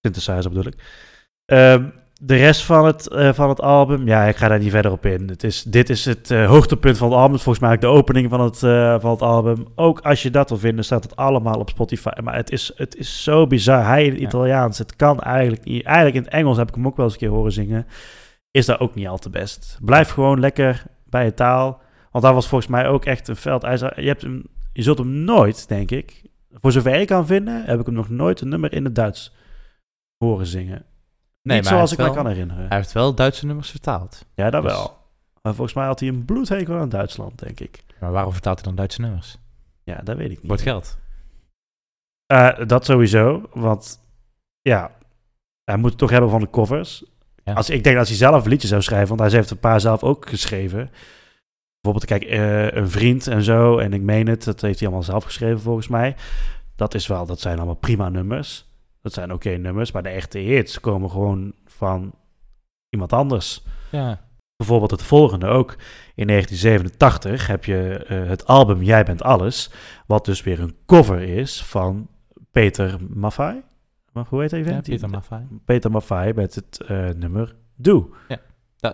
Synthesizer 0.00 0.50
bedoel 0.50 0.66
ik. 0.66 0.74
Ehm, 1.44 1.88
de 2.24 2.36
rest 2.36 2.64
van 2.64 2.86
het, 2.86 3.08
eh, 3.08 3.32
van 3.32 3.48
het 3.48 3.60
album, 3.60 4.06
ja, 4.06 4.24
ik 4.24 4.36
ga 4.36 4.48
daar 4.48 4.58
niet 4.58 4.70
verder 4.70 4.92
op 4.92 5.06
in. 5.06 5.28
Het 5.28 5.44
is, 5.44 5.62
dit 5.62 5.90
is 5.90 6.04
het 6.04 6.30
eh, 6.30 6.46
hoogtepunt 6.46 6.98
van 6.98 7.08
het 7.08 7.18
album. 7.18 7.38
Volgens 7.38 7.64
mij 7.64 7.72
ook 7.72 7.80
de 7.80 7.86
opening 7.86 8.30
van 8.30 8.40
het, 8.40 8.62
eh, 8.62 9.00
van 9.00 9.10
het 9.10 9.22
album. 9.22 9.66
Ook 9.74 10.00
als 10.00 10.22
je 10.22 10.30
dat 10.30 10.48
wil 10.48 10.58
vinden, 10.58 10.84
staat 10.84 11.02
het 11.02 11.16
allemaal 11.16 11.58
op 11.58 11.68
Spotify. 11.68 12.10
Maar 12.22 12.34
het 12.34 12.50
is, 12.50 12.72
het 12.76 12.96
is 12.96 13.22
zo 13.22 13.46
bizar. 13.46 13.86
Hij 13.86 14.04
in 14.06 14.14
Ja. 14.14 14.20
Italiaans, 14.20 14.78
het 14.78 14.96
kan 14.96 15.20
eigenlijk 15.20 15.64
niet. 15.64 15.84
Eigenlijk 15.84 16.16
in 16.16 16.22
het 16.22 16.32
Engels 16.32 16.56
heb 16.56 16.68
ik 16.68 16.74
hem 16.74 16.86
ook 16.86 16.96
wel 16.96 17.04
eens 17.04 17.14
een 17.14 17.20
keer 17.20 17.30
horen 17.30 17.52
zingen. 17.52 17.86
Is 18.50 18.66
daar 18.66 18.80
ook 18.80 18.94
niet 18.94 19.08
al 19.08 19.18
te 19.18 19.30
best. 19.30 19.78
Blijf 19.80 20.08
gewoon 20.08 20.40
lekker 20.40 20.82
bij 21.04 21.24
je 21.24 21.34
taal. 21.34 21.80
Want 22.12 22.24
daar 22.24 22.34
was 22.34 22.48
volgens 22.48 22.70
mij 22.70 22.88
ook 22.88 23.04
echt 23.04 23.28
een 23.28 23.36
veld. 23.36 23.62
Je, 23.62 23.92
hebt 23.94 24.22
hem, 24.22 24.42
je 24.72 24.82
zult 24.82 24.98
hem 24.98 25.10
nooit, 25.10 25.68
denk 25.68 25.90
ik. 25.90 26.22
Voor 26.50 26.72
zover 26.72 26.94
ik 26.94 27.06
kan 27.06 27.26
vinden, 27.26 27.64
heb 27.64 27.80
ik 27.80 27.86
hem 27.86 27.94
nog 27.94 28.08
nooit 28.08 28.40
een 28.40 28.48
nummer 28.48 28.72
in 28.72 28.84
het 28.84 28.94
Duits 28.94 29.34
horen 30.16 30.46
zingen. 30.46 30.84
Nee, 31.42 31.56
niet 31.56 31.64
maar 31.64 31.74
zoals 31.74 31.92
ik 31.92 31.98
me 31.98 32.10
kan 32.10 32.26
herinneren. 32.26 32.68
Hij 32.68 32.76
heeft 32.76 32.92
wel 32.92 33.14
Duitse 33.14 33.46
nummers 33.46 33.70
vertaald. 33.70 34.26
Ja, 34.34 34.50
dat 34.50 34.62
Dus- 34.62 34.72
wel. 34.72 35.00
Maar 35.42 35.54
volgens 35.54 35.76
mij 35.76 35.86
had 35.86 36.00
hij 36.00 36.08
een 36.08 36.24
bloedhekel 36.24 36.76
aan 36.78 36.88
Duitsland, 36.88 37.38
denk 37.38 37.60
ik. 37.60 37.84
Maar 38.00 38.12
waarom 38.12 38.32
vertaalt 38.32 38.56
hij 38.56 38.66
dan 38.66 38.76
Duitse 38.76 39.00
nummers? 39.00 39.38
Ja, 39.84 40.00
dat 40.04 40.16
weet 40.16 40.30
ik 40.30 40.36
niet. 40.36 40.46
Voor 40.46 40.54
het 40.54 40.62
geld. 40.62 40.98
Eh, 42.26 42.66
dat 42.66 42.84
sowieso, 42.84 43.48
want 43.52 44.00
ja, 44.60 44.90
hij 45.64 45.76
moet 45.76 45.90
het 45.90 45.98
toch 45.98 46.10
hebben 46.10 46.30
van 46.30 46.40
de 46.40 46.50
covers. 46.50 47.04
Ja. 47.44 47.52
Als, 47.52 47.70
ik 47.70 47.84
denk 47.84 47.96
dat 47.96 48.08
als 48.08 48.18
hij 48.18 48.28
zelf 48.28 48.44
een 48.44 48.50
liedje 48.50 48.68
zou 48.68 48.82
schrijven, 48.82 49.08
want 49.08 49.20
hij 49.20 49.38
heeft 49.38 49.50
een 49.50 49.58
paar 49.58 49.80
zelf 49.80 50.02
ook 50.02 50.28
geschreven. 50.28 50.90
Bijvoorbeeld, 51.82 52.18
kijk, 52.18 52.30
eh, 52.32 52.70
een 52.70 52.90
vriend 52.90 53.26
en 53.26 53.42
zo, 53.42 53.78
en 53.78 53.92
ik 53.92 54.02
meen 54.02 54.26
het, 54.28 54.44
dat 54.44 54.60
heeft 54.60 54.78
hij 54.78 54.88
allemaal 54.88 55.06
zelf 55.06 55.24
geschreven 55.24 55.60
volgens 55.60 55.88
mij. 55.88 56.16
Dat 56.76 56.94
is 56.94 57.06
wel, 57.06 57.26
dat 57.26 57.40
zijn 57.40 57.56
allemaal 57.56 57.74
prima 57.74 58.08
nummers. 58.08 58.70
Dat 59.00 59.12
zijn 59.12 59.32
oké 59.32 59.50
nummers, 59.50 59.92
maar 59.92 60.02
de 60.02 60.08
echte 60.08 60.38
hits 60.38 60.80
komen 60.80 61.10
gewoon 61.10 61.52
van 61.66 62.14
iemand 62.88 63.12
anders. 63.12 63.64
Ja. 63.90 64.20
Bijvoorbeeld 64.56 64.90
het 64.90 65.02
volgende 65.02 65.46
ook. 65.46 65.76
In 66.14 66.26
1987 66.26 67.46
heb 67.46 67.64
je 67.64 68.04
eh, 68.08 68.28
het 68.28 68.46
album 68.46 68.82
Jij 68.82 69.04
bent 69.04 69.22
alles, 69.22 69.70
wat 70.06 70.24
dus 70.24 70.42
weer 70.42 70.60
een 70.60 70.76
cover 70.86 71.20
is 71.20 71.62
van 71.64 72.08
Peter 72.50 72.96
Maffay. 73.08 73.62
Maar 74.12 74.24
hoe 74.28 74.40
heet 74.40 74.50
hij? 74.50 74.64
ja 74.64 74.80
Peter 74.80 75.10
Maffay. 75.10 75.46
Peter 75.64 75.90
Maffay 75.90 76.32
met 76.34 76.54
het 76.54 76.80
eh, 76.86 77.08
nummer 77.08 77.54
Doe. 77.76 78.06
Da- 78.28 78.40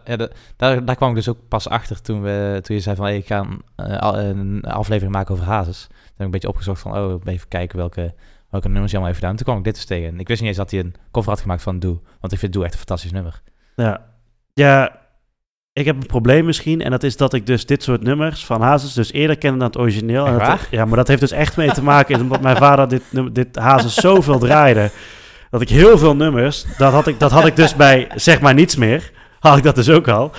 ja, 0.04 0.28
daar, 0.56 0.84
daar 0.84 0.96
kwam 0.96 1.08
ik 1.08 1.14
dus 1.14 1.28
ook 1.28 1.38
pas 1.48 1.68
achter 1.68 2.02
toen, 2.02 2.22
we, 2.22 2.58
toen 2.62 2.76
je 2.76 2.82
zei 2.82 2.96
van 2.96 3.04
hey, 3.04 3.16
ik 3.16 3.26
ga 3.26 3.38
een, 3.38 3.62
eh, 3.76 4.28
een 4.28 4.62
aflevering 4.64 5.12
maken 5.14 5.34
over 5.34 5.46
hazes. 5.46 5.86
Toen 5.86 5.96
heb 6.04 6.16
ik 6.18 6.24
een 6.24 6.30
beetje 6.30 6.48
opgezocht 6.48 6.80
van 6.80 6.96
oh, 6.96 7.20
even 7.24 7.48
kijken 7.48 7.78
welke, 7.78 8.14
welke 8.50 8.68
nummers 8.68 8.92
hij 8.92 9.00
allemaal 9.00 9.06
heeft 9.06 9.18
gedaan. 9.18 9.36
Toen 9.36 9.44
kwam 9.44 9.58
ik 9.58 9.64
dit 9.64 9.74
dus 9.74 9.84
tegen. 9.84 10.08
En 10.08 10.20
ik 10.20 10.28
wist 10.28 10.40
niet 10.40 10.48
eens 10.48 10.58
dat 10.58 10.70
hij 10.70 10.80
een 10.80 10.94
cover 11.12 11.30
had 11.30 11.40
gemaakt 11.40 11.62
van 11.62 11.78
Doe. 11.78 11.98
Want 12.20 12.32
ik 12.32 12.38
vind 12.38 12.52
Doe 12.52 12.62
echt 12.64 12.72
een 12.72 12.78
fantastisch 12.78 13.12
nummer. 13.12 13.42
Ja. 13.76 14.00
ja, 14.54 14.98
ik 15.72 15.84
heb 15.84 15.96
een 15.96 16.06
probleem 16.06 16.44
misschien. 16.44 16.80
En 16.82 16.90
dat 16.90 17.02
is 17.02 17.16
dat 17.16 17.32
ik 17.34 17.46
dus 17.46 17.66
dit 17.66 17.82
soort 17.82 18.02
nummers 18.02 18.44
van 18.46 18.60
Hazes 18.60 18.92
dus 18.92 19.12
eerder 19.12 19.38
kende 19.38 19.58
dan 19.58 19.66
het 19.66 19.78
origineel. 19.78 20.26
En 20.26 20.32
dat- 20.38 20.68
ja, 20.70 20.84
maar 20.84 20.96
dat 20.96 21.08
heeft 21.08 21.20
dus 21.20 21.30
echt 21.30 21.56
mee 21.56 21.70
te 21.72 21.82
maken 21.82 22.20
omdat 22.20 22.40
mijn 22.40 22.56
vader 22.56 22.88
dit, 22.88 23.02
dit 23.34 23.56
Hazes 23.56 23.94
zoveel 23.94 24.38
draaide. 24.38 24.90
Dat 25.50 25.60
ik 25.60 25.68
heel 25.68 25.98
veel 25.98 26.16
nummers, 26.16 26.64
dat 26.78 26.92
had 26.92 27.06
ik, 27.06 27.20
dat 27.20 27.30
had 27.30 27.46
ik 27.46 27.56
dus 27.56 27.76
bij 27.76 28.10
zeg 28.14 28.40
maar 28.40 28.54
niets 28.54 28.76
meer. 28.76 29.12
Had 29.48 29.56
ik 29.56 29.62
dat 29.62 29.74
dus 29.74 29.90
ook 29.90 30.08
al. 30.08 30.30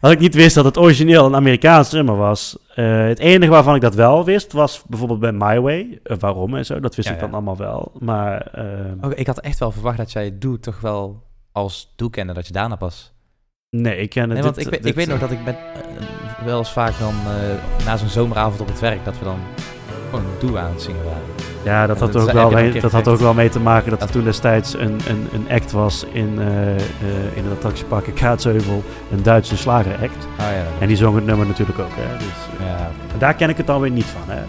Dat 0.00 0.10
ik 0.10 0.18
niet 0.18 0.34
wist 0.34 0.54
dat 0.54 0.64
het 0.64 0.78
origineel 0.78 1.26
een 1.26 1.34
Amerikaans 1.34 1.92
nummer 1.92 2.16
was. 2.16 2.56
Eh, 2.74 2.98
het 3.06 3.18
enige 3.18 3.50
waarvan 3.50 3.74
ik 3.74 3.80
dat 3.80 3.94
wel 3.94 4.24
wist, 4.24 4.52
was 4.52 4.82
bijvoorbeeld 4.88 5.20
bij 5.20 5.32
My 5.32 5.60
Way. 5.60 6.00
Eh, 6.02 6.16
waarom 6.20 6.54
en 6.56 6.64
zo, 6.66 6.80
dat 6.80 6.94
wist 6.94 7.08
Ja, 7.08 7.14
ik 7.14 7.20
dan 7.20 7.28
ja. 7.28 7.34
allemaal 7.34 7.56
wel. 7.56 7.92
Maar 7.98 8.40
eh, 8.40 8.64
Ook, 9.00 9.12
ik 9.14 9.26
had 9.26 9.40
echt 9.40 9.58
wel 9.58 9.70
verwacht 9.72 9.96
dat 9.96 10.12
jij 10.12 10.38
Doe 10.38 10.60
toch 10.60 10.80
wel 10.80 11.22
als 11.52 11.92
Doe 11.96 12.10
kende, 12.10 12.32
dat 12.32 12.46
je 12.46 12.52
daarna 12.52 12.76
pas... 12.76 13.12
nee, 13.70 13.96
ik 13.96 14.10
ken 14.10 14.22
het. 14.22 14.32
Nee, 14.32 14.42
want 14.42 14.54
dit- 14.54 14.66
ik, 14.66 14.72
dit- 14.72 14.84
ik 14.86 14.94
weet 14.94 15.06
nog 15.06 15.18
dat 15.18 15.30
ik 15.30 15.44
ben, 15.44 15.54
eh, 15.56 16.44
wel 16.44 16.58
eens 16.58 16.72
vaak 16.72 16.92
dan 16.98 17.14
na 17.84 17.96
zo'n 17.96 18.08
zomeravond 18.08 18.60
op 18.60 18.66
het 18.68 18.80
werk, 18.80 19.04
dat 19.04 19.18
we 19.18 19.24
dan 19.24 19.38
gewoon 20.10 20.24
Doe 20.40 20.58
aan 20.58 20.70
het 20.72 20.82
zingen 20.82 21.04
waren. 21.04 21.35
Ja, 21.66 21.86
dat 21.86 21.96
En 21.96 22.02
had, 22.02 22.12
dat 22.12 22.22
ook 22.22 22.32
wel, 22.32 22.50
mee, 22.50 22.80
dat 22.80 22.92
had 22.92 23.08
ook 23.08 23.18
wel 23.18 23.34
mee 23.34 23.48
te 23.48 23.60
maken 23.60 23.90
dat 23.90 24.02
er 24.02 24.10
toen 24.10 24.24
destijds 24.24 24.74
een, 24.74 25.00
een, 25.08 25.28
een 25.32 25.46
act 25.50 25.72
was 25.72 26.04
in, 26.12 26.38
eh, 26.38 27.36
in 27.36 27.44
het 27.44 27.52
attractiepark 27.52 28.14
Kaatsheuvel. 28.14 28.82
Een 29.12 29.22
Duitse 29.22 29.56
slageract. 29.56 30.24
Oh 30.38 30.44
ja, 30.44 30.64
En 30.80 30.86
die 30.88 30.96
zong 30.96 31.14
het 31.14 31.26
nummer 31.26 31.46
natuurlijk 31.46 31.78
ook. 31.78 31.90
Hè? 31.90 32.16
Dus, 32.16 32.26
eh, 32.60 32.66
ja, 32.66 32.90
en 33.12 33.18
daar 33.18 33.34
ken 33.34 33.48
ik 33.48 33.56
het 33.56 33.66
dan 33.66 33.80
weer 33.80 33.90
niet 33.90 34.04
van. 34.04 34.34
Hè? 34.34 34.40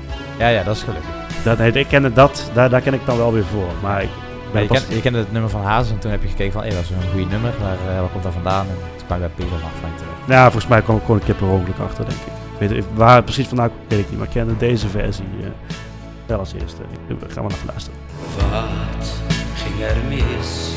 ja, 0.44 0.48
ja, 0.48 0.64
dat 0.64 0.76
is 0.76 0.84
gelukkig. 0.84 1.10
Dat, 1.44 1.58
nee, 1.58 1.72
ik 1.72 1.88
ken 1.88 2.14
dat, 2.14 2.52
daar, 2.54 2.70
daar 2.70 2.82
ken 2.82 2.94
ik 2.94 3.06
dan 3.06 3.18
wel 3.18 3.34
weer 3.34 3.46
voor. 3.46 3.70
Maar 3.82 4.02
ik 4.02 4.10
ben 4.52 4.62
je, 4.62 4.68
pas- 4.68 4.86
je 4.90 5.02
kende 5.02 5.18
het 5.20 5.32
nummer 5.32 5.50
van 5.50 5.62
Hazes 5.62 5.92
en 5.92 6.00
toen 6.00 6.12
heb 6.12 6.22
je 6.22 6.28
gekeken 6.28 6.54
van, 6.54 6.64
hé, 6.64 6.70
dat 6.70 6.80
is 6.84 6.90
een 6.90 7.12
goede 7.12 7.26
nummer, 7.32 7.52
maar 7.62 7.94
eh, 7.94 8.00
waar 8.00 8.10
komt 8.12 8.24
dat 8.24 8.34
vandaan? 8.34 8.66
En 8.66 8.76
toen 8.98 9.06
kwam 9.06 9.18
ik 9.22 9.24
bij 9.36 9.46
Peter 9.46 9.60
Maffay 9.62 9.98
terecht. 9.98 10.28
Nou, 10.28 10.42
volgens 10.52 10.68
mij 10.68 10.82
kwam 10.82 10.96
ik 10.96 11.02
gewoon 11.02 11.18
een 11.18 11.26
keer 11.26 11.36
per 11.36 11.48
ongeluk 11.48 11.80
achter, 11.80 12.06
denk 12.06 12.18
ik. 12.20 12.70
Weet, 12.70 12.86
waar 12.94 13.16
het 13.16 13.26
precies 13.26 13.48
vandaan 13.48 13.68
komt, 13.70 13.82
weet 13.88 14.00
ik 14.00 14.10
niet. 14.10 14.18
Maar 14.18 14.28
ik 14.28 14.34
kende 14.34 14.58
deze 14.58 14.88
versie 14.88 15.24
wel 16.28 16.40
als 16.40 16.54
eerste. 16.54 16.82
Ik, 17.08 17.18
ga 17.28 17.42
maar 17.42 17.52
naar 17.52 17.60
luisteren. 17.66 18.00
Wat 18.36 19.22
ging 19.56 19.82
er 19.82 19.98
mis? 20.08 20.72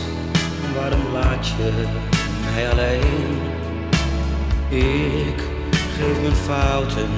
Waarom 0.75 1.13
laat 1.13 1.49
je 1.49 1.87
mij 2.45 2.71
alleen? 2.71 3.39
Ik 4.69 5.41
geef 5.97 6.21
mijn 6.21 6.35
fouten 6.35 7.09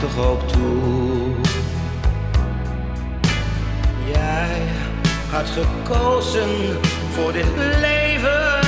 toch 0.00 0.26
ook 0.26 0.48
toe. 0.48 1.34
Jij 4.12 4.62
had 5.30 5.50
gekozen 5.50 6.78
voor 7.10 7.32
dit 7.32 7.56
leven 7.56 8.60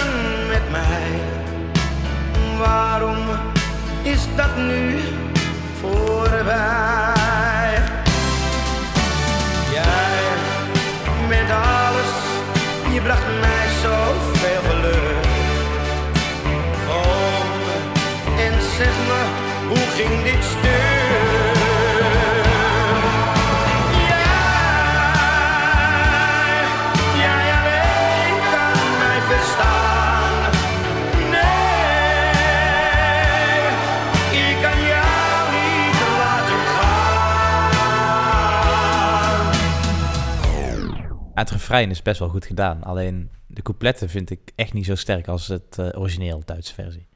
met 0.48 0.70
mij. 0.70 1.20
Waarom 2.58 3.18
is 4.02 4.26
dat 4.36 4.56
nu 4.56 4.98
voorbij? 5.80 7.23
Met 11.28 11.50
alles, 11.50 12.12
je 12.92 13.00
bracht 13.00 13.26
mij 13.40 13.66
zoveel 13.82 14.60
geluk. 14.68 15.24
Kom 16.86 17.48
en 18.38 18.54
zeg 18.76 18.94
me, 19.08 19.22
hoe 19.68 19.86
ging 19.96 20.22
dit 20.22 20.44
Het 41.34 41.50
refrein 41.50 41.90
is 41.90 42.02
best 42.02 42.18
wel 42.18 42.28
goed 42.28 42.46
gedaan, 42.46 42.82
alleen 42.82 43.30
de 43.46 43.62
coupletten 43.62 44.08
vind 44.08 44.30
ik 44.30 44.40
echt 44.54 44.72
niet 44.72 44.86
zo 44.86 44.94
sterk 44.94 45.28
als 45.28 45.46
het 45.48 45.78
eh, 45.78 46.00
origineel 46.00 46.42
Duitse 46.44 46.74
versie. 46.74 47.06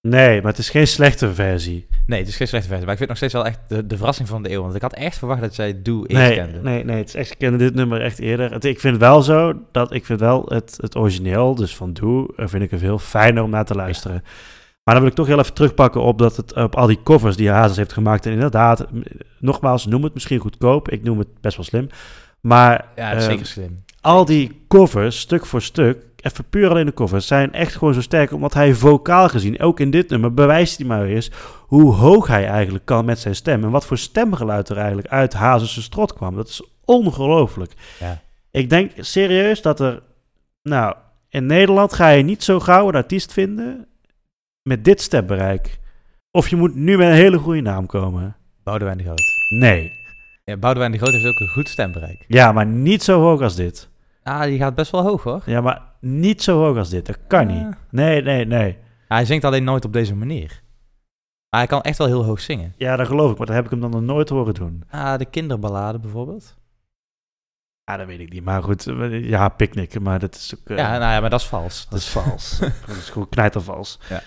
Nee, 0.00 0.40
maar 0.42 0.50
het 0.50 0.60
is 0.60 0.70
geen 0.70 0.86
slechte 0.86 1.34
versie. 1.34 1.86
Nee, 2.06 2.18
het 2.18 2.28
is 2.28 2.36
geen 2.36 2.48
slechte 2.48 2.68
versie, 2.68 2.86
maar 2.86 2.94
ik 2.94 2.98
vind 3.00 3.10
het 3.10 3.20
nog 3.20 3.30
steeds 3.30 3.32
wel 3.32 3.46
echt 3.46 3.58
de, 3.68 3.86
de 3.86 3.96
verrassing 3.96 4.28
van 4.28 4.42
de 4.42 4.50
eeuw, 4.50 4.62
want 4.62 4.74
ik 4.74 4.82
had 4.82 4.92
echt 4.94 5.18
verwacht 5.18 5.40
dat 5.40 5.56
jij 5.56 5.82
Doe 5.82 6.06
eerst 6.08 6.22
Nee, 6.22 6.34
kende. 6.34 6.60
nee, 6.62 6.84
nee, 6.84 6.96
het 6.96 7.08
is 7.08 7.14
echt, 7.14 7.30
ik 7.30 7.38
kende 7.38 7.58
dit 7.58 7.74
nummer 7.74 8.00
echt 8.02 8.18
eerder. 8.18 8.52
Het, 8.52 8.64
ik 8.64 8.80
vind 8.80 8.96
wel 8.96 9.22
zo 9.22 9.52
dat 9.72 9.92
ik 9.92 10.04
vind 10.04 10.20
wel 10.20 10.44
het, 10.48 10.78
het 10.80 10.96
origineel, 10.96 11.54
dus 11.54 11.76
van 11.76 11.92
Doe, 11.92 12.32
eh, 12.36 12.46
vind 12.46 12.62
ik 12.62 12.70
het 12.70 12.80
veel 12.80 12.98
fijner 12.98 13.42
om 13.42 13.50
naar 13.50 13.64
te 13.64 13.74
luisteren. 13.74 14.22
Maar 14.84 14.94
dan 14.94 15.02
wil 15.02 15.12
ik 15.12 15.14
toch 15.18 15.26
heel 15.26 15.38
even 15.38 15.54
terugpakken 15.54 16.02
op, 16.02 16.18
dat 16.18 16.36
het, 16.36 16.54
op 16.54 16.76
al 16.76 16.86
die 16.86 17.02
covers 17.02 17.36
die 17.36 17.50
Hazes 17.50 17.76
heeft 17.76 17.92
gemaakt. 17.92 18.26
En 18.26 18.32
inderdaad, 18.32 18.86
nogmaals, 19.38 19.86
noem 19.86 20.02
het 20.04 20.14
misschien 20.14 20.38
goedkoop. 20.38 20.88
Ik 20.88 21.02
noem 21.02 21.18
het 21.18 21.40
best 21.40 21.56
wel 21.56 21.64
slim. 21.64 21.88
Maar 22.40 22.88
Ja, 22.96 23.08
dat 23.10 23.18
is 23.18 23.22
ehm, 23.26 23.32
zeker 23.32 23.46
slim. 23.46 23.84
al 24.00 24.24
die 24.24 24.64
covers, 24.68 25.20
stuk 25.20 25.46
voor 25.46 25.62
stuk, 25.62 25.98
even 26.16 26.44
puur 26.50 26.70
alleen 26.70 26.86
de 26.86 26.94
covers, 26.94 27.26
zijn 27.26 27.52
echt 27.52 27.76
gewoon 27.76 27.94
zo 27.94 28.00
sterk. 28.00 28.32
Omdat 28.32 28.54
hij 28.54 28.74
vocaal 28.74 29.28
gezien, 29.28 29.60
ook 29.60 29.80
in 29.80 29.90
dit 29.90 30.08
nummer, 30.08 30.34
bewijst 30.34 30.78
hij 30.78 30.86
maar 30.86 31.02
weer 31.02 31.14
eens 31.14 31.30
hoe 31.66 31.94
hoog 31.94 32.26
hij 32.26 32.46
eigenlijk 32.46 32.84
kan 32.84 33.04
met 33.04 33.18
zijn 33.18 33.34
stem. 33.34 33.64
En 33.64 33.70
wat 33.70 33.86
voor 33.86 33.98
stemgeluid 33.98 34.68
er 34.68 34.76
eigenlijk 34.76 35.08
uit 35.08 35.32
Hazes' 35.32 35.82
strot 35.82 36.12
kwam. 36.14 36.36
Dat 36.36 36.48
is 36.48 36.62
ongelooflijk. 36.84 37.72
Ja. 38.00 38.20
Ik 38.50 38.70
denk 38.70 38.90
serieus 38.96 39.62
dat 39.62 39.80
er, 39.80 40.02
nou, 40.62 40.94
in 41.28 41.46
Nederland 41.46 41.92
ga 41.92 42.08
je 42.08 42.22
niet 42.22 42.44
zo 42.44 42.60
gauw 42.60 42.88
een 42.88 42.94
artiest 42.94 43.32
vinden 43.32 43.86
met 44.62 44.84
dit 44.84 45.00
stembereik. 45.00 45.78
Of 46.30 46.48
je 46.48 46.56
moet 46.56 46.74
nu 46.74 46.96
met 46.96 47.08
een 47.08 47.14
hele 47.14 47.38
goede 47.38 47.60
naam 47.60 47.86
komen. 47.86 48.36
Boudewijn 48.62 48.96
de 48.98 49.04
Groot. 49.04 49.22
Nee. 49.48 49.92
Ja, 50.48 50.56
Boudewijn 50.56 50.92
de 50.92 50.98
Groot 50.98 51.12
heeft 51.12 51.26
ook 51.26 51.38
een 51.40 51.48
goed 51.48 51.68
stembereik. 51.68 52.24
Ja, 52.28 52.52
maar 52.52 52.66
niet 52.66 53.02
zo 53.02 53.20
hoog 53.20 53.40
als 53.40 53.54
dit. 53.54 53.88
Ah, 54.22 54.42
die 54.42 54.58
gaat 54.58 54.74
best 54.74 54.90
wel 54.90 55.02
hoog 55.02 55.22
hoor. 55.22 55.42
Ja, 55.46 55.60
maar 55.60 55.82
niet 56.00 56.42
zo 56.42 56.58
hoog 56.64 56.76
als 56.76 56.88
dit. 56.88 57.06
Dat 57.06 57.18
kan 57.26 57.48
Ah. 57.48 57.54
niet. 57.54 57.76
Nee, 57.90 58.22
nee, 58.22 58.44
nee. 58.46 58.76
Hij 59.08 59.24
zingt 59.24 59.44
alleen 59.44 59.64
nooit 59.64 59.84
op 59.84 59.92
deze 59.92 60.14
manier. 60.14 60.62
Maar 61.50 61.60
hij 61.60 61.66
kan 61.68 61.80
echt 61.82 61.98
wel 61.98 62.06
heel 62.06 62.24
hoog 62.24 62.40
zingen. 62.40 62.74
Ja, 62.76 62.96
dat 62.96 63.06
geloof 63.06 63.30
ik, 63.30 63.38
maar 63.38 63.46
dat 63.46 63.54
heb 63.56 63.64
ik 63.64 63.70
hem 63.70 63.80
dan 63.80 63.90
nog 63.90 64.00
nooit 64.02 64.28
horen 64.28 64.54
doen. 64.54 64.82
Ah, 64.90 65.18
de 65.18 65.24
kinderballade 65.24 65.98
bijvoorbeeld. 65.98 66.56
Ja, 67.84 67.96
dat 67.96 68.06
weet 68.06 68.20
ik 68.20 68.32
niet. 68.32 68.44
Maar 68.44 68.62
goed, 68.62 68.86
eh, 68.86 69.24
ja, 69.28 69.48
picknicken, 69.48 70.02
maar 70.02 70.18
dat 70.18 70.34
is 70.34 70.54
ook... 70.58 70.68
eh, 70.68 70.76
ja, 70.76 70.98
nou 70.98 71.12
ja, 71.12 71.20
maar 71.20 71.30
dat 71.30 71.40
is 71.40 71.46
vals. 71.46 71.86
dat 71.90 71.98
is 71.98 72.08
vals. 72.18 72.58
dat 72.86 72.96
is 72.96 73.10
gewoon 73.10 73.28
knijtervals. 73.28 73.98
Ja. 74.08 74.20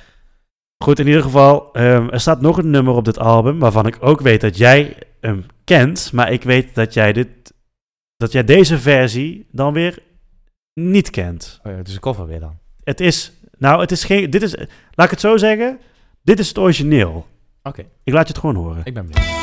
Goed, 0.84 1.00
in 1.00 1.08
ieder 1.08 1.22
geval, 1.22 1.74
ehm, 1.74 2.08
er 2.10 2.20
staat 2.20 2.42
nog 2.42 2.58
een 2.58 2.70
nummer 2.70 2.94
op 2.94 3.06
dit 3.06 3.20
album 3.20 3.60
waarvan 3.60 3.86
ik 3.88 3.98
ook 4.00 4.22
weet 4.22 4.42
dat 4.42 4.58
jij 4.58 4.98
hem 5.22 5.46
kent, 5.64 6.12
maar 6.12 6.32
ik 6.32 6.44
weet 6.44 6.76
dat 6.76 6.94
jij 6.94 7.14
dit, 7.14 7.28
dat 8.18 8.32
jij 8.32 8.44
deze 8.44 8.80
versie 8.80 9.48
dan 9.52 9.74
weer 9.74 10.00
niet 10.74 11.10
kent. 11.10 11.60
Oh 11.64 11.72
ja, 11.72 11.78
het 11.78 11.88
is 11.88 11.94
een 11.94 12.00
cover 12.00 12.28
weer 12.28 12.40
dan. 12.40 12.58
Het 12.84 13.00
is, 13.00 13.32
nou, 13.58 13.82
het 13.82 13.92
is 13.92 14.04
geen, 14.04 14.30
dit 14.30 14.42
is, 14.42 14.56
laat 14.92 15.06
ik 15.06 15.12
het 15.12 15.20
zo 15.20 15.38
zeggen, 15.38 15.80
dit 16.22 16.40
is 16.40 16.48
het 16.48 16.58
origineel. 16.58 17.28
Oké, 17.64 17.86
Ik 18.04 18.14
laat 18.14 18.28
je 18.28 18.34
het 18.34 18.42
gewoon 18.42 18.56
horen. 18.56 18.82
ik 18.84 18.94
ben 18.94 19.08
benieuwd. 19.08 19.40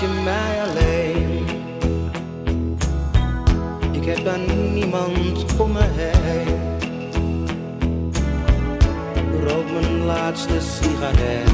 Je 0.00 0.08
mij 0.24 0.53
mijn 10.04 10.16
laatste 10.18 10.60
sigaret. 10.60 11.46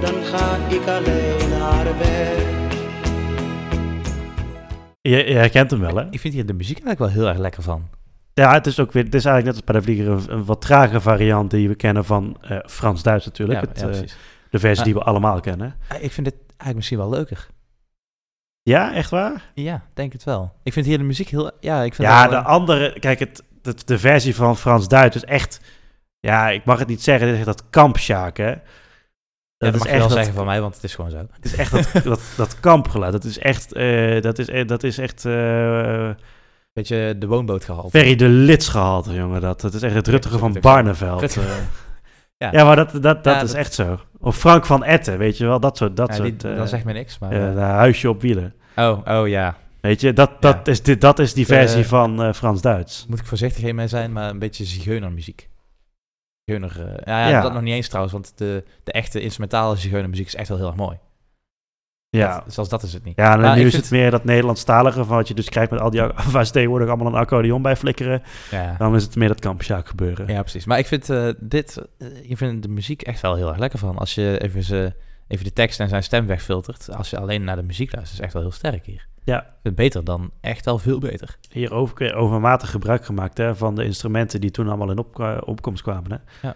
Dan 0.00 0.24
ga 0.24 0.56
ik 0.68 0.86
alleen 0.86 1.48
naar 1.58 1.84
bed. 1.84 2.46
Je, 5.00 5.16
je 5.16 5.34
herkent 5.34 5.70
hem 5.70 5.80
wel, 5.80 5.96
hè? 5.96 6.06
Ik 6.10 6.20
vind 6.20 6.34
hier 6.34 6.46
de 6.46 6.52
muziek 6.52 6.78
eigenlijk 6.84 6.98
wel 6.98 7.22
heel 7.22 7.28
erg 7.32 7.38
lekker 7.42 7.62
van. 7.62 7.88
Ja, 8.34 8.52
het 8.52 8.66
is 8.66 8.80
ook 8.80 8.92
weer, 8.92 9.04
het 9.04 9.14
is 9.14 9.24
eigenlijk 9.24 9.56
net 9.56 9.66
als 9.66 9.72
bij 9.72 9.74
de 9.94 10.02
Vlieger 10.02 10.30
een, 10.30 10.38
een 10.38 10.44
wat 10.44 10.60
trage 10.60 11.00
variant 11.00 11.50
die 11.50 11.68
we 11.68 11.74
kennen 11.74 12.04
van 12.04 12.36
eh, 12.40 12.58
Frans-Duits 12.66 13.24
natuurlijk. 13.24 13.60
Ja, 13.60 13.68
Het, 13.68 13.80
ja, 13.80 13.84
eh, 13.86 13.90
precies. 13.90 14.16
de 14.50 14.58
versie 14.58 14.76
Maar- 14.76 14.84
die 14.84 14.94
we 14.94 15.02
allemaal 15.02 15.40
kennen. 15.40 15.74
Ah, 15.88 16.02
Ik 16.02 16.12
vind 16.12 16.26
dit 16.26 16.36
eigenlijk 16.46 16.74
misschien 16.76 16.98
wel 16.98 17.10
leuker. 17.10 17.46
Ja, 18.62 18.94
echt 18.94 19.10
waar? 19.10 19.50
Ja, 19.54 19.82
denk 19.94 20.12
het 20.12 20.24
wel. 20.24 20.52
Ik 20.62 20.72
vind 20.72 20.86
hier 20.86 20.98
de 20.98 21.04
muziek 21.04 21.28
heel... 21.28 21.50
Ja, 21.60 21.82
ik 21.82 21.94
vind 21.94 22.08
Ja, 22.08 22.28
wel, 22.30 22.40
de 22.40 22.46
andere, 22.46 22.98
kijk, 23.00 23.18
het, 23.18 23.42
het- 23.68 23.86
de 23.86 23.98
versie 23.98 24.34
van 24.34 24.56
Frans-Duits 24.56 25.16
is 25.16 25.24
echt, 25.24 25.60
ja, 26.20 26.48
ik 26.50 26.64
mag 26.64 26.78
het 26.78 26.88
niet 26.88 27.02
zeggen, 27.02 27.26
dit 27.26 27.34
is 27.38 27.46
echt 27.46 27.56
dat 27.58 27.70
kampsjaak, 27.70 28.36
hè? 28.36 28.48
ja, 28.50 28.60
dat 29.56 29.74
is 29.74 29.78
mag 29.78 29.88
je 29.88 29.96
wel 29.98 30.08
dat- 30.08 30.16
zeggen 30.16 30.34
van 30.34 30.46
mij, 30.46 30.60
want 30.60 30.74
het 30.74 30.84
is 30.84 30.94
gewoon 30.94 31.10
zo. 31.10 31.16
Het 31.32 31.44
is 31.44 31.54
echt 31.54 31.70
dat, 31.70 31.90
dat, 32.04 32.20
dat 32.36 32.60
kampgeluid. 32.60 33.12
Dat 33.12 33.24
is 33.24 33.38
echt, 33.38 33.72
eh, 33.72 34.20
dat 34.20 34.38
is, 34.38 34.48
eh, 34.48 34.66
dat 34.66 34.82
is 34.82 34.98
echt 34.98 35.24
eh 35.24 36.10
Beetje 36.72 37.14
de 37.18 37.26
woonboot 37.26 37.64
gehaald. 37.64 37.90
Ferry 37.90 38.14
de 38.16 38.28
Lits 38.28 38.68
gehalte, 38.68 39.14
jongen. 39.14 39.40
Dat, 39.40 39.60
dat 39.60 39.74
is 39.74 39.82
echt 39.82 39.94
het 39.94 40.08
Ruttige 40.08 40.38
van. 40.38 40.56
Barneveld. 40.60 41.36
Ja. 42.36 42.48
ja, 42.52 42.64
maar 42.64 42.76
dat, 42.76 42.90
dat, 42.92 43.02
dat 43.02 43.24
Ja, 43.24 43.40
is 43.42 43.48
dat- 43.48 43.56
echt 43.58 43.74
zo. 43.74 44.00
Of 44.18 44.36
Frank 44.36 44.66
van 44.66 44.84
Etten, 44.84 45.18
weet 45.18 45.36
je 45.38 45.46
wel? 45.46 45.60
Dat 45.60 45.76
soort, 45.76 45.96
dat 45.96 46.16
Ja, 46.16 46.22
die, 46.22 46.30
soort 46.40 46.44
eh, 46.52 46.56
dat 46.56 46.68
zegt 46.68 46.84
me 46.84 46.92
niks, 46.92 47.18
maar... 47.18 47.30
de 47.30 47.60
huisje 47.60 48.08
op 48.08 48.22
wielen. 48.22 48.54
oh, 48.76 48.98
oh 49.04 49.28
ja. 49.28 49.56
Weet 49.80 50.00
je, 50.00 50.12
dat, 50.12 50.42
dat, 50.42 50.66
Ja. 50.66 50.72
is, 50.72 50.82
dit, 50.82 51.00
dat 51.00 51.18
is 51.18 51.34
die 51.34 51.46
Eh, 51.46 51.50
versie 51.50 51.86
van 51.86 52.22
eh, 52.22 52.32
Frans-Duits. 52.32 53.06
Moet 53.08 53.18
ik 53.18 53.26
voorzichtig 53.26 53.72
mee 53.72 53.88
zijn, 53.88 54.12
maar 54.12 54.30
een 54.30 54.38
beetje 54.38 54.64
zigeunermuziek. 54.64 55.48
Zigeuner... 56.44 56.80
eh, 56.86 57.02
ja, 57.04 57.20
ja, 57.20 57.28
Ja. 57.28 57.40
dat 57.40 57.52
nog 57.52 57.62
niet 57.62 57.74
eens 57.74 57.86
trouwens, 57.86 58.12
want 58.14 58.32
de, 58.38 58.64
de 58.84 58.92
echte 58.92 59.20
instrumentale 59.20 59.76
zigeunermuziek 59.76 60.26
is 60.26 60.34
echt 60.34 60.48
wel 60.48 60.56
heel 60.58 60.66
erg 60.66 60.76
mooi. 60.76 60.98
Ja. 62.10 62.40
Dat, 62.44 62.54
zelfs 62.54 62.70
dat 62.70 62.82
is 62.82 62.92
het 62.92 63.04
niet. 63.04 63.16
Ja, 63.16 63.32
en 63.32 63.38
nu 63.54 63.60
ik 63.60 63.66
is 63.66 63.70
vind- 63.72 63.82
het 63.82 63.92
meer 63.92 64.10
dat 64.10 64.24
Nederlandstalige, 64.24 65.04
van 65.04 65.16
wat 65.16 65.28
je 65.28 65.34
dus 65.34 65.48
krijgt 65.48 65.70
met 65.70 65.80
al 65.80 65.90
die, 65.90 66.00
waar 66.32 66.46
ze 66.46 66.52
tegenwoordig 66.52 66.88
allemaal 66.88 67.06
een 67.06 67.14
accordeon 67.20 67.62
bij 67.62 67.76
flikkeren. 67.76 68.22
Ja, 68.50 68.74
Dan 68.78 68.94
is 68.94 69.02
het 69.02 69.16
meer 69.16 69.28
dat 69.28 69.40
kampsjaak 69.40 69.88
gebeuren. 69.88 70.28
ja 70.28 70.40
precies. 70.40 70.64
Maar 70.64 70.78
ik 70.78 70.86
vind 70.86 71.06
dit... 71.38 71.82
je 72.22 72.36
vindt 72.36 72.62
de 72.62 72.68
muziek 72.68 73.02
echt 73.02 73.20
wel 73.20 73.34
heel 73.34 73.48
erg 73.48 73.58
lekker 73.58 73.78
van. 73.78 73.98
Als 73.98 74.14
je 74.14 74.38
even, 74.42 74.62
ze, 74.62 74.94
even 75.28 75.44
de 75.44 75.52
tekst 75.52 75.80
en 75.80 75.88
zijn 75.88 76.02
stem 76.02 76.26
wegfiltert. 76.26 76.94
Als 76.94 77.10
je 77.10 77.18
alleen 77.18 77.44
naar 77.44 77.56
de 77.56 77.62
muziek 77.62 77.92
luistert, 77.94 78.10
is 78.12 78.16
het 78.16 78.24
echt 78.24 78.32
wel 78.32 78.42
heel 78.42 78.52
sterk 78.52 78.86
hier. 78.86 79.06
Ja. 79.28 79.38
Ik 79.40 79.44
vind 79.44 79.62
het 79.62 79.74
beter 79.74 80.04
dan 80.04 80.30
echt 80.40 80.64
wel 80.64 80.78
veel 80.78 80.98
beter. 80.98 81.36
Hier 81.50 81.72
over, 81.72 82.14
overmatig 82.14 82.70
gebruik 82.70 83.04
gemaakt 83.04 83.38
hè, 83.38 83.56
van 83.56 83.74
de 83.74 83.84
instrumenten 83.84 84.40
die 84.40 84.50
toen 84.50 84.68
allemaal 84.68 84.90
in 84.90 84.98
op, 84.98 85.40
opkomst 85.44 85.82
kwamen. 85.82 86.10
Hè. 86.10 86.50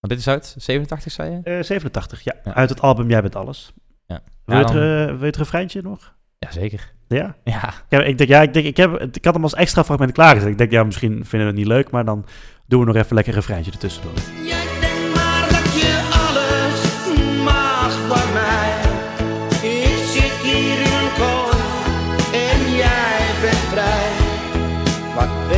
Want 0.00 0.12
dit 0.12 0.18
is 0.18 0.28
uit 0.28 0.54
87, 0.58 1.12
zei 1.12 1.30
je? 1.30 1.40
Eh, 1.56 1.62
87, 1.62 2.20
ja. 2.24 2.34
Ja. 2.44 2.54
Uit 2.54 2.68
het 2.68 2.80
album 2.80 3.08
Jij 3.10 3.20
bent 3.22 3.36
alles. 3.36 3.72
Ja. 4.06 4.20
Wil, 4.44 4.56
je 4.56 4.62
Ja, 4.62 4.68
het, 4.68 4.74
dan- 4.74 4.82
eh, 4.82 5.06
wil 5.06 5.18
je 5.20 5.26
het 5.26 5.36
refreintje 5.36 5.82
nog? 5.82 6.14
Jazeker. 6.38 6.92
Ja? 7.08 7.36
Ja. 7.44 7.68
Ik, 7.68 7.74
heb, 7.88 8.02
ik 8.02 8.18
denk, 8.18 8.30
ja, 8.30 8.42
ik, 8.42 8.52
denk, 8.52 8.66
ik, 8.66 8.76
heb, 8.76 9.00
ik 9.16 9.24
had 9.24 9.34
hem 9.34 9.42
als 9.42 9.54
extra 9.54 9.84
fragment 9.84 10.12
klaargezet. 10.12 10.48
Ik 10.50 10.58
denk, 10.58 10.70
ja, 10.70 10.84
misschien 10.84 11.12
vinden 11.12 11.40
we 11.40 11.44
het 11.46 11.54
niet 11.54 11.66
leuk, 11.66 11.90
maar 11.90 12.04
dan 12.04 12.26
doen 12.66 12.80
we 12.80 12.86
nog 12.86 12.96
even 12.96 13.14
lekker 13.14 13.32
een 13.34 13.38
refreintje 13.40 13.72
ertussendoor. 13.72 14.12
Wat 25.14 25.53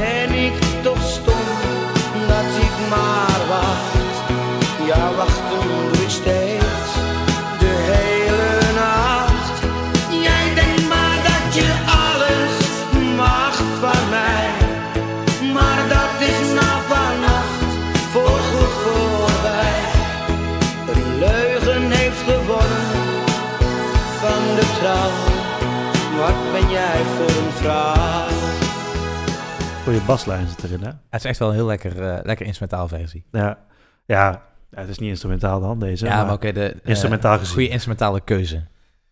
Goeie 29.96 30.10
baslijn 30.10 30.48
zit 30.48 30.62
erin, 30.64 30.80
hè? 30.80 30.86
Het 30.86 31.20
is 31.20 31.24
echt 31.24 31.38
wel 31.38 31.48
een 31.48 31.54
heel 31.54 31.66
lekker, 31.66 32.02
eh, 32.02 32.18
lekker 32.22 32.46
instrumentaal 32.46 32.88
versie. 32.88 33.24
Ja, 33.32 33.58
ja, 34.06 34.42
het 34.74 34.88
is 34.88 34.98
niet 34.98 35.08
instrumentaal 35.10 35.60
dan, 35.60 35.78
deze. 35.78 36.04
Ja, 36.04 36.16
maar 36.16 36.24
maar 36.24 36.34
oké, 36.34 36.52
de 36.52 36.66
eh, 36.68 36.74
instrumentaal 36.84 37.38
gezien. 37.38 37.54
goede 37.54 37.68
instrumentale 37.68 38.20
keuze. 38.20 38.56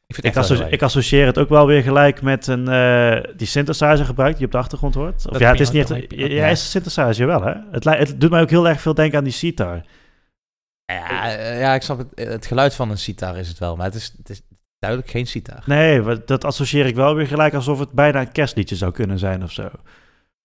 Ik 0.06 0.15
vind 0.15 0.27
ik, 0.27 0.36
asso- 0.36 0.69
associeer 0.78 1.27
het 1.27 1.39
ook 1.39 1.48
wel 1.48 1.66
weer 1.66 1.82
gelijk 1.82 2.23
met 2.23 2.47
een, 2.47 2.69
eh, 2.69 3.32
die 3.36 3.47
synthesizer 3.47 4.05
gebruikt 4.05 4.36
die 4.36 4.47
op 4.47 4.52
de 4.52 4.59
achtergrond 4.59 4.94
hoort. 4.94 5.15
Of 5.27 5.32
Dat 5.32 5.40
ja, 5.40 5.51
het 5.51 5.61
is 5.61 5.70
niet 5.70 5.90
echt, 5.90 6.11
dat- 6.11 6.19
ja, 6.19 6.47
is 6.47 6.61
een 6.61 6.66
synthesizer 6.82 7.27
wel, 7.27 7.43
hè? 7.43 7.52
Het, 7.70 7.85
het 7.85 8.20
doet 8.20 8.31
mij 8.31 8.40
ook 8.40 8.51
heel 8.51 8.69
erg 8.69 8.81
veel 8.81 8.94
denken 8.94 9.19
aan 9.19 9.24
die 9.24 9.32
sitar. 9.32 9.82
Ja, 10.85 11.28
ja, 11.59 11.74
ik 11.74 11.82
snap 11.82 11.98
het. 11.98 12.28
Het 12.28 12.47
geluid 12.47 12.74
van 12.74 12.90
een 12.90 12.98
sitar 12.98 13.36
is 13.39 13.48
het 13.48 13.59
wel, 13.59 13.77
maar 13.77 13.86
het 13.86 13.94
is, 13.94 14.15
het 14.19 14.28
is 14.31 14.43
duidelijk 14.78 15.11
geen 15.11 15.27
sitar. 15.27 15.62
Nee, 15.66 16.02
wat- 16.02 16.27
dat 16.27 16.44
associeer 16.44 16.86
ik 16.86 16.94
wel 16.94 17.15
weer 17.15 17.27
gelijk 17.27 17.55
alsof 17.55 17.78
het 17.78 17.90
bijna 17.93 18.20
een 18.20 18.32
kerstliedje 18.32 18.77
zou 18.77 18.93
kunnen 18.93 19.19
zijn 19.19 19.43
of 19.43 19.52
zo. 19.52 19.70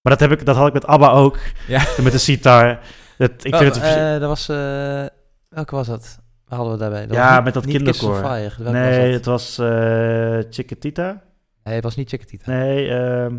Maar 0.02 0.18
dat, 0.18 0.20
heb 0.20 0.32
ik, 0.40 0.46
dat 0.46 0.56
had 0.56 0.68
ik 0.68 0.74
met 0.74 0.86
ABBA 0.86 1.10
ook, 1.12 1.40
Ja. 1.68 1.84
met 2.04 2.12
de 2.12 2.18
sitar. 2.18 2.80
Dat, 3.18 3.32
ik 3.46 3.56
vind 3.56 3.76
het... 3.76 3.84
eh, 3.84 4.12
dat 4.20 4.22
was... 4.30 4.50
eh, 4.50 5.06
welke 5.50 5.76
was 5.76 5.88
dat? 5.88 6.20
Waar 6.48 6.58
hadden 6.60 6.78
we 6.78 6.80
daarbij? 6.84 7.08
Dat 7.08 7.16
Ja, 7.16 7.36
was 7.36 7.44
met 7.44 7.54
dat 7.54 7.66
kinderkoor. 7.66 8.22
Nee, 8.60 9.06
was 9.06 9.14
het 9.14 9.26
was 9.26 9.58
eh 9.58 10.40
Chiquitita. 10.50 11.24
Nee, 11.64 11.76
het 11.76 11.84
was 11.84 11.96
niet 11.96 12.10
Chiquitita. 12.10 12.52
Nee, 12.52 12.90
ehm 12.90 13.38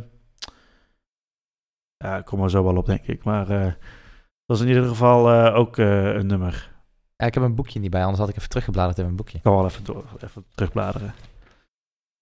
ja, 1.97 2.17
ik 2.17 2.25
kom 2.25 2.43
er 2.43 2.51
zo 2.51 2.65
wel 2.65 2.77
op, 2.77 2.87
denk 2.87 3.07
ik. 3.07 3.25
Maar 3.25 3.47
Dat 4.47 4.57
is 4.57 4.61
in 4.61 4.69
ieder 4.69 4.85
geval 4.89 5.31
ook 5.53 5.77
een 5.77 6.27
nummer. 6.27 6.71
Ja, 7.17 7.27
ik 7.27 7.35
heb 7.35 7.43
een 7.43 7.55
boekje 7.55 7.81
niet 7.81 7.91
bij, 7.91 8.01
anders 8.01 8.19
had 8.21 8.29
ik 8.29 8.37
even 8.37 8.49
teruggebladerd 8.49 8.99
in 8.99 9.05
mijn 9.05 9.17
boekje. 9.17 9.37
Ik 9.37 9.43
kan 9.43 9.55
wel 9.55 9.65
even, 9.65 9.85
door, 9.85 10.05
even 10.25 10.45
terugbladeren. 10.55 11.15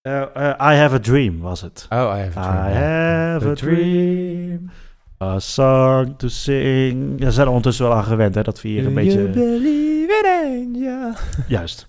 Eh, 0.02 0.22
eh, 0.22 0.72
I 0.72 0.76
Have 0.76 0.94
a 0.94 0.98
Dream 0.98 1.40
was 1.40 1.60
het. 1.60 1.86
Oh, 1.90 1.98
I 1.98 2.20
have 2.20 2.38
a 2.38 2.42
I 2.42 2.72
dream. 2.72 2.72
ja. 2.72 3.32
have 3.32 3.48
a 3.48 3.54
dream, 3.54 4.70
a 5.22 5.38
song 5.38 6.16
to 6.16 6.28
sing. 6.28 7.16
Ze 7.20 7.30
zijn 7.30 7.46
er 7.46 7.52
ondertussen 7.52 7.86
wel 7.88 7.94
aan 7.94 8.04
gewend, 8.04 8.34
hè, 8.34 8.42
dat 8.42 8.62
we 8.62 8.68
hier 8.68 8.86
een 8.86 8.94
beetje... 8.94 9.28
believe 9.28 10.48
in? 10.52 11.16
Juist. 11.48 11.88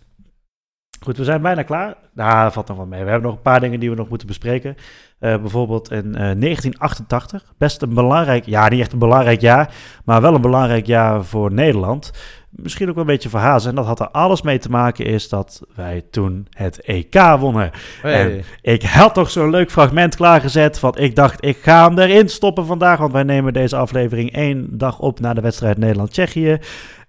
Goed, 1.03 1.17
we 1.17 1.23
zijn 1.23 1.41
bijna 1.41 1.63
klaar. 1.63 1.95
Nou, 2.13 2.43
dat 2.43 2.53
valt 2.53 2.67
nog 2.67 2.77
wel 2.77 2.85
mee. 2.85 3.03
We 3.03 3.09
hebben 3.09 3.27
nog 3.27 3.37
een 3.37 3.41
paar 3.43 3.59
dingen 3.59 3.79
die 3.79 3.89
we 3.89 3.95
nog 3.95 4.09
moeten 4.09 4.27
bespreken. 4.27 4.75
Eh, 5.19 5.37
bijvoorbeeld 5.37 5.91
in 5.91 6.05
eh, 6.05 6.11
1988. 6.13 7.53
Best 7.57 7.81
een 7.81 7.93
belangrijk, 7.93 8.45
ja, 8.45 8.67
niet 8.67 8.79
echt 8.79 8.91
een 8.93 8.99
belangrijk 8.99 9.41
jaar, 9.41 9.73
maar 10.05 10.21
wel 10.21 10.35
een 10.35 10.41
belangrijk 10.41 10.85
jaar 10.85 11.23
voor 11.25 11.51
Nederland. 11.53 12.11
Misschien 12.49 12.89
ook 12.89 12.95
wel 12.95 13.03
een 13.03 13.09
beetje 13.09 13.29
voor 13.29 13.39
Hazen. 13.39 13.69
En 13.69 13.75
dat 13.75 13.85
had 13.85 13.99
er 13.99 14.09
alles 14.09 14.41
mee 14.41 14.59
te 14.59 14.69
maken 14.69 15.05
is 15.05 15.29
dat 15.29 15.61
wij 15.75 16.05
toen 16.11 16.47
het 16.49 16.81
EK 16.81 17.21
wonnen. 17.39 17.71
Hey. 18.01 18.43
Ik 18.61 18.83
had 18.83 19.13
toch 19.13 19.29
zo'n 19.29 19.49
leuk 19.49 19.71
fragment 19.71 20.15
klaargezet. 20.15 20.79
Want 20.79 20.99
ik 20.99 21.15
dacht, 21.15 21.45
ik 21.45 21.57
ga 21.61 21.87
hem 21.87 21.99
erin 21.99 22.29
stoppen 22.29 22.65
vandaag. 22.65 22.99
Want 22.99 23.13
wij 23.13 23.23
nemen 23.23 23.53
deze 23.53 23.75
aflevering 23.75 24.31
één 24.31 24.67
dag 24.77 24.99
op 24.99 25.19
na 25.19 25.33
de 25.33 25.41
wedstrijd 25.41 25.77
Nederland-Tsjechië. 25.77 26.57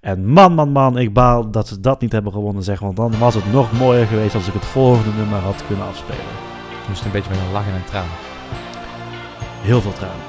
En 0.00 0.26
man, 0.26 0.54
man, 0.54 0.70
man, 0.70 0.98
ik 0.98 1.12
baal 1.12 1.50
dat 1.50 1.68
ze 1.68 1.80
dat 1.80 2.00
niet 2.00 2.12
hebben 2.12 2.32
gewonnen, 2.32 2.62
zeg. 2.62 2.80
Want 2.80 2.96
dan 2.96 3.18
was 3.18 3.34
het 3.34 3.52
nog 3.52 3.72
mooier 3.72 4.06
geweest 4.06 4.34
als 4.34 4.48
ik 4.48 4.54
het 4.54 4.64
volgende 4.64 5.10
nummer 5.16 5.38
had 5.38 5.66
kunnen 5.66 5.86
afspelen. 5.86 6.24
Je 6.70 6.88
moest 6.88 7.04
een 7.04 7.10
beetje 7.10 7.30
met 7.30 7.38
een 7.38 7.52
lach 7.52 7.66
en 7.66 7.74
een 7.74 7.84
traan. 7.84 8.08
Heel 9.62 9.80
veel 9.80 9.92
tranen. 9.92 10.24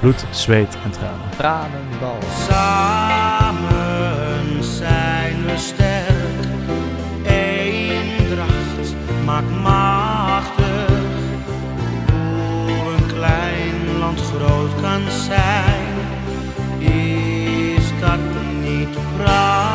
Bloed, 0.00 0.24
zweet 0.30 0.76
en 0.84 0.90
tranen. 0.90 1.30
Tranenbal. 1.36 2.18
Maakt 9.30 9.62
machtig. 9.62 10.88
Hoe 12.10 12.92
een 12.96 13.06
klein 13.06 13.98
land 13.98 14.20
groot 14.20 14.80
kan 14.80 15.00
zijn, 15.10 15.94
is 16.78 17.84
dat 18.00 18.20
niet 18.62 18.98
prachtig? 19.16 19.69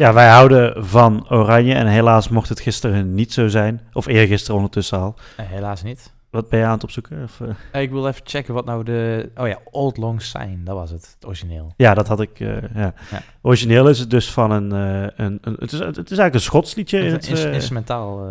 Ja, 0.00 0.12
wij 0.12 0.28
houden 0.28 0.84
van 0.86 1.30
Oranje. 1.30 1.74
En 1.74 1.86
helaas 1.86 2.28
mocht 2.28 2.48
het 2.48 2.60
gisteren 2.60 3.14
niet 3.14 3.32
zo 3.32 3.48
zijn. 3.48 3.80
Of 3.92 4.06
eergisteren 4.06 4.56
ondertussen 4.56 4.98
al. 4.98 5.14
Helaas 5.42 5.82
niet. 5.82 6.12
Wat 6.30 6.48
ben 6.48 6.58
je 6.58 6.64
aan 6.64 6.72
het 6.72 6.82
opzoeken? 6.84 7.22
Of, 7.22 7.40
eh? 7.40 7.48
Eh, 7.72 7.82
Ik 7.82 7.90
wil 7.90 8.08
even 8.08 8.20
checken 8.24 8.54
wat 8.54 8.64
nou 8.64 8.84
de... 8.84 9.30
Oh 9.36 9.48
ja, 9.48 9.58
Old 9.70 9.96
Long 9.96 10.22
Sign, 10.22 10.60
dat 10.64 10.74
was 10.74 10.90
het, 10.90 11.14
het 11.18 11.26
origineel. 11.26 11.72
Ja, 11.76 11.94
dat 11.94 12.08
had 12.08 12.20
ik. 12.20 12.40
eh, 12.40 12.48
ja. 12.74 12.94
Ja. 13.10 13.22
Origineel 13.42 13.88
is 13.88 13.98
het 13.98 14.10
dus 14.10 14.30
van 14.32 14.50
een. 14.50 14.70
een, 14.70 15.38
een 15.40 15.56
het, 15.58 15.72
is, 15.72 15.78
het 15.78 15.96
is 15.96 16.18
eigenlijk 16.18 16.34
een 16.34 16.40
schotsliedje. 16.40 16.98
in 16.98 17.04
Het 17.04 17.12
Het, 17.12 17.26
ins- 17.28 17.44
eh, 17.44 17.52
instrumentaal... 17.54 18.26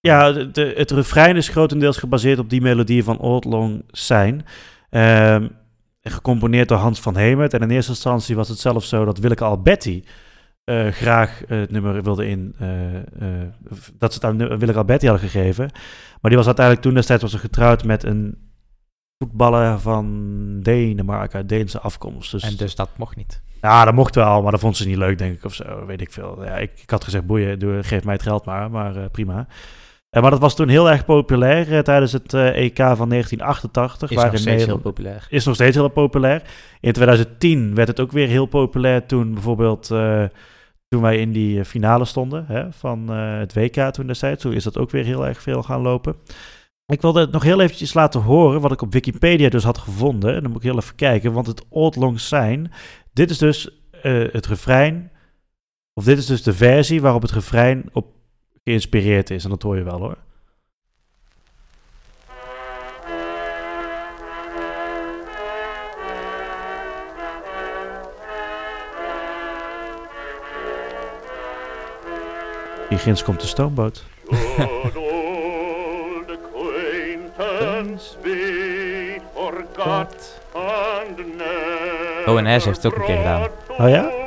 ja, 0.00 0.32
de, 0.32 0.50
de- 0.50 0.72
het 0.76 0.90
refrein 0.90 1.36
is 1.36 1.48
grotendeels 1.48 1.96
gebaseerd 1.96 2.38
op 2.38 2.50
die 2.50 2.60
melodie 2.60 3.04
van 3.04 3.18
Old 3.18 3.44
Long 3.44 3.82
Syne. 3.90 4.38
Ehm, 4.90 5.48
gecomponeerd 6.00 6.68
door 6.68 6.78
Hans 6.78 7.00
van 7.00 7.16
Hemert. 7.16 7.54
En 7.54 7.60
in 7.60 7.70
eerste 7.70 7.90
instantie 7.90 8.36
was 8.36 8.48
het 8.48 8.58
zelfs 8.58 8.88
zo 8.88 9.04
dat 9.04 9.18
Willeke 9.18 9.44
Alberti 9.44 10.04
eh, 10.68 10.92
graag 10.92 11.42
het 11.46 11.70
nummer 11.70 12.02
wilde 12.02 12.28
in. 12.28 12.54
eh, 12.58 12.96
eh, 12.96 13.02
dat 13.98 14.12
ze 14.12 14.18
het 14.20 14.24
aan 14.24 14.58
Willeke 14.58 14.78
Alberti 14.78 15.08
hadden 15.08 15.28
gegeven. 15.28 15.70
Maar 16.20 16.30
die 16.30 16.36
was 16.36 16.46
uiteindelijk 16.46 16.86
toen 16.86 16.94
destijds 16.94 17.22
was 17.22 17.30
ze 17.30 17.38
getrouwd 17.38 17.84
met 17.84 18.04
een 18.04 18.36
voetballer 19.18 19.80
van 19.80 20.06
Denemarken, 20.60 21.38
uit 21.38 21.48
Deense 21.48 21.80
afkomst. 21.80 22.30
Dus 22.30 22.42
en 22.42 22.56
dus 22.56 22.74
dat 22.74 22.88
mocht 22.96 23.16
niet. 23.16 23.42
ja, 23.62 23.84
dat 23.84 23.94
mocht 23.94 24.14
wel, 24.14 24.42
maar 24.42 24.50
dat 24.50 24.60
vond 24.60 24.76
ze 24.76 24.86
niet 24.86 24.96
leuk, 24.96 25.18
denk 25.18 25.36
ik, 25.36 25.44
of 25.44 25.54
zo. 25.54 25.86
Weet 25.86 26.00
ik 26.00 26.12
veel. 26.12 26.44
Ja, 26.44 26.56
ik, 26.56 26.70
ik 26.82 26.90
had 26.90 27.04
gezegd, 27.04 27.26
boeien, 27.26 27.58
doe, 27.58 27.82
geef 27.82 28.04
mij 28.04 28.14
het 28.14 28.22
geld 28.22 28.44
maar, 28.44 28.70
maar 28.70 29.10
prima. 29.10 29.46
Eh, 30.10 30.22
maar 30.22 30.30
dat 30.30 30.40
was 30.40 30.56
toen 30.56 30.68
heel 30.68 30.90
erg 30.90 31.04
populair 31.04 31.84
tijdens 31.84 32.12
het 32.12 32.34
EK 32.34 32.76
van 32.76 33.08
1988. 33.08 34.10
Is 34.10 34.16
nog 34.16 34.38
steeds 34.38 34.64
heel 34.64 34.78
populair. 34.78 35.26
is 35.30 35.44
nog 35.44 35.54
steeds 35.54 35.76
heel 35.76 35.88
populair. 35.88 36.42
In 36.80 36.92
2010 36.92 37.74
werd 37.74 37.88
het 37.88 38.00
ook 38.00 38.12
weer 38.12 38.28
heel 38.28 38.46
populair 38.46 39.06
toen 39.06 39.34
bijvoorbeeld... 39.34 39.90
toen 40.88 41.02
wij 41.02 41.18
in 41.18 41.32
die 41.32 41.58
eh, 41.58 41.64
finale 41.64 42.04
stonden 42.04 42.46
hè, 42.46 42.72
van 42.72 43.12
eh, 43.12 43.38
het 43.38 43.54
WK 43.54 43.92
toen 43.92 44.06
destijds. 44.06 44.42
Toen 44.42 44.52
is 44.52 44.64
dat 44.64 44.78
ook 44.78 44.90
weer 44.90 45.04
heel 45.04 45.26
erg 45.26 45.42
veel 45.42 45.62
gaan 45.62 45.80
lopen. 45.80 46.16
Ik 46.86 47.00
wilde 47.00 47.20
het 47.20 47.30
nog 47.30 47.42
heel 47.42 47.60
eventjes 47.60 47.94
laten 47.94 48.20
horen 48.20 48.60
wat 48.60 48.72
ik 48.72 48.82
op 48.82 48.92
Wikipedia 48.92 49.48
dus 49.48 49.64
had 49.64 49.78
gevonden. 49.78 50.34
En 50.34 50.42
dan 50.42 50.50
moet 50.50 50.64
ik 50.64 50.70
heel 50.70 50.78
even 50.78 50.94
kijken, 50.94 51.32
want 51.32 51.46
het 51.46 51.64
Old 51.68 51.96
Long 51.96 52.20
Syne... 52.20 52.70
Dit 53.12 53.30
is 53.30 53.38
dus 53.38 53.70
eh, 54.02 54.32
het 54.32 54.46
refrein... 54.46 55.10
Of 55.92 56.04
dit 56.04 56.18
is 56.18 56.26
dus 56.26 56.42
de 56.42 56.52
versie 56.52 57.00
waarop 57.00 57.22
het 57.22 57.30
refrein 57.30 57.84
op 57.92 58.06
geïnspireerd 58.64 59.30
is. 59.30 59.44
En 59.44 59.50
dat 59.50 59.62
hoor 59.62 59.76
je 59.76 59.82
wel 59.82 59.98
hoor. 59.98 60.16
Hier 72.88 72.98
ginds 72.98 73.22
komt 73.24 73.40
de 73.40 73.46
stoomboot. 73.46 74.04
ONS 82.26 82.64
heeft 82.64 82.82
het 82.82 82.86
ook 82.86 82.96
een 82.96 83.04
keer 83.04 83.16
gedaan. 83.16 83.48
Oh 83.78 83.88
ja? 83.88 84.26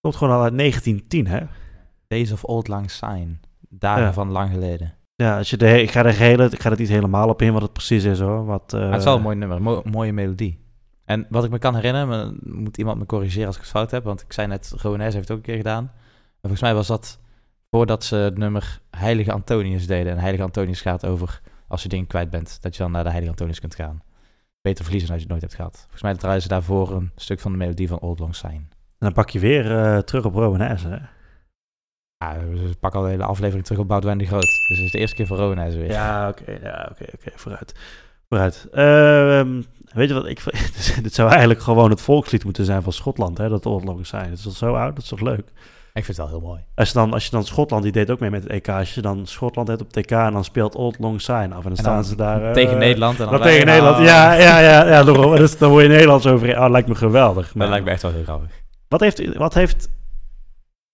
Komt 0.00 0.16
gewoon 0.16 0.34
al 0.34 0.42
uit 0.42 0.58
1910 0.58 1.26
hè? 1.26 1.63
Days 2.14 2.32
of 2.32 2.44
Old 2.44 2.68
Lang 2.68 2.90
Syne. 2.90 3.36
Dagen 3.68 4.02
Ja. 4.02 4.12
van 4.12 4.30
lang 4.30 4.50
geleden. 4.50 4.94
Ja, 5.14 5.36
als 5.38 5.50
je 5.50 5.56
de, 5.56 5.82
ik, 5.82 5.90
ga 5.90 6.04
er 6.04 6.12
gehele, 6.12 6.44
ik 6.50 6.60
ga 6.62 6.70
er 6.70 6.78
niet 6.78 6.88
helemaal 6.88 7.28
op 7.28 7.42
in 7.42 7.52
wat 7.52 7.62
het 7.62 7.72
precies 7.72 8.04
is 8.04 8.20
hoor. 8.20 8.44
Wat, 8.44 8.72
eh, 8.72 8.80
Maar 8.80 8.88
het 8.90 8.98
is 8.98 9.04
wel 9.04 9.16
een 9.16 9.22
mooi 9.22 9.36
nummer, 9.36 9.62
mo- 9.62 9.82
mooie 9.84 10.12
melodie. 10.12 10.62
En 11.04 11.26
wat 11.30 11.44
ik 11.44 11.50
me 11.50 11.58
kan 11.58 11.74
herinneren, 11.74 12.08
maar 12.08 12.32
moet 12.42 12.76
iemand 12.78 12.98
me 12.98 13.06
corrigeren 13.06 13.46
als 13.46 13.54
ik 13.56 13.60
het 13.62 13.70
fout 13.70 13.90
heb, 13.90 14.04
want 14.04 14.20
ik 14.22 14.32
zei 14.32 14.46
net, 14.46 14.72
Rowanese 14.76 15.16
heeft 15.16 15.28
het 15.28 15.30
ook 15.30 15.36
een 15.36 15.42
keer 15.50 15.56
gedaan. 15.56 15.84
En 15.84 16.40
volgens 16.40 16.60
mij 16.62 16.74
was 16.74 16.86
dat 16.86 17.18
voordat 17.70 18.04
ze 18.04 18.16
het 18.16 18.38
nummer 18.38 18.80
Heilige 18.90 19.32
Antonius 19.32 19.86
deden. 19.86 20.12
En 20.12 20.18
Heilige 20.18 20.42
Antonius 20.42 20.80
gaat 20.80 21.06
over 21.06 21.40
als 21.68 21.82
je 21.82 21.88
dingen 21.88 22.06
kwijt 22.06 22.30
bent, 22.30 22.62
dat 22.62 22.76
je 22.76 22.82
dan 22.82 22.90
naar 22.92 23.02
de 23.04 23.08
Heilige 23.10 23.32
Antonius 23.32 23.60
kunt 23.60 23.74
gaan. 23.74 24.02
Beter 24.62 24.84
verliezen 24.84 25.08
dan 25.10 25.16
als 25.18 25.26
je 25.26 25.32
het 25.32 25.40
nooit 25.40 25.42
hebt 25.42 25.54
gehad. 25.54 25.76
Volgens 25.80 26.02
mij 26.02 26.14
draaien 26.14 26.42
ze 26.42 26.48
daarvoor 26.48 26.92
een 26.92 27.10
stuk 27.16 27.40
van 27.40 27.52
de 27.52 27.58
melodie 27.58 27.88
van 27.88 27.98
Old 27.98 28.18
Long 28.18 28.34
Syne. 28.34 28.52
En 28.52 29.10
dan 29.10 29.12
pak 29.12 29.30
je 29.30 29.38
weer 29.38 29.76
eh, 29.78 29.98
terug 29.98 30.24
op 30.24 30.34
Rowanese 30.34 30.88
hè? 30.88 30.96
Ja, 32.18 32.36
we 32.52 32.70
pakken 32.80 33.00
al 33.00 33.06
de 33.06 33.12
hele 33.12 33.24
aflevering 33.24 33.64
terug 33.64 33.80
op 33.80 33.88
Boudewijn 33.88 34.18
de 34.18 34.26
Groot. 34.26 34.40
Dus 34.68 34.76
het 34.76 34.78
is 34.86 34.90
de 34.90 34.98
eerste 34.98 35.16
keer 35.16 35.26
voor 35.26 35.36
Rowanese 35.36 35.78
weer. 35.78 35.90
Ja, 35.90 36.28
oké, 36.28 36.58
ja, 36.62 36.88
oké, 36.92 37.04
oké, 37.14 37.30
vooruit. 37.34 37.74
Vooruit. 38.28 38.68
Ehm, 38.72 39.62
weet 39.94 40.08
je 40.08 40.14
wat, 40.14 40.26
ik, 40.26 40.42
dit 41.02 41.14
zou 41.14 41.28
eigenlijk 41.30 41.60
gewoon 41.60 41.90
het 41.90 42.00
volkslied 42.00 42.44
moeten 42.44 42.64
zijn 42.64 42.82
van 42.82 42.92
Schotland, 42.92 43.38
hè, 43.38 43.48
dat 43.48 43.66
Old 43.66 43.84
Long 43.84 44.06
Syne. 44.06 44.22
Het 44.22 44.38
is 44.38 44.42
toch 44.42 44.56
zo 44.56 44.74
oud, 44.74 44.94
dat 44.94 45.02
is 45.02 45.08
toch 45.08 45.20
leuk? 45.20 45.48
Ik 45.92 46.04
vind 46.04 46.16
het 46.18 46.26
wel 46.30 46.38
heel 46.40 46.48
mooi. 46.48 46.60
Als 46.74 46.88
je 46.88 46.94
dan, 46.94 47.12
als 47.12 47.24
je 47.24 47.30
dan 47.30 47.44
Schotland, 47.44 47.82
die 47.82 47.92
deed 47.92 48.10
ook 48.10 48.20
mee 48.20 48.30
met 48.30 48.42
het 48.42 48.52
EK, 48.52 48.68
als 48.68 48.94
je 48.94 49.00
dan 49.00 49.26
Schotland 49.26 49.68
hebt 49.68 49.80
op 49.80 49.86
het 49.86 49.96
EK 49.96 50.10
en 50.10 50.32
dan 50.32 50.44
speelt 50.44 50.74
Old 50.74 50.98
Long 50.98 51.20
Syne 51.20 51.48
af 51.54 51.56
en 51.56 51.62
dan 51.62 51.70
En 51.70 51.76
staan 51.76 52.04
ze 52.04 52.16
daar... 52.16 52.44
eh, 52.44 52.52
tegen 52.52 52.78
Nederland. 52.78 53.18
En 53.20 53.24
dan 53.24 53.32
Dan 53.34 53.42
tegen 53.42 53.66
Nederland, 53.66 53.96
Oh, 53.98 54.04
ja, 54.04 54.32
ja, 54.32 54.58
ja, 54.58 54.86
ja. 54.86 55.02
Dus 55.36 55.58
dan 55.58 55.70
word 55.70 55.82
je 55.82 55.88
Nederlands 55.88 56.26
over. 56.26 56.60
Oh, 56.60 56.70
lijkt 56.70 56.88
me 56.88 56.94
geweldig. 56.94 57.46
Dat 57.46 57.54
Maar 57.54 57.68
lijkt 57.68 57.84
me 57.84 57.90
echt 57.90 58.02
wel 58.02 58.12
heel 58.12 58.22
grappig. 58.22 58.50
Wat 58.88 59.00
heeft, 59.00 59.36
wat 59.36 59.54
heeft 59.54 59.88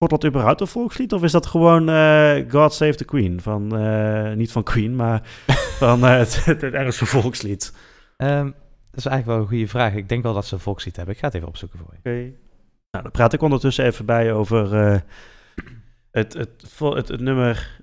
Schotland 0.02 0.24
überhaupt 0.24 0.60
een 0.60 0.66
volkslied? 0.66 1.12
Of 1.12 1.22
is 1.22 1.32
dat 1.32 1.46
gewoon 1.46 1.88
eh, 1.88 2.50
God 2.50 2.72
Save 2.72 2.94
the 2.94 3.04
Queen? 3.04 3.40
Van, 3.40 3.76
eh, 3.76 4.32
niet 4.32 4.52
van 4.52 4.62
Queen, 4.62 4.96
maar 4.96 5.22
van 5.84 6.04
eh, 6.04 6.18
het, 6.18 6.44
het 6.44 6.62
Engelse 6.62 7.06
volkslied. 7.06 7.74
Ehm, 8.16 8.44
dat 8.90 8.98
is 8.98 9.06
eigenlijk 9.06 9.26
wel 9.26 9.36
een 9.36 9.46
goede 9.46 9.68
vraag. 9.68 9.94
Ik 9.94 10.08
denk 10.08 10.22
wel 10.22 10.34
dat 10.34 10.46
ze 10.46 10.54
een 10.54 10.60
volkslied 10.60 10.96
hebben. 10.96 11.14
Ik 11.14 11.20
ga 11.20 11.26
het 11.26 11.36
even 11.36 11.48
opzoeken 11.48 11.78
voor 11.78 11.88
je. 11.92 11.98
Oké. 11.98 12.32
Nou, 12.90 13.02
dan 13.04 13.10
praat 13.10 13.32
ik 13.32 13.42
ondertussen 13.42 13.84
even 13.84 14.04
bij 14.06 14.32
over 14.32 14.72
het, 16.10 16.32
het, 16.32 16.56
het, 16.78 17.08
het 17.08 17.20
nummer 17.20 17.80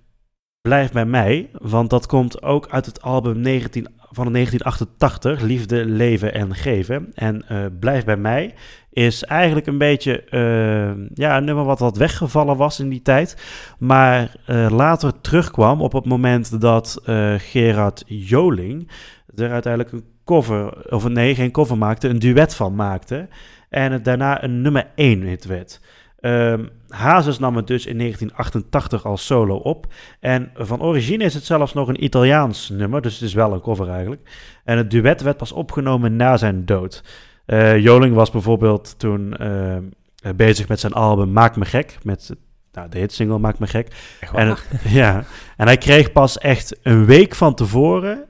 Blijf 0.68 0.92
bij 0.92 1.06
mij, 1.06 1.50
want 1.52 1.90
dat 1.90 2.06
komt 2.06 2.42
ook 2.42 2.68
uit 2.70 2.86
het 2.86 3.02
album 3.02 3.40
19, 3.40 3.88
van 4.12 4.34
1988, 4.34 5.42
Liefde, 5.42 5.86
Leven 5.86 6.34
en 6.34 6.56
Geven. 6.56 7.12
En 7.14 7.48
eh, 7.48 7.66
Blijf 7.80 8.06
bij 8.06 8.18
mij 8.18 8.54
is 8.90 9.24
eigenlijk 9.24 9.68
een 9.68 9.78
beetje 9.78 10.24
eh, 10.24 11.08
ja, 11.14 11.38
een 11.38 11.44
nummer 11.44 11.66
wat 11.66 11.80
wat 11.80 11.98
weggevallen 11.98 12.58
was 12.58 12.80
in 12.80 12.90
die 12.90 13.02
tijd. 13.02 13.38
Maar 13.80 14.36
eh, 14.46 14.68
later 14.70 15.22
terugkwam 15.22 15.82
op 15.82 15.94
het 15.94 16.06
moment 16.06 16.62
dat 16.62 17.02
Gerard 17.38 18.04
Joling 18.06 18.92
er 19.36 19.52
uiteindelijk 19.52 19.94
een 19.94 20.06
cover, 20.26 20.94
of 20.94 21.08
nee, 21.08 21.36
geen 21.36 21.52
cover 21.52 21.78
maakte, 21.78 22.08
een 22.08 22.20
duet 22.20 22.56
van 22.56 22.76
maakte. 22.76 23.28
En 23.70 23.92
het 23.92 24.06
daarna 24.06 24.44
een 24.44 24.62
nummer 24.62 24.88
1 24.96 25.22
hit 25.22 25.46
werd. 25.46 25.82
Ehm 26.20 26.66
Hazes 26.90 27.40
nam 27.40 27.56
het 27.56 27.68
dus 27.68 27.86
in 27.86 27.98
1988 27.98 29.06
als 29.06 29.26
solo 29.26 29.56
op. 29.56 29.86
En 30.20 30.52
van 30.56 30.82
origine 30.82 31.24
is 31.24 31.34
het 31.34 31.46
zelfs 31.46 31.74
nog 31.74 31.88
een 31.88 32.04
Italiaans 32.04 32.70
nummer, 32.70 33.02
dus 33.02 33.14
het 33.14 33.22
is 33.22 33.34
wel 33.34 33.54
een 33.54 33.62
cover 33.62 33.90
eigenlijk. 33.90 34.30
En 34.64 34.78
het 34.78 34.92
duet 34.92 35.22
werd 35.22 35.38
pas 35.38 35.52
opgenomen 35.52 36.16
na 36.16 36.38
zijn 36.38 36.66
dood. 36.66 37.04
Eh, 37.46 37.78
Joling 37.80 38.16
was 38.16 38.32
bijvoorbeeld 38.32 39.00
toen 39.00 39.38
eh, 39.38 39.78
bezig 40.36 40.68
met 40.68 40.80
zijn 40.80 40.94
album 40.94 41.32
Maak 41.32 41.56
Me 41.56 41.66
Gek, 41.66 41.98
met 42.04 42.36
nou, 42.72 42.90
de 42.90 43.00
hitsingle 43.00 43.40
Maak 43.40 43.60
Me 43.60 43.68
Gek. 43.68 43.88
En, 44.34 44.48
het- 44.48 44.68
ja, 45.02 45.24
en 45.58 45.66
hij 45.68 45.78
kreeg 45.78 46.12
pas 46.12 46.38
echt 46.38 46.78
een 46.84 47.06
week 47.06 47.36
van 47.36 47.54
tevoren, 47.56 48.26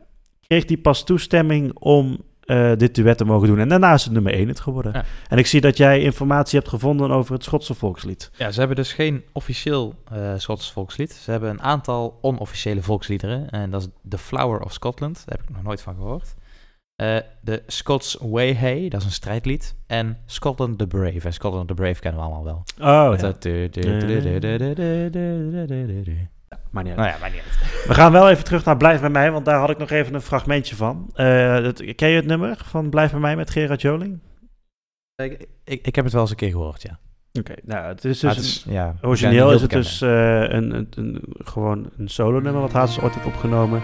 kreeg 0.48 0.68
hij 0.68 0.78
pas 0.78 1.04
toestemming 1.04 1.74
om 1.74 2.22
eh, 2.48 2.72
dit 2.76 2.96
duet 2.96 3.18
te 3.18 3.26
mogen 3.26 3.48
doen. 3.48 3.60
En 3.60 3.70
daarna 3.70 3.94
is 3.94 4.04
het 4.04 4.14
nummer 4.14 4.34
1 4.34 4.48
het 4.48 4.60
geworden. 4.60 4.92
Ja. 4.94 5.04
En 5.28 5.38
ik 5.38 5.48
zie 5.48 5.62
dat 5.62 5.78
jij 5.78 6.02
informatie 6.02 6.60
hebt 6.60 6.72
gevonden 6.72 7.12
over 7.12 7.34
het 7.34 7.44
Schotse 7.44 7.74
volkslied. 7.74 8.32
Ja, 8.38 8.52
ze 8.52 8.60
hebben 8.60 8.78
dus 8.78 8.94
geen 8.94 9.24
officieel 9.32 9.94
eh 10.12 10.34
Schots 10.38 10.72
volkslied. 10.72 11.12
Ze 11.12 11.32
hebben 11.32 11.50
een 11.50 11.62
aantal 11.62 12.18
onofficiële 12.22 12.82
volksliederen. 12.82 13.50
En 13.50 13.72
dat 13.72 13.82
is 13.82 13.88
The 14.10 14.18
Flower 14.18 14.62
of 14.62 14.74
Scotland. 14.74 15.24
Daar 15.26 15.38
heb 15.38 15.50
ik 15.50 15.56
nog 15.56 15.64
nooit 15.64 15.82
van 15.82 15.96
gehoord. 15.96 16.36
Eh, 16.96 17.18
de 17.42 17.64
Scots 17.68 18.18
Way 18.22 18.54
Hey, 18.54 18.90
dat 18.90 19.00
is 19.00 19.06
een 19.06 19.12
strijdlied. 19.12 19.76
En 19.88 20.18
Scotland 20.26 20.78
the 20.78 20.88
Brave. 20.88 21.22
En 21.22 21.34
Scotland 21.34 21.68
the 21.68 21.74
Brave 21.74 22.00
kennen 22.00 22.22
we 22.22 22.28
allemaal 22.28 22.44
wel. 22.44 22.64
Oh, 22.80 23.18
ja. 26.06 26.37
Maar 26.70 26.84
niet. 26.84 26.96
Nou 26.96 27.12
we 27.88 27.94
gaan 27.94 28.12
wel 28.12 28.30
even 28.30 28.44
terug 28.44 28.66
naar 28.66 28.78
Blijf 28.78 29.00
bij 29.00 29.10
mij, 29.10 29.32
want 29.32 29.46
daar 29.46 29.60
had 29.60 29.70
ik 29.70 29.78
nog 29.78 29.90
even 29.90 30.14
een 30.14 30.22
fragmentje 30.22 30.76
van. 30.76 31.10
Eh, 31.14 31.68
ken 31.96 32.10
je 32.10 32.16
het 32.16 32.26
nummer 32.26 32.58
van 32.66 32.90
Blijf 32.90 33.12
bij 33.12 33.20
mij 33.20 33.36
met 33.36 33.50
Gerard 33.50 33.82
Joling? 33.82 34.20
Ik, 35.16 35.48
ik, 35.64 35.86
ik 35.86 35.96
heb 35.96 36.04
het 36.04 36.14
wel 36.14 36.22
eens 36.22 36.32
een 36.32 36.38
keer 36.38 36.52
gehoord, 36.52 36.82
ja. 36.82 37.00
Oké, 37.40 37.54
nou, 37.64 37.88
het 37.88 38.06
is 38.06 38.20
dus... 38.20 38.66
Ja, 38.68 38.96
origineel 39.02 39.52
is 39.52 39.62
het 39.62 39.70
dus 39.70 40.02
eh, 40.02 40.42
een, 40.42 40.88
een, 40.96 41.24
gewoon 41.38 41.90
een 41.98 42.08
solo-nummer 42.08 42.62
wat 42.62 42.72
Hazes 42.72 43.04
ooit 43.04 43.14
heeft 43.14 43.26
opgenomen. 43.26 43.82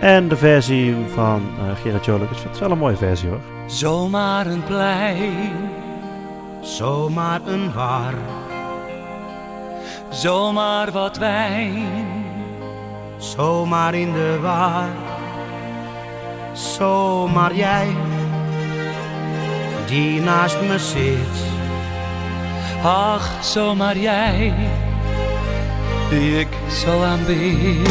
En 0.00 0.28
de 0.28 0.36
versie 0.36 0.94
van 1.08 1.42
uh, 1.58 1.76
Gerard 1.76 2.04
Joling 2.04 2.30
is 2.30 2.58
wel 2.58 2.70
een 2.70 2.78
mooie 2.78 2.96
versie, 2.96 3.28
hoor. 3.28 3.40
Zomaar 3.66 4.46
een 4.46 4.64
plein, 4.64 5.50
zomaar 6.60 7.46
een 7.46 7.72
war 7.72 8.14
zomaar 10.12 10.92
wat 10.92 11.16
wijn, 11.16 12.24
zomaar 13.18 13.94
in 13.94 14.12
de 14.12 14.38
war, 14.42 14.88
zomaar 16.52 17.54
jij, 17.54 17.96
die 19.86 20.20
naast 20.20 20.60
me 20.60 20.78
zit. 20.78 21.50
Ach, 22.84 23.30
zomaar 23.40 23.98
jij, 23.98 24.54
die 26.10 26.38
ik 26.40 26.48
zo 26.84 27.02
aanbid. 27.02 27.90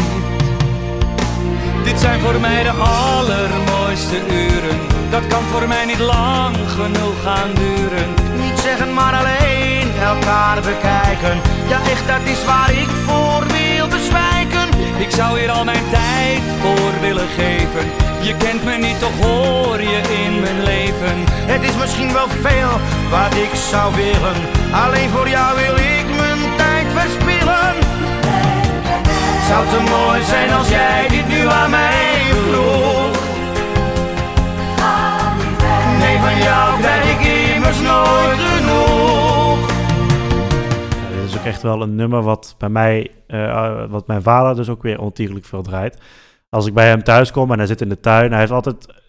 Dit 1.84 2.00
zijn 2.00 2.20
voor 2.20 2.40
mij 2.40 2.62
de 2.62 2.70
allermooiste 2.70 4.16
uren. 4.16 4.80
Dat 5.10 5.26
kan 5.26 5.42
voor 5.42 5.68
mij 5.68 5.84
niet 5.84 5.98
lang 5.98 6.56
genoeg 6.68 7.22
gaan 7.22 7.54
duren. 7.54 8.14
Niet 8.36 8.58
zeggen, 8.58 8.94
maar 8.94 9.14
alleen 9.14 9.61
elkaar 10.14 10.60
bekijken. 10.60 11.40
Ja, 11.68 11.78
echt, 11.92 12.06
dat 12.06 12.24
is 12.34 12.44
waar 12.44 12.72
ik 12.72 12.90
voor 13.06 13.42
wil 13.56 13.86
bezwijken. 13.88 14.68
Ik 14.98 15.10
zou 15.10 15.38
hier 15.38 15.50
al 15.50 15.64
mijn 15.64 15.86
tijd 15.90 16.42
voor 16.60 16.92
willen 17.00 17.28
geven. 17.38 17.84
Je 18.20 18.34
kent 18.36 18.64
me 18.64 18.76
niet, 18.76 18.98
toch 18.98 19.16
hoor 19.20 19.80
je 19.80 20.00
in 20.24 20.40
mijn 20.40 20.62
leven. 20.62 21.16
Het 21.52 21.62
is 21.62 21.76
misschien 21.76 22.12
wel 22.12 22.28
veel 22.28 22.72
wat 23.10 23.34
ik 23.46 23.52
zou 23.70 23.94
willen. 23.94 24.38
Alleen 24.84 25.10
voor 25.10 25.28
jou 25.28 25.56
wil 25.56 25.76
ik 25.76 26.06
mijn 26.16 26.42
tijd 26.56 26.86
verspillen. 26.98 27.74
Zou 29.48 29.62
te 29.72 29.80
mooi 29.90 30.22
zijn 30.22 30.52
als 30.52 30.68
jij 30.68 31.08
dit 31.08 31.28
nu 31.28 31.48
aan 31.48 31.70
mij 31.70 32.32
vroeg. 32.44 33.20
Nee, 35.98 36.18
van 36.18 36.38
jou 36.42 36.82
ook 41.42 41.48
echt 41.48 41.62
wel 41.62 41.82
een 41.82 41.94
nummer 41.94 42.22
wat 42.22 42.54
bij 42.58 42.68
mij, 42.68 43.10
eh, 43.26 43.84
wat 43.88 44.06
mijn 44.06 44.22
vader 44.22 44.56
dus 44.56 44.68
ook 44.68 44.82
weer 44.82 45.00
ontiegelijk 45.00 45.44
veel 45.44 45.62
draait. 45.62 45.98
Als 46.48 46.66
ik 46.66 46.74
bij 46.74 46.88
hem 46.88 47.02
thuis 47.02 47.30
kom 47.30 47.52
en 47.52 47.58
hij 47.58 47.66
zit 47.66 47.80
in 47.80 47.88
de 47.88 48.00
tuin, 48.00 48.30
hij 48.30 48.40
heeft 48.40 48.52
altijd... 48.52 49.00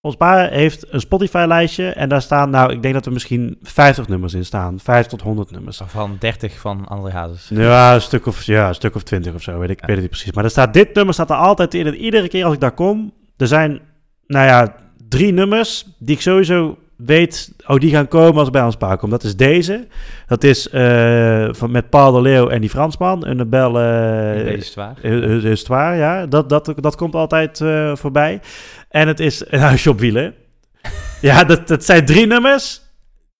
Ons 0.00 0.16
pa 0.16 0.48
heeft 0.48 0.92
een 0.92 1.00
Spotify-lijstje 1.00 1.88
en 1.88 2.08
daar 2.08 2.22
staan, 2.22 2.50
nou, 2.50 2.72
ik 2.72 2.82
denk 2.82 2.94
dat 2.94 3.06
er 3.06 3.12
misschien 3.12 3.58
50 3.62 4.08
nummers 4.08 4.34
in 4.34 4.44
staan. 4.44 4.78
5 4.80 5.06
tot 5.06 5.22
100 5.22 5.50
nummers. 5.50 5.80
Van 5.86 6.16
30 6.18 6.58
van 6.58 6.86
André 6.86 7.10
Hazes. 7.10 7.48
Ja, 7.48 7.94
een 7.94 8.00
stuk 8.00 8.26
of, 8.26 8.42
ja, 8.42 8.68
een 8.68 8.74
stuk 8.74 8.94
of 8.94 9.02
20 9.02 9.34
of 9.34 9.42
zo, 9.42 9.58
weet 9.58 9.70
ik, 9.70 9.80
ik 9.80 9.86
weet 9.86 9.90
het 9.90 10.00
niet 10.00 10.10
precies. 10.10 10.32
Maar 10.32 10.44
er 10.44 10.50
staat, 10.50 10.74
dit 10.74 10.94
nummer 10.94 11.14
staat 11.14 11.30
er 11.30 11.36
altijd 11.36 11.74
in. 11.74 11.86
En 11.86 11.96
iedere 11.96 12.28
keer 12.28 12.44
als 12.44 12.54
ik 12.54 12.60
daar 12.60 12.74
kom, 12.74 13.12
er 13.36 13.46
zijn, 13.46 13.80
nou 14.26 14.46
ja, 14.46 14.74
drie 15.08 15.32
nummers 15.32 15.86
die 15.98 16.14
ik 16.14 16.22
sowieso 16.22 16.78
weet, 16.96 17.52
oh, 17.66 17.78
die 17.78 17.90
gaan 17.90 18.08
komen 18.08 18.40
als 18.40 18.50
bij 18.50 18.62
ons 18.62 18.76
pa 18.76 18.96
kom. 18.96 19.10
Dat 19.10 19.22
is 19.22 19.36
deze. 19.36 19.86
Dat 20.26 20.44
is 20.44 20.68
eh, 20.68 21.48
van, 21.50 21.70
met 21.70 21.90
Paul 21.90 22.12
de 22.12 22.20
Leeuw 22.20 22.48
en 22.48 22.60
die 22.60 22.70
Fransman. 22.70 23.26
Een 23.26 23.48
bel... 23.48 23.74
het 23.74 24.74
waar. 24.74 25.04
Is 25.04 25.58
het 25.58 25.68
waar, 25.68 25.96
ja. 25.96 26.26
Dat, 26.26 26.48
dat, 26.48 26.72
dat 26.76 26.96
komt 26.96 27.14
altijd 27.14 27.60
eh, 27.60 27.96
voorbij. 27.96 28.40
En 28.88 29.08
het 29.08 29.20
is 29.20 29.44
een 29.50 29.60
huisje 29.60 29.90
op 29.90 30.00
wielen. 30.00 30.34
ja, 31.20 31.44
dat, 31.44 31.68
dat 31.68 31.84
zijn 31.84 32.04
drie 32.04 32.26
nummers 32.26 32.80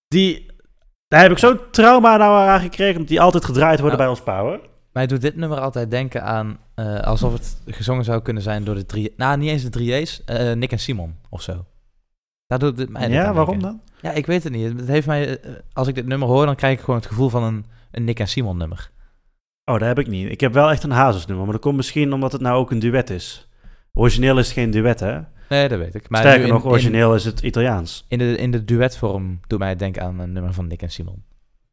die... 0.08 0.44
Daar 1.08 1.22
heb 1.22 1.30
ik 1.30 1.38
zo'n 1.38 1.60
trauma 1.70 2.16
nou 2.16 2.48
aan 2.48 2.60
gekregen, 2.60 2.92
omdat 2.94 3.08
die 3.08 3.20
altijd 3.20 3.44
gedraaid 3.44 3.80
worden 3.80 3.98
Nou. 3.98 4.14
bij 4.14 4.20
ons 4.36 4.40
hoor. 4.40 4.60
Mij 4.92 5.06
doet 5.06 5.20
dit 5.20 5.36
nummer 5.36 5.60
altijd 5.60 5.90
denken 5.90 6.22
aan 6.22 6.58
eh, 6.74 7.00
alsof 7.00 7.32
het 7.32 7.56
gezongen 7.66 8.04
zou 8.04 8.22
kunnen 8.22 8.42
zijn 8.42 8.64
door 8.64 8.74
de 8.74 8.86
drie... 8.86 9.12
Nou, 9.16 9.38
niet 9.38 9.50
eens 9.50 9.62
de 9.62 9.68
drie 9.68 10.20
eh, 10.24 10.52
Nick 10.52 10.72
en 10.72 10.78
Simon 10.78 11.14
of 11.30 11.42
zo. 11.42 11.64
Doet 12.46 12.88
mij 12.88 13.08
Ja, 13.08 13.32
waarom 13.32 13.60
dan? 13.60 13.80
Ja, 14.00 14.12
ik 14.12 14.26
weet 14.26 14.44
het 14.44 14.52
niet. 14.52 14.78
Het 14.78 14.88
heeft 14.88 15.06
mij, 15.06 15.40
eh, 15.40 15.52
als 15.72 15.88
ik 15.88 15.94
dit 15.94 16.06
nummer 16.06 16.28
hoor, 16.28 16.46
dan 16.46 16.56
krijg 16.56 16.74
ik 16.74 16.80
gewoon 16.80 16.96
het 16.96 17.08
gevoel 17.08 17.28
van 17.28 17.42
een, 17.42 17.64
een 17.90 18.04
Nick 18.04 18.20
en 18.20 18.28
Simon 18.28 18.56
nummer. 18.56 18.90
Oh, 19.64 19.78
dat 19.78 19.88
heb 19.88 19.98
ik 19.98 20.06
niet. 20.06 20.30
Ik 20.30 20.40
heb 20.40 20.52
wel 20.52 20.70
echt 20.70 20.82
een 20.82 20.90
Hazes-nummer, 20.90 21.44
maar 21.44 21.54
dat 21.54 21.62
komt 21.62 21.76
misschien 21.76 22.12
omdat 22.12 22.32
het 22.32 22.40
nou 22.40 22.56
ook 22.58 22.70
een 22.70 22.78
duet 22.78 23.10
is. 23.10 23.48
Origineel 23.92 24.38
is 24.38 24.44
het 24.44 24.54
geen 24.54 24.70
duet, 24.70 25.00
hè? 25.00 25.20
Nee, 25.48 25.68
dat 25.68 25.78
weet 25.78 25.94
ik. 25.94 26.08
Maar 26.08 26.20
Sterker 26.20 26.48
nog, 26.48 26.64
origineel 26.64 27.14
is 27.14 27.24
het 27.24 27.40
Italiaans. 27.40 28.04
In, 28.08 28.18
de, 28.18 28.36
in 28.36 28.50
de 28.50 28.64
duetvorm 28.64 29.40
doet 29.46 29.58
mij 29.58 29.76
denken 29.76 30.02
aan 30.02 30.18
een 30.18 30.32
nummer 30.32 30.52
van 30.54 30.66
Nick 30.66 30.82
en 30.82 30.90
Simon. 30.90 31.22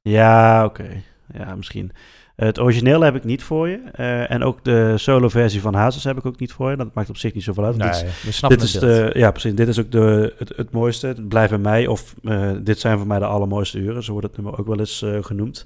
Ja, 0.01 0.65
oké. 0.65 1.01
Ja, 1.33 1.55
misschien. 1.55 1.91
Het 2.35 2.59
origineel 2.59 3.01
heb 3.01 3.15
ik 3.15 3.23
niet 3.23 3.43
voor 3.43 3.69
je. 3.69 3.79
eh, 3.91 4.31
en 4.31 4.43
ook 4.43 4.63
de 4.63 4.93
solo-versie 4.97 5.61
van 5.61 5.73
Hazes 5.73 6.03
heb 6.03 6.17
ik 6.17 6.25
ook 6.25 6.39
niet 6.39 6.51
voor 6.51 6.69
je. 6.69 6.77
Dat 6.77 6.93
maakt 6.93 7.09
op 7.09 7.17
zich 7.17 7.33
niet 7.33 7.43
zoveel 7.43 7.65
uit. 7.65 7.77
Nee, 7.77 7.87
dit 7.89 7.95
is, 7.95 8.23
we 8.23 8.31
snappen 8.31 8.59
dit 8.59 8.67
is 8.67 8.73
de, 8.79 9.09
Ja, 9.13 9.31
precies. 9.31 9.55
Dit 9.55 9.67
is 9.67 9.79
ook 9.79 9.91
de, 9.91 10.33
het, 10.37 10.53
het 10.55 10.71
mooiste. 10.71 11.07
Het 11.07 11.27
blijft 11.27 11.49
bij 11.49 11.59
mij. 11.59 11.87
Of 11.87 12.15
eh, 12.23 12.51
dit 12.61 12.79
zijn 12.79 12.97
voor 12.97 13.07
mij 13.07 13.19
de 13.19 13.25
allermooiste 13.25 13.77
uren. 13.77 14.03
Zo 14.03 14.11
wordt 14.11 14.27
het 14.27 14.35
nummer 14.37 14.59
ook 14.59 14.67
wel 14.67 14.79
eens 14.79 15.01
eh, 15.01 15.17
genoemd. 15.21 15.65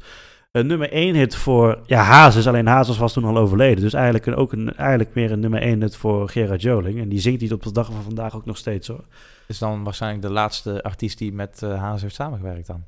Nummer 0.51 0.91
1 0.91 1.15
hit 1.15 1.35
voor 1.35 1.79
ja, 1.85 2.01
Hazes. 2.01 2.47
Alleen 2.47 2.67
Hazes 2.67 2.97
was 2.97 3.13
toen 3.13 3.23
al 3.23 3.37
overleden. 3.37 3.83
Dus 3.83 3.93
eigenlijk 3.93 4.25
een, 4.25 4.35
ook 4.35 4.51
een, 4.51 4.75
eigenlijk 4.75 5.13
meer 5.13 5.31
een 5.31 5.39
nummer 5.39 5.61
1 5.61 5.81
hit 5.81 5.95
voor 5.95 6.29
Gerard 6.29 6.61
Joling. 6.61 6.99
En 6.99 7.09
die 7.09 7.19
zingt 7.19 7.41
hij 7.41 7.51
op 7.51 7.63
de 7.63 7.71
dag 7.71 7.85
van 7.85 8.03
vandaag 8.03 8.35
ook 8.35 8.45
nog 8.45 8.57
steeds 8.57 8.87
hoor. 8.87 9.03
is 9.47 9.57
dan 9.57 9.83
waarschijnlijk 9.83 10.21
de 10.21 10.31
laatste 10.31 10.83
artiest 10.83 11.17
die 11.17 11.33
met 11.33 11.61
Hazes 11.61 12.01
heeft 12.01 12.15
samengewerkt 12.15 12.67
dan. 12.67 12.83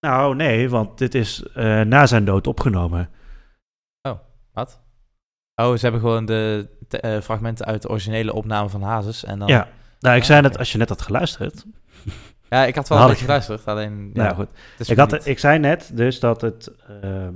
Nou, 0.00 0.34
nee, 0.34 0.68
want 0.70 0.98
dit 0.98 1.14
is 1.14 1.42
eh, 1.54 1.80
na 1.80 2.06
zijn 2.06 2.24
dood 2.24 2.46
opgenomen. 2.46 3.10
Wat? 4.52 4.80
Oh, 5.54 5.72
ze 5.74 5.78
hebben 5.82 6.00
gewoon 6.00 6.24
de 6.24 6.68
te- 6.88 7.00
eh, 7.00 7.20
fragmenten 7.20 7.66
uit 7.66 7.82
de 7.82 7.88
originele 7.88 8.32
opname 8.32 8.68
van 8.68 8.82
Hazes. 8.82 9.24
En 9.24 9.38
dan... 9.38 9.48
Ja. 9.48 9.68
Nou, 10.00 10.14
ik 10.16 10.20
Ah, 10.20 10.26
zei 10.26 10.40
net, 10.40 10.58
als 10.58 10.72
je 10.72 10.78
net 10.78 10.88
had 10.88 11.02
geluisterd. 11.02 11.64
Ja, 12.50 12.64
ik 12.64 12.74
had 12.74 12.88
wel 12.88 12.98
een 12.98 13.04
had 13.08 13.16
geluisterd, 13.18 13.66
alleen... 13.66 14.10
Ja, 14.14 14.22
Nou 14.22 14.34
goed. 14.34 14.48
Ik, 14.88 14.96
had, 14.96 15.10
niet- 15.10 15.26
ik 15.26 15.38
zei 15.38 15.58
net 15.58 15.90
dus 15.94 16.20
dat 16.20 16.40
het. 16.40 16.70
ehm, 17.02 17.32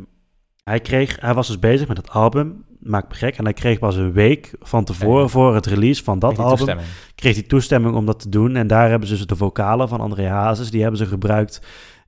hij, 0.64 0.80
kreeg, 0.80 1.20
hij 1.20 1.34
was 1.34 1.46
dus 1.46 1.58
bezig 1.58 1.88
met 1.88 1.96
het 1.96 2.10
album. 2.10 2.64
Maakt 2.80 3.08
me 3.08 3.14
gek. 3.14 3.36
En 3.38 3.44
hij 3.44 3.52
kreeg 3.52 3.78
pas 3.78 3.96
een 3.96 4.12
week 4.12 4.54
van 4.60 4.84
tevoren. 4.84 5.22
Ja. 5.22 5.28
voor 5.28 5.54
het 5.54 5.66
release 5.66 6.04
van 6.04 6.18
dat 6.18 6.30
Kreeg 6.32 6.42
album. 6.44 6.56
toestemming. 6.58 6.88
kreeg 7.14 7.34
hij 7.34 7.42
toestemming 7.42 7.94
om 7.94 8.06
dat 8.06 8.20
te 8.20 8.28
doen. 8.28 8.56
En 8.56 8.66
daar 8.66 8.88
hebben 8.90 9.08
ze 9.08 9.16
dus 9.16 9.26
de 9.26 9.36
vocalen 9.36 9.88
van 9.88 10.00
André 10.00 10.28
Hazes. 10.28 10.70
Die 10.70 10.80
hebben 10.80 10.98
ze 10.98 11.06
gebruikt 11.06 11.60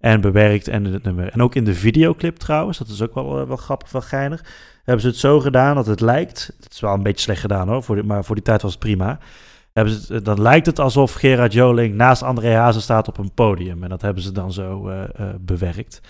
en 0.05 0.20
bewerkt. 0.20 0.68
En, 0.68 0.85
het 0.85 1.02
nummer. 1.02 1.32
en 1.32 1.43
ook 1.43 1.55
in 1.55 1.64
de 1.64 1.74
videoclip 1.74 2.36
trouwens. 2.36 2.78
Dat 2.78 2.89
is 2.89 3.02
ook 3.02 3.14
wel, 3.14 3.40
eh, 3.40 3.47
wel 3.47 3.56
grappig, 3.56 3.90
wel 3.90 4.01
geinig. 4.01 4.44
hebben 4.76 5.02
ze 5.02 5.09
het 5.09 5.16
zo 5.16 5.40
gedaan 5.40 5.74
dat 5.74 5.86
het 5.86 6.01
lijkt... 6.01 6.52
Het 6.60 6.72
is 6.72 6.81
wel 6.81 6.94
een 6.94 7.02
beetje 7.02 7.20
slecht 7.20 7.40
gedaan 7.40 7.68
hoor, 7.68 7.82
voor 7.82 7.94
die, 7.94 8.05
maar 8.05 8.24
voor 8.24 8.35
die 8.35 8.44
tijd 8.44 8.62
was 8.62 8.70
het 8.70 8.81
prima. 8.81 9.18
Hebben 9.72 9.94
ze 9.94 10.12
het, 10.12 10.24
dan 10.24 10.43
lijkt 10.43 10.66
het 10.66 10.81
alsof 10.81 11.12
Gerard 11.12 11.52
Joling 11.52 11.94
naast 11.94 12.22
André 12.22 12.55
Hazes 12.55 12.82
staat 12.82 13.09
op 13.09 13.18
een 13.18 13.35
podium. 13.35 13.82
En 13.82 13.89
dat 13.89 14.02
hebben 14.02 14.22
ze 14.22 14.32
dan 14.32 14.52
zo 14.52 14.89
eh, 14.89 15.02
eh, 15.02 15.35
bewerkt. 15.40 16.01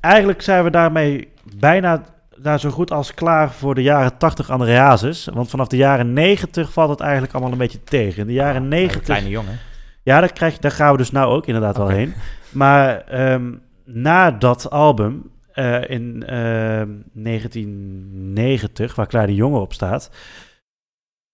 Eigenlijk 0.00 0.42
zijn 0.42 0.64
we 0.64 0.70
daarmee 0.70 1.28
bijna 1.56 2.02
nou, 2.42 2.58
zo 2.58 2.70
goed 2.70 2.90
als 2.90 3.14
klaar 3.14 3.50
voor 3.50 3.74
de 3.74 3.82
jaren 3.82 4.16
80 4.16 4.50
André 4.50 4.76
Hazes. 4.76 5.28
Want 5.32 5.50
vanaf 5.50 5.68
de 5.68 5.76
jaren 5.76 6.12
90 6.12 6.72
valt 6.72 6.90
het 6.90 7.00
eigenlijk 7.00 7.32
allemaal 7.32 7.52
een 7.52 7.58
beetje 7.58 7.84
tegen. 7.84 8.20
In 8.20 8.26
de 8.26 8.32
jaren 8.32 8.62
Een 8.62 8.68
90... 8.68 9.02
kleine 9.02 9.28
jongen. 9.28 9.58
Ja, 10.02 10.20
daar, 10.20 10.32
krijg, 10.32 10.58
daar 10.58 10.70
gaan 10.70 10.92
we 10.92 10.98
dus 10.98 11.10
nou 11.10 11.34
ook 11.34 11.46
inderdaad 11.46 11.76
wel 11.76 11.88
heen. 11.88 12.14
Maar 12.54 13.00
ehm, 13.00 13.54
na 13.84 14.30
dat 14.30 14.70
album 14.70 15.30
eh, 15.52 15.90
in 15.90 16.24
ehm, 16.26 16.90
1990, 17.12 18.94
waar 18.94 19.06
Kleine 19.06 19.34
Jongen 19.34 19.60
op 19.60 19.72
staat, 19.72 20.10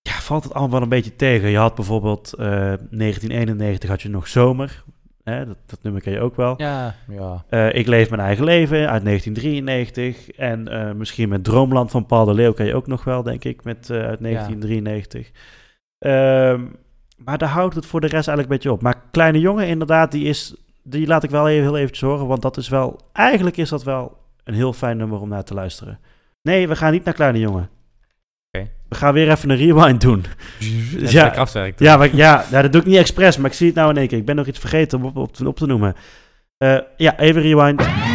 ja, 0.02 0.12
valt 0.12 0.44
het 0.44 0.52
allemaal 0.52 0.72
wel 0.72 0.82
een 0.82 0.88
beetje 0.88 1.16
tegen. 1.16 1.50
Je 1.50 1.58
had 1.58 1.74
bijvoorbeeld 1.74 2.32
eh, 2.32 2.46
1991 2.46 3.88
had 3.88 4.02
je 4.02 4.08
nog 4.08 4.28
Zomer. 4.28 4.84
Hè, 5.24 5.46
dat, 5.46 5.56
dat 5.66 5.82
nummer 5.82 6.02
ken 6.02 6.12
je 6.12 6.20
ook 6.20 6.36
wel. 6.36 6.54
Ja, 6.56 6.94
ja. 7.08 7.44
Eh, 7.48 7.74
ik 7.74 7.86
leef 7.86 8.10
mijn 8.10 8.22
eigen 8.22 8.44
leven 8.44 8.90
uit 8.90 9.04
1993. 9.04 10.30
En 10.30 10.68
eh, 10.68 10.92
misschien 10.92 11.28
met 11.28 11.44
Droomland 11.44 11.90
van 11.90 12.06
Paul 12.06 12.24
de 12.24 12.34
Leeuw 12.34 12.52
ken 12.52 12.66
je 12.66 12.74
ook 12.74 12.86
nog 12.86 13.04
wel, 13.04 13.22
denk 13.22 13.44
ik, 13.44 13.64
met, 13.64 13.90
eh, 13.90 13.96
uit 13.96 14.20
1993. 14.20 15.30
Ehm, 15.98 16.64
maar 17.16 17.38
daar 17.38 17.48
houdt 17.48 17.74
het 17.74 17.86
voor 17.86 18.00
de 18.00 18.06
rest 18.06 18.28
eigenlijk 18.28 18.48
een 18.48 18.56
beetje 18.56 18.72
op. 18.72 18.82
Maar 18.82 19.02
Kleine 19.10 19.38
Jongen, 19.38 19.66
inderdaad, 19.66 20.12
die, 20.12 20.24
is, 20.24 20.54
die 20.82 21.06
laat 21.06 21.22
ik 21.22 21.30
wel 21.30 21.48
even, 21.48 21.62
heel 21.62 21.76
eventjes 21.76 22.00
horen. 22.08 22.26
Want 22.26 22.42
dat 22.42 22.56
is 22.56 22.68
wel, 22.68 23.00
eigenlijk 23.12 23.56
is 23.56 23.68
dat 23.68 23.82
wel 23.82 24.18
een 24.44 24.54
heel 24.54 24.72
fijn 24.72 24.96
nummer 24.96 25.20
om 25.20 25.28
naar 25.28 25.44
te 25.44 25.54
luisteren. 25.54 25.98
Nee, 26.42 26.68
we 26.68 26.76
gaan 26.76 26.92
niet 26.92 27.04
naar 27.04 27.14
Kleine 27.14 27.38
Jongen. 27.38 27.68
We 28.88 28.96
gaan 28.96 29.14
weer 29.14 29.30
even 29.30 29.50
een 29.50 29.56
rewind 29.56 30.00
doen. 30.00 30.24
Net 30.96 31.10
Ja. 31.12 31.46
ja. 31.76 31.96
maar, 31.96 32.14
ja, 32.14 32.44
ja, 32.50 32.62
dat 32.62 32.72
doe 32.72 32.80
ik 32.80 32.86
niet 32.86 32.96
expres, 32.96 33.36
maar 33.36 33.50
ik 33.50 33.56
zie 33.56 33.66
het 33.66 33.76
nou 33.76 33.90
in 33.90 33.96
één 33.96 34.08
keer. 34.08 34.18
Ik 34.18 34.24
ben 34.24 34.36
nog 34.36 34.46
iets 34.46 34.58
vergeten 34.58 34.98
om 34.98 35.16
op, 35.16 35.40
op 35.46 35.56
te 35.56 35.66
noemen. 35.66 35.94
Eh, 36.56 36.78
ja, 36.96 37.18
even 37.18 37.42
rewind. 37.42 38.09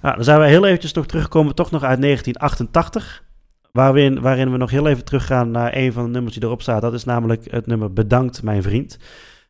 Dan 0.00 0.24
zijn 0.24 0.40
we 0.40 0.46
heel 0.46 0.66
eventjes 0.66 0.92
toch 0.92 1.06
teruggekomen, 1.06 1.54
toch 1.54 1.70
nog 1.70 1.82
uit 1.82 2.02
1988. 2.02 3.24
Waarin, 3.72 4.20
waarin 4.20 4.50
we 4.50 4.56
nog 4.56 4.70
heel 4.70 4.88
even 4.88 5.04
teruggaan 5.04 5.50
naar 5.50 5.76
een 5.76 5.92
van 5.92 6.04
de 6.04 6.10
nummers 6.10 6.34
die 6.34 6.44
erop 6.44 6.62
staat. 6.62 6.82
Dat 6.82 6.92
is 6.92 7.04
namelijk 7.04 7.50
het 7.50 7.66
nummer 7.66 7.92
Bedankt, 7.92 8.42
mijn 8.42 8.62
vriend. 8.62 8.98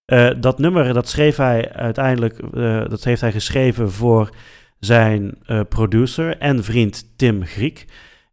Eh, 0.05 0.31
dat 0.41 0.59
nummer, 0.59 0.93
dat 0.95 1.09
schreef 1.09 1.37
hij 1.37 1.73
uiteindelijk, 1.73 2.39
eh, 2.39 2.85
dat 2.89 3.05
heeft 3.05 3.21
hij 3.21 3.33
geschreven 3.33 3.91
voor 3.93 4.31
zijn 4.81 5.35
eh, 5.47 5.61
producer 5.69 6.39
en 6.39 6.65
vriend 6.65 7.05
Tim 7.17 7.45
Griek. 7.45 7.85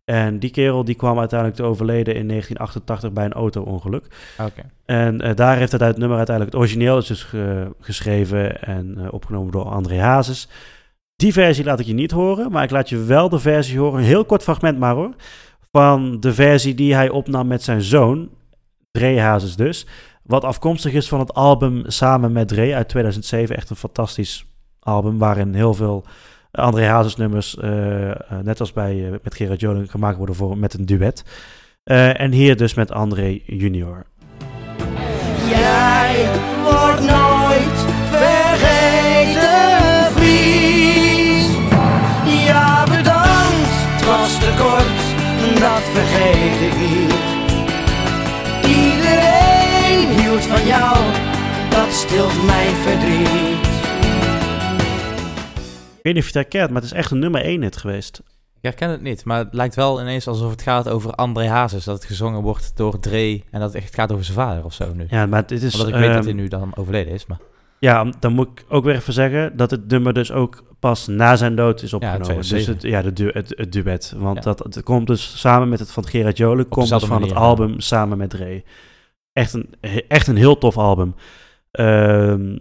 En 0.06 0.40
die 0.40 0.50
kerel 0.50 0.84
die 0.84 0.96
kwam 0.96 1.20
uiteindelijk 1.20 1.60
te 1.60 1.66
overleden 1.66 2.16
in 2.16 2.28
1988 2.28 3.12
bij 3.14 3.26
een 3.26 3.34
auto-ongeluk. 3.34 4.08
Oké. 4.42 4.62
En 4.86 5.22
eh, 5.22 5.36
daar 5.36 5.58
heeft 5.58 5.72
hij 5.72 5.88
het 5.88 5.98
nummer 5.98 6.18
uiteindelijk, 6.18 6.56
het 6.56 6.66
origineel 6.66 6.98
is 6.98 7.06
dus 7.08 7.24
ge- 7.24 7.76
geschreven 7.80 8.62
en 8.64 8.98
eh, 8.98 9.14
opgenomen 9.14 9.52
door 9.52 9.66
André 9.66 10.00
Hazes. 10.00 10.48
Die 11.16 11.34
versie 11.34 11.64
laat 11.64 11.80
ik 11.80 11.86
je 11.86 11.94
niet 11.94 12.12
horen, 12.12 12.52
maar 12.52 12.64
ik 12.64 12.70
laat 12.72 12.90
je 12.90 13.04
wel 13.04 13.30
de 13.30 13.40
versie 13.40 13.80
horen, 13.80 14.00
een 14.00 14.06
heel 14.06 14.26
kort 14.26 14.44
fragment 14.44 14.80
maar 14.80 14.96
hoor, 14.96 15.14
van 15.72 16.20
de 16.20 16.34
versie 16.34 16.76
die 16.76 16.94
hij 16.96 17.10
opnam 17.10 17.48
met 17.48 17.64
zijn 17.64 17.82
zoon, 17.82 18.30
Dre 18.92 19.20
Hazes 19.20 19.56
dus. 19.56 19.86
Wat 20.24 20.44
afkomstig 20.44 20.94
is 20.94 21.08
van 21.08 21.20
het 21.20 21.34
album 21.34 21.84
Samen 21.86 22.32
met 22.32 22.48
Dre 22.48 22.76
uit 22.76 22.90
2007. 22.90 23.56
Echt 23.56 23.70
een 23.70 23.76
fantastisch 23.76 24.46
album 24.80 25.18
waarin 25.18 25.54
heel 25.54 25.74
veel 25.74 26.04
André 26.58 26.86
Hazes 26.86 27.16
nummers, 27.16 27.58
eh, 27.58 28.10
eh, 28.10 28.16
net 28.44 28.60
als 28.60 28.74
bij 28.74 29.06
eh, 29.06 29.12
met 29.24 29.36
Gerard 29.36 29.60
Joling, 29.60 29.92
gemaakt 29.92 30.18
worden 30.18 30.36
voor, 30.36 30.58
met 30.58 30.74
een 30.74 30.86
duet. 30.86 31.24
En 31.84 32.32
hier 32.32 32.58
dus 32.58 32.74
met 32.74 32.92
André 32.92 33.40
Junior. 33.46 34.06
Jij 35.50 36.26
wordt 36.64 37.00
nooit 37.00 37.80
vergeten, 38.10 39.42
Vries. 40.12 41.48
Ja, 42.46 42.84
bedankt, 42.84 43.74
het 43.96 44.06
was 44.06 44.40
te 44.40 44.54
kort, 44.58 45.00
dat 45.60 45.84
vergeet 45.94 46.62
ik 46.62 46.78
niet. 46.78 47.14
Iedereen 48.76 50.20
hield 50.20 50.44
van 50.44 50.68
jou, 50.68 50.98
dat 51.70 51.94
stilt 51.94 52.46
mijn 52.46 52.76
verdriet. 52.76 53.67
Ik 56.08 56.14
weet 56.14 56.24
niet 56.24 56.34
of 56.34 56.34
je 56.34 56.40
het 56.40 56.52
herkent, 56.52 56.74
maar 56.74 56.82
het 56.82 56.92
is 56.92 56.98
echt 56.98 57.12
een 57.12 57.20
nummer 57.20 57.42
1 57.42 57.62
hit 57.62 57.78
geweest. 57.78 58.22
Ik 58.56 58.62
herken 58.62 58.90
het 58.90 59.02
niet, 59.02 59.26
maar 59.26 59.38
het 59.38 59.54
lijkt 59.54 59.76
wel 59.76 60.02
ineens 60.02 60.28
alsof 60.28 60.52
het 60.52 60.62
gaat 60.62 60.90
over 60.90 61.12
André 61.12 61.48
Hazes. 61.48 61.84
Dat 61.84 61.96
het 61.96 62.06
gezongen 62.06 62.42
wordt 62.42 62.72
door 62.76 63.00
Dre 63.00 63.42
en 63.52 63.60
dat 63.60 63.74
het 63.74 63.84
echt 63.84 63.96
gaat 63.96 64.12
over 64.12 64.24
zijn 64.26 64.38
vader 64.38 64.66
of 64.66 64.74
zo 64.74 64.94
nu. 64.94 65.06
Ja, 65.10 65.26
maar 65.26 65.48
dit 65.48 65.64
is... 65.64 65.74
Omdat 65.74 65.88
ik 65.88 65.94
weet 65.94 66.08
dat 66.08 66.16
ehm, 66.16 66.24
hij 66.26 66.34
nu 66.34 66.48
dan 66.48 66.76
overleden 66.76 67.14
is, 67.14 67.26
maar... 67.26 67.40
Ja, 67.80 68.12
dan 68.20 68.34
moet 68.34 68.48
ik 68.48 68.66
ook 68.70 68.84
weer 68.84 68.96
even 68.96 69.14
zeggen 69.14 69.58
dat 69.58 69.72
het 69.72 69.88
nummer 69.88 70.14
dus 70.14 70.32
ook 70.32 70.64
pas 70.80 71.08
na 71.08 71.36
zijn 71.36 71.56
dood 71.56 71.82
is 71.82 71.94
opgenomen. 71.94 72.36
dus 72.36 72.48
2007. 72.48 72.74
het, 72.74 72.84
ja, 72.84 73.02
de 73.02 73.14
du 73.14 73.30
het, 73.34 73.54
het 73.58 73.72
duet. 73.72 74.14
Want 74.18 74.36
Ja. 74.36 74.42
dat, 74.42 74.60
het 74.60 74.84
komt 74.84 75.08
dus 75.08 75.40
samen 75.40 75.70
met 75.70 75.80
het 75.80 75.92
van 75.92 76.08
Gerard 76.08 76.38
Joling, 76.38 76.68
komt 76.70 76.90
dus 76.90 77.04
van 77.04 77.22
het 77.22 77.32
ja. 77.32 77.38
album 77.38 77.80
samen 77.80 78.18
met 78.18 78.30
Dre. 78.30 78.64
Echt 79.34 79.54
een, 79.54 79.74
echt 80.08 80.28
een 80.28 80.38
heel 80.38 80.58
tof 80.58 80.78
album. 80.78 81.16
Ehm, 81.72 82.58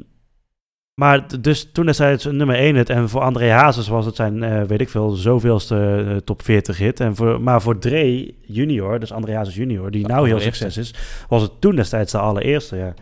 maar 1.01 1.41
dus 1.41 1.69
toen 1.73 1.89
is 1.89 1.99
hij 1.99 2.11
het 2.11 2.25
een 2.25 2.37
nummer 2.37 2.57
1 2.57 2.75
hit. 2.75 2.91
En 2.91 3.09
voor 3.09 3.21
André 3.21 3.51
Hazes 3.51 3.89
was 3.89 4.07
het 4.07 4.17
zijn, 4.17 4.43
eh, 4.43 4.63
weet 4.63 4.81
ik 4.81 4.89
veel, 4.89 5.11
zoveelste 5.11 6.05
eh, 6.09 6.17
top 6.17 6.43
40 6.43 6.79
hit. 6.79 7.01
En 7.01 7.17
voor, 7.17 7.41
maar 7.41 7.63
voor 7.63 7.79
Dre 7.79 8.35
junior, 8.47 9.01
dus 9.01 9.13
André 9.13 9.35
Hazes 9.35 9.55
junior, 9.55 9.91
die 9.91 10.07
nou 10.07 10.27
heel 10.27 10.41
succes 10.41 10.77
is, 10.77 10.95
was 11.29 11.43
het 11.43 11.51
toen 11.61 11.77
destijds 11.77 12.13
de 12.13 12.19
allereerste, 12.19 12.77
ja. 12.77 12.95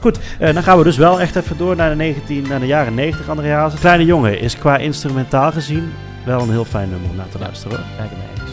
Goed, 0.00 0.18
eh, 0.38 0.54
dan 0.54 0.62
gaan 0.62 0.78
we 0.78 0.84
dus 0.84 0.96
wel 0.96 1.20
echt 1.20 1.36
even 1.36 1.58
door 1.58 1.76
naar 1.76 1.90
de, 1.90 1.96
19, 1.96 2.48
naar 2.48 2.60
de 2.60 2.66
jaren 2.66 2.94
90, 2.94 3.28
André 3.28 3.50
Hazes. 3.50 3.80
Kleine 3.80 4.04
Jongen 4.04 4.40
is 4.40 4.58
qua 4.58 4.76
instrumentaal 4.76 5.52
gezien 5.52 5.92
wel 6.24 6.40
een 6.40 6.50
heel 6.50 6.64
fijn 6.64 6.90
nummer 6.90 7.10
om 7.10 7.16
naar 7.16 7.28
te 7.28 7.38
luisteren. 7.38 7.76
hoor. 7.76 7.86
Ben 7.96 8.06
ik 8.06 8.45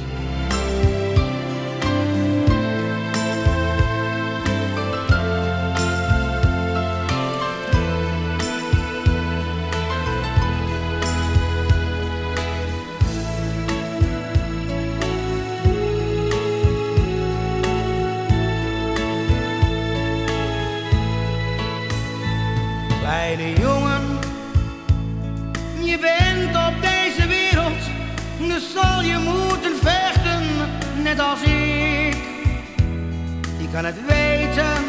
kan 33.74 33.86
het 33.86 34.06
weten, 34.06 34.84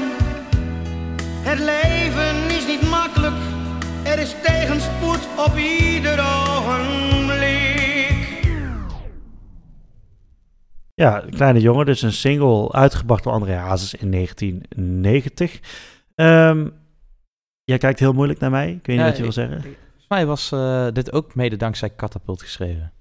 het 1.49 1.59
leven 1.59 2.57
is 2.57 2.67
niet 2.67 2.91
makkelijk, 2.91 3.35
er 4.03 4.19
is 4.19 4.35
tegenspoed 4.43 5.29
op 5.47 5.57
ieder 5.57 6.19
ogenblik. 6.21 7.73
Ja, 10.95 11.25
Kleine 11.31 11.61
Jongen, 11.61 11.87
dus 11.87 12.03
een 12.03 12.13
single 12.13 12.73
uitgebracht 12.73 13.25
door 13.25 13.33
André 13.33 13.55
Hazes 13.55 13.95
in 13.95 14.11
1990. 14.11 15.61
Ehm, 16.15 16.69
jij 17.65 17.79
kijkt 17.79 17.99
heel 17.99 18.13
moeilijk 18.13 18.41
naar 18.41 18.51
mij. 18.51 18.71
Ik 18.71 18.87
weet 18.87 18.97
niet 18.97 18.99
Ja, 18.99 19.05
wat 19.07 19.17
je 19.17 19.23
wil 19.23 19.33
zeggen. 19.33 19.61
Volgens 19.63 20.09
mij 20.09 20.27
was 20.27 20.53
eh, 20.53 20.87
dit 20.93 21.13
ook 21.13 21.35
mede 21.35 21.57
dankzij 21.57 21.95
Catapult 21.97 22.43
geschreven. 22.43 22.93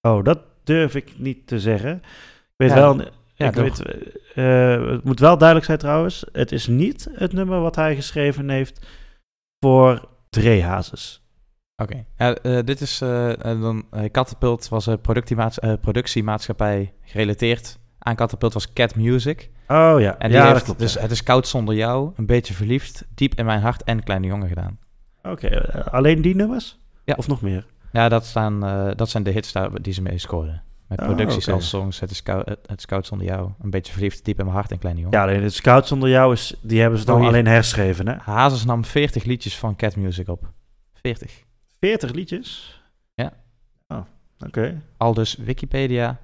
Oh, 0.00 0.24
dat 0.24 0.38
durf 0.64 0.94
ik 0.94 1.18
niet 1.18 1.46
te 1.46 1.60
zeggen. 1.60 1.96
Ik 1.96 2.02
weet 2.56 2.68
Ja, 2.68 2.74
wel... 2.74 3.00
ja, 3.34 3.48
ik 3.48 3.54
weet, 3.54 3.82
eh, 4.34 4.86
het 4.90 5.04
moet 5.04 5.20
wel 5.20 5.36
duidelijk 5.38 5.66
zijn 5.66 5.78
trouwens. 5.78 6.24
Het 6.32 6.52
is 6.52 6.66
niet 6.66 7.08
het 7.12 7.32
nummer 7.32 7.60
wat 7.60 7.76
hij 7.76 7.94
geschreven 7.94 8.48
heeft 8.48 8.86
voor 9.60 10.08
Dre 10.30 10.62
Hazes. 10.62 11.22
Oké, 11.76 12.04
eh, 12.16 12.58
dit 12.64 12.80
is 12.80 13.00
eh, 13.00 13.32
dan 13.38 13.84
Catapult 14.10 14.68
was 14.68 14.86
een 14.86 15.00
productiemaats- 15.00 15.58
productiemaatschappij 15.80 16.92
gerelateerd 17.02 17.78
aan 17.98 18.16
Catapult 18.16 18.52
was 18.52 18.72
Cat 18.72 18.94
Music. 18.94 19.50
Oh 19.68 19.96
ja, 20.00 20.18
En 20.18 20.28
die 20.28 20.38
ja 20.38 20.44
dat 20.44 20.52
heeft 20.52 20.64
klopt. 20.64 20.78
dus 20.78 20.92
ja. 20.94 21.00
Het 21.00 21.10
is 21.10 21.22
koud 21.22 21.48
zonder 21.48 21.74
jou, 21.74 22.12
een 22.16 22.26
beetje 22.26 22.54
verliefd, 22.54 23.04
diep 23.14 23.34
in 23.34 23.44
mijn 23.44 23.60
hart 23.60 23.82
en 23.82 24.02
Kleine 24.02 24.26
Jongen 24.26 24.48
gedaan. 24.48 24.78
Oké, 25.22 25.72
alleen 25.90 26.22
die 26.22 26.34
nummers? 26.34 26.78
Ja. 27.04 27.14
Of 27.16 27.28
nog 27.28 27.42
meer? 27.42 27.66
Ja, 27.92 28.08
dat, 28.08 28.24
staan, 28.24 28.60
dat 28.96 29.08
zijn 29.08 29.22
de 29.22 29.30
hits 29.30 29.52
daar, 29.52 29.82
die 29.82 29.92
ze 29.92 30.02
mee 30.02 30.18
scoorden. 30.18 30.62
Met 30.88 31.00
Oh, 31.00 31.06
producties 31.06 31.48
als 31.48 31.68
songs, 31.68 32.00
het, 32.00 32.10
is 32.10 32.22
kou- 32.22 32.42
het, 32.66 32.86
koud 32.86 33.06
zonder 33.06 33.26
jou. 33.26 33.50
Een 33.62 33.70
beetje 33.70 33.92
verliefd, 33.92 34.24
diep 34.24 34.38
in 34.38 34.44
mijn 34.44 34.56
hart 34.56 34.70
en 34.70 34.78
kleine 34.78 35.00
jongen. 35.00 35.18
Ja, 35.18 35.24
alleen 35.24 35.42
het 35.42 35.54
Scout 35.54 35.86
zonder 35.86 36.08
jou 36.08 36.32
is, 36.32 36.54
die 36.62 36.80
hebben 36.80 36.98
ze 36.98 37.04
dan 37.04 37.20
Oh, 37.20 37.26
alleen 37.26 37.46
herschreven, 37.46 38.08
hè? 38.08 38.14
Hazes 38.18 38.64
nam 38.64 38.84
40 38.84 39.24
liedjes 39.24 39.58
van 39.58 39.76
Cat 39.76 39.96
Music 39.96 40.28
op. 40.28 40.50
40. 40.94 41.44
40 41.80 42.12
liedjes? 42.12 42.82
Ja. 43.14 43.32
Oh, 43.88 44.00
oké. 44.46 44.82
Al 44.96 45.14
dus 45.14 45.36
Wikipedia. 45.36 46.18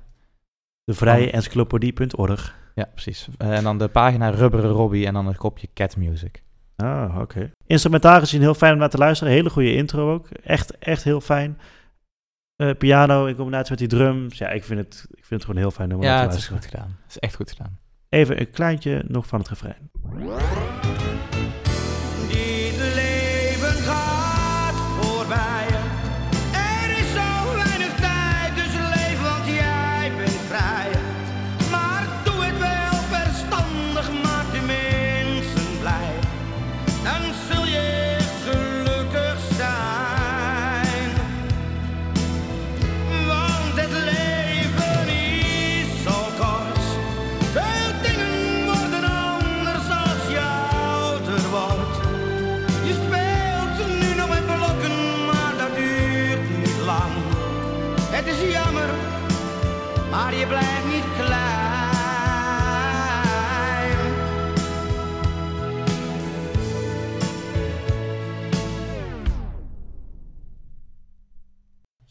De 0.85 0.95
vrije 0.95 1.31
encyclopedie.org. 1.31 2.59
Ja, 2.74 2.85
precies. 2.93 3.28
En 3.39 3.62
dan 3.62 3.78
de 3.78 3.89
pagina 3.89 4.28
Rubberen 4.31 4.70
Robbie 4.70 5.07
en 5.07 5.12
dan 5.15 5.27
het 5.27 5.37
kopje 5.37 5.69
Cat 5.74 5.97
Music. 5.97 6.43
Ah, 6.77 7.19
oké. 7.20 7.51
Instrumentaal 7.66 8.19
gezien 8.19 8.41
heel 8.41 8.55
fijn 8.55 8.73
om 8.73 8.78
naar 8.78 8.89
te 8.91 8.99
luisteren. 8.99 9.32
Hele 9.32 9.51
goede 9.51 9.74
intro 9.74 10.12
ook. 10.12 10.28
Echt, 10.31 10.78
echt 10.78 11.05
heel 11.05 11.20
fijn. 11.20 11.59
Eh, 12.61 12.70
piano 12.78 13.27
in 13.27 13.35
combinatie 13.37 13.70
met 13.70 13.78
die 13.78 13.89
drums. 13.89 14.39
Ja, 14.39 14.49
ik 14.49 14.65
vind 14.65 14.81
het, 14.81 15.07
ik 15.11 15.24
vind 15.24 15.31
het 15.31 15.45
gewoon 15.45 15.61
heel 15.61 15.70
fijn 15.70 15.89
nummer 15.89 16.07
Ja, 16.07 16.23
het 16.23 16.35
is 16.35 16.47
goed 16.49 16.65
gedaan. 16.65 16.97
Het 17.03 17.11
is 17.11 17.19
echt 17.19 17.35
goed 17.35 17.51
gedaan. 17.51 17.78
Even 18.09 18.41
een 18.41 18.51
kleintje 18.51 19.05
nog 19.09 19.27
van 19.27 19.39
het 19.39 19.49
refrein. 19.49 19.91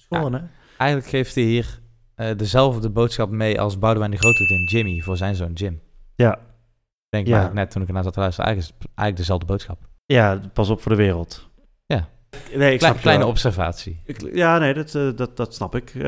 Hè? 0.10 0.40
Eigenlijk 0.77 1.10
geeft 1.10 1.36
hij 1.36 1.44
hier 1.44 1.80
eh, 2.15 2.38
dezelfde 2.38 2.90
boodschap 2.90 3.30
mee 3.30 3.61
als 3.61 3.80
Boudewijn 3.80 4.11
de 4.11 4.18
Groot 4.18 4.38
doet 4.38 4.49
in 4.49 4.64
Jimmy 4.64 4.99
voor 5.02 5.18
zijn 5.18 5.36
zoon 5.36 5.53
Jim. 5.53 5.81
Ja. 6.15 6.40
Denk 7.10 7.27
Ja. 7.27 7.41
maar 7.41 7.53
net 7.53 7.72
toen 7.72 7.81
ik 7.81 7.88
ernaar 7.88 8.03
zat 8.03 8.14
te 8.14 8.19
luisteren, 8.19 8.45
eigenlijk 8.49 8.76
is 8.80 8.84
het 8.88 8.98
eigenlijk 8.98 9.18
dezelfde 9.18 9.45
boodschap. 9.45 9.77
Ja, 10.06 10.40
pas 10.53 10.69
op 10.69 10.81
voor 10.81 10.91
de 10.91 10.98
wereld. 10.98 11.49
Ja. 11.86 12.07
Nee, 12.56 12.73
ik 12.73 12.80
snap 12.80 12.98
kleine 12.98 13.26
observatie. 13.26 14.02
Ik- 14.06 14.30
ja, 14.36 14.57
nee, 14.57 14.73
dat, 14.73 14.95
eh, 14.95 15.10
dat, 15.15 15.38
dat 15.38 15.56
snap 15.56 15.76
ik. 15.76 15.90
Eh, 15.95 16.02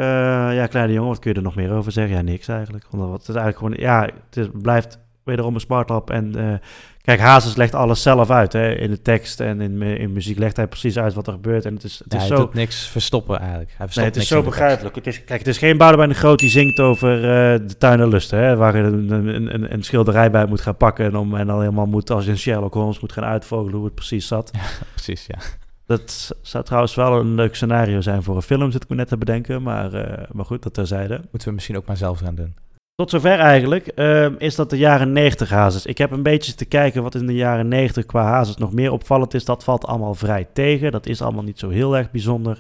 ja, 0.55 0.67
kleine 0.67 0.93
jongen, 0.93 1.09
wat 1.09 1.19
kun 1.19 1.31
je 1.31 1.37
er 1.37 1.43
nog 1.43 1.55
meer 1.55 1.71
over 1.71 1.91
zeggen? 1.91 2.15
Ja, 2.15 2.21
niks 2.21 2.47
eigenlijk. 2.47 2.85
Want 2.89 3.11
het 3.11 3.21
is 3.29 3.35
eigenlijk 3.35 3.57
gewoon, 3.57 3.73
ja, 3.91 4.09
het 4.25 4.37
is- 4.37 4.61
blijft 4.61 4.99
wederom 5.23 5.53
een 5.53 5.59
smartlap. 5.59 6.09
En 6.09 6.35
eh, 6.35 6.53
kijk, 7.01 7.19
Hazes 7.19 7.55
legt 7.55 7.75
alles 7.75 8.01
zelf 8.01 8.29
uit. 8.29 8.53
Hè? 8.53 8.73
In 8.75 8.89
de 8.89 9.01
tekst 9.01 9.39
en 9.39 9.61
in, 9.61 9.81
in 9.81 10.13
muziek 10.13 10.37
legt 10.37 10.55
hij 10.55 10.67
precies 10.67 10.97
uit 10.97 11.13
wat 11.13 11.27
er 11.27 11.33
gebeurt. 11.33 11.65
En 11.65 11.73
het 11.73 11.83
is, 11.83 11.99
het 11.99 12.13
Ja, 12.13 12.17
is 12.17 12.27
hij 12.27 12.37
zo... 12.37 12.43
doet 12.43 12.53
niks 12.53 12.87
verstoppen 12.87 13.39
eigenlijk. 13.39 13.69
Hij 13.69 13.85
verstopt 13.85 13.95
Nee, 13.95 14.05
het 14.05 14.23
is 14.23 14.27
zo 14.27 14.43
begrijpelijk. 14.43 14.95
Het 14.95 15.07
is, 15.07 15.23
kijk, 15.23 15.39
het 15.39 15.47
is 15.47 15.57
geen 15.57 15.77
Boudewijn 15.77 16.09
de 16.09 16.15
Groot 16.15 16.39
die 16.39 16.49
zingt 16.49 16.79
over 16.79 17.15
eh, 17.15 17.59
de 17.67 17.77
tuin 17.77 17.99
en 17.99 18.07
lusten. 18.07 18.39
Hè, 18.39 18.55
waar 18.55 18.77
je 18.77 18.83
een, 18.83 19.11
een, 19.11 19.53
een, 19.53 19.73
een 19.73 19.83
schilderij 19.83 20.31
bij 20.31 20.45
moet 20.45 20.61
gaan 20.61 20.77
pakken. 20.77 21.05
En, 21.05 21.15
om, 21.15 21.35
en 21.35 21.47
dan 21.47 21.59
helemaal 21.59 21.85
moet, 21.85 22.09
als 22.09 22.25
je 22.25 22.31
in 22.31 22.37
Sherlock 22.37 22.73
Holmes 22.73 22.99
moet 22.99 23.11
gaan 23.11 23.23
uitvogelen 23.23 23.75
hoe 23.75 23.85
het 23.85 23.95
precies 23.95 24.27
zat. 24.27 24.51
Precies, 24.93 25.25
ja. 25.27 25.37
Dat 25.85 26.35
zou 26.41 26.63
trouwens 26.63 26.95
wel 26.95 27.19
een 27.19 27.35
leuk 27.35 27.55
scenario 27.55 28.01
zijn 28.01 28.23
voor 28.23 28.35
een 28.35 28.41
film, 28.41 28.71
zit 28.71 28.83
ik 28.83 28.89
me 28.89 28.95
net 28.95 29.07
te 29.07 29.17
bedenken. 29.17 29.61
Maar, 29.61 29.93
eh, 29.93 30.23
maar 30.31 30.45
goed, 30.45 30.63
dat 30.63 30.73
terzijde. 30.73 31.21
Moeten 31.31 31.47
we 31.47 31.53
misschien 31.53 31.77
ook 31.77 31.85
maar 31.85 31.97
zelf 31.97 32.19
gaan 32.19 32.35
doen. 32.35 32.55
Tot 32.95 33.09
zover 33.09 33.39
eigenlijk 33.39 33.87
ehm, 33.87 34.33
is 34.37 34.55
dat 34.55 34.69
de 34.69 34.77
jaren 34.77 35.11
90 35.11 35.49
hazes. 35.49 35.85
Ik 35.85 35.97
heb 35.97 36.11
een 36.11 36.23
beetje 36.23 36.53
te 36.55 36.65
kijken 36.65 37.03
wat 37.03 37.15
in 37.15 37.27
de 37.27 37.35
jaren 37.35 37.67
90 37.67 38.05
qua 38.05 38.23
hazes 38.23 38.55
nog 38.57 38.73
meer 38.73 38.91
opvallend 38.91 39.33
is. 39.33 39.45
Dat 39.45 39.63
valt 39.63 39.85
allemaal 39.85 40.13
vrij 40.13 40.47
tegen. 40.53 40.91
Dat 40.91 41.05
is 41.05 41.21
allemaal 41.21 41.43
niet 41.43 41.59
zo 41.59 41.69
heel 41.69 41.97
erg 41.97 42.11
bijzonder. 42.11 42.59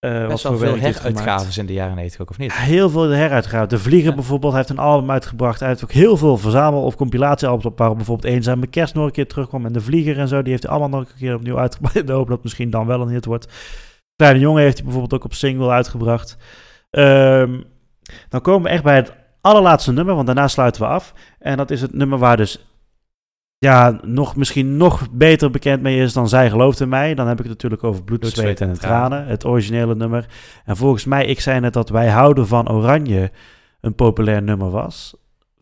Wat 0.00 0.28
Best 0.28 0.42
veel 0.42 0.76
heruitgaves 0.78 1.58
in 1.58 1.66
de 1.66 1.72
jaren 1.72 1.94
90 1.94 2.20
ook, 2.20 2.30
of 2.30 2.38
niet? 2.38 2.52
Heel 2.54 2.90
veel 2.90 3.08
heruitgaven. 3.08 3.68
De 3.68 3.78
Vlieger 3.78 4.08
Ja. 4.08 4.14
bijvoorbeeld 4.14 4.54
heeft 4.54 4.68
een 4.68 4.78
album 4.78 5.10
uitgebracht. 5.10 5.60
Hij 5.60 5.68
heeft 5.68 5.84
ook 5.84 5.92
heel 5.92 6.16
veel 6.16 6.36
verzamel- 6.36 6.82
of 6.84 6.96
compilatiealbums 6.96 7.64
op 7.66 7.78
waarop 7.78 7.96
bijvoorbeeld 7.96 8.34
Eenzame 8.34 8.66
Kerst 8.66 8.94
nog 8.94 9.04
een 9.04 9.10
keer 9.12 9.26
terugkwam. 9.28 9.66
En 9.66 9.72
De 9.72 9.80
Vlieger 9.80 10.18
en 10.18 10.28
zo, 10.28 10.42
die 10.42 10.50
heeft 10.50 10.62
hij 10.62 10.72
allemaal 10.72 11.00
nog 11.00 11.08
een 11.08 11.18
keer 11.18 11.34
opnieuw 11.34 11.58
uitgebracht. 11.58 11.96
In 12.00 12.06
de 12.06 12.12
hoop 12.12 12.28
dat 12.28 12.42
misschien 12.42 12.70
dan 12.70 12.86
wel 12.86 13.00
een 13.00 13.08
hit 13.08 13.24
wordt. 13.24 13.52
Kleine 14.16 14.40
Jongen 14.40 14.62
heeft 14.62 14.74
hij 14.76 14.84
bijvoorbeeld 14.84 15.14
ook 15.14 15.24
op 15.24 15.34
single 15.34 15.70
uitgebracht. 15.70 16.36
Ehm, 16.90 17.60
dan 18.28 18.40
komen 18.40 18.62
we 18.62 18.68
echt 18.68 18.82
bij 18.82 18.96
het 18.96 19.12
allerlaatste 19.46 19.92
nummer, 19.92 20.14
want 20.14 20.26
daarna 20.26 20.48
sluiten 20.48 20.82
we 20.82 20.88
af. 20.88 21.14
En 21.38 21.56
dat 21.56 21.70
is 21.70 21.80
het 21.80 21.94
nummer 21.94 22.18
waar 22.18 22.36
dus 22.36 22.66
ja, 23.58 23.98
nog, 24.02 24.36
misschien 24.36 24.76
nog 24.76 25.10
beter 25.10 25.50
bekend 25.50 25.82
mee 25.82 26.00
is 26.00 26.12
dan 26.12 26.28
Zij 26.28 26.50
gelooft 26.50 26.80
in 26.80 26.88
mij. 26.88 27.14
Dan 27.14 27.26
heb 27.26 27.38
ik 27.38 27.44
het 27.44 27.52
natuurlijk 27.52 27.84
over 27.84 28.04
Bloed, 28.04 28.20
Bloed, 28.20 28.32
Zweet 28.32 28.60
en 28.60 28.78
Tranen, 28.78 29.26
het 29.26 29.44
originele 29.44 29.94
nummer. 29.94 30.26
En 30.64 30.76
volgens 30.76 31.04
mij, 31.04 31.26
ik 31.26 31.40
zei 31.40 31.60
net 31.60 31.72
dat 31.72 31.88
Wij 31.88 32.08
houden 32.08 32.46
van 32.46 32.70
Oranje 32.70 33.30
een 33.80 33.94
populair 33.94 34.42
nummer 34.42 34.70
was 34.70 35.14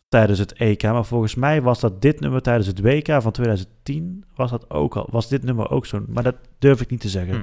tijdens 0.09 0.39
het 0.39 0.53
EK. 0.53 0.83
Maar 0.83 1.05
volgens 1.05 1.35
mij 1.35 1.63
was 1.63 1.81
dat 1.81 2.03
dit 2.03 2.21
nummer 2.21 2.43
tijdens 2.43 2.67
het 2.67 2.81
WK 2.81 3.23
van 3.23 3.33
2010, 3.33 4.25
was 4.35 4.51
dat 4.51 4.71
ook 4.71 4.97
al, 4.97 5.09
was 5.11 5.29
dit 5.29 5.43
nummer 5.43 5.71
ook 5.71 5.87
zo. 5.87 6.05
Maar 6.09 6.23
dat 6.23 6.37
durf 6.59 6.81
ik 6.81 6.91
niet 6.91 7.01
te 7.01 7.09
zeggen. 7.09 7.35
Hm. 7.35 7.43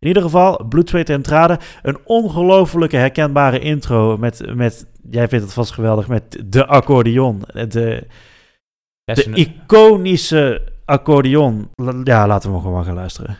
In 0.00 0.08
ieder 0.08 0.22
geval, 0.22 0.64
Bloed, 0.68 0.88
Zweet 0.88 1.10
en 1.10 1.22
Tranen. 1.22 1.58
Een 1.82 1.98
ongelofelijke 2.04 2.96
herkenbare 2.96 3.58
intro 3.58 4.16
met, 4.16 4.54
met, 4.54 4.86
jij 5.10 5.28
vindt 5.28 5.44
het 5.44 5.54
vast 5.54 5.72
geweldig, 5.72 6.08
met 6.08 6.42
de 6.46 6.66
accordeon. 6.66 7.42
De, 7.52 8.06
de 9.04 9.30
iconische 9.34 10.72
accordeon. 10.84 11.70
Ja, 12.04 12.26
laten 12.26 12.52
we 12.52 12.60
gewoon 12.60 12.84
gaan 12.84 12.94
luisteren. 12.94 13.38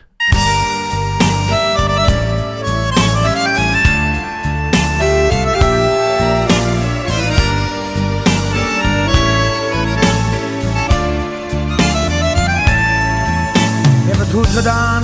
Ik 14.05 14.15
heb 14.15 14.17
het 14.17 14.31
goed 14.31 14.47
gedaan, 14.47 15.03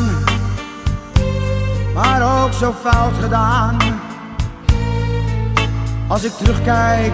maar 1.95 2.45
ook 2.45 2.53
zo 2.53 2.72
fout 2.72 3.13
gedaan. 3.13 3.77
Als 6.07 6.23
ik 6.23 6.31
terugkijk 6.31 7.13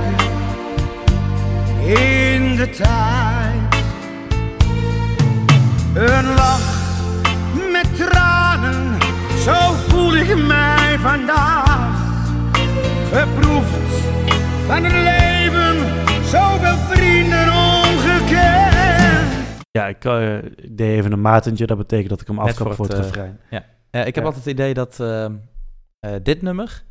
in 1.85 2.55
de 2.55 2.69
tijd. 2.69 3.59
Een 5.93 6.33
lach 6.33 6.79
met 7.71 7.95
tranen, 7.97 8.97
zo 9.43 9.73
voel 9.87 10.15
ik 10.15 10.45
mij 10.45 10.97
vandaag. 10.99 11.99
Geproefd 13.11 14.03
van 14.67 14.83
het 14.83 14.93
leven, 14.93 15.75
zoveel 16.25 16.77
vrienden 16.77 17.47
ongekend. 17.53 18.49
Ja, 19.71 19.87
ik, 19.87 20.05
eh, 20.05 20.37
ik 20.37 20.77
deed 20.77 20.97
even 20.97 21.11
een 21.11 21.21
matentje. 21.21 21.65
Dat 21.65 21.77
betekent 21.77 22.09
dat 22.09 22.21
ik 22.21 22.27
hem 22.27 22.39
aftrap 22.39 22.67
voor 22.67 22.75
voor 22.75 22.85
het, 22.85 22.95
eh, 22.95 23.01
refrein. 23.03 23.39
Ja, 23.91 23.99
ik 23.99 24.15
heb 24.15 24.23
Ja. 24.23 24.29
altijd 24.29 24.45
het 24.45 24.53
idee 24.53 24.73
dat 24.73 24.99
ehm, 24.99 25.33
eh, 25.99 26.11
dit 26.23 26.41
nummer... 26.41 26.83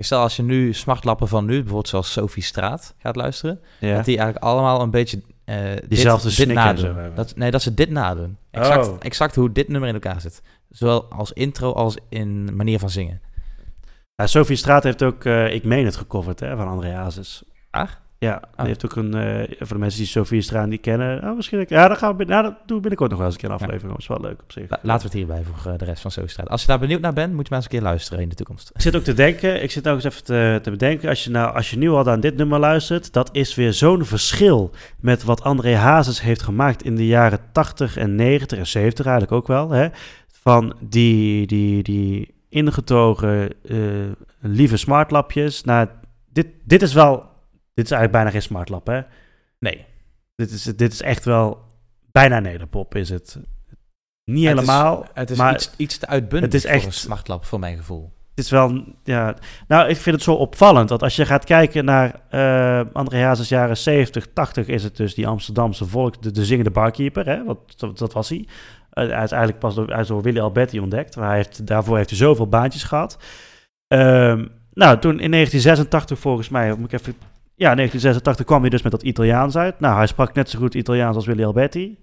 Stel 0.00 0.20
als 0.20 0.36
je 0.36 0.42
nu 0.42 0.72
smartlappen 0.72 1.28
van 1.28 1.44
nu, 1.44 1.54
bijvoorbeeld 1.54 1.88
zoals 1.88 2.12
Sophie 2.12 2.42
Straat, 2.42 2.94
gaat 2.98 3.16
luisteren... 3.16 3.60
Ja. 3.80 3.94
dat 3.94 4.04
die 4.04 4.16
eigenlijk 4.18 4.46
allemaal 4.46 4.80
een 4.80 4.90
beetje 4.90 5.20
eh 5.44 5.56
Diezelfde 5.88 6.28
dit, 6.28 6.36
dit 6.36 6.48
nadoen. 6.52 6.84
hebben. 6.84 7.14
Dat, 7.14 7.36
nee, 7.36 7.50
dat 7.50 7.62
ze 7.62 7.74
dit 7.74 7.90
nadoen. 7.90 8.36
Exact, 8.50 8.86
Oh. 8.88 8.96
exact 9.00 9.34
hoe 9.34 9.52
dit 9.52 9.68
nummer 9.68 9.88
in 9.88 9.94
elkaar 9.94 10.20
zit. 10.20 10.42
Zowel 10.70 11.04
als 11.12 11.32
intro 11.32 11.72
als 11.72 11.96
in 12.08 12.56
manier 12.56 12.78
van 12.78 12.90
zingen. 12.90 13.20
Ja, 14.14 14.26
Sophie 14.26 14.56
Straat 14.56 14.82
heeft 14.82 15.02
ook 15.02 15.24
eh, 15.24 15.54
Ik 15.54 15.64
Meen 15.64 15.84
Het 15.84 15.96
gecoverd 15.96 16.40
hè, 16.40 16.56
van 16.56 16.68
André 16.68 16.90
Hazes. 16.92 17.42
Ah? 17.70 17.88
Ja, 18.20 18.38
die 18.38 18.48
Ah. 18.56 18.66
heeft 18.66 18.84
ook 18.84 18.96
een, 18.96 19.14
eh, 19.14 19.56
voor 19.58 19.66
de 19.66 19.78
mensen 19.78 19.98
die 19.98 20.08
Sophie 20.08 20.40
Straat 20.40 20.66
niet 20.68 20.80
kennen, 20.80 21.22
oh, 21.24 21.36
misschien, 21.36 21.64
ja, 21.68 21.88
dat 21.88 21.98
gaan 21.98 22.16
we, 22.16 22.24
nou, 22.24 22.42
dat 22.42 22.52
doen 22.66 22.76
we 22.76 22.80
binnenkort 22.80 23.10
nog 23.10 23.18
wel 23.18 23.26
eens 23.28 23.36
een 23.36 23.40
keer 23.42 23.50
een 23.50 23.56
Ja. 23.58 23.64
aflevering. 23.64 23.92
Dat 23.92 24.00
is 24.02 24.08
wel 24.08 24.20
leuk 24.30 24.42
op 24.42 24.52
zich. 24.52 24.70
La- 24.70 24.78
laten 24.82 25.00
we 25.10 25.16
het 25.18 25.26
hierbij 25.26 25.42
voor 25.52 25.78
de 25.78 25.84
rest 25.84 26.02
van 26.02 26.10
Sophie 26.10 26.30
Straat. 26.30 26.48
Als 26.48 26.60
je 26.60 26.66
daar 26.66 26.78
benieuwd 26.78 27.00
naar 27.00 27.12
bent, 27.12 27.32
moet 27.34 27.42
je 27.42 27.48
maar 27.50 27.58
eens 27.58 27.64
een 27.72 27.78
keer 27.78 27.88
luisteren 27.88 28.22
in 28.22 28.28
de 28.28 28.34
toekomst. 28.34 28.70
Ik 28.74 28.80
zit 28.80 28.96
ook 28.96 29.02
te 29.02 29.14
denken, 29.14 29.62
ik 29.62 29.70
zit 29.70 29.88
ook 29.88 29.94
eens 29.94 30.04
even 30.04 30.24
te, 30.24 30.58
te 30.62 30.70
bedenken, 30.70 31.08
als 31.08 31.24
je, 31.24 31.30
nou, 31.30 31.54
als 31.54 31.70
je 31.70 31.78
nu 31.78 31.90
al 31.90 32.08
aan 32.10 32.20
dit 32.20 32.36
nummer 32.36 32.58
luistert, 32.58 33.12
dat 33.12 33.28
is 33.32 33.54
weer 33.54 33.72
zo'n 33.72 34.04
verschil 34.04 34.70
met 35.00 35.22
wat 35.24 35.42
André 35.42 35.74
Hazes 35.76 36.20
heeft 36.20 36.42
gemaakt 36.42 36.82
in 36.84 36.96
de 36.96 37.06
jaren 37.06 37.38
80 37.52 37.96
en 37.96 38.14
90 38.14 38.58
en 38.58 38.66
70 38.66 39.06
eigenlijk 39.06 39.36
ook 39.36 39.46
wel. 39.46 39.70
Hè? 39.70 39.88
Van 40.42 40.76
die, 40.80 41.46
die, 41.46 41.82
die 41.82 42.34
ingetogen 42.48 43.50
eh, 43.68 43.76
lieve 44.40 44.76
smartlapjes 44.76 45.62
naar 45.64 45.88
dit, 46.32 46.46
dit 46.64 46.82
is 46.82 46.92
wel, 46.92 47.26
dit 47.78 47.84
is 47.86 47.90
eigenlijk 47.92 48.12
bijna 48.12 48.30
geen 48.30 48.42
smartlap, 48.42 48.86
hè? 48.86 49.00
Nee. 49.58 49.84
Dit 50.34 50.50
is, 50.50 50.62
dit 50.62 50.92
is 50.92 51.02
echt 51.02 51.24
wel 51.24 51.60
bijna 52.12 52.38
nederpop, 52.40 52.94
is 52.94 53.08
het. 53.08 53.38
Niet 54.24 54.48
Het 54.48 54.58
is- 54.58 54.66
helemaal, 54.66 55.06
Het 55.14 55.30
is 55.30 55.38
maar 55.38 55.54
iets, 55.54 55.70
iets 55.76 55.98
te 55.98 56.06
uitbundig 56.06 56.52
het 56.52 56.54
is 56.54 56.62
voor 56.62 56.70
echt- 56.72 56.86
een 56.86 56.92
smartlap, 56.92 57.44
voor 57.44 57.58
mijn 57.58 57.76
gevoel. 57.76 58.12
het 58.34 58.44
is 58.44 58.50
wel, 58.50 58.84
ja... 59.04 59.34
Nou, 59.68 59.88
ik 59.88 59.96
vind 59.96 60.14
het 60.16 60.24
zo 60.24 60.32
opvallend 60.34 60.88
dat 60.88 61.02
als 61.02 61.16
je 61.16 61.26
gaat 61.26 61.44
kijken 61.44 61.84
naar 61.84 62.20
eh 62.28 62.80
André 62.92 63.22
Hazes 63.22 63.48
jaren 63.48 63.76
70, 63.76 64.26
80... 64.32 64.66
is 64.66 64.84
het 64.84 64.96
dus 64.96 65.14
die 65.14 65.26
Amsterdamse 65.26 65.84
volk, 65.86 66.22
de, 66.22 66.30
de 66.30 66.44
zingende 66.44 66.70
barkeeper, 66.70 67.26
hè? 67.26 67.44
Wat, 67.44 67.58
dat, 67.76 67.98
dat 67.98 68.12
was 68.12 68.28
hij. 68.28 68.46
Eh, 68.90 69.04
hij 69.08 69.22
is 69.24 69.30
eigenlijk 69.30 69.58
pas 69.58 69.74
door, 69.74 69.90
is 69.98 70.06
door 70.06 70.22
Willy 70.22 70.40
Alberti 70.40 70.80
ontdekt. 70.80 71.16
Maar 71.16 71.26
hij 71.28 71.36
heeft, 71.36 71.66
daarvoor 71.66 71.96
heeft 71.96 72.10
hij 72.10 72.18
zoveel 72.18 72.48
baantjes 72.48 72.82
gehad. 72.82 73.18
Ehm, 73.86 74.46
nou, 74.72 74.98
toen 74.98 75.20
in 75.20 75.30
1986 75.30 76.18
volgens 76.18 76.48
mij, 76.48 76.74
moet 76.74 76.92
ik 76.92 77.00
even... 77.00 77.14
Ja, 77.58 77.74
1986 77.74 78.44
kwam 78.46 78.60
hij 78.60 78.70
dus 78.70 78.82
met 78.82 78.92
dat 78.92 79.02
Italiaans 79.02 79.56
uit. 79.56 79.80
Nou, 79.80 79.96
hij 79.96 80.06
sprak 80.06 80.34
net 80.34 80.50
zo 80.50 80.58
goed 80.58 80.74
Italiaans 80.74 81.16
als 81.16 81.26
Willy 81.26 81.44
Alberti. 81.44 81.98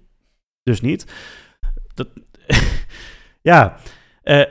Dus 0.62 0.80
niet. 0.80 1.06
Dat, 1.94 2.08
ja. 3.42 3.76
eh, 4.22 4.42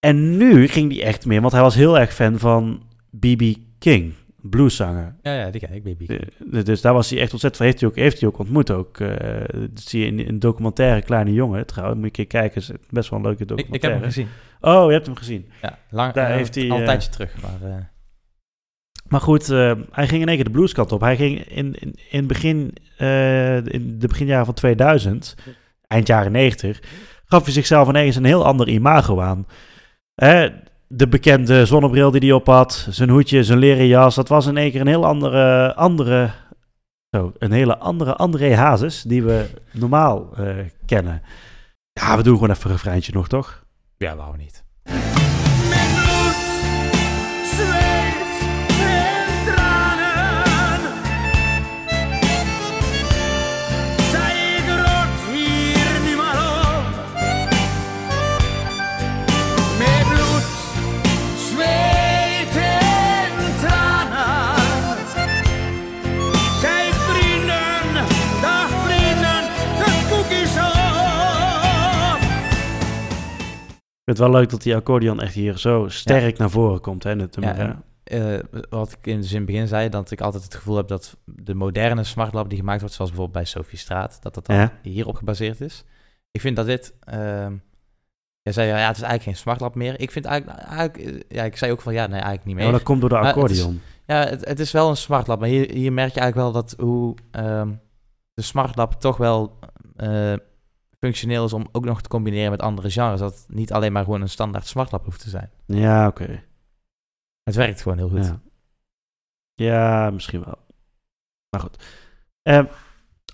en 0.00 0.36
nu 0.36 0.68
ging 0.68 0.92
hij 0.92 1.02
echt 1.04 1.26
meer, 1.26 1.40
want 1.40 1.52
hij 1.52 1.62
was 1.62 1.74
heel 1.74 1.98
erg 1.98 2.14
fan 2.14 2.38
van 2.38 2.82
B.B. 3.20 3.42
King, 3.78 4.12
blueszanger. 4.36 5.16
Ja, 5.22 5.34
ja, 5.34 5.50
die 5.50 5.60
kijk 5.60 5.72
ik, 5.74 5.84
baby. 5.84 6.06
Eh, 6.52 6.64
dus 6.64 6.80
daar 6.80 6.92
was 6.92 7.10
hij 7.10 7.20
echt 7.20 7.32
ontzettend 7.32 7.56
van. 7.56 7.66
Heeft 7.66 7.80
hij 7.80 7.88
ook, 7.90 7.96
heeft 7.96 8.20
hij 8.20 8.28
ook 8.28 8.38
ontmoet 8.38 8.70
ook. 8.70 9.00
eh, 9.00 9.08
dat 9.70 9.80
zie 9.84 10.00
je 10.00 10.06
in 10.06 10.18
in 10.18 10.28
een 10.28 10.38
documentaire 10.38 11.02
Kleine 11.02 11.32
Jongen. 11.32 11.66
Trouwens, 11.66 12.00
moet 12.00 12.16
je 12.16 12.22
een 12.22 12.28
keer 12.28 12.40
kijken. 12.40 12.60
is 12.60 12.70
best 12.90 13.10
wel 13.10 13.18
een 13.18 13.24
leuke 13.24 13.42
Ik, 13.42 13.50
ik 13.50 13.56
heb 13.56 13.58
documentaire. 13.58 13.98
hem 14.00 14.04
gezien. 14.12 14.28
Oh, 14.60 14.86
je 14.86 14.92
hebt 14.92 15.06
hem 15.06 15.16
gezien. 15.16 15.50
Ja, 15.62 15.78
lang, 15.90 16.12
Daar 16.12 16.30
heeft 16.30 16.54
hij, 16.54 16.70
al 16.70 16.78
een 16.78 16.84
tijdje 16.84 17.10
terug. 17.10 17.34
Maar, 17.42 17.92
Maar 19.08 19.20
goed, 19.20 19.50
eh, 19.50 19.72
hij 19.90 20.08
ging 20.08 20.22
in 20.22 20.28
één 20.28 20.36
keer 20.36 20.44
de 20.44 20.50
blueskant 20.50 20.92
op. 20.92 21.00
Hij 21.00 21.16
ging 21.16 21.40
in, 21.40 21.74
in, 21.80 21.94
in, 22.10 22.26
begin, 22.26 22.74
eh, 22.96 23.56
in 23.56 23.98
de 23.98 24.08
beginjaren 24.08 24.44
van 24.44 24.54
2000, 24.54 25.36
eind 25.86 26.06
jaren 26.06 26.32
90, 26.32 26.80
gaf 27.24 27.44
hij 27.44 27.52
zichzelf 27.52 27.88
ineens 27.88 28.16
een 28.16 28.24
heel 28.24 28.44
ander 28.44 28.68
imago 28.68 29.20
aan. 29.20 29.46
De 30.86 31.08
bekende 31.08 31.66
zonnebril 31.66 32.10
die 32.10 32.20
hij 32.20 32.32
op 32.32 32.46
had, 32.46 32.86
zijn 32.90 33.08
hoedje, 33.08 33.44
zijn 33.44 33.58
leren 33.58 33.86
jas, 33.86 34.14
dat 34.14 34.28
was 34.28 34.46
in 34.46 34.56
één 34.56 34.70
keer 34.70 34.80
een 34.80 34.86
heel 34.86 35.06
andere, 35.06 35.74
andere 35.74 36.30
zo, 37.14 37.32
een 37.38 37.52
hele 37.52 37.78
andere 37.78 38.14
André 38.14 38.54
Hazes 38.54 39.02
die 39.02 39.22
we 39.22 39.48
normaal 39.72 40.36
eh, 40.36 40.56
kennen. 40.86 41.22
Ja, 41.92 42.16
we 42.16 42.22
doen 42.22 42.34
gewoon 42.34 42.50
even 42.50 42.64
een 42.64 42.76
refreintje 42.76 43.12
nog, 43.12 43.28
toch? 43.28 43.64
ja, 43.96 44.16
waarom 44.16 44.36
niet? 44.36 44.64
Vind 74.04 74.18
het 74.18 74.18
wel 74.18 74.30
leuk 74.30 74.50
dat 74.50 74.62
die 74.62 74.76
accordeon 74.76 75.20
echt 75.20 75.34
hier 75.34 75.58
zo 75.58 75.88
sterk 75.88 76.38
naar 76.38 76.50
voren 76.50 76.80
komt, 76.80 77.02
hè, 77.02 77.10
in 77.10 77.18
het 77.20 77.36
nummer, 77.36 77.58
Ja? 77.66 77.82
Eh, 78.04 78.38
wat 78.70 78.92
ik 78.92 79.06
in 79.06 79.18
het 79.18 79.46
begin 79.46 79.68
zei, 79.68 79.88
dat 79.88 80.10
ik 80.10 80.20
altijd 80.20 80.42
het 80.44 80.54
gevoel 80.54 80.76
heb 80.76 80.88
dat 80.88 81.16
de 81.24 81.54
moderne 81.54 82.04
smartlap 82.04 82.48
die 82.48 82.58
gemaakt 82.58 82.80
wordt, 82.80 82.94
zoals 82.94 83.10
bijvoorbeeld 83.10 83.44
bij 83.44 83.52
Sophie 83.52 83.78
Straat, 83.78 84.18
dat 84.22 84.34
dat 84.34 84.46
dan 84.46 84.56
Ja. 84.56 84.72
hierop 84.82 85.16
gebaseerd 85.16 85.60
is. 85.60 85.84
Ik 86.30 86.40
vind 86.40 86.56
dat 86.56 86.66
dit, 86.66 86.94
ehm 87.00 87.52
jij 88.42 88.52
zei 88.52 88.68
ja, 88.68 88.74
het 88.74 88.96
is 88.96 89.02
eigenlijk 89.02 89.22
geen 89.22 89.36
smartlap 89.36 89.74
meer. 89.74 90.00
Ik 90.00 90.10
vind 90.10 90.24
eigenlijk, 90.24 90.58
eigenlijk 90.60 90.96
eh, 90.98 91.36
ja, 91.36 91.42
ik 91.44 91.56
zei 91.56 91.72
ook 91.72 91.80
van 91.80 91.92
ja, 91.92 92.02
nee, 92.06 92.12
eigenlijk 92.20 92.44
niet 92.44 92.54
Ja, 92.54 92.60
meer. 92.60 92.64
maar 92.70 92.78
dat 92.78 92.82
komt 92.88 93.00
door 93.00 93.08
de 93.08 93.14
Maar 93.14 93.24
het 93.24 93.50
is- 93.50 93.58
accordeon. 93.60 93.80
Ja, 94.06 94.24
het, 94.26 94.44
het 94.44 94.60
is 94.60 94.72
wel 94.72 94.88
een 94.88 94.96
smartlap, 94.96 95.40
maar 95.40 95.48
hier, 95.48 95.70
hier 95.70 95.92
merk 95.92 96.14
je 96.14 96.20
eigenlijk 96.20 96.52
wel 96.52 96.62
dat 96.62 96.74
hoe 96.78 97.14
ehm, 97.30 97.70
de 98.34 98.42
smartlap 98.42 99.00
toch 99.00 99.16
wel 99.16 99.58
eh, 99.96 100.32
functioneel 101.04 101.44
is 101.44 101.52
om 101.52 101.68
ook 101.72 101.84
nog 101.84 102.02
te 102.02 102.08
combineren 102.08 102.50
met 102.50 102.62
andere 102.62 102.90
genres. 102.90 103.20
Dat 103.20 103.34
het 103.34 103.56
niet 103.56 103.72
alleen 103.72 103.92
maar 103.92 104.04
gewoon 104.04 104.20
een 104.20 104.28
standaard 104.28 104.66
smartlap 104.66 105.04
hoeft 105.04 105.20
te 105.20 105.28
zijn. 105.28 105.50
Ja, 105.66 106.06
oké. 106.06 106.42
Het 107.42 107.54
werkt 107.54 107.82
gewoon 107.82 107.98
heel 107.98 108.08
goed. 108.08 108.26
Ja. 108.26 108.40
ja, 109.54 110.10
misschien 110.10 110.44
wel. 110.44 110.58
Maar 111.50 111.60
goed. 111.60 111.84
Ehm, 112.42 112.64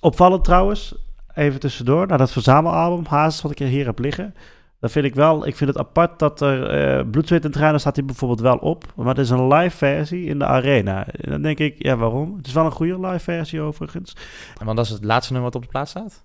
opvallend 0.01 0.45
trouwens, 0.45 0.95
even 1.35 1.61
tussendoor, 1.61 2.07
naar 2.07 2.19
dat 2.19 2.33
verzamelalbum 2.33 3.07
Hazes 3.07 3.43
wat 3.43 3.51
ik 3.51 3.59
hier 3.59 3.87
heb 3.87 3.99
liggen. 3.99 4.35
Dat 4.79 4.91
vind 4.91 5.05
ik 5.05 5.15
wel, 5.15 5.47
ik 5.47 5.57
vind 5.57 5.71
het 5.71 5.79
apart 5.79 6.19
dat 6.19 6.41
er 6.41 6.67
eh 6.67 7.11
Bloed, 7.11 7.27
Zweet 7.27 7.45
en 7.45 7.51
Tranen 7.51 7.81
staat 7.81 7.97
hier 7.97 8.05
bijvoorbeeld 8.05 8.41
wel 8.41 8.57
op. 8.57 8.93
Maar 8.97 9.07
het 9.07 9.19
is 9.19 9.31
een 9.31 9.47
live 9.47 9.77
versie 9.77 10.25
in 10.25 10.39
de 10.39 10.45
arena. 10.45 11.07
En 11.07 11.31
dan 11.31 11.43
denk 11.43 11.59
ik, 11.59 11.83
ja 11.83 11.97
waarom? 11.97 12.37
Het 12.37 12.47
is 12.47 12.53
wel 12.53 12.65
een 12.65 12.73
goede 12.73 13.01
live 13.01 13.19
versie 13.19 13.61
overigens. 13.61 14.17
En 14.59 14.65
want 14.65 14.77
dat 14.77 14.87
is 14.87 14.93
het 14.93 15.05
laatste 15.05 15.33
nummer 15.33 15.51
wat 15.51 15.61
op 15.61 15.67
de 15.67 15.73
plaat 15.73 15.89
staat? 15.89 16.25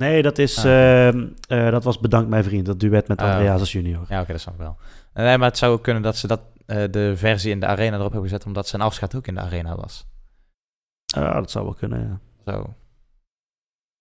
Nee, 0.00 0.22
dat 0.22 0.38
is, 0.38 0.58
Ah. 0.64 1.06
ehm, 1.08 1.26
eh, 1.48 1.70
dat 1.70 1.84
was 1.84 1.98
Bedankt 1.98 2.28
mijn 2.28 2.44
vriend, 2.44 2.66
dat 2.66 2.80
duet 2.80 3.08
met 3.08 3.20
Ah, 3.20 3.30
Andreas 3.30 3.72
junior. 3.72 4.04
Ja, 4.08 4.20
oké, 4.20 4.32
dat 4.32 4.40
snap 4.40 4.54
ik 4.54 4.60
wel. 4.60 4.76
Nee, 5.14 5.38
maar 5.38 5.48
het 5.48 5.58
zou 5.58 5.72
ook 5.72 5.82
kunnen 5.82 6.02
dat 6.02 6.16
ze 6.16 6.26
dat, 6.26 6.40
eh, 6.66 6.82
de 6.90 7.16
versie 7.16 7.50
in 7.50 7.60
de 7.60 7.66
arena 7.66 7.96
erop 7.96 8.12
hebben 8.12 8.30
gezet, 8.30 8.46
omdat 8.46 8.68
zijn 8.68 8.82
afscheid 8.82 9.14
ook 9.14 9.26
in 9.26 9.34
de 9.34 9.40
arena 9.40 9.76
was. 9.76 10.06
Ja, 11.04 11.32
dat 11.34 11.50
zou 11.50 11.64
wel 11.64 11.74
kunnen, 11.74 12.00
ja. 12.44 12.52
Zo. 12.52 12.74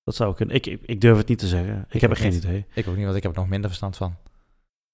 Dat 0.03 0.15
zou 0.15 0.35
kunnen. 0.35 0.55
Ik, 0.55 0.65
ik, 0.65 0.81
ik 0.85 1.01
durf 1.01 1.17
het 1.17 1.27
niet 1.27 1.39
te 1.39 1.47
zeggen. 1.47 1.85
Ik, 1.89 2.01
heb 2.01 2.09
er 2.11 2.17
geen 2.17 2.31
niet. 2.31 2.43
idee. 2.43 2.65
Ik 2.73 2.87
ook 2.87 2.95
niet, 2.95 3.05
want 3.05 3.17
ik 3.17 3.23
heb 3.23 3.31
er 3.31 3.37
nog 3.39 3.49
minder 3.49 3.69
verstand 3.69 3.97
van. 3.97 4.15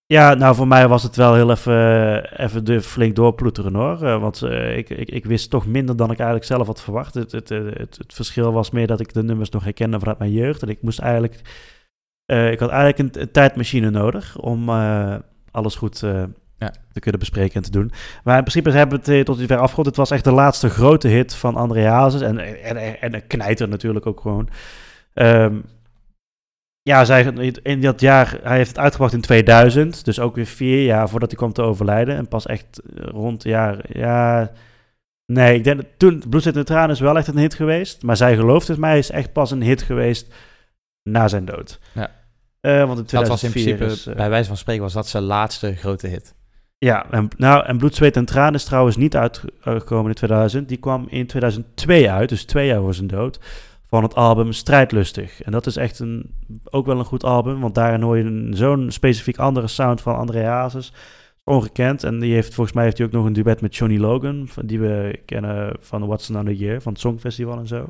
Ja, 0.07 0.33
nou 0.33 0.55
voor 0.55 0.67
mij 0.67 0.87
was 0.87 1.03
het 1.03 1.15
wel 1.15 1.33
heel 1.33 1.51
even, 1.51 2.39
even 2.39 2.63
de, 2.65 2.81
flink 2.81 3.15
doorploeteren 3.15 3.75
hoor. 3.75 4.03
Eh, 4.03 4.21
want 4.21 4.41
eh, 4.41 4.77
ik, 4.77 4.89
ik, 4.89 5.09
ik 5.09 5.25
wist 5.25 5.49
toch 5.49 5.65
minder 5.67 5.95
dan 5.95 6.11
ik 6.11 6.17
eigenlijk 6.17 6.47
zelf 6.47 6.67
had 6.67 6.81
verwacht. 6.81 7.13
Het, 7.13 7.31
het, 7.31 7.51
eh, 7.51 7.59
het, 7.65 7.97
het 7.97 8.13
verschil 8.13 8.53
was 8.53 8.71
meer 8.71 8.87
dat 8.87 8.99
ik 8.99 9.13
de 9.13 9.23
nummers 9.23 9.49
nog 9.49 9.63
herkende 9.63 9.99
vanuit 9.99 10.19
mijn 10.19 10.31
jeugd. 10.31 10.61
En 10.61 10.69
ik 10.69 10.81
moest 10.81 10.99
eigenlijk... 10.99 11.33
ik 12.25 12.59
had 12.59 12.69
eigenlijk 12.69 12.97
een, 12.97 13.21
een 13.21 13.31
tijdmachine 13.31 13.89
nodig 13.89 14.37
om 14.37 14.69
alles 15.51 15.75
goed 15.75 15.99
Ja. 16.57 16.73
te 16.93 16.99
kunnen 16.99 17.19
bespreken 17.19 17.55
en 17.55 17.61
te 17.61 17.71
doen. 17.71 17.91
Maar 18.23 18.37
in 18.37 18.43
principe 18.43 18.71
hebben 18.71 19.01
we 19.01 19.11
het 19.11 19.25
tot 19.25 19.37
zover 19.37 19.57
afgerond. 19.57 19.87
Het 19.87 19.95
was 19.95 20.11
echt 20.11 20.23
de 20.23 20.31
laatste 20.31 20.69
grote 20.69 21.07
hit 21.07 21.35
van 21.35 21.55
André 21.55 21.85
Hazes. 21.85 22.21
En, 22.21 22.37
en, 22.39 22.77
en, 22.77 23.01
en 23.01 23.13
een 23.13 23.27
knijter 23.27 23.67
natuurlijk 23.67 24.05
ook 24.05 24.19
gewoon. 24.21 24.49
Ehm, 25.13 25.55
ja, 26.89 27.05
zij, 27.05 27.23
in 27.63 27.81
dat 27.81 27.99
jaar, 27.99 28.39
hij 28.43 28.57
heeft 28.57 28.69
het 28.69 28.79
uitgebracht 28.79 29.13
in 29.13 29.21
2000, 29.21 30.05
dus 30.05 30.19
ook 30.19 30.35
weer 30.35 30.45
vier 30.45 30.83
jaar 30.83 31.09
voordat 31.09 31.29
hij 31.29 31.37
kwam 31.37 31.53
te 31.53 31.61
overlijden. 31.61 32.15
En 32.15 32.27
pas 32.27 32.45
echt 32.45 32.79
eh, 32.79 33.03
rond 33.05 33.43
het 33.43 33.51
jaar, 33.51 33.85
ja... 33.87 34.51
Nee, 35.25 35.55
ik 35.55 35.63
denk 35.63 35.77
dat 35.77 35.87
toen, 35.97 36.23
Bloed, 36.29 36.45
en 36.45 36.65
Tranen 36.65 36.89
is 36.89 36.99
wel 36.99 37.17
echt 37.17 37.27
een 37.27 37.37
hit 37.37 37.53
geweest. 37.53 38.03
Maar 38.03 38.17
zij 38.17 38.35
gelooft 38.35 38.67
het 38.67 38.77
mij, 38.77 38.97
is 38.97 39.09
echt 39.09 39.33
pas 39.33 39.51
een 39.51 39.61
hit 39.61 39.81
geweest 39.81 40.33
na 41.03 41.27
zijn 41.27 41.45
dood. 41.45 41.79
Ja. 41.93 42.11
Eh, 42.61 42.85
want 42.85 42.99
in 42.99 43.05
Dat 43.17 43.27
was 43.27 43.43
in 43.43 43.49
2004 43.49 43.75
principe, 43.75 43.85
is, 43.85 44.05
eh, 44.05 44.15
bij 44.15 44.29
wijze 44.29 44.47
van 44.47 44.57
spreken, 44.57 44.83
was 44.83 44.93
dat 44.93 45.07
zijn 45.07 45.23
laatste 45.23 45.75
grote 45.75 46.07
hit. 46.07 46.35
ja, 46.77 47.11
en, 47.11 47.27
nou, 47.37 47.65
en 47.65 47.77
Bloed, 47.77 47.95
Zweet 47.95 48.15
en 48.17 48.25
Tranen 48.25 48.53
is 48.53 48.63
trouwens 48.63 48.97
niet 48.97 49.15
uitgekomen 49.15 50.07
in 50.07 50.15
2000. 50.15 50.67
Die 50.69 50.77
kwam 50.77 51.07
in 51.09 51.27
2002 51.27 52.11
uit, 52.11 52.29
dus 52.29 52.45
twee 52.45 52.67
jaar 52.67 52.81
voor 52.81 52.93
zijn 52.93 53.07
dood, 53.07 53.39
van 53.87 54.03
het 54.03 54.15
album 54.15 54.51
Strijdlustig. 54.51 55.41
En 55.41 55.51
dat 55.51 55.65
is 55.65 55.75
echt 55.75 55.99
een, 55.99 56.31
ook 56.63 56.85
wel 56.85 56.99
een 56.99 57.05
goed 57.05 57.23
album, 57.23 57.59
want 57.59 57.75
daarin 57.75 58.01
hoor 58.01 58.17
je 58.17 58.49
zo'n 58.51 58.91
specifiek 58.91 59.37
andere 59.37 59.67
sound 59.67 60.01
van 60.01 60.15
André 60.15 60.43
Hazes. 60.43 60.93
Ongekend. 61.43 62.03
En 62.03 62.19
die 62.19 62.33
heeft, 62.33 62.53
volgens 62.53 62.75
mij 62.75 62.83
heeft 62.83 62.97
hij 62.97 63.07
ook 63.07 63.13
nog 63.13 63.25
een 63.25 63.33
duet 63.33 63.61
met 63.61 63.75
Johnny 63.75 63.97
Logan, 63.97 64.49
die 64.63 64.79
we 64.79 65.19
kennen 65.25 65.75
van 65.79 66.05
What's 66.05 66.29
Another 66.29 66.53
Year, 66.53 66.81
van 66.81 66.91
het 66.91 67.01
Songfestival 67.01 67.57
en 67.57 67.67
zo. 67.67 67.89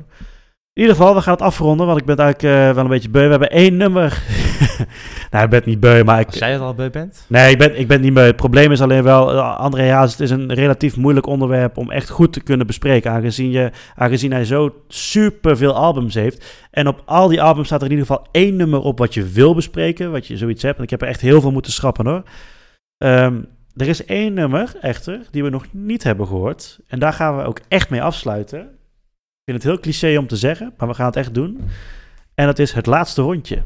In 0.76 0.82
ieder 0.82 0.96
geval, 0.96 1.14
we 1.14 1.22
gaan 1.22 1.32
het 1.32 1.42
afronden, 1.42 1.86
want 1.86 1.98
ik 1.98 2.04
ben 2.04 2.16
eigenlijk 2.16 2.54
eh, 2.54 2.74
wel 2.74 2.84
een 2.84 2.90
beetje 2.90 3.08
beu. 3.08 3.22
We 3.22 3.30
hebben 3.30 3.50
één 3.50 3.76
nummer. 3.76 4.22
nou, 5.30 5.44
ik 5.44 5.50
ben 5.50 5.62
niet 5.64 5.80
beu, 5.80 6.04
maar 6.04 6.20
ik, 6.20 6.26
Als 6.26 6.38
jij 6.38 6.52
het 6.52 6.60
al 6.60 6.74
beu 6.74 6.90
bent? 6.90 7.24
Nee, 7.28 7.50
ik 7.50 7.58
ben, 7.58 7.78
ik 7.78 7.88
ben 7.88 8.00
niet 8.00 8.12
mee. 8.12 8.24
Het 8.24 8.36
probleem 8.36 8.72
is 8.72 8.80
alleen 8.80 9.02
wel, 9.02 9.30
eh, 9.32 9.56
André 9.56 9.90
Hazes, 9.90 10.12
het 10.12 10.20
is 10.20 10.30
een 10.30 10.54
relatief 10.54 10.96
moeilijk 10.96 11.26
onderwerp 11.26 11.76
om 11.76 11.90
echt 11.90 12.08
goed 12.08 12.32
te 12.32 12.40
kunnen 12.40 12.66
bespreken. 12.66 13.10
Aangezien, 13.10 13.50
je, 13.50 13.70
aangezien 13.94 14.32
hij 14.32 14.44
zo 14.44 14.74
super 14.88 15.56
veel 15.56 15.74
albums 15.74 16.14
heeft. 16.14 16.66
En 16.70 16.88
op 16.88 17.02
al 17.04 17.28
die 17.28 17.42
albums 17.42 17.66
staat 17.66 17.80
er 17.80 17.90
in 17.90 17.92
ieder 17.92 18.06
geval 18.06 18.26
één 18.30 18.56
nummer 18.56 18.80
op 18.80 18.98
wat 18.98 19.14
je 19.14 19.28
wil 19.28 19.54
bespreken. 19.54 20.12
Wat 20.12 20.26
je 20.26 20.36
zoiets 20.36 20.62
hebt. 20.62 20.78
En 20.78 20.84
ik 20.84 20.90
heb 20.90 21.02
er 21.02 21.08
echt 21.08 21.20
heel 21.20 21.40
veel 21.40 21.52
moeten 21.52 21.72
schrappen 21.72 22.06
hoor. 22.06 22.22
Ehm, 22.98 23.42
er 23.76 23.88
is 23.88 24.04
één 24.04 24.34
nummer, 24.34 24.72
echter, 24.80 25.20
die 25.30 25.42
we 25.42 25.50
nog 25.50 25.64
niet 25.70 26.02
hebben 26.02 26.26
gehoord. 26.26 26.78
En 26.86 26.98
daar 26.98 27.12
gaan 27.12 27.36
we 27.36 27.42
ook 27.42 27.60
echt 27.68 27.90
mee 27.90 28.02
afsluiten. 28.02 28.75
Ik 29.46 29.52
vind 29.52 29.64
het 29.64 29.72
heel 29.72 29.82
cliché 29.82 30.18
om 30.18 30.26
te 30.26 30.36
zeggen, 30.36 30.72
maar 30.78 30.88
we 30.88 30.94
gaan 30.94 31.06
het 31.06 31.16
echt 31.16 31.34
doen. 31.34 31.60
En 32.34 32.46
dat 32.46 32.58
is 32.58 32.72
het 32.72 32.86
laatste 32.86 33.22
rondje. 33.22 33.62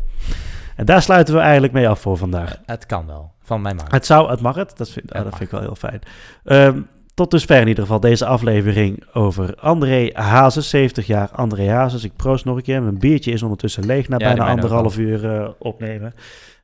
En 0.76 0.84
daar 0.84 1.02
sluiten 1.02 1.34
we 1.34 1.40
eigenlijk 1.40 1.72
mee 1.72 1.88
af 1.88 2.00
voor 2.00 2.16
vandaag. 2.16 2.60
Het 2.66 2.86
kan 2.86 3.06
wel, 3.06 3.32
van 3.42 3.62
mijn 3.62 3.76
maat. 3.76 3.90
Het 3.90 4.06
zou, 4.06 4.30
het 4.30 4.40
mag 4.40 4.54
het. 4.56 4.76
Dat 4.76 4.90
vind, 4.90 5.12
ah, 5.12 5.14
Het 5.14 5.22
dat 5.22 5.30
mag. 5.30 5.36
vind 5.38 5.52
ik 5.52 5.58
wel 5.58 5.66
heel 5.66 5.74
fijn. 5.76 6.00
Ehm, 6.44 6.80
tot 7.14 7.30
dusver 7.30 7.60
in 7.60 7.68
ieder 7.68 7.82
geval 7.82 8.00
deze 8.00 8.26
aflevering 8.26 9.04
over 9.12 9.54
André 9.54 10.10
Hazes. 10.12 10.68
70 10.68 11.06
jaar 11.06 11.28
André 11.32 11.70
Hazes. 11.70 12.04
Ik 12.04 12.16
proost 12.16 12.44
nog 12.44 12.56
een 12.56 12.62
keer. 12.62 12.82
Mijn 12.82 12.98
biertje 12.98 13.32
is 13.32 13.42
ondertussen 13.42 13.86
leeg 13.86 14.08
na 14.08 14.16
Ja, 14.18 14.24
bijna 14.26 14.46
anderhalf 14.48 14.98
uur 14.98 15.34
eh, 15.34 15.48
opnemen. 15.58 16.14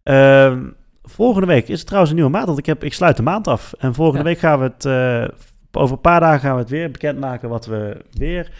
Ehm, 0.02 0.62
volgende 1.02 1.46
week 1.46 1.68
is 1.68 1.76
het 1.78 1.86
trouwens 1.86 2.10
een 2.12 2.18
nieuwe 2.18 2.32
maand, 2.34 2.46
want 2.46 2.58
ik, 2.58 2.66
heb, 2.66 2.84
ik 2.84 2.94
sluit 2.94 3.16
de 3.16 3.22
maand 3.22 3.48
af. 3.48 3.72
En 3.78 3.94
volgende 3.94 4.18
Ja. 4.18 4.24
week 4.24 4.38
gaan 4.38 4.58
we 4.58 4.64
het, 4.64 4.84
eh, 4.84 5.34
over 5.80 5.94
een 5.94 6.00
paar 6.00 6.20
dagen 6.20 6.40
gaan 6.40 6.54
we 6.54 6.60
het 6.60 6.70
weer 6.70 6.90
bekendmaken 6.90 7.48
wat 7.48 7.66
we 7.66 8.04
weer, 8.12 8.50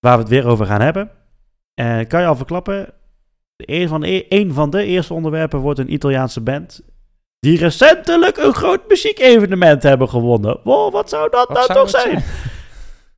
waar 0.00 0.16
we 0.16 0.22
het 0.22 0.28
weer 0.28 0.46
over 0.46 0.66
gaan 0.66 0.80
hebben. 0.80 1.10
En 1.74 2.06
kan 2.06 2.20
je 2.20 2.26
al 2.26 2.36
verklappen, 2.36 2.92
een 3.56 3.88
van, 3.88 4.00
de, 4.00 4.26
een 4.28 4.52
van 4.52 4.70
de 4.70 4.84
eerste 4.84 5.14
onderwerpen 5.14 5.58
wordt 5.58 5.78
een 5.78 5.92
Italiaanse 5.92 6.40
band 6.40 6.80
die 7.40 7.58
recentelijk 7.58 8.36
een 8.36 8.54
groot 8.54 8.88
muziekevenement 8.88 9.82
hebben 9.82 10.08
gewonnen. 10.08 10.60
Wow, 10.64 10.92
wat 10.92 11.08
zou 11.08 11.30
dat 11.30 11.48
Wat 11.48 11.56
nou 11.56 11.66
zou 11.66 11.78
toch 11.78 12.00
zijn? 12.00 12.24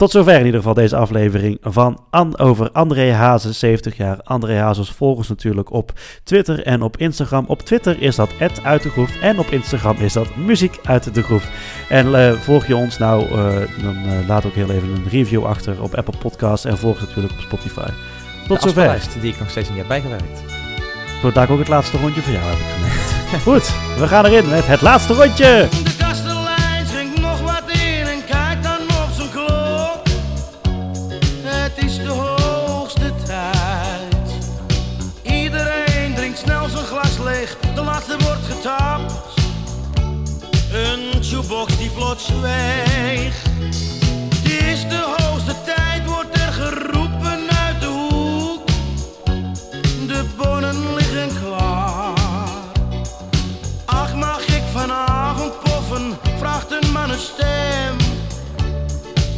Tot 0.02 0.10
zover 0.10 0.38
in 0.38 0.44
ieder 0.44 0.60
geval 0.60 0.74
deze 0.74 0.96
aflevering 0.96 1.58
van 1.60 2.00
An 2.10 2.38
over 2.38 2.70
André 2.70 3.12
Hazes, 3.12 3.58
70 3.58 3.96
jaar. 3.96 4.20
André 4.22 4.54
Hazes 4.58 4.90
volg 4.90 5.16
ons 5.16 5.28
natuurlijk 5.28 5.72
op 5.72 5.92
Twitter 6.24 6.62
en 6.62 6.82
op 6.82 6.96
Instagram. 6.96 7.44
Op 7.48 7.60
Twitter 7.60 8.02
is 8.02 8.16
dat 8.16 8.30
uit 8.62 8.82
de 8.82 8.88
groef 8.88 9.20
en 9.20 9.38
op 9.38 9.46
Instagram 9.46 9.96
is 9.96 10.12
dat 10.12 10.36
muziek 10.36 10.78
uit 10.84 11.14
de 11.14 11.22
groef. 11.22 11.48
En 11.88 12.14
eh, 12.14 12.32
volg 12.32 12.66
je 12.66 12.76
ons 12.76 12.98
nou, 12.98 13.24
eh, 13.24 13.82
dan 13.82 13.96
eh, 13.96 14.28
laat 14.28 14.46
ook 14.46 14.54
heel 14.54 14.70
even 14.70 14.88
een 14.88 15.08
review 15.08 15.44
achter 15.44 15.82
op 15.82 15.94
Apple 15.94 16.18
Podcasts 16.18 16.64
en 16.66 16.78
volg 16.78 17.00
natuurlijk 17.00 17.32
op 17.32 17.40
Spotify. 17.40 17.90
Tot 18.48 18.62
de 18.62 18.68
zover. 18.68 19.00
die 19.20 19.32
ik 19.32 19.38
nog 19.38 19.50
steeds 19.50 19.68
niet 19.68 19.78
heb 19.78 19.88
bijgewerkt. 19.88 20.42
Ik 21.22 21.50
ook 21.50 21.58
het 21.58 21.68
laatste 21.68 21.98
rondje 21.98 22.22
voor 22.22 22.32
jou 22.32 22.44
heb 22.44 22.58
ik 22.58 22.66
gemaakt. 22.74 23.42
Goed, 23.48 23.74
we 23.98 24.08
gaan 24.08 24.24
erin 24.24 24.48
met 24.48 24.66
het 24.66 24.80
laatste 24.80 25.14
rondje. 25.14 25.68
Het 42.12 42.20
is 44.44 44.88
de 44.88 45.14
hoogste 45.16 45.54
tijd, 45.64 46.06
wordt 46.06 46.34
er 46.36 46.52
geroepen 46.52 47.40
uit 47.64 47.80
de 47.80 47.86
hoek. 47.86 48.66
De 50.06 50.24
bonnen 50.36 50.94
liggen 50.94 51.28
klaar. 51.44 52.18
Ach, 53.84 54.14
mag 54.14 54.46
ik 54.46 54.62
vanavond 54.72 55.52
poffen? 55.60 56.18
Vraagt 56.38 56.70
een 56.70 56.92
man 56.92 57.10
een 57.10 57.18
stem. 57.18 57.96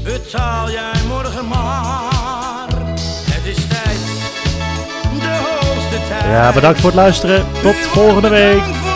Betaal 0.03 0.71
jij 0.71 1.03
morgen 1.09 1.49
maar. 1.49 2.69
Het 3.31 3.45
is 3.45 3.67
tijd, 3.69 3.99
de 5.21 5.41
hoogste 5.45 6.09
tijd. 6.09 6.25
Ja, 6.25 6.53
bedankt 6.53 6.81
voor 6.81 6.91
het 6.91 6.99
luisteren. 6.99 7.47
Tot 7.63 7.77
volgende 7.77 8.29
week. 8.29 8.94